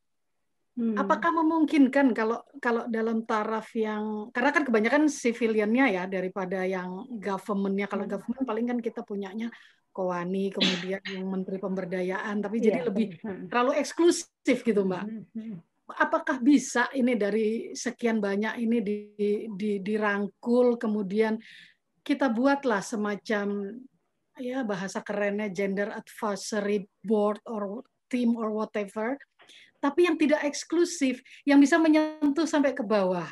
Hmm. 0.76 1.00
Apakah 1.00 1.32
memungkinkan 1.32 2.12
kalau 2.12 2.44
kalau 2.60 2.84
dalam 2.92 3.24
taraf 3.24 3.72
yang 3.72 4.28
karena 4.36 4.52
kan 4.52 4.68
kebanyakan 4.68 5.08
civiliannya 5.08 5.96
ya 5.96 6.04
daripada 6.04 6.60
yang 6.68 7.08
governmentnya 7.16 7.88
kalau 7.88 8.04
hmm. 8.04 8.12
government 8.12 8.44
paling 8.44 8.66
kan 8.68 8.78
kita 8.84 9.00
punyanya 9.00 9.48
Kowani, 9.96 10.52
kemudian 10.52 11.00
yang 11.08 11.24
Menteri 11.24 11.56
Pemberdayaan, 11.56 12.44
tapi 12.44 12.60
jadi 12.60 12.84
yeah. 12.84 12.88
lebih 12.92 13.06
terlalu 13.48 13.80
eksklusif 13.80 14.60
gitu, 14.60 14.84
Mbak. 14.84 15.04
Apakah 15.96 16.36
bisa 16.44 16.92
ini 16.92 17.16
dari 17.16 17.72
sekian 17.72 18.20
banyak 18.20 18.60
ini 18.60 18.78
di, 18.84 18.98
di, 19.48 19.80
dirangkul, 19.80 20.76
kemudian 20.76 21.40
kita 22.04 22.28
buatlah 22.28 22.84
semacam 22.84 23.72
ya 24.36 24.60
bahasa 24.68 25.00
kerennya 25.00 25.48
gender 25.48 25.88
advisory 25.88 26.84
board 27.00 27.40
or 27.48 27.80
team 28.12 28.36
or 28.36 28.52
whatever, 28.52 29.16
tapi 29.80 30.04
yang 30.04 30.20
tidak 30.20 30.44
eksklusif, 30.44 31.24
yang 31.48 31.56
bisa 31.56 31.80
menyentuh 31.80 32.44
sampai 32.44 32.76
ke 32.76 32.84
bawah. 32.84 33.30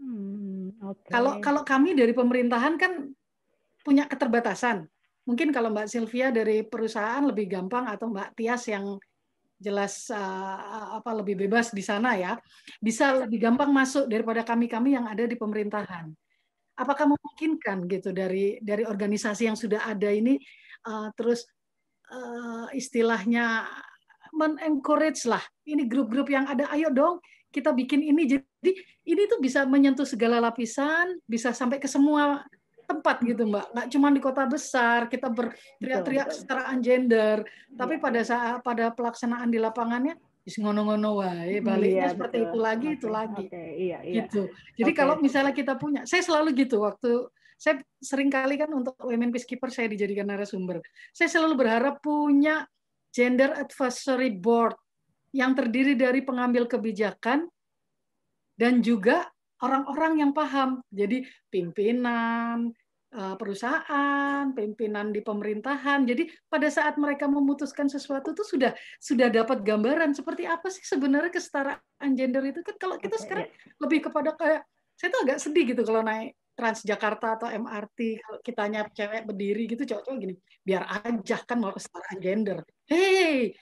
Hmm, 0.00 0.72
okay. 0.80 1.12
Kalau 1.12 1.38
kalau 1.44 1.62
kami 1.66 1.92
dari 1.92 2.16
pemerintahan 2.16 2.80
kan 2.80 3.12
punya 3.86 4.08
keterbatasan. 4.10 4.90
Mungkin 5.26 5.50
kalau 5.50 5.74
Mbak 5.74 5.90
Sylvia 5.90 6.30
dari 6.30 6.62
perusahaan 6.62 7.22
lebih 7.26 7.50
gampang 7.50 7.90
atau 7.90 8.10
Mbak 8.10 8.38
Tias 8.38 8.70
yang 8.70 8.94
jelas 9.56 10.06
uh, 10.12 11.00
apa 11.00 11.10
lebih 11.16 11.34
bebas 11.46 11.74
di 11.74 11.82
sana 11.82 12.14
ya, 12.14 12.38
bisa 12.78 13.26
lebih 13.26 13.42
gampang 13.42 13.74
masuk 13.74 14.06
daripada 14.06 14.46
kami-kami 14.46 14.94
yang 14.94 15.10
ada 15.10 15.26
di 15.26 15.34
pemerintahan. 15.34 16.12
Apakah 16.76 17.08
memungkinkan 17.08 17.88
gitu 17.88 18.12
dari 18.12 18.60
dari 18.62 18.84
organisasi 18.84 19.48
yang 19.48 19.58
sudah 19.58 19.82
ada 19.88 20.12
ini 20.12 20.36
uh, 20.86 21.08
terus 21.16 21.48
uh, 22.12 22.68
istilahnya 22.70 23.66
men-encourage 24.36 25.24
lah 25.24 25.42
ini 25.64 25.88
grup-grup 25.88 26.28
yang 26.28 26.44
ada 26.46 26.68
ayo 26.76 26.92
dong 26.92 27.18
kita 27.48 27.72
bikin 27.72 28.04
ini 28.04 28.28
jadi 28.28 28.72
ini 29.08 29.22
tuh 29.30 29.40
bisa 29.40 29.64
menyentuh 29.64 30.04
segala 30.04 30.42
lapisan 30.42 31.16
bisa 31.24 31.56
sampai 31.56 31.80
ke 31.80 31.88
semua 31.88 32.44
tempat 32.86 33.16
gitu 33.26 33.42
mbak 33.50 33.66
nggak 33.74 33.86
cuma 33.92 34.06
di 34.14 34.20
kota 34.22 34.46
besar 34.46 35.10
kita 35.10 35.28
berteriak-teriak 35.28 36.28
secara 36.30 36.70
gender 36.78 37.42
tapi 37.74 37.98
iya. 37.98 38.02
pada 38.02 38.20
saat 38.22 38.58
pada 38.62 38.94
pelaksanaan 38.94 39.50
di 39.50 39.58
lapangannya 39.58 40.14
ngono-ngono 40.46 41.18
wae 41.18 41.58
baliknya 41.58 42.06
iya, 42.06 42.14
seperti 42.14 42.38
betul. 42.38 42.46
itu 42.46 42.58
lagi 42.62 42.86
okay. 42.86 42.96
itu 42.96 43.08
lagi 43.10 43.44
okay. 43.50 43.68
iya, 43.74 43.98
iya. 44.06 44.14
gitu 44.22 44.42
jadi 44.78 44.92
okay. 44.94 45.00
kalau 45.02 45.14
misalnya 45.18 45.50
kita 45.50 45.74
punya 45.74 46.06
saya 46.06 46.22
selalu 46.22 46.54
gitu 46.54 46.86
waktu 46.86 47.26
saya 47.58 47.82
sering 47.98 48.30
kali 48.30 48.54
kan 48.54 48.70
untuk 48.70 48.94
women 49.02 49.34
peacekeeper 49.34 49.74
saya 49.74 49.90
dijadikan 49.90 50.30
narasumber 50.30 50.78
saya 51.10 51.26
selalu 51.26 51.66
berharap 51.66 51.98
punya 51.98 52.62
gender 53.10 53.58
advisory 53.58 54.38
board 54.38 54.78
yang 55.34 55.52
terdiri 55.58 55.98
dari 55.98 56.22
pengambil 56.22 56.70
kebijakan 56.70 57.50
dan 58.54 58.80
juga 58.80 59.26
orang-orang 59.62 60.20
yang 60.20 60.32
paham. 60.36 60.82
Jadi 60.92 61.24
pimpinan 61.48 62.72
eh, 63.12 63.34
perusahaan, 63.38 64.50
pimpinan 64.52 65.14
di 65.14 65.20
pemerintahan. 65.24 66.04
Jadi 66.04 66.28
pada 66.50 66.68
saat 66.68 67.00
mereka 67.00 67.30
memutuskan 67.30 67.88
sesuatu 67.88 68.36
itu 68.36 68.44
sudah 68.44 68.72
sudah 69.00 69.28
dapat 69.32 69.64
gambaran 69.64 70.12
seperti 70.12 70.44
apa 70.44 70.68
sih 70.68 70.84
sebenarnya 70.84 71.32
kesetaraan 71.32 72.10
gender 72.12 72.44
itu 72.44 72.60
kan 72.60 72.76
kalau 72.76 72.96
kita 73.00 73.16
sekarang 73.16 73.48
lebih 73.80 74.10
kepada 74.10 74.36
kayak 74.36 74.62
saya 74.96 75.08
tuh 75.12 75.20
agak 75.28 75.38
sedih 75.44 75.64
gitu 75.76 75.84
kalau 75.84 76.00
naik 76.00 76.32
Transjakarta 76.56 77.36
atau 77.36 77.48
MRT 77.52 78.16
kalau 78.16 78.40
kitanya 78.40 78.88
cewek 78.88 79.28
berdiri 79.28 79.68
gitu 79.68 79.84
cowok-cowok 79.84 80.18
gini 80.24 80.34
biar 80.64 80.88
aja 80.88 81.36
kan 81.44 81.60
mau 81.60 81.68
kesetaraan 81.68 82.16
gender. 82.16 82.64
Hey, 82.88 83.52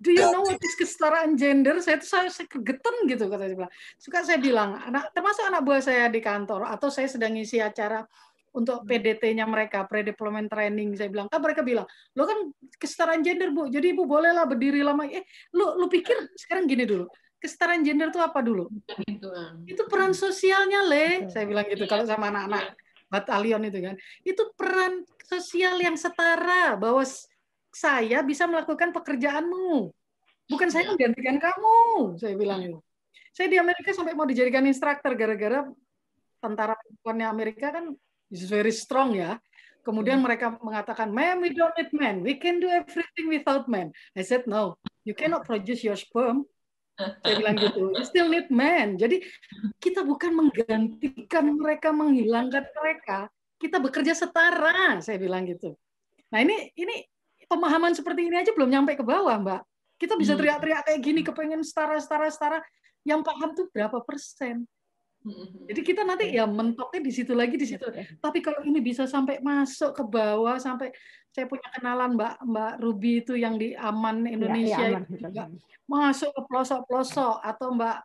Do 0.00 0.16
you 0.16 0.24
know 0.32 0.40
what 0.40 0.56
is 0.64 0.74
kesetaraan 0.80 1.36
gender? 1.36 1.76
Saya 1.84 2.00
tuh 2.00 2.08
saya, 2.08 2.32
saya 2.32 2.48
kegeten 2.48 3.04
gitu 3.04 3.28
kata 3.28 3.44
dia 3.52 3.56
bilang. 3.60 3.72
Suka 4.00 4.24
saya 4.24 4.40
bilang, 4.40 4.80
anak 4.80 5.12
termasuk 5.12 5.44
anak 5.44 5.60
buah 5.60 5.84
saya 5.84 6.08
di 6.08 6.24
kantor 6.24 6.64
atau 6.72 6.88
saya 6.88 7.04
sedang 7.04 7.36
ngisi 7.36 7.60
acara 7.60 8.00
untuk 8.50 8.82
PDT-nya 8.88 9.44
mereka, 9.44 9.84
pre-deployment 9.84 10.48
training. 10.48 10.96
Saya 10.96 11.12
bilang, 11.12 11.28
kan 11.28 11.44
mereka 11.44 11.60
bilang, 11.60 11.84
lo 12.16 12.24
kan 12.24 12.48
kesetaraan 12.80 13.20
gender 13.20 13.52
bu, 13.52 13.68
jadi 13.68 13.92
ibu 13.92 14.08
bolehlah 14.08 14.48
berdiri 14.48 14.80
lama. 14.80 15.04
Eh, 15.04 15.22
lu 15.52 15.76
lu 15.76 15.86
pikir 15.86 16.32
sekarang 16.34 16.64
gini 16.64 16.88
dulu, 16.88 17.06
kesetaraan 17.38 17.84
gender 17.84 18.08
itu 18.08 18.18
apa 18.18 18.40
dulu? 18.40 18.72
Itu, 19.04 19.28
itu 19.68 19.82
peran 19.84 20.16
sosialnya 20.16 20.80
le. 20.88 21.28
Saya 21.28 21.44
bilang 21.44 21.68
gitu 21.68 21.84
kalau 21.84 22.08
sama 22.08 22.32
anak-anak 22.32 22.72
batalion 23.12 23.62
itu 23.68 23.78
kan. 23.84 23.94
Itu 24.24 24.42
peran 24.56 25.04
sosial 25.28 25.76
yang 25.78 25.94
setara 25.94 26.74
bahwa 26.74 27.04
saya 27.70 28.20
bisa 28.26 28.46
melakukan 28.50 28.90
pekerjaanmu. 28.90 29.90
Bukan 30.50 30.68
saya 30.68 30.86
iya. 30.86 30.90
menggantikan 30.90 31.38
kamu, 31.38 31.78
saya 32.18 32.34
bilang 32.34 32.60
itu. 32.66 32.78
Saya 33.30 33.46
di 33.46 33.58
Amerika 33.62 33.94
sampai 33.94 34.18
mau 34.18 34.26
dijadikan 34.26 34.66
instruktur 34.66 35.14
gara-gara 35.14 35.62
tentara 36.42 36.74
perempuannya 36.74 37.26
Amerika 37.30 37.70
kan 37.70 37.94
is 38.34 38.50
very 38.50 38.74
strong 38.74 39.14
ya. 39.14 39.38
Kemudian 39.80 40.20
hmm. 40.20 40.26
mereka 40.26 40.46
mengatakan, 40.60 41.08
"Ma'am, 41.08 41.40
we 41.40 41.54
don't 41.54 41.72
need 41.78 41.92
men. 41.94 42.20
We 42.20 42.36
can 42.36 42.60
do 42.60 42.68
everything 42.68 43.30
without 43.30 43.70
men." 43.70 43.94
I 44.12 44.26
said, 44.26 44.44
"No, 44.44 44.76
you 45.06 45.14
cannot 45.14 45.46
produce 45.46 45.86
your 45.86 45.96
sperm." 45.96 46.44
Saya 47.00 47.34
bilang 47.40 47.56
gitu. 47.56 47.88
You 47.96 48.04
still 48.04 48.28
need 48.28 48.52
men. 48.52 49.00
Jadi 49.00 49.24
kita 49.80 50.04
bukan 50.04 50.36
menggantikan 50.36 51.48
mereka, 51.56 51.88
menghilangkan 51.96 52.64
mereka. 52.76 53.32
Kita 53.56 53.80
bekerja 53.80 54.12
setara. 54.12 55.00
Saya 55.00 55.16
bilang 55.16 55.48
gitu. 55.48 55.80
Nah 56.28 56.44
ini 56.44 56.68
ini 56.76 57.00
pemahaman 57.50 57.90
seperti 57.98 58.30
ini 58.30 58.38
aja 58.38 58.54
belum 58.54 58.70
nyampe 58.70 58.94
ke 58.94 59.02
bawah, 59.02 59.34
Mbak. 59.42 59.60
Kita 59.98 60.14
bisa 60.14 60.32
hmm. 60.32 60.40
teriak-teriak 60.40 60.82
kayak 60.86 61.00
gini, 61.02 61.20
kepengen 61.26 61.60
setara, 61.66 61.98
setara, 61.98 62.30
setara. 62.30 62.58
Yang 63.02 63.20
paham 63.26 63.50
tuh 63.58 63.66
berapa 63.74 63.98
persen? 64.06 64.64
Hmm. 65.20 65.68
Jadi 65.68 65.80
kita 65.84 66.00
nanti 66.00 66.32
ya 66.32 66.48
mentoknya 66.48 67.04
di 67.04 67.12
situ 67.12 67.36
lagi 67.36 67.60
di 67.60 67.68
situ. 67.68 67.84
Tapi 68.16 68.40
kalau 68.40 68.64
ini 68.64 68.80
bisa 68.80 69.04
sampai 69.04 69.36
masuk 69.44 69.92
ke 69.92 70.04
bawah 70.06 70.56
sampai 70.56 70.88
saya 71.28 71.44
punya 71.44 71.68
kenalan 71.76 72.16
Mbak 72.16 72.34
Mbak 72.40 72.72
Ruby 72.80 73.12
itu 73.20 73.36
yang 73.36 73.60
di 73.60 73.76
Aman 73.76 74.24
iya, 74.24 74.32
Indonesia 74.32 74.80
ya, 74.80 74.88
ya, 74.88 74.98
aman. 74.98 75.20
juga 75.20 75.42
masuk 75.84 76.30
ke 76.32 76.40
pelosok-pelosok 76.48 77.36
atau 77.44 77.68
Mbak 77.76 77.98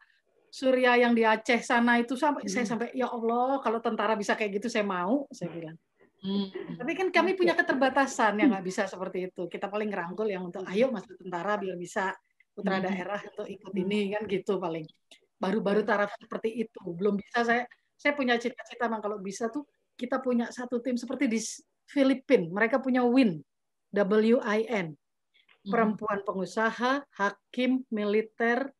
Surya 0.51 0.91
yang 0.99 1.15
di 1.15 1.23
Aceh 1.23 1.63
sana 1.63 1.99
itu 2.03 2.19
sampai 2.19 2.43
hmm. 2.47 2.51
saya 2.51 2.65
sampai 2.67 2.91
ya 2.91 3.07
Allah 3.07 3.63
kalau 3.63 3.79
tentara 3.79 4.19
bisa 4.19 4.35
kayak 4.35 4.59
gitu 4.59 4.67
saya 4.67 4.83
mau 4.83 5.23
saya 5.31 5.51
bilang. 5.55 5.79
Hmm. 6.25 6.49
Tapi 6.81 6.91
kan 6.97 7.07
kami 7.13 7.37
punya 7.37 7.53
keterbatasan 7.53 8.41
yang 8.41 8.49
nggak 8.49 8.65
bisa 8.65 8.89
seperti 8.89 9.29
itu. 9.29 9.45
Kita 9.45 9.69
paling 9.69 9.93
ngerangkul 9.93 10.25
yang 10.25 10.49
untuk 10.49 10.65
ayo 10.65 10.89
masuk 10.89 11.21
tentara 11.21 11.61
biar 11.61 11.77
bisa 11.77 12.17
putra 12.49 12.81
hmm. 12.81 12.85
daerah 12.89 13.19
untuk 13.21 13.45
ikut 13.45 13.73
ini 13.77 14.17
kan 14.17 14.25
gitu 14.25 14.57
paling. 14.57 14.89
Baru-baru 15.37 15.85
taraf 15.85 16.17
seperti 16.17 16.65
itu. 16.65 16.81
Belum 16.97 17.21
bisa 17.21 17.45
saya 17.45 17.63
saya 17.93 18.17
punya 18.17 18.41
cita-cita 18.41 18.89
bang 18.89 19.01
kalau 19.05 19.21
bisa 19.21 19.53
tuh 19.53 19.69
kita 19.93 20.17
punya 20.19 20.49
satu 20.49 20.81
tim 20.81 20.97
seperti 20.97 21.29
di 21.29 21.39
Filipina. 21.85 22.49
Mereka 22.49 22.81
punya 22.81 23.05
WIN, 23.05 23.45
W-I-N. 23.93 24.87
Hmm. 24.97 25.69
Perempuan 25.69 26.25
pengusaha, 26.25 27.05
hakim, 27.05 27.85
militer, 27.93 28.73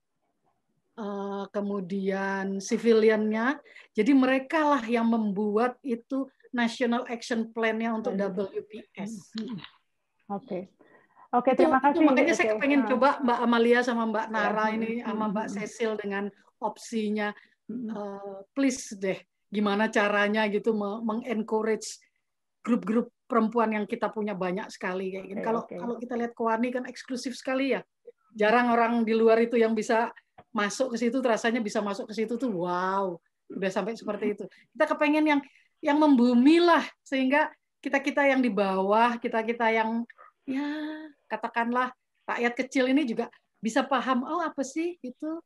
eh, 0.98 1.46
kemudian 1.54 2.58
civiliannya. 2.58 3.62
Jadi 3.94 4.12
mereka 4.18 4.66
lah 4.66 4.84
yang 4.90 5.14
membuat 5.14 5.78
itu 5.86 6.26
National 6.56 7.04
Action 7.12 7.52
Plan-nya 7.52 7.92
untuk 7.92 8.16
WPS. 8.16 9.36
Oke. 9.36 9.52
Okay. 10.32 10.64
Oke, 11.36 11.52
okay, 11.52 11.54
terima 11.60 11.84
kasih. 11.84 12.08
Makanya 12.08 12.32
okay. 12.32 12.40
saya 12.40 12.56
pengen 12.56 12.88
uh, 12.88 12.96
coba 12.96 13.20
Mbak 13.20 13.40
Amalia 13.44 13.80
sama 13.84 14.08
Mbak 14.08 14.28
Nara 14.32 14.66
ini 14.72 15.04
sama 15.04 15.28
Mbak 15.28 15.48
Cecil 15.52 16.00
dengan 16.00 16.32
opsinya 16.64 17.36
uh, 17.92 18.40
please 18.56 18.96
deh 18.96 19.20
gimana 19.52 19.92
caranya 19.92 20.48
gitu 20.48 20.72
mengencourage 20.80 22.00
grup-grup 22.66 23.14
perempuan 23.26 23.74
yang 23.78 23.86
kita 23.86 24.10
punya 24.10 24.34
banyak 24.34 24.68
sekali 24.72 25.14
kayak 25.14 25.26
gitu. 25.28 25.42
Kalau 25.44 25.62
okay. 25.68 25.78
kalau 25.78 25.96
kita 26.00 26.14
lihat 26.18 26.32
Kowani 26.34 26.70
kan 26.72 26.84
eksklusif 26.88 27.36
sekali 27.36 27.76
ya. 27.76 27.82
Jarang 28.36 28.72
orang 28.72 29.04
di 29.08 29.16
luar 29.16 29.40
itu 29.40 29.56
yang 29.56 29.72
bisa 29.72 30.12
masuk 30.52 30.96
ke 30.96 30.98
situ 31.08 31.20
rasanya 31.20 31.60
bisa 31.60 31.80
masuk 31.80 32.12
ke 32.12 32.14
situ 32.16 32.36
tuh 32.36 32.52
wow, 32.52 33.16
udah 33.52 33.72
sampai 33.72 33.96
seperti 33.96 34.36
itu. 34.36 34.44
Kita 34.76 34.86
kepengen 34.92 35.26
yang 35.26 35.42
yang 35.84 35.98
membumi 36.00 36.60
lah 36.64 36.84
sehingga 37.04 37.52
kita 37.84 38.02
kita 38.02 38.26
yang 38.26 38.42
di 38.42 38.50
bawah 38.50 39.18
kita 39.22 39.46
kita 39.46 39.70
yang 39.70 40.02
ya 40.46 40.66
katakanlah 41.30 41.94
rakyat 42.26 42.54
kecil 42.58 42.90
ini 42.90 43.06
juga 43.06 43.30
bisa 43.62 43.82
paham 43.82 44.22
oh 44.26 44.42
apa 44.46 44.62
sih 44.62 44.98
itu? 45.02 45.42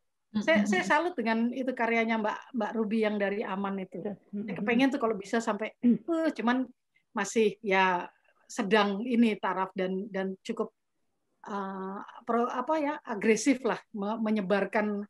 Saya 0.45 0.61
saya 0.69 0.85
salut 0.85 1.17
dengan 1.17 1.49
itu 1.49 1.73
karyanya 1.73 2.21
Mbak 2.21 2.53
Mbak 2.53 2.71
Ruby 2.77 3.01
yang 3.01 3.17
dari 3.17 3.41
Aman 3.41 3.81
itu. 3.81 3.97
Saya 4.05 4.53
kepengen 4.53 4.93
tuh 4.93 5.01
kalau 5.01 5.17
bisa 5.17 5.41
sampai 5.41 5.73
uh, 5.81 6.29
cuman 6.29 6.69
masih 7.17 7.57
ya 7.65 8.05
sedang 8.45 9.01
ini 9.01 9.33
taraf 9.41 9.73
dan 9.73 10.05
dan 10.13 10.37
cukup 10.45 10.69
uh, 11.49 11.97
pro, 12.29 12.45
apa 12.45 12.73
ya 12.77 12.93
agresif 13.01 13.65
lah 13.65 13.81
menyebarkan 13.97 15.01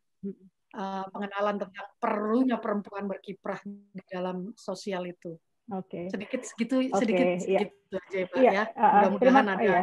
uh, 0.75 1.05
pengenalan 1.09 1.55
tentang 1.57 1.87
perlunya 1.97 2.57
perempuan 2.59 3.05
berkiprah 3.09 3.61
di 3.65 4.03
dalam 4.09 4.53
sosial 4.53 5.07
itu. 5.09 5.37
Oke. 5.69 5.85
Okay. 5.85 6.05
Sedikit 6.09 6.41
segitu 6.41 6.75
okay, 6.81 6.97
sedikit 6.97 7.25
iya. 7.25 7.37
segitu 7.39 7.95
aja 7.95 8.19
Pak 8.25 8.37
iya, 8.41 8.51
ya. 8.51 8.63
Mudah-mudahan 8.75 9.47
ada 9.53 9.63
iya. 9.63 9.81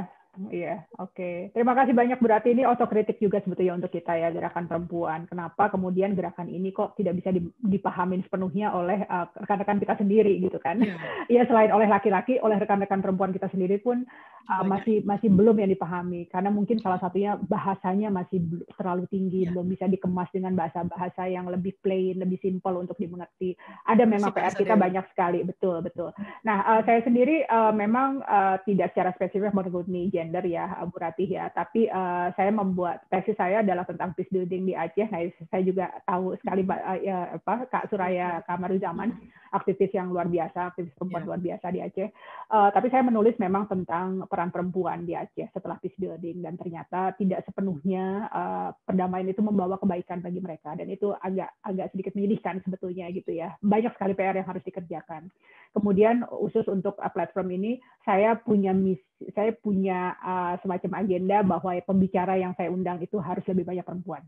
Iya, 0.53 0.85
oke. 1.01 1.17
Okay. 1.17 1.37
Terima 1.57 1.73
kasih 1.73 1.97
banyak 1.97 2.21
berarti 2.21 2.53
ini 2.53 2.69
otokritik 2.69 3.17
juga 3.17 3.41
sebetulnya 3.41 3.81
untuk 3.81 3.89
kita 3.89 4.13
ya 4.21 4.29
gerakan 4.29 4.69
perempuan. 4.69 5.25
Kenapa 5.25 5.73
kemudian 5.73 6.13
gerakan 6.13 6.53
ini 6.53 6.77
kok 6.77 6.93
tidak 7.01 7.17
bisa 7.17 7.33
dipahamin 7.65 8.21
sepenuhnya 8.21 8.73
oleh 8.77 9.09
uh, 9.09 9.27
rekan-rekan 9.33 9.81
kita 9.81 9.95
sendiri 9.97 10.37
gitu 10.41 10.61
kan? 10.61 10.79
Iya, 11.27 11.43
ya, 11.43 11.49
selain 11.49 11.73
oleh 11.73 11.89
laki-laki, 11.89 12.39
oleh 12.39 12.61
rekan-rekan 12.61 13.01
perempuan 13.01 13.33
kita 13.33 13.49
sendiri 13.51 13.81
pun 13.81 14.05
uh, 14.47 14.65
masih 14.65 15.03
masih 15.03 15.33
belum 15.33 15.59
yang 15.59 15.71
dipahami 15.73 16.29
karena 16.31 16.53
mungkin 16.53 16.79
salah 16.79 17.01
satunya 17.03 17.35
bahasanya 17.49 18.13
masih 18.13 18.45
terlalu 18.77 19.09
tinggi, 19.11 19.49
ya. 19.49 19.51
belum 19.57 19.67
bisa 19.73 19.89
dikemas 19.91 20.29
dengan 20.31 20.55
bahasa-bahasa 20.55 21.27
yang 21.27 21.49
lebih 21.51 21.75
plain, 21.81 22.21
lebih 22.21 22.39
simpel 22.45 22.79
untuk 22.79 22.95
dimengerti. 23.01 23.57
Ada 23.89 24.05
memang 24.05 24.31
PR 24.31 24.55
kita 24.55 24.77
banyak 24.77 25.05
sekali, 25.13 25.43
betul 25.43 25.81
betul. 25.83 26.13
Nah, 26.45 26.63
uh, 26.77 26.81
saya 26.85 27.01
sendiri 27.03 27.43
uh, 27.49 27.73
memang 27.73 28.23
uh, 28.23 28.61
tidak 28.69 28.93
secara 28.95 29.11
spesifik 29.17 29.57
menurut 29.57 29.89
nih 29.89 30.13
gender 30.27 30.43
ya 30.43 30.67
Bu 30.91 30.99
Ratih 30.99 31.31
ya. 31.31 31.47
Tapi 31.55 31.87
uh, 31.87 32.35
saya 32.35 32.51
membuat 32.51 33.07
tesis 33.07 33.39
saya 33.39 33.63
adalah 33.63 33.87
tentang 33.87 34.11
peace 34.19 34.29
building 34.35 34.67
di 34.67 34.75
Aceh. 34.75 35.07
Nah 35.07 35.23
saya 35.47 35.63
juga 35.63 35.87
tahu 36.03 36.35
sekali 36.43 36.67
uh, 36.67 36.99
ya, 36.99 37.39
apa 37.39 37.71
Kak 37.71 37.87
Suraya 37.95 38.43
Kamaruzaman 38.43 39.15
aktivis 39.55 39.95
yang 39.95 40.11
luar 40.11 40.27
biasa 40.27 40.75
aktivis 40.75 40.91
perempuan 40.99 41.23
yeah. 41.23 41.29
luar 41.31 41.41
biasa 41.41 41.67
di 41.71 41.81
Aceh. 41.81 42.09
Uh, 42.51 42.69
tapi 42.75 42.91
saya 42.91 43.07
menulis 43.07 43.39
memang 43.39 43.71
tentang 43.71 44.27
peran 44.27 44.51
perempuan 44.51 45.07
di 45.07 45.15
Aceh 45.15 45.55
setelah 45.55 45.79
peace 45.79 45.95
building. 45.95 46.43
Dan 46.43 46.59
ternyata 46.59 47.15
tidak 47.15 47.47
sepenuhnya 47.47 48.27
uh, 48.35 48.69
perdamaian 48.83 49.31
itu 49.31 49.41
membawa 49.41 49.79
kebaikan 49.79 50.19
bagi 50.19 50.43
mereka. 50.43 50.75
Dan 50.75 50.91
itu 50.91 51.15
agak 51.23 51.55
agak 51.63 51.95
sedikit 51.95 52.19
menyedihkan 52.19 52.59
sebetulnya 52.67 53.07
gitu 53.15 53.31
ya. 53.31 53.55
Banyak 53.63 53.95
sekali 53.95 54.19
PR 54.19 54.43
yang 54.43 54.51
harus 54.51 54.67
dikerjakan. 54.67 55.31
Kemudian 55.77 56.25
khusus 56.25 56.65
untuk 56.73 56.97
platform 56.97 57.53
ini 57.53 57.77
saya 58.01 58.33
punya 58.41 58.73
misi, 58.73 59.16
saya 59.33 59.53
punya 59.57 60.13
uh, 60.21 60.55
semacam 60.61 61.01
agenda 61.01 61.41
bahwa 61.41 61.73
pembicara 61.85 62.37
yang 62.37 62.53
saya 62.57 62.69
undang 62.69 63.01
itu 63.01 63.17
harus 63.17 63.45
lebih 63.49 63.65
banyak 63.65 63.85
perempuan 63.85 64.23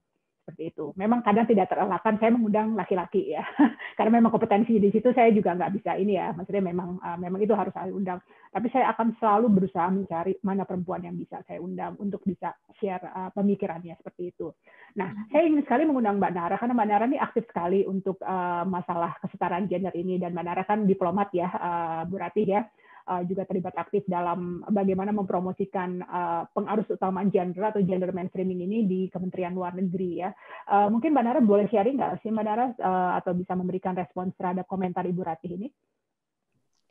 seperti 0.49 0.73
itu. 0.73 0.97
Memang 0.97 1.21
kadang 1.21 1.45
tidak 1.45 1.69
terelakkan 1.69 2.17
saya 2.17 2.33
mengundang 2.33 2.73
laki-laki 2.73 3.37
ya, 3.37 3.45
karena 4.01 4.17
memang 4.17 4.33
kompetensi 4.33 4.81
di 4.81 4.89
situ 4.89 5.13
saya 5.13 5.29
juga 5.29 5.53
nggak 5.53 5.77
bisa 5.77 5.93
ini 6.01 6.17
ya, 6.17 6.33
maksudnya 6.33 6.65
memang 6.65 6.97
uh, 7.05 7.21
memang 7.21 7.45
itu 7.45 7.53
harus 7.53 7.69
saya 7.77 7.93
undang. 7.93 8.17
Tapi 8.49 8.73
saya 8.73 8.89
akan 8.97 9.13
selalu 9.21 9.47
berusaha 9.53 9.93
mencari 9.93 10.41
mana 10.41 10.65
perempuan 10.65 11.05
yang 11.05 11.21
bisa 11.21 11.45
saya 11.45 11.61
undang 11.61 12.01
untuk 12.01 12.25
bisa 12.25 12.57
share 12.81 13.05
uh, 13.13 13.29
pemikirannya 13.37 13.93
seperti 14.01 14.33
itu. 14.33 14.49
Nah, 14.97 15.13
saya 15.29 15.45
ingin 15.45 15.69
sekali 15.69 15.85
mengundang 15.85 16.17
Mbak 16.17 16.33
Nara 16.33 16.57
karena 16.57 16.73
Mbak 16.73 16.89
Nara 16.89 17.05
ini 17.13 17.19
aktif 17.21 17.45
sekali 17.45 17.85
untuk 17.85 18.17
uh, 18.25 18.65
masalah 18.65 19.21
kesetaraan 19.21 19.69
gender 19.69 19.93
ini 19.93 20.17
dan 20.17 20.33
Mbak 20.33 20.47
Nara 20.49 20.63
kan 20.65 20.89
diplomat 20.89 21.29
ya, 21.37 21.53
uh, 21.53 22.03
Bu 22.09 22.17
Ratih 22.17 22.49
ya 22.49 22.65
uh, 23.09 23.23
juga 23.25 23.49
terlibat 23.49 23.73
aktif 23.81 24.05
dalam 24.05 24.61
bagaimana 24.69 25.11
mempromosikan 25.17 26.05
uh, 26.05 26.45
pengarus 26.53 26.87
utama 26.93 27.25
gender 27.33 27.73
atau 27.73 27.81
gender 27.81 28.13
mainstreaming 28.13 28.61
ini 28.69 28.85
di 28.85 29.01
Kementerian 29.09 29.57
Luar 29.57 29.73
Negeri 29.73 30.21
ya. 30.21 30.31
Uh, 30.69 30.93
mungkin 30.93 31.17
Mbak 31.17 31.25
Nara 31.25 31.41
boleh 31.41 31.67
sharing 31.73 31.97
nggak 31.97 32.21
sih 32.21 32.29
Mbak 32.29 32.45
Nara 32.45 32.67
uh, 32.77 33.13
atau 33.17 33.33
bisa 33.33 33.57
memberikan 33.57 33.97
respons 33.97 34.37
terhadap 34.37 34.69
komentar 34.69 35.09
Ibu 35.09 35.25
Ratih 35.25 35.57
ini? 35.57 35.73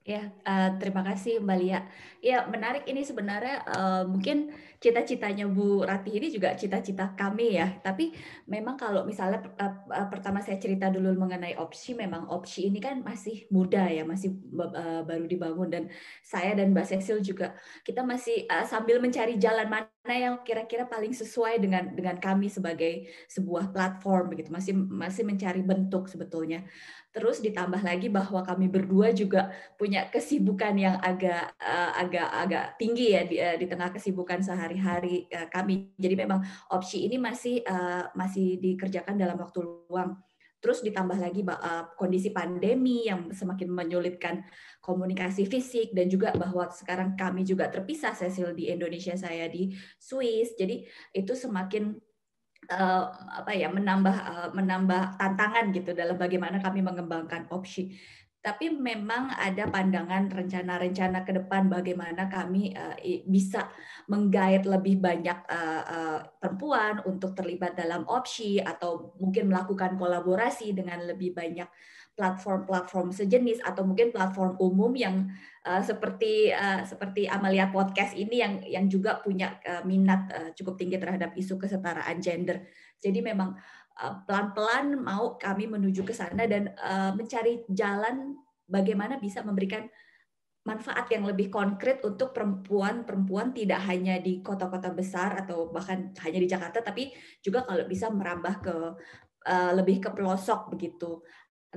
Ya, 0.07 0.31
uh, 0.47 0.79
terima 0.79 1.03
kasih 1.03 1.43
Mbak 1.43 1.57
Lia. 1.59 1.83
Ya, 2.23 2.47
menarik 2.47 2.87
ini 2.87 3.03
sebenarnya 3.03 3.59
uh, 3.67 4.07
mungkin 4.07 4.55
cita-citanya 4.79 5.51
Bu 5.51 5.83
Rati 5.83 6.15
ini 6.15 6.31
juga 6.31 6.55
cita-cita 6.55 7.11
kami 7.11 7.59
ya. 7.59 7.75
Tapi 7.83 8.15
memang 8.47 8.79
kalau 8.79 9.03
misalnya 9.03 9.43
uh, 9.59 10.07
pertama 10.07 10.39
saya 10.39 10.63
cerita 10.63 10.87
dulu 10.87 11.11
mengenai 11.11 11.59
opsi, 11.59 11.91
memang 11.91 12.23
opsi 12.31 12.71
ini 12.71 12.79
kan 12.79 13.03
masih 13.03 13.51
muda 13.51 13.83
ya, 13.91 14.07
masih 14.07 14.31
uh, 14.55 15.03
baru 15.03 15.27
dibangun 15.27 15.67
dan 15.67 15.83
saya 16.23 16.55
dan 16.55 16.71
Mbak 16.71 16.87
Cecil 16.87 17.19
juga 17.19 17.59
kita 17.83 17.99
masih 18.07 18.47
uh, 18.47 18.63
sambil 18.63 19.03
mencari 19.03 19.35
jalan 19.35 19.67
mana 19.67 20.15
yang 20.15 20.39
kira-kira 20.47 20.87
paling 20.87 21.11
sesuai 21.11 21.59
dengan 21.59 21.91
dengan 21.91 22.15
kami 22.15 22.47
sebagai 22.47 23.11
sebuah 23.27 23.75
platform 23.75 24.31
begitu. 24.31 24.55
Masih 24.55 24.71
masih 24.71 25.27
mencari 25.27 25.59
bentuk 25.59 26.07
sebetulnya. 26.07 26.63
Terus 27.17 27.41
ditambah 27.41 27.81
lagi 27.81 28.13
bahwa 28.13 28.45
kami 28.45 28.69
berdua 28.69 29.09
juga 29.09 29.49
punya 29.73 30.05
kesibukan 30.05 30.77
yang 30.77 31.01
agak 31.01 31.49
uh, 31.57 31.97
agak 31.97 32.29
agak 32.29 32.65
tinggi 32.77 33.17
ya 33.17 33.25
di, 33.25 33.41
uh, 33.41 33.57
di 33.57 33.65
tengah 33.65 33.89
kesibukan 33.89 34.37
sehari-hari 34.37 35.25
uh, 35.33 35.49
kami. 35.49 35.89
Jadi 35.97 36.13
memang 36.13 36.45
opsi 36.69 37.09
ini 37.09 37.17
masih 37.17 37.65
uh, 37.65 38.13
masih 38.13 38.61
dikerjakan 38.61 39.17
dalam 39.17 39.33
waktu 39.41 39.65
luang. 39.65 40.13
Terus 40.61 40.85
ditambah 40.85 41.17
lagi 41.17 41.41
uh, 41.41 41.89
kondisi 41.97 42.29
pandemi 42.29 43.09
yang 43.09 43.33
semakin 43.33 43.65
menyulitkan 43.65 44.45
komunikasi 44.77 45.49
fisik 45.49 45.97
dan 45.97 46.09
juga 46.09 46.37
bahwa 46.37 46.69
sekarang 46.69 47.17
kami 47.17 47.45
juga 47.45 47.69
terpisah 47.69 48.13
Cecil 48.13 48.53
di 48.53 48.69
Indonesia 48.69 49.17
saya 49.17 49.49
di 49.49 49.73
Swiss. 49.97 50.53
Jadi 50.53 50.85
itu 51.17 51.33
semakin 51.33 51.97
uh, 52.71 53.03
apa 53.43 53.51
ya 53.55 53.71
menambah 53.71 54.17
uh, 54.17 54.49
menambah 54.53 55.19
tantangan 55.19 55.71
gitu 55.71 55.91
dalam 55.95 56.19
bagaimana 56.19 56.59
kami 56.59 56.83
mengembangkan 56.83 57.47
opsi. 57.51 57.95
Tapi 58.37 58.71
memang 58.71 59.33
ada 59.35 59.67
pandangan 59.67 60.31
rencana-rencana 60.31 61.27
ke 61.27 61.35
depan 61.35 61.67
bagaimana 61.67 62.31
kami 62.31 62.71
uh, 62.71 62.95
bisa 63.27 63.67
menggait 64.07 64.63
lebih 64.63 65.03
banyak 65.03 65.35
uh, 65.51 65.83
uh, 65.83 66.19
perempuan 66.39 67.03
untuk 67.03 67.35
terlibat 67.35 67.75
dalam 67.75 68.07
opsi 68.07 68.63
atau 68.63 69.11
mungkin 69.19 69.51
melakukan 69.51 69.99
kolaborasi 69.99 70.71
dengan 70.71 71.03
lebih 71.03 71.35
banyak 71.35 71.67
platform-platform 72.17 73.13
sejenis 73.13 73.61
atau 73.61 73.85
mungkin 73.85 74.09
platform 74.09 74.57
umum 74.57 74.89
yang 74.97 75.29
uh, 75.69 75.79
seperti 75.85 76.49
uh, 76.49 76.81
seperti 76.81 77.29
Amalia 77.29 77.69
Podcast 77.69 78.17
ini 78.17 78.41
yang 78.41 78.53
yang 78.65 78.85
juga 78.89 79.21
punya 79.21 79.61
uh, 79.61 79.85
minat 79.85 80.21
uh, 80.33 80.49
cukup 80.57 80.81
tinggi 80.81 80.97
terhadap 80.97 81.37
isu 81.37 81.61
kesetaraan 81.61 82.17
gender. 82.17 82.65
Jadi 82.97 83.21
memang 83.21 83.53
pelan-pelan 84.25 84.97
uh, 84.97 85.01
mau 85.01 85.25
kami 85.37 85.69
menuju 85.69 86.01
ke 86.01 86.13
sana 86.17 86.49
dan 86.49 86.73
uh, 86.81 87.13
mencari 87.13 87.61
jalan 87.69 88.33
bagaimana 88.65 89.21
bisa 89.21 89.45
memberikan 89.45 89.85
manfaat 90.65 91.07
yang 91.13 91.23
lebih 91.23 91.47
konkret 91.53 92.03
untuk 92.03 92.35
perempuan-perempuan 92.35 93.55
tidak 93.55 93.79
hanya 93.87 94.19
di 94.19 94.43
kota-kota 94.43 94.91
besar 94.91 95.45
atau 95.45 95.71
bahkan 95.71 96.11
hanya 96.27 96.39
di 96.43 96.49
Jakarta 96.49 96.83
tapi 96.83 97.15
juga 97.39 97.63
kalau 97.63 97.87
bisa 97.87 98.11
merambah 98.11 98.55
ke 98.59 98.75
lebih 99.47 100.03
ke 100.03 100.11
pelosok 100.11 100.75
begitu 100.75 101.23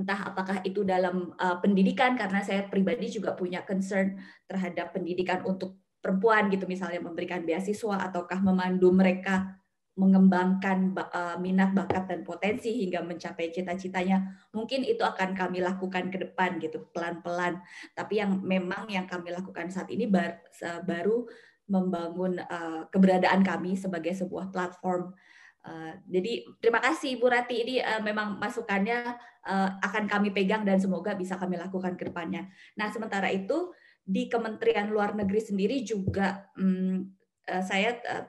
entah 0.01 0.33
apakah 0.33 0.65
itu 0.65 0.81
dalam 0.81 1.37
uh, 1.37 1.61
pendidikan 1.61 2.17
karena 2.17 2.41
saya 2.41 2.65
pribadi 2.65 3.13
juga 3.13 3.37
punya 3.37 3.61
concern 3.69 4.17
terhadap 4.49 4.97
pendidikan 4.97 5.45
untuk 5.45 5.77
perempuan 6.01 6.49
gitu 6.49 6.65
misalnya 6.65 7.05
memberikan 7.05 7.45
beasiswa 7.45 8.09
ataukah 8.09 8.41
memandu 8.41 8.89
mereka 8.89 9.61
mengembangkan 10.01 10.97
uh, 10.97 11.37
minat 11.37 11.77
bakat 11.77 12.09
dan 12.09 12.25
potensi 12.25 12.73
hingga 12.73 13.05
mencapai 13.05 13.53
cita-citanya. 13.53 14.33
Mungkin 14.57 14.81
itu 14.89 15.05
akan 15.05 15.37
kami 15.37 15.61
lakukan 15.61 16.09
ke 16.09 16.17
depan 16.25 16.57
gitu 16.57 16.89
pelan-pelan. 16.97 17.61
Tapi 17.93 18.25
yang 18.25 18.41
memang 18.41 18.89
yang 18.89 19.05
kami 19.05 19.29
lakukan 19.29 19.69
saat 19.69 19.93
ini 19.93 20.09
bar, 20.09 20.41
baru 20.89 21.29
membangun 21.69 22.41
uh, 22.41 22.89
keberadaan 22.89 23.45
kami 23.45 23.77
sebagai 23.77 24.17
sebuah 24.17 24.49
platform 24.49 25.13
Uh, 25.61 25.93
jadi 26.09 26.49
terima 26.57 26.81
kasih 26.81 27.21
Ibu 27.21 27.27
Rati 27.29 27.61
ini 27.61 27.75
uh, 27.85 28.01
memang 28.01 28.41
masukannya 28.41 29.13
uh, 29.45 29.77
akan 29.85 30.09
kami 30.09 30.33
pegang 30.33 30.65
dan 30.65 30.81
semoga 30.81 31.13
bisa 31.13 31.37
kami 31.37 31.61
lakukan 31.61 32.01
ke 32.01 32.09
depannya. 32.09 32.49
Nah 32.81 32.89
sementara 32.89 33.29
itu 33.29 33.69
di 34.01 34.33
Kementerian 34.33 34.89
Luar 34.89 35.13
Negeri 35.13 35.41
sendiri 35.45 35.85
juga 35.85 36.49
um, 36.57 37.05
uh, 37.45 37.61
saya 37.61 37.93
uh, 38.09 38.25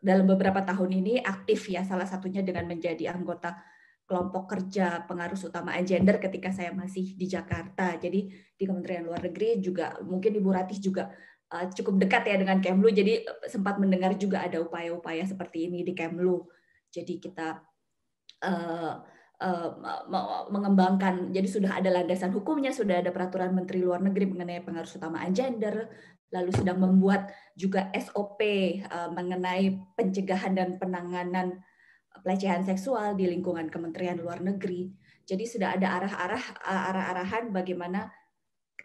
dalam 0.00 0.24
beberapa 0.24 0.64
tahun 0.64 1.04
ini 1.04 1.20
aktif 1.20 1.68
ya 1.68 1.84
salah 1.84 2.08
satunya 2.08 2.40
dengan 2.40 2.64
menjadi 2.64 3.12
anggota 3.12 3.60
kelompok 4.08 4.56
kerja 4.56 5.04
pengarus 5.04 5.46
utama 5.46 5.76
gender 5.84 6.18
ketika 6.18 6.48
saya 6.50 6.72
masih 6.72 7.14
di 7.14 7.28
Jakarta. 7.28 7.94
Jadi 8.00 8.32
di 8.56 8.64
Kementerian 8.64 9.04
Luar 9.04 9.20
Negeri 9.20 9.60
juga 9.60 10.00
mungkin 10.00 10.32
Ibu 10.32 10.48
Ratih 10.48 10.80
juga 10.80 11.12
uh, 11.52 11.68
cukup 11.70 12.00
dekat 12.00 12.24
ya 12.24 12.40
dengan 12.40 12.58
Kemlu. 12.58 12.88
Jadi 12.88 13.22
sempat 13.46 13.76
mendengar 13.76 14.16
juga 14.16 14.48
ada 14.48 14.64
upaya-upaya 14.64 15.28
seperti 15.28 15.68
ini 15.68 15.84
di 15.84 15.92
Kemlu 15.92 16.59
jadi 16.90 17.14
kita 17.22 17.48
uh, 18.46 18.94
mengembangkan, 20.52 21.32
jadi 21.32 21.48
sudah 21.48 21.80
ada 21.80 21.88
landasan 21.88 22.28
hukumnya, 22.28 22.76
sudah 22.76 23.00
ada 23.00 23.08
peraturan 23.08 23.56
Menteri 23.56 23.80
Luar 23.80 24.04
Negeri 24.04 24.28
mengenai 24.28 24.60
pengaruh 24.60 24.84
utamaan 24.84 25.32
gender, 25.32 25.88
lalu 26.28 26.52
sedang 26.52 26.76
membuat 26.76 27.32
juga 27.56 27.88
SOP 27.96 28.40
eh, 28.44 29.10
mengenai 29.10 29.96
pencegahan 29.96 30.52
dan 30.52 30.76
penanganan 30.76 31.56
pelecehan 32.20 32.62
seksual 32.68 33.16
di 33.16 33.32
lingkungan 33.32 33.72
Kementerian 33.72 34.20
Luar 34.20 34.44
Negeri. 34.44 34.92
Jadi 35.24 35.44
sudah 35.46 35.72
ada 35.78 35.96
arah-arah 36.02 36.44
arah-arahan 36.66 37.54
bagaimana 37.54 38.12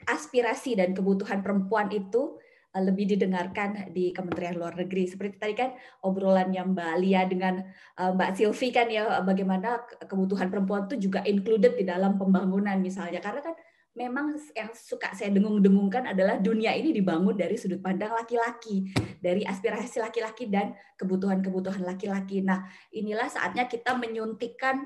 aspirasi 0.07 0.77
dan 0.77 0.93
kebutuhan 0.93 1.41
perempuan 1.41 1.89
itu 1.89 2.37
lebih 2.75 3.15
didengarkan 3.15 3.95
di 3.95 4.11
Kementerian 4.11 4.59
Luar 4.59 4.75
Negeri. 4.75 5.07
Seperti 5.07 5.39
tadi 5.39 5.55
kan 5.55 5.71
obrolannya 6.03 6.59
Mbak 6.75 6.93
Lia 6.99 7.23
dengan 7.23 7.63
eh, 7.95 8.11
Mbak 8.11 8.29
Silvi 8.35 8.69
kan 8.75 8.91
ya 8.91 9.23
bagaimana 9.23 9.79
kebutuhan 10.03 10.51
perempuan 10.51 10.91
itu 10.91 11.07
juga 11.07 11.23
included 11.23 11.79
di 11.79 11.87
dalam 11.87 12.19
pembangunan 12.19 12.75
misalnya. 12.83 13.23
Karena 13.23 13.39
kan 13.39 13.55
memang 13.95 14.35
yang 14.51 14.75
suka 14.75 15.15
saya 15.15 15.31
dengung-dengungkan 15.31 16.11
adalah 16.11 16.35
dunia 16.35 16.75
ini 16.75 16.91
dibangun 16.91 17.31
dari 17.31 17.55
sudut 17.55 17.79
pandang 17.79 18.11
laki-laki, 18.11 18.91
dari 19.23 19.47
aspirasi 19.47 20.03
laki-laki 20.03 20.51
dan 20.51 20.75
kebutuhan-kebutuhan 20.99 21.79
laki-laki. 21.79 22.43
Nah, 22.43 22.67
inilah 22.91 23.31
saatnya 23.31 23.71
kita 23.71 23.95
menyuntikkan 23.95 24.83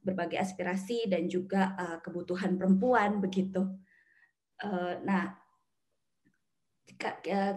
berbagai 0.00 0.40
aspirasi 0.40 1.04
dan 1.04 1.28
juga 1.28 1.76
uh, 1.76 1.98
kebutuhan 2.00 2.56
perempuan 2.56 3.20
begitu. 3.20 3.66
Nah, 5.04 5.43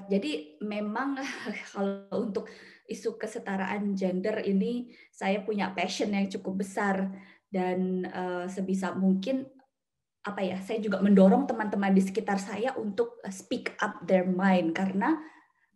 jadi 0.08 0.60
memang 0.64 1.20
kalau 1.72 2.08
untuk 2.16 2.48
isu 2.88 3.20
kesetaraan 3.20 3.94
gender 3.94 4.40
ini 4.44 4.92
saya 5.12 5.44
punya 5.44 5.76
passion 5.76 6.16
yang 6.16 6.32
cukup 6.32 6.64
besar 6.64 7.12
dan 7.52 8.08
uh, 8.08 8.46
sebisa 8.48 8.96
mungkin 8.96 9.48
apa 10.28 10.44
ya 10.44 10.60
saya 10.60 10.84
juga 10.84 11.00
mendorong 11.00 11.48
teman-teman 11.48 11.96
di 11.96 12.04
sekitar 12.04 12.40
saya 12.40 12.76
untuk 12.76 13.20
speak 13.32 13.76
up 13.80 14.04
their 14.04 14.28
mind 14.28 14.76
karena 14.76 15.16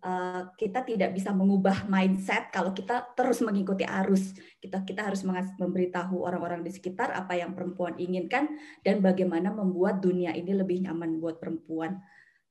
uh, 0.04 0.52
kita 0.60 0.84
tidak 0.84 1.16
bisa 1.16 1.32
mengubah 1.32 1.88
mindset 1.88 2.52
kalau 2.52 2.76
kita 2.76 3.16
terus 3.16 3.40
mengikuti 3.40 3.88
arus. 3.88 4.36
Kita 4.60 4.84
kita 4.84 5.08
harus 5.08 5.24
memberitahu 5.58 6.20
orang-orang 6.20 6.66
di 6.66 6.72
sekitar 6.74 7.16
apa 7.16 7.38
yang 7.38 7.56
perempuan 7.56 7.96
inginkan 7.96 8.60
dan 8.84 9.00
bagaimana 9.00 9.54
membuat 9.54 10.04
dunia 10.04 10.36
ini 10.36 10.52
lebih 10.52 10.84
nyaman 10.84 11.22
buat 11.22 11.40
perempuan. 11.40 12.02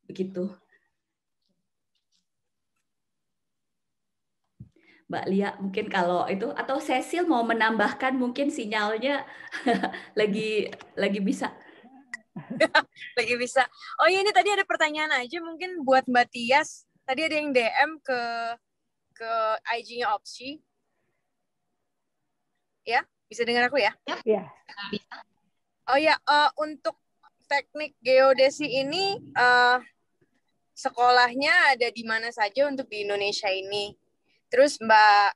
Begitu. 0.09 0.49
Mbak 5.11 5.25
Lia 5.27 5.51
mungkin 5.59 5.91
kalau 5.91 6.23
itu 6.31 6.55
atau 6.55 6.79
Cecil 6.79 7.27
mau 7.27 7.43
menambahkan 7.43 8.15
mungkin 8.15 8.47
sinyalnya 8.47 9.27
lagi 10.19 10.71
lagi 10.95 11.19
bisa 11.19 11.51
lagi 13.19 13.35
bisa. 13.35 13.67
Oh 13.99 14.07
iya 14.07 14.23
ini 14.23 14.31
tadi 14.31 14.55
ada 14.55 14.63
pertanyaan 14.63 15.11
aja 15.19 15.43
mungkin 15.43 15.83
buat 15.83 16.07
Mbak 16.07 16.31
Tias. 16.31 16.87
Tadi 17.03 17.27
ada 17.27 17.35
yang 17.35 17.51
DM 17.51 17.91
ke 18.07 18.21
ke 19.19 19.33
IG-nya 19.77 20.15
Opsi. 20.15 20.63
Ya, 22.87 23.05
bisa 23.29 23.45
dengar 23.45 23.69
aku 23.69 23.83
ya? 23.83 23.93
Iya. 24.25 24.49
Oh 25.91 25.99
ya, 25.99 26.17
uh, 26.25 26.49
untuk 26.63 26.97
teknik 27.51 27.99
geodesi 28.01 28.65
ini 28.65 29.19
uh, 29.35 29.83
sekolahnya 30.73 31.77
ada 31.77 31.91
di 31.91 32.07
mana 32.07 32.31
saja 32.31 32.71
untuk 32.71 32.87
di 32.89 33.05
Indonesia 33.05 33.51
ini? 33.51 33.93
Terus 34.51 34.77
Mbak 34.83 35.31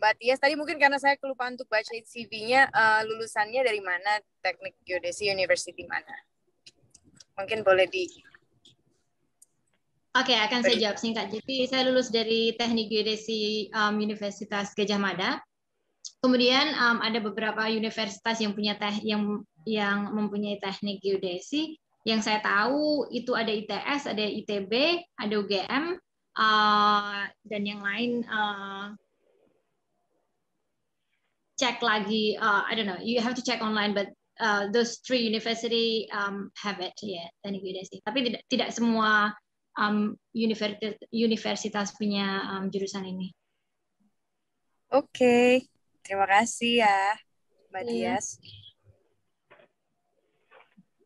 Mbak 0.00 0.14
Tias 0.18 0.40
tadi 0.42 0.58
mungkin 0.58 0.76
karena 0.80 0.98
saya 0.98 1.14
kelupaan 1.20 1.54
untuk 1.54 1.70
baca 1.70 1.92
CV-nya 1.92 2.68
uh, 2.72 3.00
lulusannya 3.06 3.62
dari 3.62 3.78
mana 3.78 4.18
teknik 4.42 4.74
geodesi 4.82 5.30
university 5.30 5.86
mana? 5.86 6.12
Mungkin 7.38 7.62
boleh 7.62 7.86
di 7.86 8.08
Oke, 10.14 10.30
okay, 10.30 10.38
akan 10.46 10.62
saya 10.62 10.78
jawab 10.78 10.94
singkat. 10.94 11.26
Jadi 11.26 11.66
saya 11.66 11.90
lulus 11.90 12.06
dari 12.06 12.54
Teknik 12.54 12.86
Geodesi 12.86 13.66
um, 13.74 13.98
Universitas 13.98 14.70
Gajah 14.70 14.94
Mada. 14.94 15.42
Kemudian 16.22 16.70
um, 16.78 17.02
ada 17.02 17.18
beberapa 17.18 17.66
universitas 17.66 18.38
yang 18.38 18.54
punya 18.54 18.78
teh 18.78 18.94
yang 19.02 19.42
yang 19.66 20.14
mempunyai 20.14 20.62
teknik 20.62 21.02
geodesi. 21.02 21.82
Yang 22.06 22.30
saya 22.30 22.38
tahu 22.46 23.10
itu 23.10 23.34
ada 23.34 23.50
ITS, 23.50 24.06
ada 24.06 24.22
ITB, 24.22 25.02
ada 25.18 25.34
UGM, 25.34 25.98
uh, 26.38 27.26
dan 27.46 27.62
yang 27.66 27.80
lain 27.82 28.22
uh, 28.26 28.94
cek 31.54 31.78
lagi 31.82 32.34
uh, 32.38 32.66
I 32.66 32.74
don't 32.74 32.86
know 32.90 32.98
you 33.00 33.22
have 33.22 33.38
to 33.38 33.44
check 33.44 33.62
online 33.62 33.94
but 33.94 34.10
uh, 34.42 34.70
those 34.74 34.98
three 35.06 35.22
university 35.22 36.10
um, 36.10 36.50
have 36.58 36.82
it 36.82 36.94
ya 36.98 37.22
yeah, 37.22 37.28
teknik 37.42 37.62
geodesi 37.62 38.02
tapi 38.02 38.26
tidak 38.26 38.42
tidak 38.50 38.68
semua 38.74 39.30
um, 39.78 40.18
universitas 40.34 40.98
universitas 41.14 41.94
punya 41.94 42.42
um, 42.50 42.70
jurusan 42.70 43.06
ini 43.06 43.30
oke 44.90 45.06
okay. 45.14 45.66
terima 46.02 46.26
kasih 46.26 46.82
ya 46.82 46.98
mbak 47.70 47.86
yeah. 47.86 48.18
Tias 48.18 48.38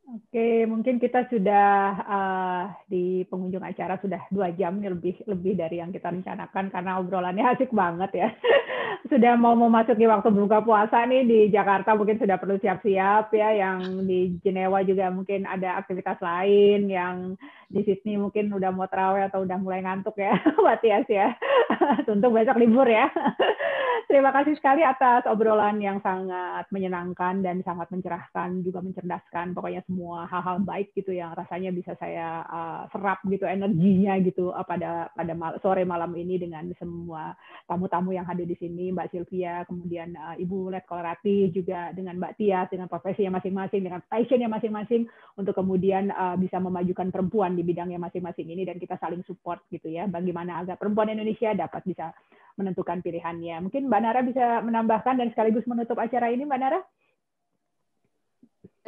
Oke, 0.08 0.64
mungkin 0.64 0.96
kita 0.96 1.28
sudah 1.28 2.00
uh, 2.00 2.64
di 2.88 3.28
pengunjung 3.28 3.60
acara 3.60 4.00
sudah 4.00 4.24
dua 4.32 4.48
jam 4.56 4.80
lebih 4.80 5.20
lebih 5.28 5.52
dari 5.52 5.84
yang 5.84 5.92
kita 5.92 6.08
rencanakan 6.08 6.72
karena 6.72 6.96
obrolannya 6.96 7.44
asik 7.44 7.68
banget 7.76 8.24
ya. 8.24 8.28
sudah 9.12 9.36
mau 9.36 9.52
memasuki 9.52 10.08
waktu 10.08 10.32
buka 10.32 10.64
puasa 10.64 11.04
nih 11.04 11.28
di 11.28 11.38
Jakarta 11.52 11.92
mungkin 11.92 12.16
sudah 12.16 12.40
perlu 12.40 12.56
siap-siap 12.56 13.28
ya. 13.36 13.52
Yang 13.52 13.78
di 14.08 14.18
Jenewa 14.40 14.80
juga 14.80 15.12
mungkin 15.12 15.44
ada 15.44 15.76
aktivitas 15.76 16.16
lain. 16.24 16.88
Yang 16.88 17.36
di 17.68 17.84
Sydney 17.84 18.16
mungkin 18.16 18.48
udah 18.48 18.72
mau 18.72 18.88
terawih 18.88 19.28
atau 19.28 19.44
udah 19.44 19.60
mulai 19.60 19.84
ngantuk 19.84 20.16
ya, 20.16 20.32
Matias 20.66 21.04
ya. 21.06 21.36
Untuk 22.08 22.32
besok 22.32 22.56
libur 22.56 22.88
ya. 22.88 23.12
Terima 24.08 24.32
kasih 24.32 24.56
sekali 24.56 24.80
atas 24.80 25.28
obrolan 25.28 25.84
yang 25.84 26.00
sangat 26.00 26.64
menyenangkan 26.72 27.44
dan 27.44 27.60
sangat 27.60 27.92
mencerahkan 27.92 28.64
juga 28.64 28.80
mencerdaskan. 28.80 29.52
Pokoknya 29.52 29.84
semua 29.84 30.24
hal-hal 30.24 30.64
baik 30.64 30.96
gitu 30.96 31.12
yang 31.12 31.36
rasanya 31.36 31.68
bisa 31.76 31.92
saya 32.00 32.40
uh, 32.48 32.82
serap 32.88 33.20
gitu 33.28 33.44
energinya 33.44 34.16
gitu 34.24 34.48
uh, 34.48 34.64
pada 34.64 35.12
pada 35.12 35.36
mal 35.36 35.60
sore 35.60 35.84
malam 35.84 36.08
ini 36.16 36.40
dengan 36.40 36.72
semua 36.80 37.36
tamu-tamu 37.68 38.16
yang 38.16 38.24
hadir 38.24 38.48
di 38.48 38.56
sini 38.56 38.96
Mbak 38.96 39.12
Sylvia 39.12 39.68
kemudian 39.68 40.16
uh, 40.16 40.40
Ibu 40.40 40.72
Let 40.72 40.88
Kolarati 40.88 41.52
juga 41.52 41.92
dengan 41.92 42.16
Mbak 42.16 42.40
Tias 42.40 42.72
dengan 42.72 42.88
profesinya 42.88 43.36
masing-masing 43.36 43.84
dengan 43.84 44.00
passionnya 44.08 44.48
masing-masing 44.48 45.04
untuk 45.36 45.52
kemudian 45.52 46.08
uh, 46.16 46.32
bisa 46.40 46.56
memajukan 46.56 47.12
perempuan 47.12 47.57
di 47.58 47.66
bidangnya 47.66 47.98
masing-masing 47.98 48.46
ini 48.46 48.62
dan 48.62 48.78
kita 48.78 48.94
saling 49.02 49.26
support 49.26 49.66
gitu 49.74 49.90
ya 49.90 50.06
bagaimana 50.06 50.62
agar 50.62 50.78
perempuan 50.78 51.10
Indonesia 51.10 51.50
dapat 51.58 51.82
bisa 51.82 52.14
menentukan 52.54 53.02
pilihannya. 53.02 53.66
Mungkin 53.66 53.90
Mbak 53.90 54.00
Nara 54.02 54.20
bisa 54.22 54.62
menambahkan 54.62 55.18
dan 55.18 55.30
sekaligus 55.34 55.66
menutup 55.66 55.98
acara 55.98 56.30
ini 56.30 56.46
Mbak 56.46 56.60
Nara 56.62 56.80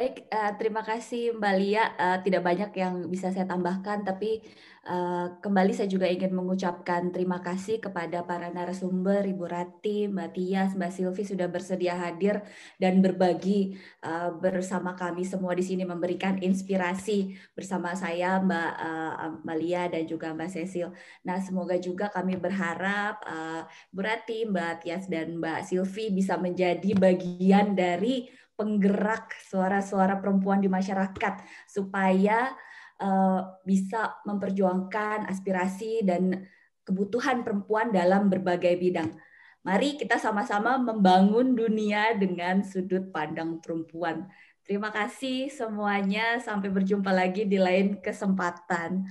Baik, 0.01 0.25
uh, 0.33 0.57
terima 0.57 0.81
kasih 0.81 1.37
Mbak 1.37 1.55
Lia. 1.61 1.93
Uh, 1.93 2.17
tidak 2.25 2.41
banyak 2.41 2.73
yang 2.73 3.05
bisa 3.05 3.29
saya 3.29 3.45
tambahkan, 3.45 4.01
tapi 4.01 4.41
uh, 4.89 5.37
kembali 5.37 5.77
saya 5.77 5.85
juga 5.85 6.09
ingin 6.09 6.33
mengucapkan 6.33 7.13
terima 7.13 7.37
kasih 7.37 7.77
kepada 7.77 8.25
para 8.25 8.49
narasumber, 8.49 9.21
Ibu 9.21 9.45
Rati, 9.45 10.09
Mbak 10.09 10.29
Tias, 10.33 10.73
Mbak 10.73 10.89
Silvi 10.89 11.21
sudah 11.21 11.45
bersedia 11.53 11.93
hadir 11.93 12.41
dan 12.81 12.97
berbagi 13.05 13.77
uh, 14.01 14.33
bersama 14.41 14.97
kami 14.97 15.21
semua 15.21 15.53
di 15.53 15.61
sini 15.61 15.85
memberikan 15.85 16.41
inspirasi 16.41 17.37
bersama 17.53 17.93
saya, 17.93 18.41
Mbak 18.41 18.71
uh, 18.81 19.45
Mbak 19.45 19.57
Lia 19.61 19.85
dan 19.85 20.09
juga 20.09 20.33
Mbak 20.33 20.49
Cecil. 20.49 20.89
Nah, 21.29 21.37
semoga 21.45 21.77
juga 21.77 22.09
kami 22.09 22.41
berharap 22.41 23.21
uh, 23.21 23.69
Bu 23.93 24.01
Rati, 24.01 24.49
Mbak 24.49 24.81
Tias 24.81 25.05
dan 25.05 25.37
Mbak 25.37 25.69
Silvi 25.69 26.09
bisa 26.09 26.41
menjadi 26.41 26.89
bagian 26.97 27.77
dari 27.77 28.40
penggerak 28.55 29.33
suara-suara 29.47 30.19
perempuan 30.21 30.61
di 30.61 30.69
masyarakat 30.69 31.43
supaya 31.65 32.53
uh, 33.01 33.57
bisa 33.65 34.21
memperjuangkan 34.23 35.25
aspirasi 35.27 36.05
dan 36.05 36.45
kebutuhan 36.85 37.41
perempuan 37.41 37.89
dalam 37.89 38.29
berbagai 38.29 38.77
bidang. 38.77 39.13
Mari 39.61 39.93
kita 39.93 40.17
sama-sama 40.17 40.81
membangun 40.81 41.53
dunia 41.53 42.17
dengan 42.17 42.65
sudut 42.65 43.13
pandang 43.13 43.61
perempuan. 43.61 44.25
Terima 44.65 44.89
kasih 44.89 45.53
semuanya. 45.53 46.41
Sampai 46.41 46.73
berjumpa 46.73 47.13
lagi 47.13 47.45
di 47.45 47.61
lain 47.61 48.01
kesempatan. 48.01 49.05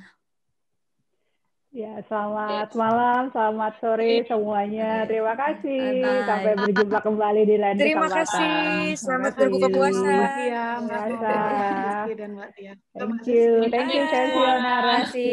Ya, 1.70 2.02
selamat 2.10 2.74
malam, 2.74 3.30
selamat 3.30 3.78
sore 3.78 4.26
semuanya. 4.26 5.06
Terima 5.06 5.38
kasih. 5.38 6.02
Bye. 6.02 6.26
Sampai 6.26 6.58
berjumpa 6.58 6.98
kembali 6.98 7.46
di 7.46 7.56
lain 7.62 7.78
Terima 7.78 8.10
kasih. 8.10 8.98
Selamat 8.98 9.38
berbuka 9.38 9.70
puasa. 9.70 10.10
Ya, 10.50 10.82
puasa. 10.82 12.10
dan 12.10 12.30
Mbak 12.34 12.50
Tia. 12.58 12.74
Thank 12.98 13.22
you. 13.30 13.70
Thank 13.70 13.94
you, 13.94 14.02
Cecil, 14.02 14.50
Nara. 14.58 15.06
Berarti. 15.06 15.30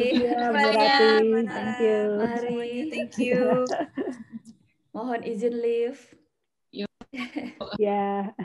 Thank 1.49 1.81
you. 1.81 2.01
Mari. 2.21 2.85
Thank 2.93 3.17
you. 3.17 3.65
Mohon 4.93 5.25
izin 5.25 5.57
live. 5.57 6.01
ya. 6.69 6.85
Yeah. 7.81 8.37